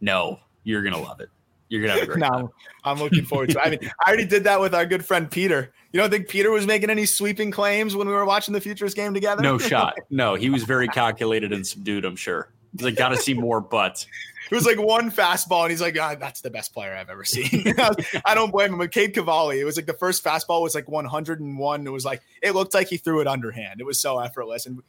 No, 0.00 0.40
you're 0.64 0.82
gonna 0.82 1.00
love 1.00 1.20
it. 1.20 1.28
You're 1.68 1.82
gonna 1.82 1.94
have 1.94 2.02
a 2.02 2.06
great 2.06 2.18
no, 2.20 2.28
time. 2.28 2.48
I'm 2.84 2.98
looking 2.98 3.24
forward 3.24 3.50
to 3.50 3.58
it. 3.58 3.66
I 3.66 3.70
mean, 3.70 3.90
I 4.04 4.08
already 4.08 4.26
did 4.26 4.44
that 4.44 4.60
with 4.60 4.74
our 4.74 4.86
good 4.86 5.04
friend 5.04 5.30
Peter. 5.30 5.72
You 5.92 6.00
don't 6.00 6.10
think 6.10 6.28
Peter 6.28 6.50
was 6.50 6.66
making 6.66 6.90
any 6.90 7.06
sweeping 7.06 7.50
claims 7.50 7.96
when 7.96 8.06
we 8.06 8.14
were 8.14 8.24
watching 8.24 8.54
the 8.54 8.60
futures 8.60 8.94
game 8.94 9.14
together? 9.14 9.42
No 9.42 9.58
shot. 9.58 9.94
No, 10.10 10.34
he 10.34 10.50
was 10.50 10.64
very 10.64 10.88
calculated 10.88 11.52
and 11.52 11.66
subdued, 11.66 12.04
I'm 12.04 12.16
sure. 12.16 12.52
He's 12.72 12.82
like, 12.82 12.96
gotta 12.96 13.16
see 13.16 13.34
more 13.34 13.60
butts. 13.60 14.06
It 14.50 14.54
was 14.54 14.66
like 14.66 14.80
one 14.80 15.10
fastball, 15.12 15.62
and 15.62 15.70
he's 15.70 15.80
like, 15.80 15.96
oh, 15.96 16.16
"That's 16.18 16.40
the 16.40 16.50
best 16.50 16.74
player 16.74 16.92
I've 16.94 17.08
ever 17.08 17.24
seen." 17.24 17.72
I 18.24 18.34
don't 18.34 18.50
blame 18.50 18.72
him. 18.72 18.78
But 18.78 18.90
Cade 18.90 19.14
Cavalli, 19.14 19.60
it 19.60 19.64
was 19.64 19.76
like 19.76 19.86
the 19.86 19.94
first 19.94 20.24
fastball 20.24 20.62
was 20.62 20.74
like 20.74 20.88
101. 20.88 21.86
It 21.86 21.90
was 21.90 22.04
like 22.04 22.20
it 22.42 22.54
looked 22.54 22.74
like 22.74 22.88
he 22.88 22.96
threw 22.96 23.20
it 23.20 23.28
underhand. 23.28 23.80
It 23.80 23.86
was 23.86 24.00
so 24.00 24.18
effortless, 24.18 24.66
and 24.66 24.82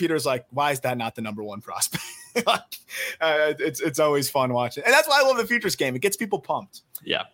Peter's 0.00 0.26
like, 0.26 0.46
"Why 0.50 0.72
is 0.72 0.80
that 0.80 0.96
not 0.96 1.14
the 1.14 1.20
number 1.20 1.44
one 1.44 1.60
prospect?" 1.60 2.02
like, 2.46 2.78
uh, 3.20 3.52
it's 3.58 3.80
it's 3.80 4.00
always 4.00 4.28
fun 4.30 4.52
watching, 4.52 4.82
and 4.84 4.92
that's 4.92 5.06
why 5.06 5.20
I 5.20 5.26
love 5.26 5.36
the 5.36 5.46
futures 5.46 5.76
game. 5.76 5.94
It 5.94 6.02
gets 6.02 6.16
people 6.16 6.40
pumped. 6.40 6.80
Yeah. 7.04 7.24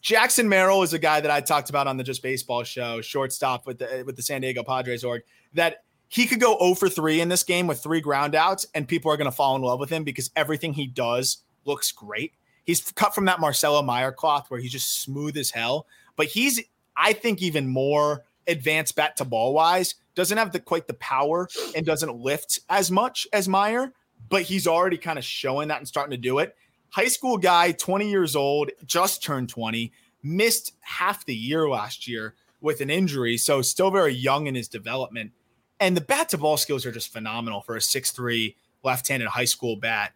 Jackson 0.00 0.48
Merrill 0.48 0.82
is 0.82 0.92
a 0.92 0.98
guy 0.98 1.20
that 1.20 1.30
I 1.30 1.40
talked 1.40 1.70
about 1.70 1.86
on 1.86 1.96
the 1.96 2.04
Just 2.04 2.22
Baseball 2.22 2.62
show, 2.64 3.00
shortstop 3.00 3.66
with 3.66 3.78
the 3.78 4.02
with 4.06 4.16
the 4.16 4.22
San 4.22 4.40
Diego 4.40 4.62
Padres 4.62 5.04
org. 5.04 5.22
That 5.52 5.84
he 6.08 6.26
could 6.26 6.40
go 6.40 6.58
0 6.58 6.74
for 6.74 6.88
3 6.88 7.20
in 7.20 7.28
this 7.28 7.42
game 7.42 7.66
with 7.66 7.82
three 7.82 8.02
groundouts, 8.02 8.66
and 8.74 8.88
people 8.88 9.10
are 9.10 9.16
going 9.16 9.30
to 9.30 9.36
fall 9.36 9.54
in 9.56 9.62
love 9.62 9.80
with 9.80 9.90
him 9.90 10.02
because 10.04 10.30
everything 10.34 10.72
he 10.72 10.86
does 10.86 11.38
looks 11.64 11.92
great. 11.92 12.32
He's 12.64 12.90
cut 12.92 13.14
from 13.14 13.26
that 13.26 13.40
Marcelo 13.40 13.82
Mayer 13.82 14.12
cloth 14.12 14.50
where 14.50 14.60
he's 14.60 14.72
just 14.72 15.02
smooth 15.02 15.36
as 15.36 15.50
hell, 15.50 15.86
but 16.16 16.26
he's, 16.26 16.60
I 16.96 17.12
think, 17.12 17.42
even 17.42 17.68
more 17.68 18.24
advanced 18.46 18.96
bat 18.96 19.16
to 19.16 19.24
ball 19.24 19.54
wise. 19.54 19.94
Doesn't 20.14 20.38
have 20.38 20.52
the 20.52 20.60
quite 20.60 20.86
the 20.86 20.94
power 20.94 21.48
and 21.76 21.84
doesn't 21.84 22.16
lift 22.16 22.60
as 22.68 22.90
much 22.90 23.26
as 23.32 23.48
Mayer, 23.48 23.92
but 24.28 24.42
he's 24.42 24.66
already 24.66 24.96
kind 24.96 25.18
of 25.18 25.24
showing 25.24 25.68
that 25.68 25.78
and 25.78 25.88
starting 25.88 26.12
to 26.12 26.16
do 26.16 26.38
it. 26.38 26.54
High 26.90 27.08
school 27.08 27.38
guy, 27.38 27.72
20 27.72 28.08
years 28.08 28.36
old, 28.36 28.70
just 28.86 29.22
turned 29.22 29.48
20, 29.48 29.92
missed 30.22 30.72
half 30.80 31.24
the 31.24 31.34
year 31.34 31.68
last 31.68 32.06
year 32.06 32.34
with 32.60 32.80
an 32.80 32.90
injury, 32.90 33.36
so 33.36 33.60
still 33.62 33.90
very 33.90 34.14
young 34.14 34.46
in 34.46 34.54
his 34.54 34.68
development 34.68 35.32
and 35.80 35.96
the 35.96 36.00
bat 36.00 36.28
to 36.30 36.38
ball 36.38 36.56
skills 36.56 36.86
are 36.86 36.92
just 36.92 37.12
phenomenal 37.12 37.60
for 37.60 37.76
a 37.76 37.80
six-three 37.80 38.56
left-handed 38.82 39.28
high 39.28 39.44
school 39.44 39.76
bat. 39.76 40.12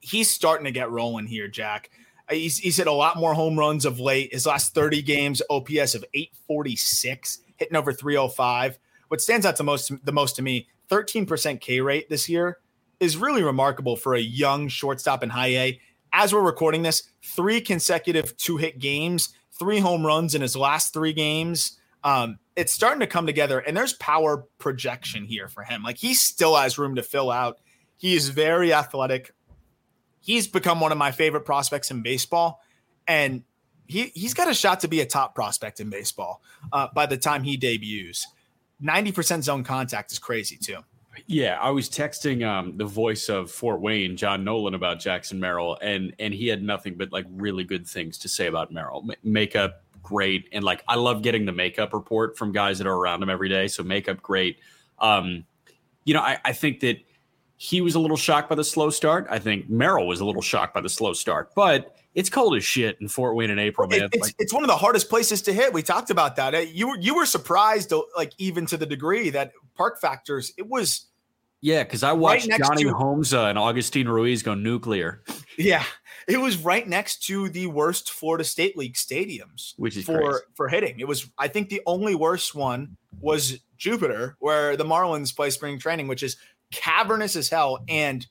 He's 0.00 0.30
starting 0.30 0.64
to 0.64 0.70
get 0.70 0.90
rolling 0.90 1.26
here, 1.26 1.48
Jack. 1.48 1.90
Uh, 2.30 2.34
he's, 2.34 2.58
he's 2.58 2.76
hit 2.76 2.86
a 2.86 2.92
lot 2.92 3.16
more 3.16 3.34
home 3.34 3.58
runs 3.58 3.84
of 3.84 3.98
late. 3.98 4.32
His 4.32 4.46
last 4.46 4.74
30 4.74 5.02
games, 5.02 5.42
OPS 5.50 5.94
of 5.94 6.04
846, 6.14 7.40
hitting 7.56 7.76
over 7.76 7.92
305. 7.92 8.78
What 9.08 9.20
stands 9.20 9.44
out 9.44 9.56
the 9.56 9.64
most 9.64 9.92
the 10.04 10.12
most 10.12 10.36
to 10.36 10.42
me, 10.42 10.68
13% 10.88 11.60
K 11.60 11.80
rate 11.80 12.08
this 12.08 12.28
year 12.28 12.58
is 13.00 13.16
really 13.16 13.42
remarkable 13.42 13.96
for 13.96 14.14
a 14.14 14.20
young 14.20 14.68
shortstop 14.68 15.22
in 15.22 15.30
high 15.30 15.48
A. 15.48 15.80
As 16.12 16.32
we're 16.32 16.42
recording 16.42 16.82
this, 16.82 17.04
three 17.22 17.60
consecutive 17.60 18.36
two-hit 18.36 18.78
games, 18.78 19.34
three 19.58 19.78
home 19.78 20.04
runs 20.04 20.34
in 20.34 20.42
his 20.42 20.56
last 20.56 20.92
three 20.92 21.12
games. 21.12 21.78
Um, 22.04 22.38
it's 22.56 22.72
starting 22.72 23.00
to 23.00 23.06
come 23.06 23.26
together 23.26 23.58
and 23.60 23.76
there's 23.76 23.94
power 23.94 24.44
projection 24.58 25.24
here 25.24 25.48
for 25.48 25.62
him. 25.62 25.82
Like 25.82 25.98
he 25.98 26.14
still 26.14 26.56
has 26.56 26.78
room 26.78 26.94
to 26.96 27.02
fill 27.02 27.30
out. 27.30 27.58
He 27.96 28.14
is 28.14 28.28
very 28.28 28.72
athletic. 28.72 29.32
He's 30.20 30.46
become 30.46 30.80
one 30.80 30.92
of 30.92 30.98
my 30.98 31.10
favorite 31.10 31.44
prospects 31.44 31.90
in 31.90 32.02
baseball. 32.02 32.62
And 33.08 33.42
he, 33.86 34.12
he's 34.14 34.34
got 34.34 34.48
a 34.48 34.54
shot 34.54 34.80
to 34.80 34.88
be 34.88 35.00
a 35.00 35.06
top 35.06 35.34
prospect 35.34 35.80
in 35.80 35.90
baseball 35.90 36.42
uh, 36.72 36.88
by 36.94 37.06
the 37.06 37.16
time 37.16 37.42
he 37.42 37.56
debuts. 37.56 38.26
90% 38.82 39.42
zone 39.42 39.64
contact 39.64 40.12
is 40.12 40.18
crazy 40.18 40.56
too. 40.56 40.78
Yeah, 41.26 41.58
I 41.60 41.70
was 41.70 41.88
texting 41.88 42.46
um, 42.46 42.76
the 42.76 42.84
voice 42.84 43.28
of 43.28 43.50
Fort 43.50 43.80
Wayne, 43.80 44.16
John 44.16 44.44
Nolan, 44.44 44.74
about 44.74 45.00
Jackson 45.00 45.38
Merrill, 45.38 45.76
and 45.82 46.14
and 46.18 46.32
he 46.32 46.46
had 46.46 46.62
nothing 46.62 46.94
but 46.94 47.12
like 47.12 47.26
really 47.30 47.64
good 47.64 47.86
things 47.86 48.16
to 48.18 48.28
say 48.28 48.46
about 48.46 48.72
Merrill. 48.72 49.04
M- 49.08 49.16
makeup, 49.22 49.82
great. 50.02 50.48
And 50.52 50.64
like, 50.64 50.82
I 50.88 50.94
love 50.94 51.22
getting 51.22 51.46
the 51.46 51.52
makeup 51.52 51.92
report 51.92 52.38
from 52.38 52.52
guys 52.52 52.78
that 52.78 52.86
are 52.86 52.94
around 52.94 53.22
him 53.22 53.28
every 53.28 53.48
day. 53.48 53.68
So 53.68 53.82
makeup, 53.82 54.22
great. 54.22 54.58
Um, 54.98 55.44
you 56.04 56.14
know, 56.14 56.20
I, 56.20 56.38
I 56.44 56.52
think 56.52 56.80
that 56.80 56.98
he 57.62 57.82
was 57.82 57.94
a 57.94 58.00
little 58.00 58.16
shocked 58.16 58.48
by 58.48 58.54
the 58.54 58.64
slow 58.64 58.88
start. 58.88 59.26
I 59.28 59.38
think 59.38 59.68
Merrill 59.68 60.06
was 60.06 60.20
a 60.20 60.24
little 60.24 60.40
shocked 60.40 60.72
by 60.72 60.80
the 60.80 60.88
slow 60.88 61.12
start, 61.12 61.54
but 61.54 61.94
it's 62.14 62.30
cold 62.30 62.56
as 62.56 62.64
shit 62.64 62.96
in 63.02 63.08
Fort 63.08 63.36
Wayne 63.36 63.50
in 63.50 63.58
April, 63.58 63.86
man. 63.86 64.04
It, 64.04 64.10
it's, 64.14 64.22
like, 64.22 64.34
it's 64.38 64.50
one 64.50 64.62
of 64.62 64.68
the 64.68 64.78
hardest 64.78 65.10
places 65.10 65.42
to 65.42 65.52
hit. 65.52 65.70
We 65.70 65.82
talked 65.82 66.08
about 66.08 66.36
that. 66.36 66.54
Uh, 66.54 66.58
you 66.60 66.88
were 66.88 66.96
you 66.98 67.14
were 67.14 67.26
surprised, 67.26 67.92
uh, 67.92 68.00
like 68.16 68.32
even 68.38 68.64
to 68.64 68.78
the 68.78 68.86
degree 68.86 69.28
that 69.28 69.52
park 69.76 70.00
factors. 70.00 70.54
It 70.56 70.68
was 70.68 71.08
yeah, 71.60 71.82
because 71.82 72.02
I 72.02 72.12
watched 72.12 72.48
right 72.48 72.58
Jonny 72.58 72.84
to, 72.84 72.92
Homza 72.92 73.44
uh, 73.44 73.48
and 73.48 73.58
Agustin 73.58 74.08
Ruiz 74.08 74.42
go 74.42 74.54
nuclear. 74.54 75.22
Yeah, 75.58 75.84
it 76.26 76.38
was 76.38 76.56
right 76.56 76.88
next 76.88 77.26
to 77.26 77.50
the 77.50 77.66
worst 77.66 78.12
Florida 78.12 78.44
State 78.44 78.78
League 78.78 78.94
stadiums, 78.94 79.74
which 79.76 79.94
is 79.94 80.06
for 80.06 80.18
crazy. 80.18 80.44
for 80.54 80.68
hitting. 80.68 81.00
It 81.00 81.06
was, 81.06 81.28
I 81.36 81.48
think, 81.48 81.68
the 81.68 81.82
only 81.84 82.14
worst 82.14 82.54
one 82.54 82.96
was 83.20 83.58
Jupiter, 83.76 84.36
where 84.38 84.74
the 84.74 84.84
Marlins 84.84 85.36
play 85.36 85.50
spring 85.50 85.78
training, 85.78 86.08
which 86.08 86.22
is 86.22 86.38
cavernous 86.72 87.36
as 87.36 87.48
hell, 87.48 87.84
and 87.88 88.26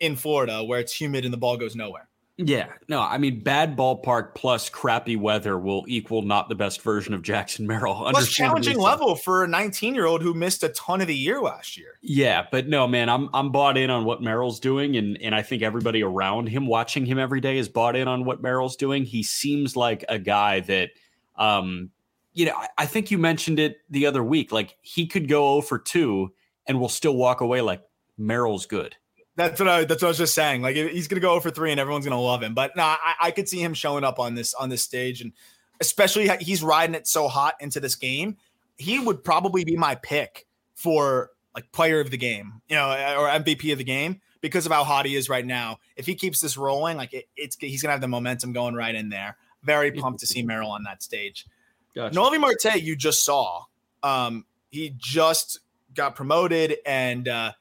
in 0.00 0.16
Florida, 0.16 0.62
where 0.64 0.80
it's 0.80 0.98
humid 0.98 1.24
and 1.24 1.32
the 1.32 1.38
ball 1.38 1.56
goes 1.56 1.74
nowhere. 1.74 2.08
Yeah, 2.38 2.68
no, 2.86 3.00
I 3.00 3.16
mean, 3.16 3.40
bad 3.40 3.78
ballpark 3.78 4.34
plus 4.34 4.68
crappy 4.68 5.16
weather 5.16 5.58
will 5.58 5.86
equal 5.88 6.20
not 6.20 6.50
the 6.50 6.54
best 6.54 6.82
version 6.82 7.14
of 7.14 7.22
Jackson 7.22 7.66
Merrill. 7.66 7.94
Plus 8.10 8.30
challenging 8.30 8.78
level 8.78 9.14
for 9.14 9.44
a 9.44 9.48
19 9.48 9.94
year 9.94 10.04
old 10.04 10.20
who 10.20 10.34
missed 10.34 10.62
a 10.62 10.68
ton 10.70 11.00
of 11.00 11.06
the 11.06 11.16
year 11.16 11.40
last 11.40 11.78
year. 11.78 11.98
Yeah, 12.02 12.46
but 12.50 12.68
no, 12.68 12.86
man, 12.86 13.08
I'm 13.08 13.30
I'm 13.32 13.52
bought 13.52 13.78
in 13.78 13.88
on 13.88 14.04
what 14.04 14.20
Merrill's 14.20 14.60
doing, 14.60 14.96
and 14.98 15.16
and 15.22 15.34
I 15.34 15.40
think 15.40 15.62
everybody 15.62 16.02
around 16.02 16.50
him, 16.50 16.66
watching 16.66 17.06
him 17.06 17.18
every 17.18 17.40
day, 17.40 17.56
is 17.56 17.70
bought 17.70 17.96
in 17.96 18.06
on 18.06 18.26
what 18.26 18.42
Merrill's 18.42 18.76
doing. 18.76 19.06
He 19.06 19.22
seems 19.22 19.74
like 19.74 20.04
a 20.10 20.18
guy 20.18 20.60
that, 20.60 20.90
um, 21.36 21.90
you 22.34 22.44
know, 22.44 22.54
I, 22.54 22.68
I 22.76 22.86
think 22.86 23.10
you 23.10 23.16
mentioned 23.16 23.58
it 23.58 23.78
the 23.88 24.04
other 24.04 24.22
week. 24.22 24.52
Like 24.52 24.76
he 24.82 25.06
could 25.06 25.26
go 25.26 25.54
0 25.54 25.62
for 25.62 25.78
two, 25.78 26.34
and 26.66 26.78
we'll 26.78 26.88
still 26.88 27.14
walk 27.14 27.40
away 27.40 27.60
like 27.60 27.82
Merrill's 28.18 28.66
good. 28.66 28.96
That's 29.36 29.60
what 29.60 29.68
I. 29.68 29.84
That's 29.84 30.02
what 30.02 30.08
I 30.08 30.10
was 30.10 30.18
just 30.18 30.34
saying. 30.34 30.62
Like 30.62 30.76
he's 30.76 31.08
gonna 31.08 31.20
go 31.20 31.38
for 31.40 31.50
three, 31.50 31.70
and 31.70 31.78
everyone's 31.78 32.06
gonna 32.06 32.20
love 32.20 32.42
him. 32.42 32.54
But 32.54 32.74
no, 32.74 32.84
I, 32.84 33.14
I 33.20 33.30
could 33.30 33.48
see 33.48 33.62
him 33.62 33.74
showing 33.74 34.02
up 34.02 34.18
on 34.18 34.34
this 34.34 34.54
on 34.54 34.70
this 34.70 34.82
stage, 34.82 35.20
and 35.20 35.32
especially 35.80 36.28
he's 36.40 36.62
riding 36.62 36.94
it 36.94 37.06
so 37.06 37.28
hot 37.28 37.54
into 37.60 37.78
this 37.78 37.96
game. 37.96 38.38
He 38.78 38.98
would 38.98 39.22
probably 39.22 39.64
be 39.64 39.76
my 39.76 39.94
pick 39.94 40.46
for 40.74 41.32
like 41.54 41.70
player 41.72 42.00
of 42.00 42.10
the 42.10 42.16
game, 42.16 42.60
you 42.68 42.76
know, 42.76 42.88
or 42.90 43.28
MVP 43.28 43.72
of 43.72 43.78
the 43.78 43.84
game 43.84 44.20
because 44.40 44.64
of 44.64 44.72
how 44.72 44.84
hot 44.84 45.04
he 45.06 45.16
is 45.16 45.28
right 45.28 45.44
now. 45.44 45.78
If 45.96 46.06
he 46.06 46.14
keeps 46.14 46.40
this 46.40 46.56
rolling, 46.56 46.96
like 46.96 47.12
it, 47.12 47.28
it's 47.36 47.56
he's 47.60 47.82
gonna 47.82 47.92
have 47.92 48.00
the 48.00 48.08
momentum 48.08 48.54
going 48.54 48.74
right 48.74 48.94
in 48.94 49.10
there. 49.10 49.36
Very 49.62 49.92
pumped 49.92 50.20
to 50.20 50.26
see 50.26 50.42
Merrill 50.42 50.70
on 50.70 50.84
that 50.84 51.02
stage. 51.02 51.46
Gotcha. 51.94 52.14
Noelvi 52.14 52.40
Marte, 52.40 52.80
you 52.82 52.96
just 52.96 53.24
saw. 53.24 53.64
Um, 54.02 54.44
he 54.70 54.94
just 54.96 55.60
got 55.96 56.14
promoted 56.14 56.76
and 56.86 57.26
uh, 57.26 57.52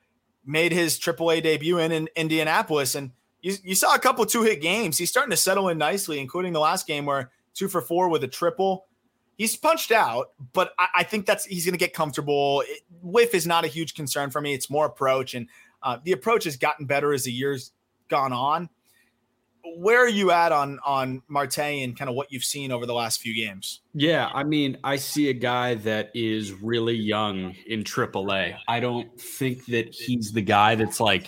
made 0.46 0.72
his 0.72 1.00
AAA 1.00 1.42
debut 1.44 1.80
in, 1.80 1.92
in 1.92 2.10
Indianapolis, 2.16 2.96
and 2.96 3.12
you, 3.42 3.56
you 3.64 3.76
saw 3.76 3.96
a 3.96 4.00
couple 4.00 4.26
two 4.26 4.44
hit 4.44 4.62
games. 4.62 4.98
He's 4.98 5.10
starting 5.10 5.32
to 5.32 5.38
settle 5.38 5.70
in 5.70 5.78
nicely, 5.78 6.20
including 6.20 6.54
the 6.54 6.60
last 6.60 6.88
game 6.88 7.06
where 7.06 7.32
two 7.54 7.68
for 7.68 7.82
four 7.82 8.10
with 8.10 8.24
a 8.24 8.28
triple. 8.28 8.86
He's 9.38 9.56
punched 9.56 9.92
out, 9.92 10.32
but 10.54 10.74
I, 10.80 10.88
I 10.98 11.04
think 11.04 11.26
that's 11.26 11.46
he's 11.46 11.66
going 11.66 11.74
to 11.74 11.80
get 11.80 11.94
comfortable. 11.94 12.64
It, 12.68 12.82
whiff 13.02 13.34
is 13.34 13.46
not 13.46 13.66
a 13.66 13.68
huge 13.68 13.94
concern 13.94 14.30
for 14.30 14.42
me. 14.42 14.54
It's 14.54 14.70
more 14.70 14.86
approach, 14.86 15.34
and 15.34 15.48
uh, 15.84 15.98
the 16.04 16.12
approach 16.12 16.46
has 16.46 16.58
gotten 16.58 16.86
better 16.86 17.14
as 17.14 17.24
the 17.24 17.32
years 17.32 17.72
gone 18.08 18.34
on. 18.34 18.70
Where 19.78 20.00
are 20.00 20.10
you 20.10 20.32
at 20.32 20.52
on 20.52 20.80
on 20.86 21.22
Marte 21.28 21.60
and 21.60 21.98
kind 21.98 22.10
of 22.10 22.16
what 22.16 22.32
you've 22.32 22.44
seen 22.44 22.72
over 22.72 22.86
the 22.86 22.94
last 22.94 23.22
few 23.22 23.36
games? 23.36 23.82
Yeah, 23.94 24.30
I 24.34 24.44
mean, 24.44 24.78
I 24.84 24.98
see 24.98 25.30
a 25.30 25.34
guy 25.34 25.76
that 25.76 26.12
is 26.14 26.54
really 26.54 26.96
young 26.96 27.56
in 27.68 27.84
AAA. 27.84 28.58
I 28.68 28.80
don't 28.80 29.20
think 29.20 29.66
that 29.68 29.94
he's 29.94 30.32
the 30.32 30.42
guy 30.42 30.76
that's 30.76 31.00
like 31.00 31.28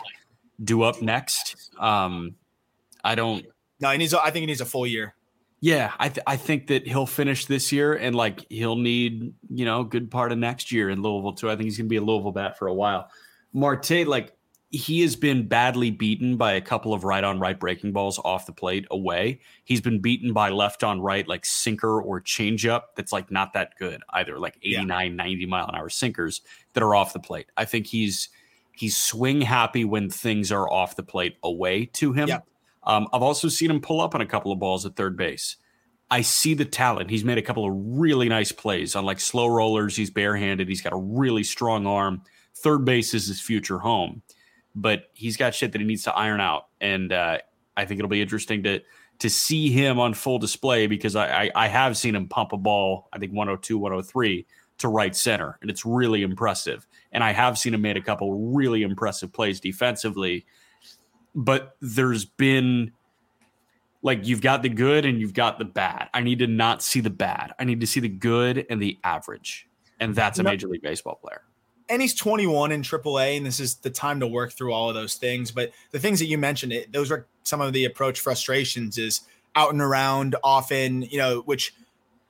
do 0.63 0.83
up 0.83 1.01
next. 1.01 1.71
Um, 1.79 2.35
I 3.03 3.15
don't. 3.15 3.45
No, 3.79 3.89
he 3.91 3.97
needs. 3.97 4.13
I 4.13 4.31
think 4.31 4.41
he 4.41 4.45
needs 4.45 4.61
a 4.61 4.65
full 4.65 4.88
year. 4.88 5.13
Yeah, 5.59 5.93
I 5.97 6.09
th- 6.09 6.23
I 6.27 6.38
think 6.38 6.67
that 6.67 6.88
he'll 6.88 7.07
finish 7.07 7.45
this 7.45 7.71
year 7.71 7.93
and 7.93 8.15
like 8.15 8.45
he'll 8.49 8.75
need 8.75 9.33
you 9.49 9.65
know 9.65 9.83
good 9.83 10.11
part 10.11 10.31
of 10.31 10.38
next 10.38 10.71
year 10.71 10.89
in 10.89 11.01
Louisville 11.01 11.33
too. 11.33 11.49
I 11.49 11.55
think 11.55 11.65
he's 11.65 11.77
gonna 11.77 11.89
be 11.89 11.95
a 11.95 12.01
Louisville 12.01 12.31
bat 12.31 12.57
for 12.59 12.67
a 12.67 12.73
while. 12.73 13.09
Marte, 13.53 14.05
like 14.05 14.36
he 14.70 15.01
has 15.01 15.15
been 15.15 15.47
badly 15.47 15.91
beaten 15.91 16.36
by 16.36 16.53
a 16.53 16.61
couple 16.61 16.93
of 16.93 17.05
right 17.05 17.24
on 17.24 17.39
right 17.39 17.57
breaking 17.57 17.93
balls 17.93 18.20
off 18.26 18.45
the 18.45 18.51
plate 18.51 18.86
away. 18.91 19.39
He's 19.63 19.80
been 19.80 19.99
beaten 19.99 20.34
by 20.34 20.49
left 20.49 20.84
on 20.84 20.99
right, 20.99 21.26
like 21.28 21.45
sinker 21.45 22.01
or 22.01 22.22
changeup 22.22 22.82
that's 22.95 23.13
like 23.13 23.32
not 23.32 23.53
that 23.53 23.78
good 23.80 24.01
either, 24.09 24.38
like 24.38 24.57
89, 24.61 25.11
yeah. 25.11 25.15
90 25.15 25.45
mile 25.45 25.68
an 25.68 25.76
hour 25.76 25.89
sinkers 25.89 26.41
that 26.74 26.84
are 26.84 26.95
off 26.95 27.13
the 27.13 27.20
plate. 27.20 27.47
I 27.55 27.63
think 27.63 27.88
he's 27.88 28.28
he's 28.74 28.97
swing 28.97 29.41
happy 29.41 29.86
when 29.86 30.09
things 30.09 30.51
are 30.51 30.70
off 30.70 30.97
the 30.97 31.03
plate 31.03 31.38
away 31.43 31.86
to 31.86 32.11
him. 32.11 32.28
Yeah. 32.28 32.39
Um, 32.84 33.07
I've 33.13 33.24
also 33.24 33.47
seen 33.47 33.72
him 33.72 33.80
pull 33.80 34.01
up 34.01 34.15
on 34.15 34.22
a 34.22 34.26
couple 34.26 34.51
of 34.51 34.59
balls 34.59 34.86
at 34.86 34.95
third 34.95 35.15
base. 35.15 35.55
I 36.11 36.22
see 36.22 36.53
the 36.53 36.65
talent. 36.65 37.09
He's 37.09 37.26
made 37.26 37.38
a 37.38 37.41
couple 37.41 37.65
of 37.65 37.74
really 37.74 38.30
nice 38.30 38.51
plays 38.51 38.95
on 38.95 39.05
like 39.05 39.20
slow 39.20 39.47
rollers. 39.47 39.95
He's 39.95 40.09
barehanded. 40.09 40.68
He's 40.68 40.82
got 40.82 40.93
a 40.93 40.97
really 40.97 41.43
strong 41.43 41.86
arm. 41.88 42.22
Third 42.53 42.86
base 42.86 43.13
is 43.13 43.28
his 43.28 43.39
future 43.39 43.80
home 43.80 44.22
but 44.78 45.09
he's 45.13 45.38
got 45.38 45.55
shit 45.55 45.71
that 45.71 45.82
he 45.82 45.88
needs 45.88 46.03
to 46.03 46.13
iron 46.13 46.39
out. 46.39 46.67
And 46.80 47.11
uh, 47.11 47.39
I 47.75 47.86
think 47.86 47.99
it'll 47.99 48.09
be 48.09 48.21
interesting 48.21 48.63
to 48.63 48.82
to 49.19 49.32
see 49.32 49.71
him 49.71 49.99
on 49.99 50.13
full 50.13 50.38
display 50.38 50.86
because 50.86 51.15
I, 51.15 51.45
I, 51.45 51.51
I 51.55 51.67
have 51.69 51.97
seen 51.97 52.13
him 52.13 52.28
pump 52.28 52.53
a 52.53 52.57
ball, 52.57 53.09
I 53.11 53.17
think 53.17 53.34
102, 53.34 53.75
103 53.75 54.45
to 54.78 54.88
right 54.88 55.15
center, 55.15 55.57
and 55.59 55.71
it's 55.71 55.88
really 55.88 56.21
impressive. 56.21 56.86
And 57.11 57.23
I 57.23 57.32
have 57.32 57.57
seen 57.57 57.73
him 57.73 57.82
made 57.82 57.97
a 57.97 58.01
couple 58.01 58.53
really 58.53 58.84
impressive 58.84 59.34
plays 59.34 59.59
defensively, 59.59 60.45
but 61.34 61.78
there's 61.82 62.25
been 62.25 62.91
like 64.03 64.28
you've 64.28 64.41
got 64.41 64.61
the 64.61 64.69
good 64.69 65.03
and 65.03 65.19
you've 65.19 65.34
got 65.34 65.57
the 65.57 65.65
bad. 65.65 66.09
I 66.13 66.21
need 66.21 66.38
to 66.39 66.47
not 66.47 66.84
see 66.84 66.99
the 66.99 67.09
bad. 67.09 67.53
I 67.57 67.63
need 67.63 67.82
to 67.82 67.88
see 67.88 67.99
the 67.99 68.09
good 68.09 68.67
and 68.69 68.80
the 68.80 68.99
average. 69.03 69.67
And 69.99 70.13
that's 70.13 70.38
a 70.38 70.43
Major 70.43 70.67
League 70.67 70.84
Baseball 70.84 71.15
player 71.15 71.41
and 71.89 72.01
he's 72.01 72.13
21 72.13 72.71
in 72.71 72.81
AAA, 72.81 73.38
and 73.38 73.45
this 73.45 73.59
is 73.59 73.75
the 73.75 73.89
time 73.89 74.19
to 74.19 74.27
work 74.27 74.51
through 74.51 74.73
all 74.73 74.89
of 74.89 74.95
those 74.95 75.15
things. 75.15 75.51
But 75.51 75.71
the 75.91 75.99
things 75.99 76.19
that 76.19 76.25
you 76.25 76.38
mentioned, 76.38 76.73
it, 76.73 76.91
those 76.91 77.11
are 77.11 77.25
some 77.43 77.61
of 77.61 77.73
the 77.73 77.85
approach 77.85 78.19
frustrations. 78.19 78.97
Is 78.97 79.21
out 79.55 79.71
and 79.71 79.81
around 79.81 80.35
often, 80.43 81.03
you 81.03 81.17
know, 81.17 81.41
which 81.41 81.73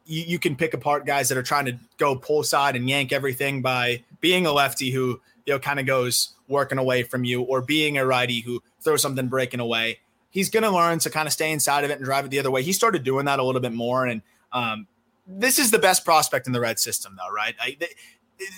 you, 0.05 0.23
you 0.23 0.39
can 0.39 0.55
pick 0.55 0.73
apart 0.73 1.05
guys 1.05 1.29
that 1.29 1.37
are 1.37 1.43
trying 1.43 1.65
to 1.65 1.77
go 1.97 2.15
pull 2.15 2.43
side 2.43 2.75
and 2.75 2.89
yank 2.89 3.11
everything 3.11 3.61
by 3.61 4.03
being 4.21 4.45
a 4.45 4.51
lefty 4.51 4.91
who 4.91 5.19
you 5.45 5.53
know 5.53 5.59
kind 5.59 5.79
of 5.79 5.85
goes 5.85 6.33
working 6.47 6.77
away 6.77 7.03
from 7.03 7.23
you, 7.23 7.41
or 7.41 7.61
being 7.61 7.97
a 7.97 8.05
righty 8.05 8.41
who 8.41 8.61
throws 8.81 9.01
something 9.01 9.27
breaking 9.27 9.59
away. 9.59 9.99
He's 10.29 10.49
going 10.49 10.63
to 10.63 10.71
learn 10.71 10.99
to 10.99 11.09
kind 11.09 11.27
of 11.27 11.33
stay 11.33 11.51
inside 11.51 11.83
of 11.83 11.89
it 11.89 11.97
and 11.97 12.05
drive 12.05 12.25
it 12.25 12.31
the 12.31 12.39
other 12.39 12.51
way. 12.51 12.63
He 12.63 12.73
started 12.73 13.03
doing 13.03 13.25
that 13.25 13.39
a 13.39 13.43
little 13.43 13.61
bit 13.61 13.73
more, 13.73 14.05
and 14.05 14.21
um, 14.53 14.87
this 15.27 15.59
is 15.59 15.71
the 15.71 15.79
best 15.79 16.05
prospect 16.05 16.47
in 16.47 16.53
the 16.53 16.59
red 16.59 16.79
system, 16.79 17.17
though, 17.17 17.33
right? 17.33 17.55
I, 17.59 17.77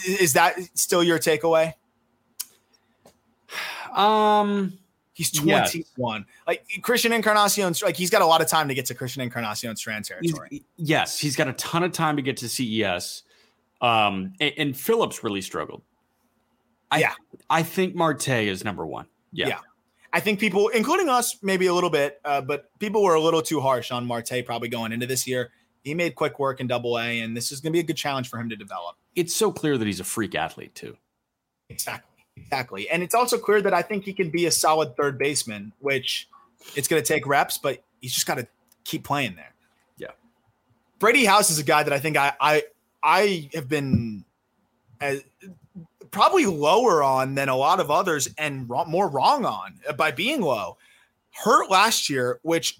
is 0.07 0.33
that 0.33 0.57
still 0.73 1.03
your 1.03 1.19
takeaway? 1.19 1.73
Um, 3.95 4.77
he's 5.13 5.31
21. 5.31 5.65
Yes. 5.73 6.25
Like 6.47 6.65
Christian 6.81 7.11
Encarnacion, 7.11 7.73
like 7.83 7.95
he's 7.95 8.09
got 8.09 8.21
a 8.21 8.25
lot 8.25 8.41
of 8.41 8.47
time 8.47 8.67
to 8.67 8.73
get 8.73 8.85
to 8.87 8.95
Christian 8.95 9.21
Encarnacion-Strand 9.21 10.05
territory. 10.05 10.47
He's, 10.51 10.61
yes, 10.77 11.19
he's 11.19 11.35
got 11.35 11.47
a 11.47 11.53
ton 11.53 11.83
of 11.83 11.91
time 11.91 12.15
to 12.17 12.21
get 12.21 12.37
to 12.37 12.49
CES. 12.49 13.23
Um, 13.81 14.33
and, 14.39 14.53
and 14.57 14.77
Phillips 14.77 15.23
really 15.23 15.41
struggled. 15.41 15.81
I, 16.91 16.99
yeah, 16.99 17.13
I 17.49 17.63
think 17.63 17.95
Marte 17.95 18.29
is 18.29 18.63
number 18.63 18.85
one. 18.85 19.05
Yeah. 19.31 19.47
yeah. 19.47 19.59
I 20.11 20.19
think 20.19 20.39
people, 20.39 20.69
including 20.69 21.07
us, 21.07 21.37
maybe 21.43 21.67
a 21.67 21.73
little 21.73 21.91
bit, 21.91 22.19
uh, 22.25 22.41
but 22.41 22.71
people 22.79 23.03
were 23.03 23.13
a 23.13 23.21
little 23.21 23.43
too 23.43 23.61
harsh 23.61 23.91
on 23.91 24.05
Marte 24.05 24.43
probably 24.45 24.67
going 24.67 24.91
into 24.91 25.05
this 25.05 25.27
year. 25.27 25.51
He 25.83 25.93
made 25.93 26.15
quick 26.15 26.39
work 26.39 26.59
in 26.59 26.67
Double 26.67 26.99
A, 26.99 27.21
and 27.21 27.35
this 27.35 27.51
is 27.51 27.61
going 27.61 27.71
to 27.71 27.75
be 27.75 27.79
a 27.79 27.83
good 27.83 27.97
challenge 27.97 28.29
for 28.29 28.37
him 28.37 28.49
to 28.49 28.55
develop 28.55 28.95
it's 29.19 29.35
so 29.35 29.51
clear 29.51 29.77
that 29.77 29.85
he's 29.85 29.99
a 29.99 30.05
freak 30.05 30.35
athlete 30.35 30.73
too. 30.75 30.97
Exactly. 31.69 32.25
Exactly. 32.37 32.89
And 32.89 33.03
it's 33.03 33.13
also 33.13 33.37
clear 33.37 33.61
that 33.61 33.73
I 33.73 33.81
think 33.81 34.05
he 34.05 34.13
can 34.13 34.29
be 34.29 34.45
a 34.45 34.51
solid 34.51 34.95
third 34.95 35.17
baseman, 35.17 35.73
which 35.79 36.29
it's 36.73 36.87
going 36.87 37.01
to 37.01 37.07
take 37.07 37.27
reps, 37.27 37.57
but 37.57 37.83
he's 37.99 38.13
just 38.13 38.25
got 38.25 38.35
to 38.35 38.47
keep 38.85 39.03
playing 39.03 39.35
there. 39.35 39.53
Yeah. 39.97 40.11
Brady 40.99 41.25
House 41.25 41.49
is 41.49 41.59
a 41.59 41.63
guy 41.63 41.83
that 41.83 41.91
I 41.91 41.99
think 41.99 42.15
I 42.15 42.31
I 42.39 42.63
I 43.03 43.49
have 43.53 43.67
been 43.67 44.23
as, 45.01 45.21
probably 46.11 46.45
lower 46.45 47.03
on 47.03 47.35
than 47.35 47.49
a 47.49 47.57
lot 47.57 47.81
of 47.81 47.91
others 47.91 48.29
and 48.37 48.69
more 48.69 49.09
wrong 49.09 49.43
on 49.43 49.79
by 49.97 50.11
being 50.11 50.41
low. 50.41 50.77
Hurt 51.31 51.69
last 51.69 52.09
year, 52.09 52.39
which 52.41 52.79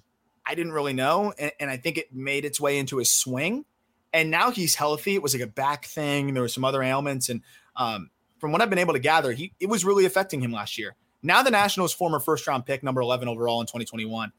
I 0.50 0.56
didn't 0.56 0.74
really 0.74 0.94
know, 0.94 1.34
and, 1.38 1.52
and 1.60 1.70
I 1.70 1.78
think 1.78 1.98
it 1.98 2.14
made 2.14 2.44
its 2.44 2.60
way 2.60 2.80
into 2.80 2.98
his 2.98 3.12
swing 3.12 3.66
and 4.14 4.32
now 4.32 4.52
he's 4.52 4.76
healthy. 4.76 5.16
It 5.16 5.22
was 5.22 5.34
like 5.34 5.44
a 5.44 5.48
back 5.48 5.86
thing. 5.86 6.34
There 6.34 6.44
were 6.44 6.50
some 6.50 6.66
other 6.66 6.82
ailments, 6.82 7.30
and 7.30 7.42
um, 7.76 8.10
from 8.40 8.52
what 8.52 8.62
I've 8.62 8.70
been 8.70 8.80
able 8.80 8.94
to 8.94 9.00
gather, 9.00 9.32
he 9.32 9.54
it 9.60 9.68
was 9.68 9.86
really 9.86 10.06
affecting 10.06 10.42
him 10.42 10.52
last 10.52 10.78
year. 10.78 10.96
Now 11.22 11.44
the 11.44 11.52
Nationals' 11.52 11.94
former 11.94 12.20
first 12.20 12.48
round 12.48 12.66
pick, 12.66 12.84
number 12.84 13.02
eleven 13.02 13.28
overall 13.28 13.62
in 13.62 13.68
2021, 13.68 14.32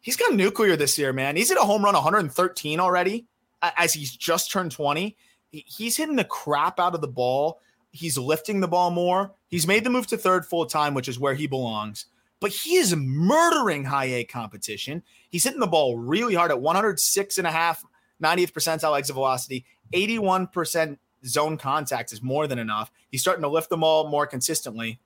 he's 0.00 0.16
got 0.16 0.34
nuclear 0.34 0.76
this 0.76 0.98
year, 0.98 1.12
man. 1.12 1.36
He's 1.36 1.50
at 1.50 1.58
a 1.58 1.62
home 1.62 1.84
run 1.84 1.94
113 1.94 2.80
already, 2.80 3.26
as 3.62 3.92
he's 3.92 4.14
just 4.14 4.50
turned 4.50 4.72
20. 4.72 5.16
He's 5.50 5.96
hitting 5.96 6.16
the 6.16 6.24
crap 6.24 6.78
out 6.78 6.94
of 6.94 7.00
the 7.00 7.08
ball. 7.08 7.60
He's 7.90 8.18
lifting 8.18 8.60
the 8.60 8.68
ball 8.68 8.90
more. 8.90 9.32
He's 9.48 9.66
made 9.66 9.84
the 9.84 9.90
move 9.90 10.06
to 10.08 10.18
third 10.18 10.44
full 10.44 10.66
time, 10.66 10.92
which 10.92 11.08
is 11.08 11.18
where 11.18 11.34
he 11.34 11.46
belongs. 11.46 12.06
But 12.40 12.52
he 12.52 12.76
is 12.76 12.94
murdering 12.94 13.84
high 13.84 14.06
A 14.06 14.24
competition. 14.24 15.02
He's 15.30 15.44
hitting 15.44 15.60
the 15.60 15.66
ball 15.66 15.96
really 15.96 16.34
hard 16.34 16.50
at 16.50 16.60
106 16.60 17.38
and 17.38 17.46
a 17.46 17.50
half 17.50 17.84
90th 18.22 18.52
percentile 18.52 18.96
exit 18.96 19.14
velocity, 19.14 19.64
81% 19.92 20.98
zone 21.24 21.56
contact 21.56 22.12
is 22.12 22.22
more 22.22 22.46
than 22.46 22.58
enough. 22.58 22.90
He's 23.10 23.20
starting 23.20 23.42
to 23.42 23.48
lift 23.48 23.68
the 23.68 23.76
ball 23.76 24.08
more 24.08 24.26
consistently. 24.26 25.00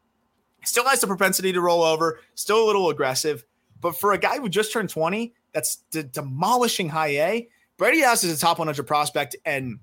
Still 0.65 0.87
has 0.87 1.01
the 1.01 1.07
propensity 1.07 1.53
to 1.53 1.61
roll 1.61 1.83
over, 1.83 2.21
still 2.35 2.65
a 2.65 2.67
little 2.67 2.91
aggressive. 2.91 3.45
But 3.81 3.99
for 3.99 4.13
a 4.13 4.19
guy 4.19 4.39
who 4.39 4.49
just 4.49 4.73
turned 4.73 4.91
20, 4.91 5.35
that's 5.53 5.77
de- 5.91 6.03
demolishing 6.03 6.91
high 6.91 7.09
A. 7.09 7.49
Brady 7.79 8.03
House 8.03 8.25
is 8.25 8.37
a 8.37 8.41
top 8.41 8.59
100 8.59 8.87
prospect, 8.87 9.37
and 9.47 9.81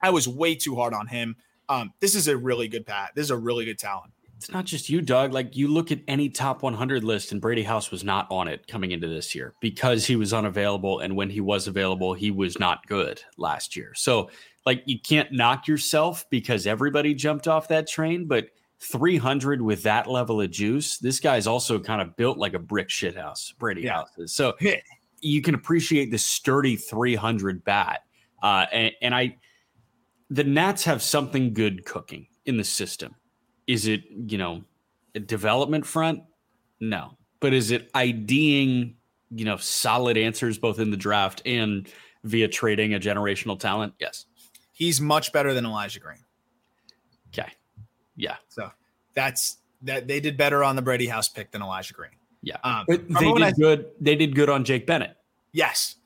I 0.00 0.10
was 0.10 0.26
way 0.26 0.54
too 0.54 0.74
hard 0.74 0.94
on 0.94 1.06
him. 1.06 1.36
Um, 1.68 1.92
this 2.00 2.14
is 2.14 2.28
a 2.28 2.36
really 2.36 2.68
good 2.68 2.86
pat. 2.86 3.10
This 3.14 3.24
is 3.24 3.30
a 3.30 3.36
really 3.36 3.66
good 3.66 3.78
talent 3.78 4.12
it's 4.36 4.50
not 4.50 4.66
just 4.66 4.90
you, 4.90 5.00
Doug. 5.00 5.32
Like 5.32 5.56
you 5.56 5.68
look 5.68 5.90
at 5.90 6.00
any 6.06 6.28
top 6.28 6.62
100 6.62 7.02
list, 7.02 7.32
and 7.32 7.40
Brady 7.40 7.62
House 7.62 7.90
was 7.90 8.04
not 8.04 8.26
on 8.30 8.48
it 8.48 8.66
coming 8.66 8.92
into 8.92 9.08
this 9.08 9.34
year 9.34 9.54
because 9.60 10.06
he 10.06 10.16
was 10.16 10.32
unavailable. 10.32 11.00
And 11.00 11.16
when 11.16 11.30
he 11.30 11.40
was 11.40 11.66
available, 11.66 12.12
he 12.12 12.30
was 12.30 12.58
not 12.58 12.86
good 12.86 13.22
last 13.38 13.76
year. 13.76 13.92
So, 13.94 14.30
like, 14.66 14.82
you 14.84 15.00
can't 15.00 15.32
knock 15.32 15.66
yourself 15.66 16.26
because 16.28 16.66
everybody 16.66 17.14
jumped 17.14 17.48
off 17.48 17.68
that 17.68 17.88
train. 17.88 18.26
But 18.26 18.48
300 18.80 19.62
with 19.62 19.82
that 19.84 20.06
level 20.06 20.42
of 20.42 20.50
juice, 20.50 20.98
this 20.98 21.18
guy's 21.18 21.46
also 21.46 21.78
kind 21.78 22.02
of 22.02 22.14
built 22.16 22.36
like 22.36 22.52
a 22.52 22.58
brick 22.58 22.90
shit 22.90 23.16
house, 23.16 23.54
Brady 23.58 23.82
yeah. 23.82 23.94
House 23.94 24.10
is. 24.18 24.34
So, 24.34 24.54
you 25.22 25.40
can 25.40 25.54
appreciate 25.54 26.10
the 26.10 26.18
sturdy 26.18 26.76
300 26.76 27.64
bat. 27.64 28.02
Uh, 28.42 28.66
and, 28.70 28.92
and 29.00 29.14
I, 29.14 29.38
the 30.28 30.44
Nats 30.44 30.84
have 30.84 31.02
something 31.02 31.54
good 31.54 31.86
cooking 31.86 32.26
in 32.44 32.58
the 32.58 32.64
system 32.64 33.14
is 33.66 33.86
it, 33.86 34.04
you 34.10 34.38
know, 34.38 34.62
a 35.14 35.20
development 35.20 35.86
front? 35.86 36.22
No. 36.80 37.16
But 37.40 37.52
is 37.52 37.70
it 37.70 37.90
IDing, 37.94 38.96
you 39.30 39.44
know, 39.44 39.56
solid 39.56 40.16
answers 40.16 40.58
both 40.58 40.78
in 40.78 40.90
the 40.90 40.96
draft 40.96 41.42
and 41.44 41.88
via 42.24 42.48
trading 42.48 42.94
a 42.94 43.00
generational 43.00 43.58
talent? 43.58 43.94
Yes. 43.98 44.26
He's 44.72 45.00
much 45.00 45.32
better 45.32 45.54
than 45.54 45.64
Elijah 45.64 46.00
Green. 46.00 46.24
Okay. 47.28 47.50
Yeah. 48.16 48.36
So 48.48 48.70
that's 49.14 49.58
that 49.82 50.06
they 50.06 50.20
did 50.20 50.36
better 50.36 50.64
on 50.64 50.76
the 50.76 50.82
Brady 50.82 51.06
House 51.06 51.28
pick 51.28 51.50
than 51.50 51.62
Elijah 51.62 51.94
Green. 51.94 52.10
Yeah. 52.42 52.56
Um, 52.62 52.84
they 52.88 52.96
did 52.96 53.42
I, 53.42 53.52
good. 53.52 53.86
They 54.00 54.14
did 54.14 54.34
good 54.34 54.48
on 54.48 54.64
Jake 54.64 54.86
Bennett. 54.86 55.16
Yes. 55.52 55.96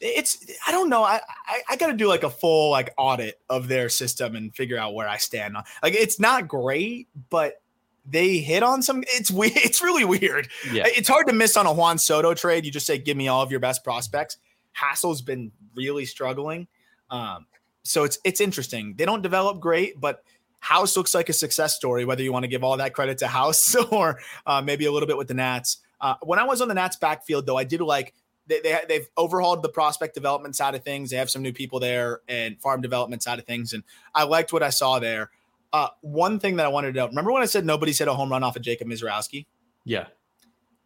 It's 0.00 0.44
I 0.66 0.72
don't 0.72 0.88
know. 0.88 1.02
I 1.02 1.20
I, 1.46 1.62
I 1.70 1.76
got 1.76 1.88
to 1.88 1.94
do 1.94 2.08
like 2.08 2.22
a 2.22 2.30
full 2.30 2.70
like 2.70 2.92
audit 2.96 3.40
of 3.48 3.68
their 3.68 3.88
system 3.88 4.36
and 4.36 4.54
figure 4.54 4.78
out 4.78 4.94
where 4.94 5.08
I 5.08 5.16
stand 5.16 5.56
on. 5.56 5.64
Like 5.82 5.94
it's 5.94 6.20
not 6.20 6.48
great, 6.48 7.08
but 7.30 7.60
they 8.08 8.38
hit 8.38 8.62
on 8.62 8.82
some. 8.82 9.02
It's 9.08 9.30
weird. 9.30 9.52
It's 9.56 9.82
really 9.82 10.04
weird. 10.04 10.48
Yeah. 10.70 10.84
It's 10.86 11.08
hard 11.08 11.26
to 11.28 11.32
miss 11.32 11.56
on 11.56 11.66
a 11.66 11.72
Juan 11.72 11.98
Soto 11.98 12.34
trade. 12.34 12.64
You 12.64 12.70
just 12.70 12.86
say, 12.86 12.98
"Give 12.98 13.16
me 13.16 13.28
all 13.28 13.42
of 13.42 13.50
your 13.50 13.60
best 13.60 13.84
prospects." 13.84 14.38
Hassell's 14.72 15.22
been 15.22 15.52
really 15.74 16.04
struggling, 16.04 16.68
um, 17.10 17.46
so 17.82 18.04
it's 18.04 18.18
it's 18.24 18.40
interesting. 18.40 18.94
They 18.96 19.04
don't 19.04 19.22
develop 19.22 19.60
great, 19.60 20.00
but 20.00 20.22
House 20.60 20.96
looks 20.96 21.14
like 21.14 21.28
a 21.28 21.32
success 21.32 21.74
story. 21.74 22.04
Whether 22.04 22.22
you 22.22 22.32
want 22.32 22.44
to 22.44 22.48
give 22.48 22.62
all 22.62 22.76
that 22.76 22.92
credit 22.92 23.18
to 23.18 23.28
House 23.28 23.74
or 23.90 24.20
uh, 24.46 24.62
maybe 24.62 24.86
a 24.86 24.92
little 24.92 25.06
bit 25.06 25.16
with 25.16 25.28
the 25.28 25.34
Nats. 25.34 25.78
Uh, 26.00 26.14
when 26.22 26.38
I 26.38 26.44
was 26.44 26.60
on 26.60 26.68
the 26.68 26.74
Nats 26.74 26.96
backfield, 26.96 27.46
though, 27.46 27.56
I 27.56 27.64
did 27.64 27.80
like 27.80 28.14
they, 28.46 28.60
they 28.60 28.78
they've 28.88 29.08
overhauled 29.16 29.62
the 29.62 29.68
prospect 29.68 30.14
development 30.14 30.56
side 30.56 30.74
of 30.74 30.84
things. 30.84 31.10
They 31.10 31.16
have 31.16 31.30
some 31.30 31.42
new 31.42 31.52
people 31.52 31.80
there 31.80 32.20
and 32.28 32.60
farm 32.60 32.80
development 32.80 33.22
side 33.22 33.38
of 33.38 33.44
things, 33.44 33.72
and 33.72 33.82
I 34.14 34.24
liked 34.24 34.52
what 34.52 34.62
I 34.62 34.70
saw 34.70 34.98
there. 34.98 35.30
Uh, 35.72 35.88
one 36.00 36.38
thing 36.38 36.56
that 36.56 36.66
I 36.66 36.68
wanted 36.68 36.94
to 36.94 37.00
know, 37.00 37.08
remember 37.08 37.32
when 37.32 37.42
I 37.42 37.46
said 37.46 37.66
nobody's 37.66 37.98
hit 37.98 38.08
a 38.08 38.14
home 38.14 38.30
run 38.30 38.42
off 38.42 38.56
of 38.56 38.62
Jacob 38.62 38.88
Misiorowski? 38.88 39.46
Yeah. 39.84 40.06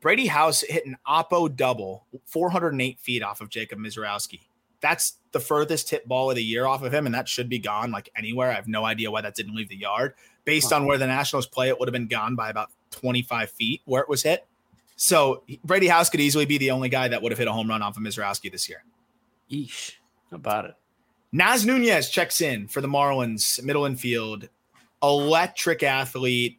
Brady 0.00 0.26
House 0.26 0.62
hit 0.62 0.86
an 0.86 0.96
Oppo 1.06 1.54
double, 1.54 2.06
408 2.26 2.98
feet 2.98 3.22
off 3.22 3.40
of 3.40 3.50
Jacob 3.50 3.78
Misiorowski. 3.78 4.40
That's 4.80 5.18
the 5.32 5.40
furthest 5.40 5.90
hit 5.90 6.08
ball 6.08 6.30
of 6.30 6.36
the 6.36 6.42
year 6.42 6.66
off 6.66 6.82
of 6.82 6.92
him, 6.92 7.04
and 7.04 7.14
that 7.14 7.28
should 7.28 7.50
be 7.50 7.58
gone 7.58 7.90
like 7.90 8.08
anywhere. 8.16 8.50
I 8.50 8.54
have 8.54 8.66
no 8.66 8.84
idea 8.84 9.10
why 9.10 9.20
that 9.20 9.34
didn't 9.34 9.54
leave 9.54 9.68
the 9.68 9.76
yard. 9.76 10.14
Based 10.46 10.72
on 10.72 10.86
where 10.86 10.96
the 10.96 11.06
Nationals 11.06 11.46
play, 11.46 11.68
it 11.68 11.78
would 11.78 11.86
have 11.86 11.92
been 11.92 12.08
gone 12.08 12.34
by 12.34 12.48
about 12.48 12.70
25 12.92 13.50
feet 13.50 13.82
where 13.84 14.02
it 14.02 14.08
was 14.08 14.22
hit. 14.22 14.46
So 15.00 15.44
Brady 15.64 15.88
House 15.88 16.10
could 16.10 16.20
easily 16.20 16.44
be 16.44 16.58
the 16.58 16.72
only 16.72 16.90
guy 16.90 17.08
that 17.08 17.22
would 17.22 17.32
have 17.32 17.38
hit 17.38 17.48
a 17.48 17.52
home 17.52 17.70
run 17.70 17.80
off 17.80 17.96
of 17.96 18.02
Misiorowski 18.02 18.52
this 18.52 18.68
year. 18.68 18.84
Eesh. 19.50 19.94
How 20.30 20.36
about 20.36 20.66
it? 20.66 20.74
Naz 21.32 21.64
Nunez 21.64 22.10
checks 22.10 22.42
in 22.42 22.68
for 22.68 22.82
the 22.82 22.86
Marlins, 22.86 23.62
middle 23.64 23.86
infield 23.86 24.50
electric 25.02 25.82
athlete, 25.82 26.58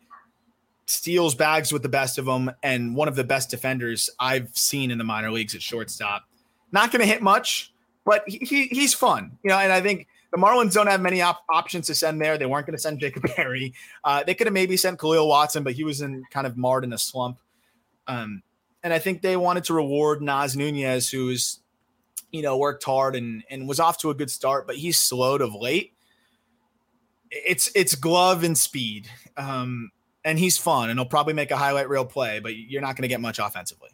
steals 0.88 1.35
bags 1.35 1.72
with 1.72 1.84
the 1.84 1.89
best 1.89 2.18
of 2.18 2.26
them, 2.26 2.49
and 2.63 2.95
one 2.95 3.07
of 3.07 3.15
the 3.15 3.23
best 3.23 3.51
defenders 3.51 4.09
I've 4.19 4.49
seen 4.57 4.89
in 4.89 4.97
the 4.97 5.03
minor 5.03 5.30
leagues 5.30 5.53
at 5.53 5.61
shortstop. 5.61 6.23
Not 6.72 6.91
going 6.91 7.01
to 7.01 7.05
hit 7.05 7.22
much, 7.22 7.72
but 8.05 8.23
he, 8.26 8.39
he, 8.39 8.65
he's 8.68 8.95
fun, 8.95 9.38
you 9.43 9.51
know. 9.51 9.59
And 9.59 9.72
I 9.72 9.81
think 9.81 10.07
the 10.31 10.39
Marlins 10.39 10.73
don't 10.73 10.88
have 10.88 10.99
many 10.99 11.22
op- 11.22 11.43
options 11.47 11.85
to 11.88 11.95
send 11.95 12.19
there. 12.19 12.39
They 12.39 12.47
weren't 12.47 12.65
going 12.65 12.76
to 12.76 12.81
send 12.81 12.99
Jacob 12.99 13.23
Berry. 13.35 13.76
Uh, 14.03 14.23
they 14.23 14.34
could 14.34 14.47
have 14.47 14.53
maybe 14.55 14.77
sent 14.77 14.97
Kahlil 14.97 15.27
Watson, 15.27 15.63
but 15.63 15.73
he 15.73 15.84
was 15.84 16.01
in 16.01 16.23
kind 16.31 16.47
of 16.47 16.57
marred 16.57 16.84
in 16.84 16.91
a 16.93 16.97
slump. 16.97 17.38
Um, 18.07 18.44
and 18.84 18.94
I 18.94 18.99
think 18.99 19.22
they 19.22 19.38
wanted 19.38 19.65
to 19.65 19.73
reward 19.73 20.22
Naz 20.22 20.56
Nunez, 20.56 21.10
who's 21.10 21.60
you 22.32 22.41
know 22.41 22.57
worked 22.57 22.84
hard 22.84 23.15
and 23.15 23.44
and 23.49 23.68
was 23.68 23.80
off 23.80 23.98
to 23.99 24.10
a 24.10 24.15
good 24.15 24.32
start, 24.32 24.68
but 24.68 24.76
he's 24.76 24.99
slowed 24.99 25.41
of 25.41 25.53
late 25.53 25.94
it's 27.32 27.72
it's 27.76 27.95
glove 27.95 28.44
and 28.44 28.57
speed. 28.57 29.10
Um, 29.38 29.91
and 30.23 30.38
he's 30.38 30.57
fun 30.57 30.90
and 30.90 30.99
he'll 30.99 31.07
probably 31.07 31.34
make 31.34 31.49
a 31.49 31.57
highlight 31.57 31.90
reel 31.90 32.06
play, 32.06 32.40
but 32.40 32.56
you're 32.56 32.82
not 32.82 32.95
going 32.95 33.03
to 33.03 33.07
get 33.07 33.22
much 33.22 33.40
offensively. 33.40 33.90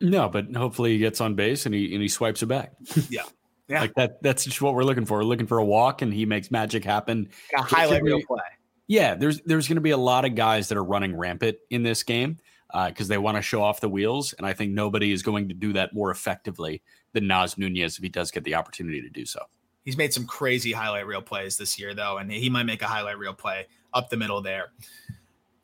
No, 0.00 0.28
but 0.28 0.54
hopefully 0.54 0.92
he 0.92 0.98
gets 0.98 1.20
on 1.20 1.34
base 1.34 1.66
and 1.66 1.74
he 1.74 1.92
and 1.92 2.02
he 2.02 2.08
swipes 2.08 2.42
it 2.42 2.46
back. 2.46 2.72
Yeah. 3.08 3.22
Yeah. 3.68 3.80
like 3.80 3.94
that 3.94 4.20
that's 4.22 4.44
just 4.44 4.60
what 4.60 4.74
we're 4.74 4.82
looking 4.82 5.06
for. 5.06 5.18
We're 5.18 5.24
looking 5.24 5.46
for 5.46 5.56
a 5.56 5.64
walk 5.64 6.02
and 6.02 6.12
he 6.12 6.26
makes 6.26 6.50
magic 6.50 6.84
happen. 6.84 7.30
A 7.56 7.62
highlight 7.62 8.02
reel 8.02 8.20
play. 8.26 8.40
Yeah, 8.86 9.14
there's 9.14 9.40
there's 9.42 9.66
going 9.66 9.76
to 9.76 9.80
be 9.82 9.92
a 9.92 9.96
lot 9.96 10.26
of 10.26 10.34
guys 10.34 10.68
that 10.68 10.76
are 10.76 10.84
running 10.84 11.16
rampant 11.16 11.56
in 11.70 11.82
this 11.82 12.02
game 12.02 12.38
because 12.72 13.10
uh, 13.10 13.14
they 13.14 13.18
want 13.18 13.36
to 13.36 13.42
show 13.42 13.62
off 13.62 13.80
the 13.80 13.88
wheels, 13.88 14.32
and 14.34 14.46
I 14.46 14.52
think 14.52 14.72
nobody 14.72 15.12
is 15.12 15.22
going 15.22 15.48
to 15.48 15.54
do 15.54 15.72
that 15.74 15.94
more 15.94 16.10
effectively 16.10 16.82
than 17.12 17.26
Naz 17.26 17.58
Nunez 17.58 17.98
if 17.98 18.02
he 18.02 18.08
does 18.08 18.30
get 18.30 18.44
the 18.44 18.54
opportunity 18.54 19.02
to 19.02 19.10
do 19.10 19.26
so. 19.26 19.40
He's 19.84 19.96
made 19.96 20.14
some 20.14 20.26
crazy 20.26 20.72
highlight 20.72 21.06
reel 21.06 21.22
plays 21.22 21.56
this 21.56 21.78
year, 21.78 21.92
though, 21.94 22.18
and 22.18 22.30
he 22.30 22.48
might 22.48 22.62
make 22.64 22.82
a 22.82 22.86
highlight 22.86 23.18
reel 23.18 23.34
play 23.34 23.66
up 23.92 24.08
the 24.08 24.16
middle 24.16 24.40
there. 24.40 24.72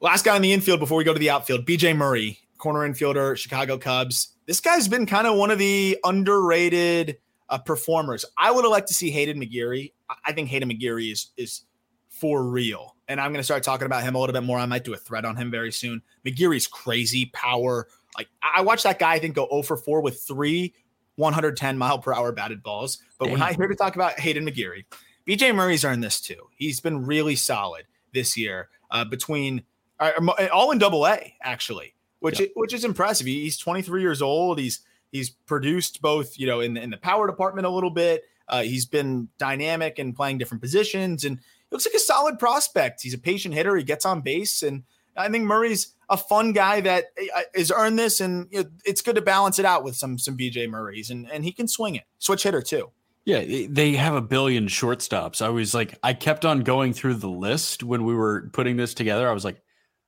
Last 0.00 0.24
guy 0.24 0.36
in 0.36 0.42
the 0.42 0.52
infield 0.52 0.80
before 0.80 0.98
we 0.98 1.04
go 1.04 1.12
to 1.12 1.18
the 1.18 1.30
outfield, 1.30 1.66
BJ 1.66 1.96
Murray, 1.96 2.38
corner 2.58 2.80
infielder, 2.80 3.36
Chicago 3.36 3.78
Cubs. 3.78 4.34
This 4.46 4.60
guy's 4.60 4.88
been 4.88 5.06
kind 5.06 5.26
of 5.26 5.36
one 5.36 5.50
of 5.50 5.58
the 5.58 5.98
underrated 6.04 7.18
uh, 7.48 7.58
performers. 7.58 8.24
I 8.36 8.50
would 8.50 8.64
have 8.64 8.70
liked 8.70 8.88
to 8.88 8.94
see 8.94 9.10
Haydn 9.10 9.40
McGeary. 9.40 9.92
I 10.24 10.32
think 10.32 10.50
Haydn 10.50 10.70
McGeary 10.70 11.12
is 11.12 11.30
is 11.36 11.62
for 12.08 12.42
real, 12.42 12.96
and 13.06 13.20
I'm 13.20 13.32
going 13.32 13.40
to 13.40 13.44
start 13.44 13.62
talking 13.62 13.86
about 13.86 14.02
him 14.02 14.14
a 14.14 14.18
little 14.18 14.32
bit 14.32 14.42
more. 14.42 14.58
I 14.58 14.66
might 14.66 14.84
do 14.84 14.94
a 14.94 14.96
thread 14.96 15.24
on 15.24 15.36
him 15.36 15.50
very 15.50 15.72
soon. 15.72 16.02
McGeary's 16.26 16.66
crazy 16.66 17.26
power. 17.32 17.88
Like 18.16 18.28
I 18.42 18.62
watched 18.62 18.84
that 18.84 18.98
guy, 18.98 19.14
I 19.14 19.18
think, 19.18 19.34
go 19.34 19.46
0 19.50 19.62
for 19.62 19.76
4 19.76 20.00
with 20.00 20.20
three 20.20 20.74
110 21.18 21.76
mile 21.76 21.98
per 21.98 22.14
hour 22.14 22.32
batted 22.32 22.62
balls. 22.62 22.98
But 23.18 23.26
Damn. 23.26 23.32
we're 23.32 23.38
not 23.38 23.56
here 23.56 23.66
to 23.66 23.74
talk 23.74 23.96
about 23.96 24.18
Haydn 24.18 24.46
McGeary. 24.46 24.84
BJ 25.26 25.54
Murray's 25.54 25.84
earned 25.84 26.02
this 26.02 26.20
too. 26.20 26.48
He's 26.56 26.80
been 26.80 27.04
really 27.04 27.36
solid 27.36 27.84
this 28.14 28.36
year 28.36 28.68
uh, 28.90 29.04
between 29.04 29.62
uh, 30.00 30.12
all 30.52 30.70
in 30.70 30.78
double 30.78 31.06
A, 31.06 31.34
actually, 31.42 31.94
which, 32.20 32.40
yep. 32.40 32.50
which 32.54 32.72
is 32.72 32.84
impressive. 32.84 33.26
He's 33.26 33.58
23 33.58 34.00
years 34.00 34.22
old. 34.22 34.58
He's, 34.58 34.80
he's 35.10 35.30
produced 35.30 36.00
both, 36.00 36.38
you 36.38 36.46
know, 36.46 36.60
in 36.60 36.74
the, 36.74 36.82
in 36.82 36.90
the 36.90 36.96
power 36.96 37.26
department 37.26 37.66
a 37.66 37.70
little 37.70 37.90
bit. 37.90 38.24
Uh, 38.48 38.62
he's 38.62 38.86
been 38.86 39.28
dynamic 39.38 39.98
and 39.98 40.16
playing 40.16 40.38
different 40.38 40.62
positions 40.62 41.24
and 41.24 41.40
looks 41.70 41.86
like 41.86 41.94
a 41.94 42.00
solid 42.00 42.38
prospect. 42.38 43.02
He's 43.02 43.14
a 43.14 43.18
patient 43.18 43.54
hitter. 43.54 43.76
He 43.76 43.84
gets 43.84 44.04
on 44.04 44.20
base. 44.20 44.62
And 44.62 44.84
I 45.16 45.28
think 45.28 45.44
Murray's 45.44 45.94
a 46.08 46.16
fun 46.16 46.52
guy 46.52 46.80
that 46.80 47.06
uh, 47.20 47.38
uh, 47.40 47.42
has 47.54 47.70
earned 47.70 47.98
this, 47.98 48.20
and 48.20 48.48
it's 48.84 49.02
good 49.02 49.16
to 49.16 49.22
balance 49.22 49.58
it 49.58 49.64
out 49.64 49.84
with 49.84 49.96
some 49.96 50.18
some 50.18 50.36
BJ 50.36 50.68
Murray's, 50.68 51.10
and 51.10 51.30
and 51.30 51.44
he 51.44 51.52
can 51.52 51.68
swing 51.68 51.96
it. 51.96 52.04
Switch 52.18 52.42
hitter 52.44 52.62
too. 52.62 52.90
Yeah, 53.24 53.66
they 53.68 53.92
have 53.92 54.14
a 54.14 54.22
billion 54.22 54.68
shortstops. 54.68 55.42
I 55.42 55.50
was 55.50 55.74
like, 55.74 55.98
I 56.02 56.14
kept 56.14 56.46
on 56.46 56.60
going 56.60 56.94
through 56.94 57.14
the 57.14 57.28
list 57.28 57.82
when 57.82 58.04
we 58.04 58.14
were 58.14 58.48
putting 58.54 58.78
this 58.78 58.94
together. 58.94 59.28
I 59.28 59.32
was 59.32 59.44
like, 59.44 59.60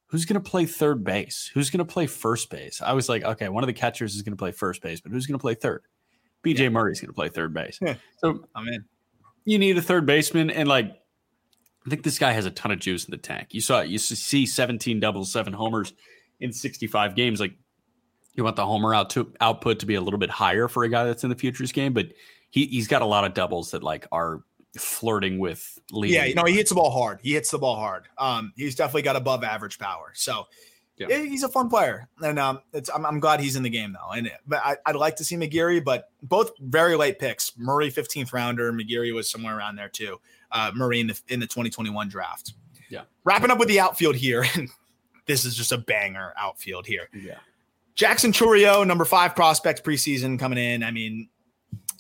who's 0.07 0.25
going 0.25 0.43
to 0.43 0.51
play 0.51 0.65
third 0.65 1.05
base? 1.05 1.51
Who's 1.53 1.69
going 1.69 1.87
to 1.87 1.93
play 1.93 2.07
first 2.07 2.49
base? 2.49 2.81
I 2.81 2.95
was 2.95 3.11
like, 3.11 3.23
okay, 3.23 3.51
one 3.51 3.63
of 3.63 3.67
the 3.67 3.75
catchers 3.75 4.15
is 4.15 4.23
going 4.23 4.33
to 4.33 4.39
play 4.39 4.53
first 4.53 4.81
base, 4.81 5.03
but 5.03 5.13
who's 5.13 5.27
going 5.27 5.39
to 5.39 5.43
play 5.43 5.55
third? 5.55 5.83
BJ 6.43 6.61
yeah. 6.61 6.69
Murray's 6.71 6.99
going 6.99 7.09
to 7.09 7.15
play 7.15 7.29
third 7.29 7.53
base. 7.53 7.79
Yeah. 7.83 7.97
So 8.19 8.43
I'm 8.55 8.67
in. 8.69 8.87
You 9.45 9.59
need 9.59 9.77
a 9.77 9.83
third 9.83 10.07
baseman, 10.07 10.51
and 10.51 10.67
like 10.67 11.00
I 11.87 11.91
think 11.91 12.03
this 12.03 12.19
guy 12.19 12.33
has 12.33 12.47
a 12.47 12.51
ton 12.51 12.73
of 12.73 12.79
juice 12.79 13.05
in 13.05 13.11
the 13.11 13.17
tank. 13.17 13.49
You 13.53 13.61
saw 13.61 13.81
you 13.81 13.99
see 13.99 14.47
17 14.47 15.01
doubles, 15.01 15.33
seven 15.33 15.53
homers 15.53 15.93
in 16.39 16.53
65 16.53 17.15
games. 17.15 17.41
Like 17.41 17.55
you 18.35 18.45
want 18.45 18.57
the 18.57 18.67
homer 18.67 18.95
out 18.95 19.11
to 19.11 19.33
output 19.41 19.81
to 19.81 19.87
be 19.87 19.95
a 19.95 20.01
little 20.01 20.19
bit 20.19 20.31
higher 20.31 20.69
for 20.69 20.85
a 20.85 20.89
guy 20.89 21.05
that's 21.05 21.25
in 21.25 21.31
the 21.31 21.37
futures 21.37 21.73
game, 21.73 21.93
but 21.93 22.09
he 22.51 22.67
he's 22.67 22.87
got 22.87 23.03
a 23.03 23.07
lot 23.07 23.25
of 23.25 23.35
doubles 23.35 23.71
that 23.71 23.83
like 23.83 24.07
are 24.13 24.43
flirting 24.77 25.39
with 25.39 25.79
leading. 25.91 26.17
Yeah, 26.17 26.27
you 26.27 26.35
know, 26.35 26.45
he 26.45 26.55
hits 26.55 26.71
the 26.71 26.77
ball 26.77 26.91
hard. 26.91 27.21
He 27.23 27.33
hits 27.33 27.51
the 27.51 27.59
ball 27.59 27.77
hard. 27.77 28.09
Um, 28.19 28.53
he's 28.57 28.75
definitely 28.75 29.03
got 29.03 29.17
above 29.17 29.43
average 29.43 29.79
power. 29.79 30.13
So 30.15 30.47
yeah. 30.97 31.23
he's 31.23 31.43
a 31.45 31.49
fun 31.49 31.71
player, 31.71 32.09
and 32.23 32.39
um, 32.39 32.61
it's 32.75 32.91
I'm, 32.91 33.07
I'm, 33.07 33.21
glad 33.21 33.41
he's 33.41 33.57
in 33.57 33.63
the 33.63 33.71
game 33.71 33.95
though. 33.95 34.13
And 34.13 34.31
but 34.47 34.61
I, 34.63 34.77
would 34.87 34.97
like 34.97 35.17
to 35.17 35.25
see 35.25 35.37
McGeary, 35.37 35.83
but 35.83 36.11
both 36.23 36.53
very 36.61 36.95
late 36.97 37.19
picks. 37.19 37.57
Murray 37.57 37.91
15th 37.91 38.35
rounder, 38.35 38.71
McGeary 38.71 39.15
was 39.15 39.31
somewhere 39.31 39.57
around 39.57 39.77
there 39.77 39.89
too 39.89 40.21
uh, 40.53 40.71
Murray 40.75 41.01
in 41.01 41.09
the, 41.09 41.21
in 41.29 41.41
the 41.41 41.47
2021 41.47 42.09
draft. 42.09 42.55
Yeah. 42.89 43.03
Wrapping 43.25 43.51
up 43.51 43.59
with 43.59 43.69
the 43.69 43.81
outfield 43.81 44.17
here. 44.17 44.45
this 45.27 45.45
is 45.45 45.57
just 45.57 45.73
a 45.73 45.79
banger 45.79 46.35
outfield 46.37 46.87
here. 46.87 47.09
Yeah. 47.15 47.39
Jackson 47.95 48.33
Chourio, 48.33 48.87
number 48.87 49.05
five 49.05 49.37
prospect 49.37 49.85
preseason 49.85 50.39
coming 50.39 50.59
in. 50.59 50.83
I 50.83 50.91
mean, 50.91 51.29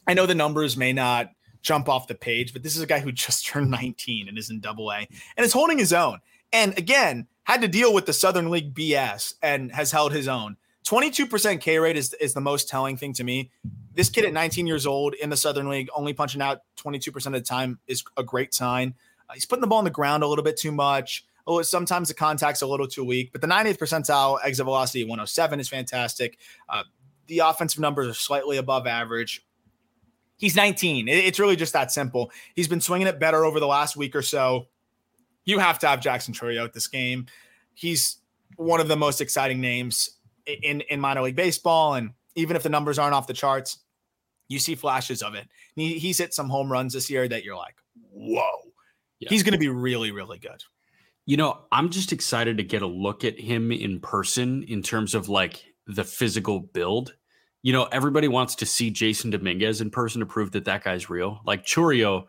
I 0.06 0.14
know 0.14 0.26
the 0.26 0.34
numbers 0.34 0.76
may 0.76 0.92
not 0.92 1.30
jump 1.62 1.88
off 1.88 2.06
the 2.06 2.14
page, 2.14 2.52
but 2.52 2.62
this 2.62 2.74
is 2.74 2.82
a 2.82 2.86
guy 2.86 3.00
who 3.00 3.12
just 3.12 3.46
turned 3.46 3.70
19 3.70 4.28
and 4.28 4.38
is 4.38 4.50
in 4.50 4.60
double 4.60 4.90
A 4.90 5.06
and 5.36 5.44
is 5.44 5.52
holding 5.52 5.78
his 5.78 5.92
own. 5.92 6.18
And 6.52 6.76
again, 6.78 7.28
had 7.44 7.60
to 7.62 7.68
deal 7.68 7.92
with 7.92 8.06
the 8.06 8.12
Southern 8.12 8.50
League 8.50 8.74
BS 8.74 9.34
and 9.42 9.72
has 9.72 9.92
held 9.92 10.12
his 10.12 10.28
own. 10.28 10.56
22% 10.86 11.60
K 11.60 11.78
rate 11.78 11.96
is, 11.96 12.14
is 12.14 12.34
the 12.34 12.40
most 12.40 12.68
telling 12.68 12.96
thing 12.96 13.12
to 13.14 13.24
me. 13.24 13.50
This 13.94 14.08
kid 14.08 14.24
at 14.24 14.32
19 14.32 14.66
years 14.66 14.86
old 14.86 15.14
in 15.14 15.30
the 15.30 15.36
Southern 15.36 15.68
League, 15.68 15.88
only 15.94 16.12
punching 16.12 16.40
out 16.40 16.60
22% 16.76 17.26
of 17.26 17.32
the 17.32 17.40
time 17.40 17.78
is 17.86 18.04
a 18.16 18.22
great 18.22 18.54
sign. 18.54 18.94
Uh, 19.28 19.34
he's 19.34 19.46
putting 19.46 19.60
the 19.60 19.66
ball 19.66 19.78
on 19.78 19.84
the 19.84 19.90
ground 19.90 20.22
a 20.22 20.28
little 20.28 20.44
bit 20.44 20.56
too 20.56 20.72
much. 20.72 21.24
Oh, 21.46 21.60
sometimes 21.62 22.08
the 22.08 22.14
contact's 22.14 22.62
a 22.62 22.66
little 22.66 22.86
too 22.86 23.04
weak, 23.04 23.32
but 23.32 23.40
the 23.40 23.46
90th 23.46 23.78
percentile 23.78 24.38
exit 24.44 24.64
velocity 24.64 25.02
107 25.04 25.58
is 25.58 25.68
fantastic. 25.68 26.38
Uh, 26.68 26.84
the 27.26 27.40
offensive 27.40 27.80
numbers 27.80 28.08
are 28.08 28.14
slightly 28.14 28.58
above 28.58 28.86
average. 28.86 29.44
He's 30.36 30.56
19. 30.56 31.08
It's 31.08 31.38
really 31.38 31.56
just 31.56 31.72
that 31.74 31.92
simple. 31.92 32.30
He's 32.54 32.68
been 32.68 32.80
swinging 32.80 33.06
it 33.06 33.20
better 33.20 33.44
over 33.44 33.60
the 33.60 33.66
last 33.66 33.96
week 33.96 34.16
or 34.16 34.22
so. 34.22 34.68
You 35.44 35.58
have 35.58 35.78
to 35.80 35.88
have 35.88 36.00
Jackson 36.00 36.32
Chourio 36.32 36.64
at 36.64 36.72
this 36.72 36.88
game. 36.88 37.26
He's 37.74 38.18
one 38.56 38.80
of 38.80 38.88
the 38.88 38.96
most 38.96 39.20
exciting 39.20 39.60
names 39.60 40.10
in 40.46 40.80
in 40.82 41.00
minor 41.00 41.22
league 41.22 41.36
baseball, 41.36 41.94
and 41.94 42.12
even 42.34 42.56
if 42.56 42.62
the 42.62 42.68
numbers 42.68 42.98
aren't 42.98 43.14
off 43.14 43.26
the 43.26 43.32
charts, 43.34 43.78
You 44.48 44.58
see 44.58 44.74
flashes 44.74 45.22
of 45.22 45.34
it. 45.34 45.46
He, 45.76 45.98
he's 45.98 46.18
hit 46.18 46.34
some 46.34 46.48
home 46.48 46.70
runs 46.72 46.92
this 46.92 47.08
year 47.08 47.28
that 47.28 47.44
you're 47.44 47.56
like, 47.56 47.76
whoa, 48.10 48.42
yeah. 49.20 49.28
he's 49.28 49.42
going 49.44 49.52
to 49.52 49.58
be 49.58 49.68
really, 49.68 50.10
really 50.10 50.38
good. 50.38 50.62
You 51.26 51.36
know, 51.36 51.60
I'm 51.70 51.90
just 51.90 52.12
excited 52.12 52.56
to 52.56 52.64
get 52.64 52.82
a 52.82 52.86
look 52.86 53.24
at 53.24 53.38
him 53.38 53.70
in 53.70 54.00
person 54.00 54.64
in 54.64 54.82
terms 54.82 55.14
of 55.14 55.28
like 55.28 55.62
the 55.86 56.02
physical 56.02 56.58
build. 56.58 57.14
You 57.62 57.72
know, 57.72 57.84
everybody 57.84 58.26
wants 58.26 58.56
to 58.56 58.66
see 58.66 58.90
Jasson 58.90 59.30
Dominguez 59.30 59.80
in 59.80 59.90
person 59.90 60.20
to 60.20 60.26
prove 60.26 60.50
that 60.52 60.64
that 60.64 60.82
guy's 60.82 61.08
real. 61.08 61.40
Like 61.44 61.64
Chourio, 61.64 62.24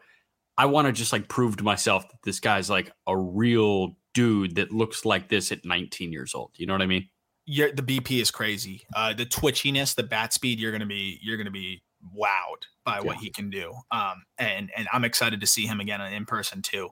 I 0.57 0.65
want 0.65 0.85
to 0.87 0.91
just 0.91 1.13
like 1.13 1.27
prove 1.27 1.57
to 1.57 1.63
myself 1.63 2.07
that 2.09 2.21
this 2.23 2.39
guy's 2.39 2.69
like 2.69 2.91
a 3.07 3.17
real 3.17 3.95
dude 4.13 4.55
that 4.57 4.71
looks 4.71 5.05
like 5.05 5.29
this 5.29 5.51
at 5.51 5.65
19 5.65 6.11
years 6.11 6.35
old. 6.35 6.51
You 6.57 6.67
know 6.67 6.73
what 6.73 6.81
I 6.81 6.87
mean? 6.87 7.07
The 7.47 7.83
BP 7.83 8.21
is 8.21 8.31
crazy. 8.31 8.85
Uh, 8.95 9.13
the 9.13 9.25
twitchiness, 9.25 9.95
the 9.95 10.03
bat 10.03 10.33
speed, 10.33 10.59
you're 10.59 10.71
gonna 10.71 10.85
be 10.85 11.19
you're 11.21 11.37
gonna 11.37 11.51
be 11.51 11.81
wowed 12.15 12.63
by 12.83 12.97
yeah. 12.97 13.01
what 13.01 13.17
he 13.17 13.29
can 13.29 13.49
do. 13.49 13.73
Um, 13.91 14.23
and 14.37 14.71
and 14.75 14.87
I'm 14.91 15.03
excited 15.03 15.41
to 15.41 15.47
see 15.47 15.65
him 15.65 15.79
again 15.79 16.01
in 16.01 16.25
person 16.25 16.61
too. 16.61 16.89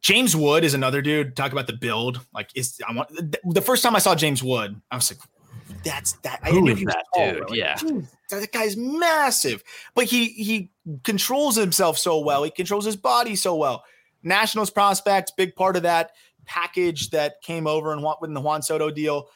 James 0.00 0.36
Wood 0.36 0.64
is 0.64 0.74
another 0.74 1.02
dude. 1.02 1.36
Talk 1.36 1.52
about 1.52 1.66
the 1.66 1.72
build. 1.72 2.24
Like, 2.32 2.50
is 2.54 2.80
I 2.88 2.92
want 2.92 3.08
the 3.44 3.62
first 3.62 3.82
time 3.82 3.96
I 3.96 3.98
saw 3.98 4.14
James 4.14 4.42
Wood, 4.42 4.80
I 4.90 4.96
was 4.96 5.10
like, 5.10 5.20
"That's 5.84 6.12
that." 6.22 6.40
I 6.42 6.50
Who 6.50 6.68
is 6.68 6.80
that 6.84 7.04
dude? 7.14 7.50
Like, 7.50 7.58
yeah, 7.58 7.76
that 8.30 8.52
guy's 8.52 8.76
massive, 8.76 9.64
but 9.94 10.04
he 10.04 10.28
he 10.28 10.70
controls 11.02 11.56
himself 11.56 11.98
so 11.98 12.20
well. 12.20 12.44
He 12.44 12.50
controls 12.50 12.84
his 12.84 12.96
body 12.96 13.34
so 13.34 13.56
well. 13.56 13.84
Nationals 14.22 14.70
prospect, 14.70 15.32
big 15.36 15.54
part 15.54 15.76
of 15.76 15.82
that 15.82 16.12
package 16.44 17.10
that 17.10 17.40
came 17.42 17.66
over 17.66 17.92
and 17.92 18.04
with 18.20 18.32
the 18.32 18.40
Juan 18.40 18.62
Soto 18.62 18.90
deal. 18.90 19.28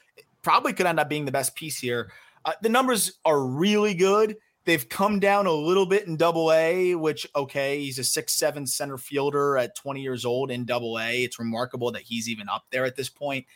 Probably 0.42 0.72
could 0.72 0.86
end 0.86 1.00
up 1.00 1.08
being 1.08 1.24
the 1.24 1.32
best 1.32 1.54
piece 1.54 1.78
here. 1.78 2.10
Uh, 2.44 2.52
the 2.62 2.68
numbers 2.68 3.18
are 3.24 3.40
really 3.44 3.94
good. 3.94 4.36
They've 4.64 4.88
come 4.88 5.18
down 5.18 5.46
a 5.46 5.52
little 5.52 5.86
bit 5.86 6.06
in 6.06 6.16
double 6.16 6.52
A, 6.52 6.94
which, 6.94 7.26
okay, 7.34 7.80
he's 7.80 7.98
a 7.98 8.04
six, 8.04 8.32
seven 8.34 8.66
center 8.66 8.96
fielder 8.96 9.56
at 9.56 9.74
20 9.74 10.00
years 10.00 10.24
old 10.24 10.50
in 10.52 10.64
double 10.64 10.98
A. 11.00 11.24
It's 11.24 11.38
remarkable 11.38 11.90
that 11.92 12.02
he's 12.02 12.28
even 12.28 12.48
up 12.48 12.64
there 12.70 12.84
at 12.84 12.94
this 12.94 13.08
point. 13.08 13.46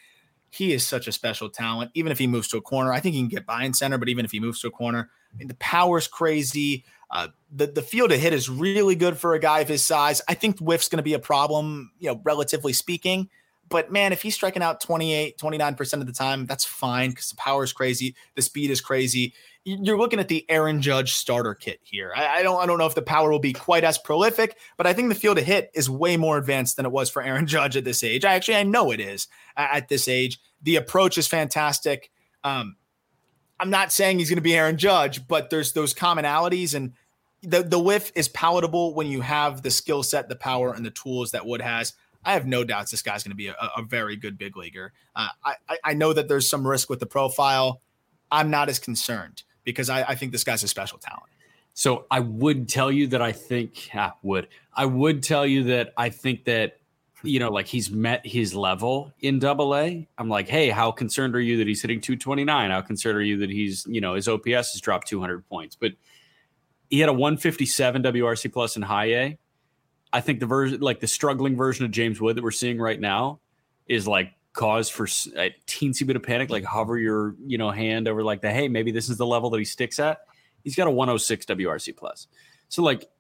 He 0.51 0.73
is 0.73 0.85
such 0.85 1.07
a 1.07 1.13
special 1.13 1.49
talent. 1.49 1.93
Even 1.95 2.11
if 2.11 2.19
he 2.19 2.27
moves 2.27 2.49
to 2.49 2.57
a 2.57 2.63
corner, 2.63 2.93
I 2.93 3.01
think 3.01 3.15
he 3.15 3.21
can 3.21 3.29
get 3.29 3.47
by 3.47 3.65
in 3.65 3.75
center, 3.75 3.99
but 3.99 4.09
even 4.09 4.25
if 4.25 4.33
he 4.33 4.41
moves 4.41 4.61
to 4.61 4.69
a 4.69 4.73
corner, 4.73 5.11
I 5.33 5.37
mean, 5.37 5.49
the 5.49 5.55
power's 5.55 6.09
crazy. 6.09 6.85
Uh, 7.11 7.29
the, 7.55 7.69
the 7.69 7.83
field 7.83 8.11
of 8.11 8.19
hit 8.19 8.33
is 8.33 8.49
really 8.49 8.97
good 8.97 9.17
for 9.17 9.35
a 9.35 9.39
guy 9.39 9.61
of 9.61 9.69
his 9.69 9.85
size. 9.85 10.23
I 10.29 10.35
think 10.35 10.59
whiff's 10.59 10.89
going 10.89 10.99
to 10.99 11.05
be 11.05 11.15
a 11.15 11.21
problem, 11.21 11.93
you 11.99 12.09
know, 12.09 12.21
relatively 12.25 12.73
speaking. 12.73 13.29
But 13.69 13.91
man, 13.91 14.13
if 14.13 14.23
he's 14.23 14.35
striking 14.35 14.63
out 14.63 14.81
28, 14.81 15.39
29% 15.39 15.93
of 15.95 16.07
the 16.07 16.13
time, 16.13 16.47
that's 16.47 16.65
fine 16.65 17.11
because 17.11 17.31
the 17.31 17.37
power 17.37 17.65
is 17.65 17.73
crazy. 17.73 18.15
The 18.35 18.43
speed 18.43 18.71
is 18.71 18.81
crazy 18.81 19.35
you're 19.67 19.99
looking 19.99 20.21
at 20.21 20.29
the 20.29 20.49
Aaron 20.49 20.81
Judge 20.81 21.15
starter 21.15 21.53
kit 21.53 21.81
here. 21.83 22.13
I, 22.15 22.39
I, 22.39 22.43
don't 22.45 22.63
I 22.63 22.67
don't 22.67 22.79
know 22.79 22.87
if 22.87 22.95
the 22.95 23.03
power 23.03 23.33
will 23.33 23.41
be 23.41 23.53
quite 23.53 23.83
as 23.83 23.99
prolific, 23.99 24.57
but 24.77 24.87
I 24.87 24.93
think 24.93 25.09
the 25.09 25.17
field 25.17 25.39
of 25.39 25.45
hit 25.45 25.73
is 25.75 25.91
way 25.91 26.17
more 26.17 26.39
advanced 26.39 26.77
than 26.77 26.87
it 26.87 26.93
was 26.93 27.11
for 27.11 27.21
Aaron 27.21 27.47
Judge 27.49 27.77
at 27.77 27.85
this 27.85 28.05
age. 28.05 28.25
I 28.25 28.35
actually 28.35 28.59
I 28.59 28.63
know 28.63 28.93
it 28.93 29.01
is 29.01 29.27
at 29.57 29.89
this 29.89 30.07
age. 30.07 30.39
The 30.63 30.77
approach 30.77 31.19
is 31.19 31.27
fantastic. 31.27 32.13
Um, 32.45 32.77
I'm 33.59 33.71
not 33.71 33.93
saying 33.93 34.21
he's 34.21 34.31
going 34.31 34.37
to 34.37 34.43
be 34.43 34.55
Aaron 34.55 34.79
Judge, 34.79 35.27
but 35.27 35.51
there's 35.51 35.73
those 35.73 35.93
commonalities 35.93 36.75
and 36.75 36.93
the 37.43 37.65
the 37.65 37.79
whiff 37.79 38.13
is 38.15 38.29
palatable 38.29 38.95
when 38.95 39.09
you 39.09 39.21
have 39.21 39.63
the 39.63 39.71
skill 39.73 40.05
set, 40.05 40.29
the 40.29 40.37
power, 40.37 40.73
and 40.73 40.87
the 40.87 40.91
tools 40.93 41.33
that 41.33 41.45
Wood 41.45 41.61
has. 41.61 41.93
I 42.27 42.33
have 42.33 42.47
no 42.47 42.65
doubts 42.65 42.91
this 42.91 43.03
guy's 43.03 43.23
going 43.23 43.31
to 43.31 43.37
be 43.37 43.49
a, 43.49 43.55
a, 43.77 43.83
very 43.83 44.17
good 44.17 44.37
big 44.37 44.57
leaguer. 44.57 44.93
Uh, 45.15 45.29
I, 45.45 45.79
I 45.85 45.95
know 45.95 46.13
that 46.13 46.27
there's 46.27 46.51
some 46.51 46.67
risk 46.67 46.91
with 46.91 46.99
the 46.99 47.07
profile. 47.07 47.81
I'm 48.31 48.51
not 48.51 48.69
as 48.69 48.81
concerned 48.81 49.45
because 49.63 49.89
I, 49.89 50.03
I 50.03 50.15
think 50.17 50.33
this 50.33 50.43
guy's 50.43 50.63
a 50.65 50.69
special 50.69 50.99
talent. 50.99 51.31
So 51.75 52.07
I 52.11 52.21
would 52.21 52.69
tell 52.69 52.91
you 52.91 53.07
that 53.09 53.23
I 53.23 53.33
think 53.33 53.91
ah, 53.95 54.15
would 54.23 54.49
I 54.75 54.87
would 54.87 55.23
tell 55.23 55.47
you 55.47 55.65
that 55.65 55.93
I 55.97 56.09
think 56.09 56.45
that 56.45 56.79
you 57.23 57.39
know 57.39 57.51
like 57.51 57.67
he's 57.67 57.91
met 57.91 58.27
his 58.27 58.55
level 58.55 59.13
in 59.21 59.39
double 59.39 59.77
A. 59.77 60.09
I'm 60.17 60.29
like, 60.29 60.49
hey, 60.49 60.71
how 60.71 60.91
concerned 60.91 61.37
are 61.37 61.41
you 61.41 61.59
that 61.59 61.67
he's 61.67 61.83
hitting 61.83 62.01
229? 62.01 62.71
How 62.71 62.81
concerned 62.81 63.19
are 63.19 63.23
you 63.23 63.37
that 63.39 63.51
he's 63.51 63.87
you 63.89 64.01
know 64.01 64.15
his 64.15 64.27
OPS 64.27 64.73
has 64.73 64.81
dropped 64.81 65.07
200 65.07 65.47
points? 65.49 65.77
But 65.77 65.93
he 66.89 67.01
had 67.01 67.11
a 67.11 67.13
157 67.13 68.03
WRC 68.03 68.53
plus 68.53 68.77
in 68.77 68.83
high 68.83 69.13
A. 69.13 69.39
I 70.17 70.23
think 70.23 70.41
the 70.41 70.47
version 70.47 70.81
like 70.81 71.01
the 71.01 71.07
struggling 71.07 71.57
version 71.57 71.85
of 71.85 71.91
James 71.91 72.23
Wood 72.23 72.39
that 72.39 72.43
we're 72.43 72.51
seeing 72.51 72.79
right 72.79 72.99
now 72.99 73.39
is 73.87 74.09
like 74.09 74.33
cause 74.55 74.89
for 74.89 75.05
a 75.05 75.55
teensy 75.67 76.07
bit 76.07 76.17
of 76.17 76.23
panic, 76.23 76.49
like 76.49 76.65
hover 76.65 76.97
your 76.97 77.35
you 77.45 77.59
know 77.59 77.71
hand 77.71 78.09
over 78.09 78.23
like 78.23 78.41
the 78.41 78.51
hey 78.51 78.67
maybe 78.67 78.91
this 78.91 79.11
is 79.11 79.19
the 79.19 79.27
level 79.27 79.51
that 79.51 79.59
he 79.59 79.65
sticks 79.67 79.99
at. 79.99 80.21
He's 80.65 80.75
got 80.75 80.87
a 80.87 80.91
106 80.91 81.45
WRC 81.45 81.95
plus, 81.95 82.29
so 82.71 82.83
like 82.83 83.11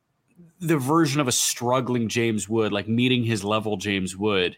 the 0.58 0.78
version 0.78 1.20
of 1.20 1.28
a 1.28 1.32
struggling 1.32 2.08
James 2.08 2.48
Wood, 2.48 2.72
like 2.72 2.88
meeting 2.88 3.24
his 3.24 3.44
level 3.44 3.76
James 3.76 4.16
Wood, 4.16 4.56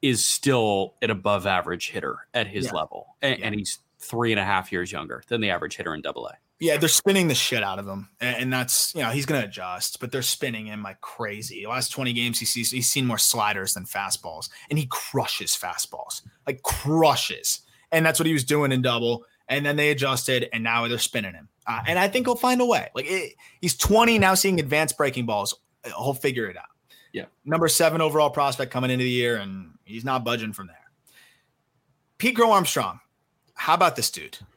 is 0.00 0.24
still 0.24 0.94
an 1.02 1.10
above 1.10 1.44
average 1.44 1.90
hitter 1.90 2.18
at 2.34 2.46
his 2.46 2.66
yeah. 2.66 2.72
level, 2.72 3.16
and, 3.20 3.40
yeah. 3.40 3.46
and 3.46 3.54
he's 3.56 3.80
three 3.98 4.30
and 4.30 4.38
a 4.38 4.44
half 4.44 4.70
years 4.70 4.92
younger 4.92 5.24
than 5.26 5.40
the 5.40 5.50
average 5.50 5.74
hitter 5.74 5.92
in 5.92 6.02
Double 6.02 6.28
A. 6.28 6.34
Yeah, 6.64 6.78
they're 6.78 6.88
spinning 6.88 7.28
the 7.28 7.34
shit 7.34 7.62
out 7.62 7.78
of 7.78 7.86
him, 7.86 8.08
and 8.22 8.50
that's 8.50 8.94
you 8.94 9.02
know 9.02 9.10
he's 9.10 9.26
going 9.26 9.38
to 9.42 9.46
adjust, 9.46 10.00
but 10.00 10.10
they're 10.10 10.22
spinning 10.22 10.64
him 10.64 10.82
like 10.82 10.98
crazy. 11.02 11.64
The 11.64 11.68
last 11.68 11.90
twenty 11.90 12.14
games, 12.14 12.38
he 12.38 12.46
sees 12.46 12.70
he's 12.70 12.88
seen 12.88 13.06
more 13.06 13.18
sliders 13.18 13.74
than 13.74 13.84
fastballs, 13.84 14.48
and 14.70 14.78
he 14.78 14.86
crushes 14.86 15.50
fastballs, 15.50 16.22
like 16.46 16.62
crushes, 16.62 17.60
and 17.92 18.06
that's 18.06 18.18
what 18.18 18.24
he 18.24 18.32
was 18.32 18.44
doing 18.44 18.72
in 18.72 18.80
double. 18.80 19.26
And 19.46 19.66
then 19.66 19.76
they 19.76 19.90
adjusted, 19.90 20.48
and 20.54 20.64
now 20.64 20.88
they're 20.88 20.96
spinning 20.96 21.34
him, 21.34 21.50
uh, 21.66 21.82
and 21.86 21.98
I 21.98 22.08
think 22.08 22.26
he'll 22.26 22.34
find 22.34 22.62
a 22.62 22.64
way. 22.64 22.88
Like 22.94 23.04
it, 23.10 23.34
he's 23.60 23.76
twenty 23.76 24.18
now, 24.18 24.32
seeing 24.32 24.58
advanced 24.58 24.96
breaking 24.96 25.26
balls, 25.26 25.54
he'll 25.84 26.14
figure 26.14 26.46
it 26.46 26.56
out. 26.56 26.64
Yeah, 27.12 27.26
number 27.44 27.68
seven 27.68 28.00
overall 28.00 28.30
prospect 28.30 28.72
coming 28.72 28.90
into 28.90 29.04
the 29.04 29.10
year, 29.10 29.36
and 29.36 29.72
he's 29.84 30.04
not 30.06 30.24
budging 30.24 30.54
from 30.54 30.68
there. 30.68 30.76
Pete 32.16 32.36
Crow-Armstrong, 32.36 33.00
how 33.52 33.74
about 33.74 33.96
this 33.96 34.10
dude? 34.10 34.38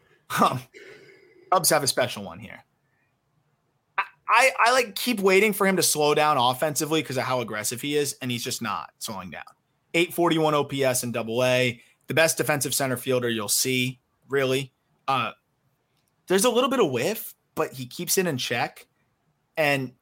Um, 0.41 0.59
Cubs 1.51 1.69
have 1.69 1.83
a 1.83 1.87
special 1.87 2.23
one 2.23 2.39
here. 2.39 2.63
I, 4.29 4.51
I, 4.65 4.71
like 4.73 4.95
keep 4.95 5.21
waiting 5.21 5.53
for 5.53 5.65
him 5.65 5.77
to 5.77 5.83
slow 5.83 6.13
down 6.13 6.37
offensively 6.37 7.01
because 7.01 7.17
of 7.17 7.23
how 7.23 7.39
aggressive 7.39 7.81
he 7.81 7.95
is, 7.95 8.17
and 8.21 8.29
he's 8.29 8.43
just 8.43 8.61
not 8.61 8.89
slowing 8.99 9.29
down. 9.29 9.43
841 9.93 10.53
OPS 10.53 11.03
in 11.03 11.11
double 11.11 11.43
A, 11.43 11.81
the 12.07 12.13
best 12.13 12.37
defensive 12.37 12.73
center 12.73 12.97
fielder 12.97 13.29
you'll 13.29 13.47
see, 13.47 13.99
really. 14.27 14.73
Uh, 15.07 15.31
there's 16.27 16.45
a 16.45 16.49
little 16.49 16.69
bit 16.69 16.81
of 16.81 16.91
whiff, 16.91 17.33
but 17.55 17.73
he 17.73 17.85
keeps 17.85 18.17
it 18.17 18.27
in 18.27 18.37
check. 18.37 18.85
And 19.55 19.93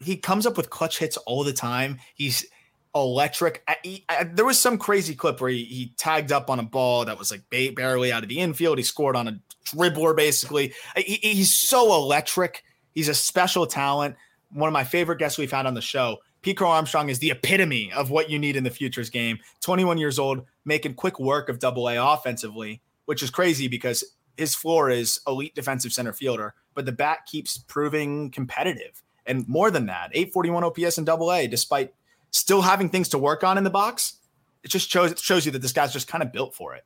he 0.00 0.16
comes 0.16 0.46
up 0.46 0.56
with 0.56 0.70
clutch 0.70 0.98
hits 0.98 1.16
all 1.18 1.44
the 1.44 1.52
time. 1.52 1.98
He's 2.14 2.46
electric. 2.94 3.62
I, 3.66 4.02
I, 4.08 4.24
there 4.24 4.44
was 4.44 4.58
some 4.58 4.78
crazy 4.78 5.14
clip 5.14 5.40
where 5.40 5.50
he, 5.50 5.64
he, 5.64 5.92
tagged 5.96 6.32
up 6.32 6.48
on 6.48 6.60
a 6.60 6.62
ball 6.62 7.04
that 7.04 7.18
was 7.18 7.30
like 7.30 7.42
barely 7.74 8.12
out 8.12 8.22
of 8.22 8.28
the 8.28 8.38
infield. 8.38 8.78
He 8.78 8.84
scored 8.84 9.16
on 9.16 9.28
a 9.28 9.40
dribbler, 9.66 10.14
basically. 10.16 10.72
He, 10.96 11.18
he's 11.22 11.58
so 11.58 11.94
electric. 11.94 12.64
He's 12.94 13.08
a 13.08 13.14
special 13.14 13.66
talent. 13.66 14.16
One 14.52 14.68
of 14.68 14.72
my 14.72 14.84
favorite 14.84 15.18
guests 15.18 15.38
we've 15.38 15.50
had 15.50 15.66
on 15.66 15.74
the 15.74 15.80
show. 15.80 16.18
Crow-Armstrong 16.52 17.08
is 17.08 17.20
the 17.20 17.30
epitome 17.30 17.90
of 17.92 18.10
what 18.10 18.28
you 18.28 18.38
need 18.38 18.54
in 18.54 18.64
the 18.64 18.70
futures 18.70 19.08
game. 19.08 19.38
21 19.62 19.96
years 19.96 20.18
old, 20.18 20.44
making 20.66 20.94
quick 20.94 21.18
work 21.18 21.48
of 21.48 21.58
double 21.58 21.88
A 21.88 21.96
offensively, 21.96 22.82
which 23.06 23.22
is 23.22 23.30
crazy 23.30 23.66
because 23.66 24.04
his 24.36 24.54
floor 24.54 24.90
is 24.90 25.20
elite 25.26 25.54
defensive 25.54 25.92
center 25.92 26.12
fielder, 26.12 26.54
but 26.74 26.84
the 26.84 26.92
bat 26.92 27.20
keeps 27.26 27.56
proving 27.56 28.30
competitive. 28.30 29.02
And 29.26 29.48
more 29.48 29.70
than 29.70 29.86
that, 29.86 30.10
841 30.12 30.64
OPS 30.64 30.98
in 30.98 31.04
double 31.04 31.32
A, 31.32 31.46
despite 31.46 31.94
still 32.34 32.60
having 32.60 32.90
things 32.90 33.08
to 33.10 33.18
work 33.18 33.44
on 33.44 33.56
in 33.56 33.64
the 33.64 33.70
box, 33.70 34.16
it 34.64 34.68
just 34.68 34.90
shows 34.90 35.12
it 35.12 35.18
shows 35.18 35.46
you 35.46 35.52
that 35.52 35.62
this 35.62 35.72
guy's 35.72 35.92
just 35.92 36.08
kind 36.08 36.22
of 36.22 36.32
built 36.32 36.54
for 36.54 36.74
it. 36.74 36.84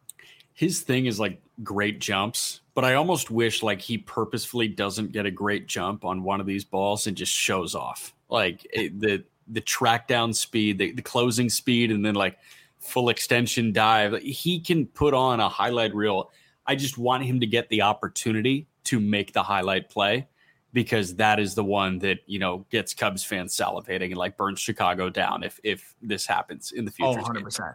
His 0.53 0.83
thing 0.83 1.07
is 1.07 1.19
like 1.19 1.41
great 1.63 2.01
jumps, 2.01 2.61
but 2.75 2.85
I 2.85 2.95
almost 2.95 3.31
wish 3.31 3.63
like 3.63 3.81
he 3.81 3.97
purposefully 3.97 4.69
doesn't 4.69 5.13
get 5.13 5.25
a 5.25 5.31
great 5.31 5.67
jump 5.67 6.05
on 6.05 6.23
one 6.23 6.41
of 6.41 6.47
these 6.47 6.65
balls 6.65 7.07
and 7.07 7.17
just 7.17 7.33
shows 7.33 7.75
off 7.75 8.15
like 8.29 8.67
it, 8.73 9.01
the 9.01 9.25
the 9.51 9.61
track 9.63 10.07
down 10.07 10.35
speed, 10.35 10.77
the, 10.77 10.93
the 10.93 11.03
closing 11.03 11.49
speed, 11.49 11.91
and 11.91 12.05
then 12.05 12.15
like 12.15 12.39
full 12.79 13.09
extension 13.09 13.73
dive. 13.73 14.21
He 14.21 14.61
can 14.61 14.87
put 14.87 15.15
on 15.15 15.41
a 15.41 15.49
highlight 15.49 15.95
reel. 15.95 16.31
I 16.67 16.75
just 16.75 16.99
want 16.99 17.25
him 17.25 17.41
to 17.41 17.47
get 17.47 17.71
the 17.71 17.83
opportunity 17.83 18.67
to 18.85 19.01
make 19.01 19.33
the 19.33 19.43
highlight 19.43 19.89
play 19.89 20.29
because 20.73 21.17
that 21.17 21.41
is 21.41 21.55
the 21.55 21.65
one 21.65 21.99
that 22.01 22.19
you 22.27 22.39
know 22.39 22.67
gets 22.71 22.95
Cubs 22.95 23.25
fans 23.25 23.57
salivating 23.57 24.07
and 24.07 24.17
like 24.17 24.37
burns 24.37 24.61
Chicago 24.61 25.09
down 25.09 25.43
if 25.43 25.59
if 25.63 25.95
this 26.03 26.27
happens 26.27 26.73
in 26.73 26.85
the 26.85 26.91
future. 26.91 27.19
Oh, 27.19 27.23
100 27.23 27.45
percent. 27.45 27.75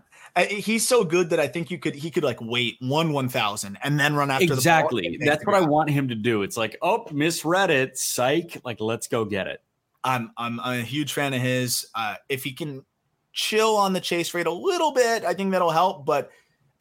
He's 0.49 0.87
so 0.87 1.03
good 1.03 1.29
that 1.31 1.39
I 1.39 1.47
think 1.47 1.71
you 1.71 1.77
could 1.77 1.95
he 1.95 2.11
could 2.11 2.23
like 2.23 2.39
wait 2.41 2.77
one 2.79 3.11
one 3.13 3.29
thousand 3.29 3.77
and 3.83 3.99
then 3.99 4.15
run 4.15 4.31
after 4.31 4.45
exactly. 4.45 5.17
That's 5.23 5.45
what 5.45 5.55
I 5.55 5.61
want 5.61 5.89
him 5.89 6.09
to 6.09 6.15
do. 6.15 6.43
It's 6.43 6.57
like 6.57 6.77
oh 6.81 7.05
misread 7.11 7.69
it, 7.69 7.97
psych. 7.97 8.61
Like 8.63 8.79
let's 8.79 9.07
go 9.07 9.25
get 9.25 9.47
it. 9.47 9.61
I'm 10.03 10.31
I'm, 10.37 10.59
I'm 10.59 10.79
a 10.79 10.83
huge 10.83 11.13
fan 11.13 11.33
of 11.33 11.41
his. 11.41 11.87
Uh, 11.95 12.15
if 12.29 12.43
he 12.43 12.51
can 12.51 12.85
chill 13.31 13.75
on 13.75 13.93
the 13.93 14.01
chase 14.01 14.33
rate 14.33 14.47
a 14.47 14.51
little 14.51 14.91
bit, 14.91 15.23
I 15.23 15.33
think 15.33 15.51
that'll 15.51 15.71
help. 15.71 16.05
But 16.05 16.29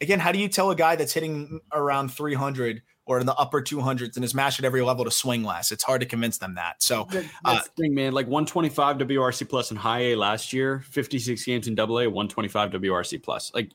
again, 0.00 0.18
how 0.18 0.32
do 0.32 0.38
you 0.38 0.48
tell 0.48 0.70
a 0.70 0.76
guy 0.76 0.96
that's 0.96 1.12
hitting 1.12 1.60
around 1.72 2.12
300 2.12 2.82
or 3.04 3.18
in 3.18 3.26
the 3.26 3.34
upper 3.34 3.60
200s 3.60 4.16
and 4.16 4.24
is 4.24 4.34
matched 4.34 4.58
at 4.58 4.64
every 4.64 4.82
level 4.82 5.04
to 5.04 5.10
swing 5.10 5.42
less. 5.42 5.72
It's 5.72 5.82
hard 5.82 6.00
to 6.02 6.06
convince 6.06 6.38
them 6.38 6.54
that. 6.54 6.82
So 6.82 7.02
uh, 7.12 7.22
that's 7.44 7.68
the 7.68 7.82
thing, 7.82 7.94
man. 7.94 8.12
Like 8.12 8.26
125 8.26 8.98
WRC 8.98 9.48
plus 9.48 9.70
in 9.70 9.76
high 9.76 10.00
A 10.00 10.16
last 10.16 10.52
year, 10.52 10.80
56 10.90 11.44
games 11.44 11.66
in 11.66 11.74
double 11.74 11.98
A, 11.98 12.06
125 12.06 12.70
WRC 12.70 13.22
plus. 13.22 13.50
Like 13.54 13.70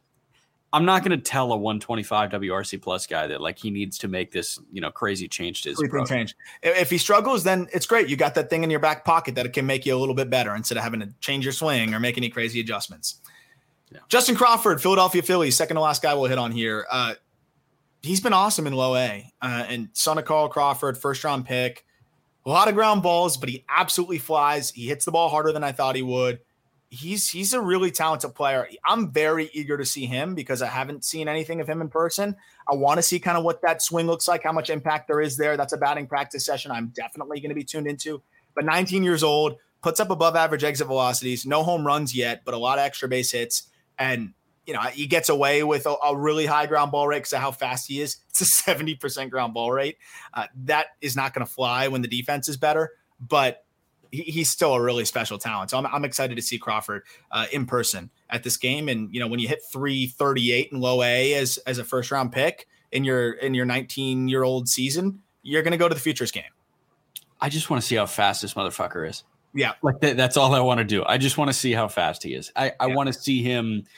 I'm 0.74 0.86
not 0.86 1.04
going 1.04 1.18
to 1.18 1.24
tell 1.24 1.52
a 1.54 1.58
125 1.58 2.30
WRC 2.32 2.82
plus 2.82 3.08
guy 3.08 3.28
that 3.28 3.41
like 3.41 3.58
he 3.58 3.70
needs 3.70 3.98
to 3.99 4.08
make 4.08 4.32
this 4.32 4.60
you 4.72 4.82
know 4.82 4.91
crazy 4.91 5.28
change 5.28 5.62
to 5.64 5.70
his 5.70 5.82
change. 6.08 6.36
If 6.62 6.90
he 6.90 6.98
struggles, 6.98 7.44
then 7.44 7.68
it's 7.74 7.86
great. 7.86 8.10
You 8.10 8.16
got 8.16 8.36
that 8.36 8.49
thing 8.49 8.64
in 8.64 8.70
your 8.70 8.80
back 8.80 9.06
pocket 9.06 9.36
that 9.36 9.45
it 9.45 9.54
can 9.54 9.66
make 9.66 9.86
you 9.86 9.95
a 9.95 9.99
little 9.99 10.16
bit 10.16 10.30
better 10.30 10.56
instead 10.56 10.78
of 10.78 10.84
having 10.84 10.99
to 10.99 11.10
change 11.20 11.45
your 11.45 11.54
swing 11.54 11.94
or 11.94 11.99
make 11.99 12.18
any 12.18 12.30
crazy 12.30 12.60
adjustments. 12.60 13.22
Yeah. 13.91 13.99
Justin 14.10 14.36
Crawford, 14.36 14.82
Philadelphia 14.82 15.22
Phillies, 15.22 15.56
second 15.56 15.76
to 15.76 15.82
last 15.82 16.02
guy 16.02 16.14
we'll 16.14 16.26
hit 16.26 16.38
on 16.38 16.52
here. 16.52 16.86
Uh, 16.91 17.14
he's 18.07 18.21
been 18.21 18.34
awesome 18.34 18.65
in 18.65 18.73
low 18.73 18.95
A. 18.95 19.31
Uh, 19.41 19.65
and 19.67 19.89
son 19.93 20.17
of 20.17 20.25
Carl 20.25 20.49
Crawford, 20.49 20.97
first 20.97 21.23
round 21.23 21.45
pick, 21.45 21.85
a 22.45 22.49
lot 22.49 22.67
of 22.67 22.75
ground 22.75 23.03
balls, 23.03 23.38
but 23.38 23.49
he 23.49 23.65
absolutely 23.69 24.17
flies. 24.17 24.71
He 24.71 24.88
hits 24.88 25.05
the 25.05 25.11
ball 25.11 25.29
harder 25.29 25.51
than 25.51 25.63
I 25.63 25.73
thought 25.73 25.95
he 25.95 26.01
would. 26.01 26.39
He's 26.89 27.29
he's 27.29 27.51
a 27.51 27.59
really 27.59 27.91
talented 27.91 28.34
player. 28.34 28.69
I'm 28.85 29.11
very 29.11 29.49
eager 29.51 29.77
to 29.77 29.85
see 29.85 30.05
him 30.05 30.35
because 30.35 30.61
I 30.61 30.67
haven't 30.67 31.03
seen 31.03 31.27
anything 31.27 31.59
of 31.59 31.67
him 31.67 31.81
in 31.81 31.89
person. 31.89 32.38
I 32.71 32.75
want 32.75 32.97
to 32.97 33.01
see 33.01 33.19
kind 33.19 33.38
of 33.38 33.43
what 33.43 33.61
that 33.63 33.81
swing 33.81 34.07
looks 34.07 34.25
like, 34.25 34.43
how 34.43 34.53
much 34.53 34.69
impact 34.69 35.09
there 35.09 35.19
is 35.19 35.35
there. 35.35 35.57
That's 35.57 35.73
a 35.73 35.77
batting 35.77 36.07
practice 36.07 36.45
session 36.45 36.71
I'm 36.71 36.88
definitely 36.95 37.41
going 37.41 37.49
to 37.49 37.55
be 37.55 37.65
tuned 37.65 37.88
into. 37.88 38.21
But 38.55 38.63
19 38.63 39.03
years 39.03 39.21
old, 39.21 39.57
puts 39.81 39.99
up 39.99 40.09
above 40.09 40.35
average 40.35 40.63
exit 40.63 40.88
velocities, 40.88 41.45
no 41.45 41.63
home 41.63 41.85
runs 41.85 42.15
yet, 42.15 42.43
but 42.45 42.53
a 42.53 42.57
lot 42.57 42.79
of 42.79 42.85
extra 42.85 43.07
base 43.07 43.31
hits. 43.31 43.63
And 43.99 44.34
you 44.68 44.73
know, 44.73 44.81
he 44.81 45.07
gets 45.07 45.30
away 45.30 45.64
with 45.64 45.85
a, 45.85 45.95
a 46.03 46.15
really 46.15 46.45
high 46.45 46.65
ground 46.65 46.91
ball 46.91 47.07
rate 47.07 47.19
because 47.19 47.34
of 47.34 47.39
how 47.39 47.52
fast 47.52 47.88
he 47.88 48.02
is. 48.02 48.18
It's 48.30 48.41
a 48.41 48.72
70% 48.72 49.30
ground 49.31 49.53
ball 49.53 49.72
rate. 49.72 49.98
Uh, 50.34 50.45
that 50.65 50.88
is 51.02 51.15
not 51.15 51.34
going 51.34 51.45
to 51.45 51.52
fly 51.52 51.88
when 51.88 52.02
the 52.02 52.07
defense 52.07 52.49
is 52.49 52.57
better, 52.57 52.91
but 53.19 53.65
he, 54.11 54.23
he's 54.23 54.49
still 54.49 54.73
a 54.73 54.81
really 54.81 55.06
special 55.06 55.38
talent. 55.38 55.72
So 55.72 55.77
I'm, 55.77 55.88
I'm 55.88 56.03
excited 56.03 56.35
to 56.35 56.41
see 56.41 56.60
Crawford 56.60 57.03
uh, 57.31 57.45
in 57.52 57.65
person 57.65 58.10
at 58.30 58.44
this 58.44 58.57
game. 58.57 58.89
And, 58.89 59.11
you 59.14 59.22
know, 59.22 59.27
when 59.27 59.39
you 59.39 59.48
hit 59.48 59.61
338 59.72 60.73
in 60.73 60.81
low 60.81 61.02
A 61.02 61.34
as, 61.35 61.57
as 61.60 61.80
a 61.80 61.85
first 61.85 62.11
round 62.11 62.34
pick 62.34 62.68
in 62.91 63.06
your, 63.06 63.31
in 63.31 63.53
your 63.53 63.65
19 63.65 64.27
year 64.27 64.44
old 64.44 64.68
season, 64.68 65.22
you're 65.44 65.64
going 65.64 65.72
to 65.72 65.77
go 65.77 65.88
to 65.88 65.95
the 65.95 66.02
futures 66.02 66.31
game. 66.31 66.44
I 67.39 67.48
just 67.48 67.69
want 67.69 67.81
to 67.81 67.88
see 67.88 67.95
how 67.95 68.06
fast 68.06 68.41
this 68.41 68.53
motherfucker 68.53 69.07
is. 69.10 69.23
Yeah. 69.53 69.73
Like 69.81 70.02
th- 70.02 70.18
that's 70.18 70.35
all 70.35 70.53
I 70.53 70.60
want 70.60 70.80
to 70.80 70.84
do. 70.84 71.06
I 71.06 71.18
just 71.18 71.38
want 71.38 71.49
to 71.49 71.53
see 71.53 71.72
how 71.72 71.88
fast 71.88 72.22
he 72.22 72.34
is. 72.34 72.52
I, 72.53 72.73
I 72.81 72.88
yeah. 72.88 72.95
want 72.95 73.07
to 73.07 73.14
see 73.14 73.41
him– 73.41 73.85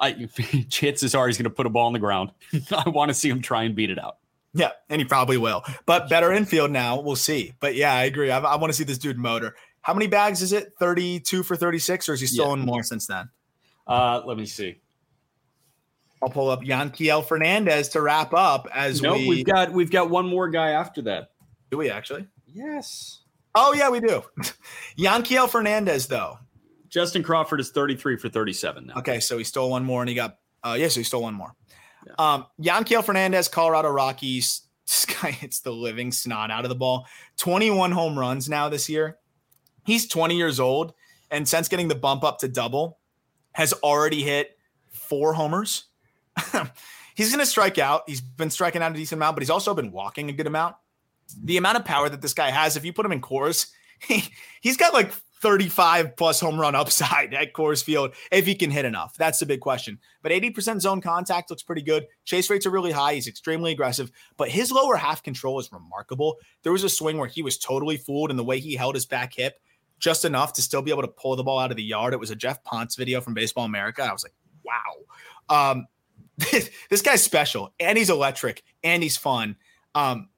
I 0.00 0.12
chances 0.70 1.14
are 1.14 1.26
he's 1.26 1.36
going 1.36 1.44
to 1.44 1.50
put 1.50 1.66
a 1.66 1.70
ball 1.70 1.86
on 1.86 1.92
the 1.92 1.98
ground. 1.98 2.32
I 2.72 2.88
want 2.88 3.10
to 3.10 3.14
see 3.14 3.28
him 3.28 3.42
try 3.42 3.64
and 3.64 3.74
beat 3.74 3.90
it 3.90 3.98
out. 3.98 4.16
Yeah, 4.52 4.70
and 4.88 5.00
he 5.00 5.04
probably 5.04 5.36
will. 5.36 5.62
But 5.86 6.08
better 6.08 6.32
infield 6.32 6.72
now. 6.72 7.00
We'll 7.00 7.16
see. 7.16 7.52
But 7.60 7.76
yeah, 7.76 7.94
I 7.94 8.04
agree. 8.04 8.30
I, 8.30 8.40
I 8.40 8.56
want 8.56 8.72
to 8.72 8.76
see 8.76 8.84
this 8.84 8.98
dude 8.98 9.18
motor. 9.18 9.54
How 9.82 9.94
many 9.94 10.08
bags 10.08 10.42
is 10.42 10.52
it? 10.52 10.72
32 10.78 11.42
for 11.42 11.56
36, 11.56 12.08
or 12.08 12.14
is 12.14 12.20
he 12.20 12.26
stolen 12.26 12.60
yeah. 12.60 12.66
more 12.66 12.82
since 12.82 13.06
then? 13.06 13.28
Uh, 13.86 14.22
let 14.26 14.36
me 14.36 14.46
see. 14.46 14.80
I'll 16.22 16.28
pull 16.28 16.50
up 16.50 16.62
Yanquiel 16.62 17.24
Fernandez 17.24 17.88
to 17.90 18.02
wrap 18.02 18.34
up 18.34 18.68
as 18.74 19.00
nope, 19.00 19.18
we 19.18 19.28
we've 19.28 19.46
got 19.46 19.72
we've 19.72 19.90
got 19.90 20.10
one 20.10 20.26
more 20.26 20.48
guy 20.48 20.70
after 20.70 21.00
that. 21.02 21.30
Do 21.70 21.78
we 21.78 21.90
actually? 21.90 22.26
Yes. 22.46 23.22
Oh 23.54 23.72
yeah, 23.72 23.88
we 23.88 24.00
do. 24.00 24.22
Yanquiel 24.98 25.48
Fernandez 25.48 26.08
though. 26.08 26.38
Justin 26.90 27.22
Crawford 27.22 27.60
is 27.60 27.70
33 27.70 28.16
for 28.16 28.28
37 28.28 28.88
now. 28.88 28.94
Okay, 28.96 29.20
so 29.20 29.38
he 29.38 29.44
stole 29.44 29.70
one 29.70 29.84
more 29.84 30.02
and 30.02 30.08
he 30.08 30.14
got 30.14 30.38
uh 30.62 30.76
yes, 30.76 30.80
yeah, 30.80 30.88
so 30.88 31.00
he 31.00 31.04
stole 31.04 31.22
one 31.22 31.34
more. 31.34 31.54
Yeah. 32.06 32.12
Um 32.18 32.46
Yanquiel 32.60 33.04
Fernandez, 33.04 33.48
Colorado 33.48 33.88
Rockies. 33.88 34.62
This 34.90 35.04
guy 35.04 35.30
hits 35.30 35.60
the 35.60 35.70
living 35.70 36.10
snot 36.10 36.50
out 36.50 36.64
of 36.64 36.68
the 36.68 36.74
ball. 36.74 37.06
21 37.36 37.92
home 37.92 38.18
runs 38.18 38.48
now 38.48 38.68
this 38.68 38.88
year. 38.88 39.18
He's 39.86 40.08
20 40.08 40.36
years 40.36 40.58
old, 40.58 40.94
and 41.30 41.46
since 41.46 41.68
getting 41.68 41.86
the 41.86 41.94
bump 41.94 42.24
up 42.24 42.40
to 42.40 42.48
double, 42.48 42.98
has 43.52 43.72
already 43.84 44.24
hit 44.24 44.58
four 44.90 45.32
homers. 45.32 45.84
he's 47.14 47.30
gonna 47.30 47.46
strike 47.46 47.78
out. 47.78 48.02
He's 48.08 48.20
been 48.20 48.50
striking 48.50 48.82
out 48.82 48.90
a 48.90 48.94
decent 48.96 49.20
amount, 49.20 49.36
but 49.36 49.42
he's 49.42 49.50
also 49.50 49.74
been 49.74 49.92
walking 49.92 50.28
a 50.28 50.32
good 50.32 50.48
amount. 50.48 50.74
The 51.40 51.56
amount 51.56 51.78
of 51.78 51.84
power 51.84 52.08
that 52.08 52.20
this 52.20 52.34
guy 52.34 52.50
has, 52.50 52.76
if 52.76 52.84
you 52.84 52.92
put 52.92 53.06
him 53.06 53.12
in 53.12 53.20
Coors, 53.20 53.70
he, 54.00 54.24
he's 54.60 54.76
got 54.76 54.92
like 54.92 55.12
35 55.40 56.16
plus 56.16 56.40
home 56.40 56.60
run 56.60 56.74
upside 56.74 57.34
at 57.34 57.52
Coors 57.52 57.82
Field 57.82 58.14
if 58.30 58.46
he 58.46 58.54
can 58.54 58.70
hit 58.70 58.84
enough. 58.84 59.14
That's 59.16 59.38
the 59.38 59.46
big 59.46 59.60
question. 59.60 59.98
But 60.22 60.32
80% 60.32 60.80
zone 60.80 61.00
contact 61.00 61.50
looks 61.50 61.62
pretty 61.62 61.82
good. 61.82 62.06
Chase 62.24 62.50
rates 62.50 62.66
are 62.66 62.70
really 62.70 62.92
high. 62.92 63.14
He's 63.14 63.26
extremely 63.26 63.72
aggressive, 63.72 64.10
but 64.36 64.48
his 64.48 64.70
lower 64.70 64.96
half 64.96 65.22
control 65.22 65.58
is 65.58 65.70
remarkable. 65.72 66.36
There 66.62 66.72
was 66.72 66.84
a 66.84 66.88
swing 66.88 67.18
where 67.18 67.28
he 67.28 67.42
was 67.42 67.58
totally 67.58 67.96
fooled 67.96 68.30
in 68.30 68.36
the 68.36 68.44
way 68.44 68.60
he 68.60 68.76
held 68.76 68.94
his 68.94 69.06
back 69.06 69.34
hip 69.34 69.58
just 69.98 70.24
enough 70.24 70.54
to 70.54 70.62
still 70.62 70.82
be 70.82 70.90
able 70.90 71.02
to 71.02 71.08
pull 71.08 71.36
the 71.36 71.44
ball 71.44 71.58
out 71.58 71.70
of 71.70 71.76
the 71.76 71.82
yard. 71.82 72.14
It 72.14 72.20
was 72.20 72.30
a 72.30 72.36
Geoff 72.36 72.62
Pontes 72.64 72.96
video 72.96 73.20
from 73.20 73.34
Baseball 73.34 73.66
America. 73.66 74.02
I 74.02 74.12
was 74.12 74.24
like, 74.24 74.34
wow. 74.64 75.70
Um, 75.70 75.86
this, 76.90 77.02
guy's 77.02 77.22
special 77.22 77.74
and 77.78 77.98
he's 77.98 78.08
electric 78.08 78.62
and 78.82 79.02
he's 79.02 79.16
fun. 79.16 79.56
Um, 79.94 80.28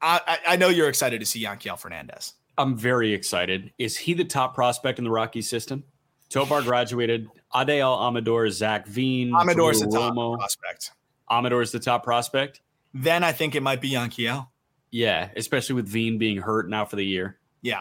I, 0.00 0.38
I 0.46 0.56
know 0.56 0.68
you're 0.68 0.88
excited 0.88 1.20
to 1.20 1.26
see 1.26 1.42
Yanquiel 1.42 1.78
Fernandez. 1.78 2.34
I'm 2.56 2.76
very 2.76 3.12
excited. 3.12 3.72
Is 3.78 3.96
he 3.96 4.14
the 4.14 4.24
top 4.24 4.54
prospect 4.54 4.98
in 4.98 5.04
the 5.04 5.10
Rockies 5.10 5.48
system? 5.48 5.84
Tovar 6.28 6.62
graduated. 6.62 7.28
Adael 7.54 8.00
Amador, 8.00 8.50
Zach 8.50 8.86
Veen. 8.86 9.34
Amador's 9.34 9.80
the 9.80 9.86
top 9.86 10.14
prospect. 10.14 10.92
Amador's 11.30 11.72
the 11.72 11.80
top 11.80 12.04
prospect. 12.04 12.60
Then 12.92 13.24
I 13.24 13.32
think 13.32 13.54
it 13.54 13.62
might 13.62 13.80
be 13.80 13.90
Yanquiel. 13.90 14.48
Yeah, 14.90 15.30
especially 15.36 15.74
with 15.74 15.88
Veen 15.88 16.18
being 16.18 16.38
hurt 16.38 16.68
now 16.68 16.84
for 16.84 16.96
the 16.96 17.04
year. 17.04 17.38
Yeah. 17.62 17.80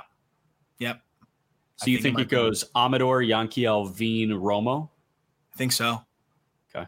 Yep. 0.79 1.01
So 1.75 1.85
I 1.87 1.89
you 1.89 1.97
think, 1.97 2.17
think 2.17 2.31
it, 2.31 2.33
it 2.33 2.35
goes 2.35 2.65
Amador, 2.75 3.21
Yanquiel, 3.21 3.91
Veen, 3.91 4.29
Romo? 4.29 4.89
I 5.53 5.57
think 5.57 5.71
so. 5.71 6.01
Okay. 6.75 6.87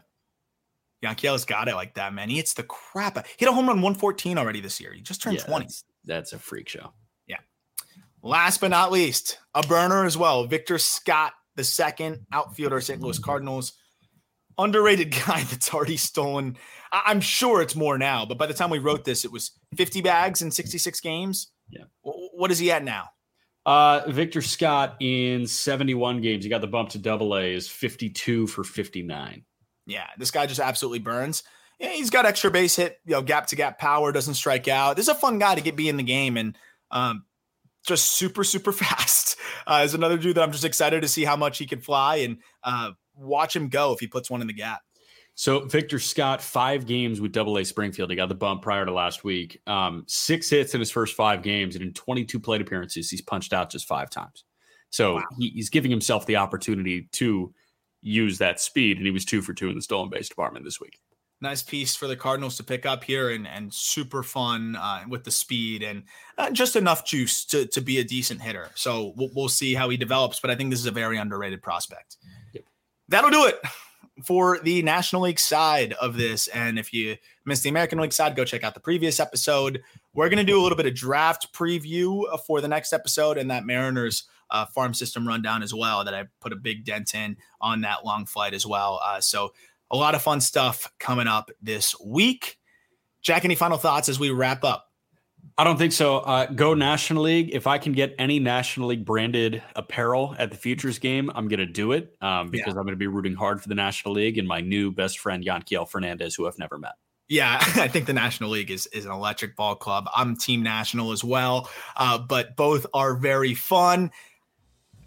Yanquiel's 1.02 1.44
got 1.44 1.68
it 1.68 1.74
like 1.74 1.94
that, 1.94 2.12
man. 2.12 2.28
He 2.28 2.36
hits 2.36 2.54
the 2.54 2.64
crap. 2.64 3.24
He 3.26 3.34
hit 3.38 3.48
a 3.48 3.52
home 3.52 3.66
run 3.66 3.76
114 3.76 4.38
already 4.38 4.60
this 4.60 4.80
year. 4.80 4.92
He 4.92 5.00
just 5.00 5.22
turned 5.22 5.36
yeah, 5.38 5.44
20. 5.44 5.64
That's, 5.64 5.84
that's 6.04 6.32
a 6.32 6.38
freak 6.38 6.68
show. 6.68 6.92
Last 8.26 8.60
but 8.60 8.68
not 8.72 8.90
least, 8.90 9.38
a 9.54 9.64
burner 9.64 10.04
as 10.04 10.18
well. 10.18 10.48
Victor 10.48 10.78
Scott, 10.78 11.32
the 11.54 11.62
second 11.62 12.26
outfielder, 12.32 12.80
St. 12.80 13.00
Louis 13.00 13.20
Cardinals. 13.20 13.74
Underrated 14.58 15.12
guy 15.26 15.44
that's 15.44 15.72
already 15.72 15.96
stolen. 15.96 16.56
I'm 16.90 17.20
sure 17.20 17.62
it's 17.62 17.76
more 17.76 17.98
now, 17.98 18.26
but 18.26 18.36
by 18.36 18.46
the 18.46 18.54
time 18.54 18.70
we 18.70 18.80
wrote 18.80 19.04
this, 19.04 19.24
it 19.24 19.30
was 19.30 19.52
50 19.76 20.00
bags 20.00 20.42
in 20.42 20.50
66 20.50 20.98
games. 21.00 21.52
Yeah. 21.70 21.84
What 22.02 22.50
is 22.50 22.58
he 22.58 22.72
at 22.72 22.82
now? 22.82 23.10
Uh, 23.64 24.02
Victor 24.08 24.42
Scott 24.42 24.96
in 24.98 25.46
71 25.46 26.20
games, 26.20 26.42
he 26.42 26.50
got 26.50 26.62
the 26.62 26.66
bump 26.66 26.88
to 26.90 26.98
double 26.98 27.36
A, 27.36 27.54
is 27.54 27.68
52 27.68 28.48
for 28.48 28.64
59. 28.64 29.44
Yeah, 29.86 30.06
this 30.18 30.32
guy 30.32 30.46
just 30.46 30.60
absolutely 30.60 30.98
burns. 30.98 31.44
Yeah, 31.78 31.90
he's 31.90 32.10
got 32.10 32.26
extra 32.26 32.50
base 32.50 32.74
hit, 32.74 32.98
you 33.04 33.12
know, 33.12 33.22
gap 33.22 33.46
to 33.48 33.56
gap 33.56 33.78
power, 33.78 34.10
doesn't 34.10 34.34
strike 34.34 34.66
out. 34.66 34.96
This 34.96 35.04
is 35.04 35.10
a 35.10 35.14
fun 35.14 35.38
guy 35.38 35.54
to 35.54 35.60
get 35.60 35.76
be 35.76 35.88
in 35.88 35.96
the 35.96 36.02
game. 36.02 36.36
And 36.36 36.58
um, 36.90 37.24
just 37.86 38.12
super, 38.12 38.44
super 38.44 38.72
fast. 38.72 39.36
Uh, 39.66 39.82
is 39.84 39.94
another 39.94 40.18
dude 40.18 40.36
that 40.36 40.42
I'm 40.42 40.52
just 40.52 40.64
excited 40.64 41.02
to 41.02 41.08
see 41.08 41.24
how 41.24 41.36
much 41.36 41.58
he 41.58 41.66
can 41.66 41.80
fly 41.80 42.16
and 42.16 42.38
uh, 42.62 42.90
watch 43.14 43.56
him 43.56 43.68
go 43.68 43.92
if 43.92 44.00
he 44.00 44.06
puts 44.06 44.30
one 44.30 44.40
in 44.40 44.46
the 44.46 44.52
gap. 44.52 44.80
So 45.34 45.66
Victor 45.66 45.98
Scott, 45.98 46.40
five 46.40 46.86
games 46.86 47.20
with 47.20 47.32
Double 47.32 47.58
A 47.58 47.64
Springfield. 47.64 48.08
He 48.08 48.16
got 48.16 48.30
the 48.30 48.34
bump 48.34 48.62
prior 48.62 48.86
to 48.86 48.92
last 48.92 49.22
week. 49.22 49.60
Um, 49.66 50.04
six 50.06 50.48
hits 50.48 50.72
in 50.72 50.80
his 50.80 50.90
first 50.90 51.14
five 51.14 51.42
games, 51.42 51.76
and 51.76 51.84
in 51.84 51.92
22 51.92 52.40
plate 52.40 52.62
appearances, 52.62 53.10
he's 53.10 53.20
punched 53.20 53.52
out 53.52 53.68
just 53.68 53.86
five 53.86 54.08
times. 54.08 54.44
So 54.88 55.16
wow. 55.16 55.24
he, 55.38 55.50
he's 55.50 55.68
giving 55.68 55.90
himself 55.90 56.24
the 56.24 56.36
opportunity 56.36 57.08
to 57.12 57.52
use 58.00 58.38
that 58.38 58.60
speed, 58.60 58.96
and 58.96 59.04
he 59.04 59.12
was 59.12 59.26
two 59.26 59.42
for 59.42 59.52
two 59.52 59.68
in 59.68 59.74
the 59.74 59.82
stolen 59.82 60.08
base 60.08 60.28
department 60.28 60.64
this 60.64 60.80
week 60.80 60.98
nice 61.40 61.62
piece 61.62 61.94
for 61.94 62.06
the 62.06 62.16
Cardinals 62.16 62.56
to 62.56 62.64
pick 62.64 62.86
up 62.86 63.04
here 63.04 63.30
and 63.30 63.46
and 63.46 63.72
super 63.72 64.22
fun 64.22 64.76
uh, 64.76 65.04
with 65.08 65.24
the 65.24 65.30
speed 65.30 65.82
and 65.82 66.04
uh, 66.38 66.50
just 66.50 66.76
enough 66.76 67.04
juice 67.04 67.44
to 67.46 67.66
to 67.66 67.80
be 67.80 67.98
a 67.98 68.04
decent 68.04 68.42
hitter. 68.42 68.70
So 68.74 69.12
we'll, 69.16 69.30
we'll, 69.34 69.48
see 69.48 69.74
how 69.74 69.88
he 69.88 69.96
develops, 69.96 70.40
but 70.40 70.50
I 70.50 70.54
think 70.54 70.70
this 70.70 70.80
is 70.80 70.86
a 70.86 70.90
very 70.90 71.18
underrated 71.18 71.62
prospect. 71.62 72.16
Yep. 72.52 72.64
That'll 73.08 73.30
do 73.30 73.46
it 73.46 73.60
for 74.24 74.58
the 74.60 74.82
National 74.82 75.22
League 75.22 75.38
side 75.38 75.92
of 75.94 76.16
this. 76.16 76.48
And 76.48 76.78
if 76.78 76.92
you 76.92 77.16
missed 77.44 77.62
the 77.62 77.68
American 77.68 77.98
League 77.98 78.12
side, 78.12 78.34
go 78.34 78.44
check 78.44 78.64
out 78.64 78.74
the 78.74 78.80
previous 78.80 79.20
episode. 79.20 79.82
We're 80.14 80.28
going 80.28 80.44
to 80.44 80.44
do 80.44 80.58
a 80.58 80.62
little 80.62 80.76
bit 80.76 80.86
of 80.86 80.94
draft 80.94 81.52
preview 81.52 82.22
uh, 82.32 82.36
for 82.38 82.60
the 82.60 82.68
next 82.68 82.92
episode 82.92 83.36
and 83.36 83.50
that 83.50 83.66
Mariners 83.66 84.24
uh, 84.50 84.64
farm 84.66 84.94
system 84.94 85.26
rundown 85.26 85.62
as 85.62 85.74
well 85.74 86.04
that 86.04 86.14
I 86.14 86.24
put 86.40 86.52
a 86.52 86.56
big 86.56 86.84
dent 86.84 87.14
in 87.14 87.36
on 87.60 87.82
that 87.82 88.04
long 88.04 88.26
flight 88.26 88.54
as 88.54 88.66
well. 88.66 89.00
Uh, 89.04 89.20
so 89.20 89.52
a 89.90 89.96
lot 89.96 90.14
of 90.14 90.22
fun 90.22 90.40
stuff 90.40 90.92
coming 90.98 91.26
up 91.26 91.50
this 91.60 91.94
week. 92.04 92.58
Jack, 93.22 93.44
any 93.44 93.54
final 93.54 93.78
thoughts 93.78 94.08
as 94.08 94.20
we 94.20 94.30
wrap 94.30 94.64
up? 94.64 94.86
I 95.58 95.64
don't 95.64 95.78
think 95.78 95.92
so. 95.92 96.18
Uh, 96.18 96.46
go 96.46 96.74
National 96.74 97.22
League. 97.22 97.50
If 97.52 97.66
I 97.66 97.78
can 97.78 97.92
get 97.92 98.14
any 98.18 98.38
National 98.38 98.88
League 98.88 99.04
branded 99.04 99.62
apparel 99.74 100.34
at 100.38 100.50
the 100.50 100.56
Futures 100.56 100.98
game, 100.98 101.30
I'm 101.34 101.48
going 101.48 101.60
to 101.60 101.66
do 101.66 101.92
it 101.92 102.14
um, 102.20 102.50
because 102.50 102.74
yeah. 102.74 102.80
I'm 102.80 102.84
going 102.84 102.94
to 102.94 102.96
be 102.96 103.06
rooting 103.06 103.34
hard 103.34 103.62
for 103.62 103.68
the 103.68 103.74
National 103.74 104.14
League 104.14 104.36
and 104.38 104.46
my 104.46 104.60
new 104.60 104.92
best 104.92 105.18
friend, 105.18 105.44
Yanquiel 105.44 105.88
Fernandez, 105.88 106.34
who 106.34 106.46
I've 106.46 106.58
never 106.58 106.78
met. 106.78 106.92
Yeah, 107.28 107.56
I 107.60 107.88
think 107.88 108.06
the 108.06 108.12
National 108.12 108.50
League 108.50 108.70
is, 108.70 108.86
is 108.88 109.06
an 109.06 109.12
electric 109.12 109.56
ball 109.56 109.76
club. 109.76 110.08
I'm 110.14 110.36
Team 110.36 110.62
National 110.62 111.12
as 111.12 111.24
well, 111.24 111.70
uh, 111.96 112.18
but 112.18 112.54
both 112.56 112.86
are 112.92 113.14
very 113.16 113.54
fun. 113.54 114.10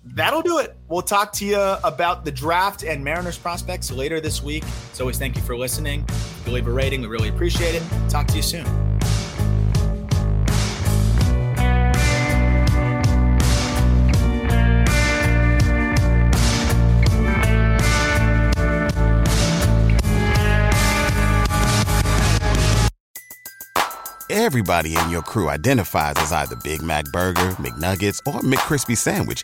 That'll 0.04 0.42
do 0.42 0.60
it. 0.60 0.76
We'll 0.88 1.02
talk 1.02 1.34
to 1.34 1.46
you 1.46 1.60
about 1.60 2.26
the 2.26 2.32
draft 2.32 2.84
and 2.84 3.04
Mariners 3.04 3.38
prospects 3.38 3.92
later 3.92 4.20
this 4.20 4.42
week. 4.42 4.64
As 4.92 5.00
always, 5.00 5.20
thank 5.20 5.36
you 5.36 5.42
for 5.42 5.58
listening. 5.58 6.06
If 6.08 6.44
you 6.46 6.54
leave 6.54 6.68
a 6.68 6.72
rating, 6.72 7.02
we 7.02 7.08
really 7.08 7.30
appreciate 7.30 7.76
it. 7.76 7.84
Talk 8.10 8.28
to 8.28 8.36
you 8.36 8.42
soon. 8.42 8.66
Everybody 24.32 24.96
in 24.96 25.10
your 25.10 25.22
crew 25.22 25.50
identifies 25.50 26.14
as 26.18 26.32
either 26.32 26.56
Big 26.64 26.82
Mac 26.82 27.06
Burger, 27.06 27.52
McNuggets, 27.58 28.20
or 28.26 28.42
McCrispy 28.42 28.98
Sandwich. 28.98 29.44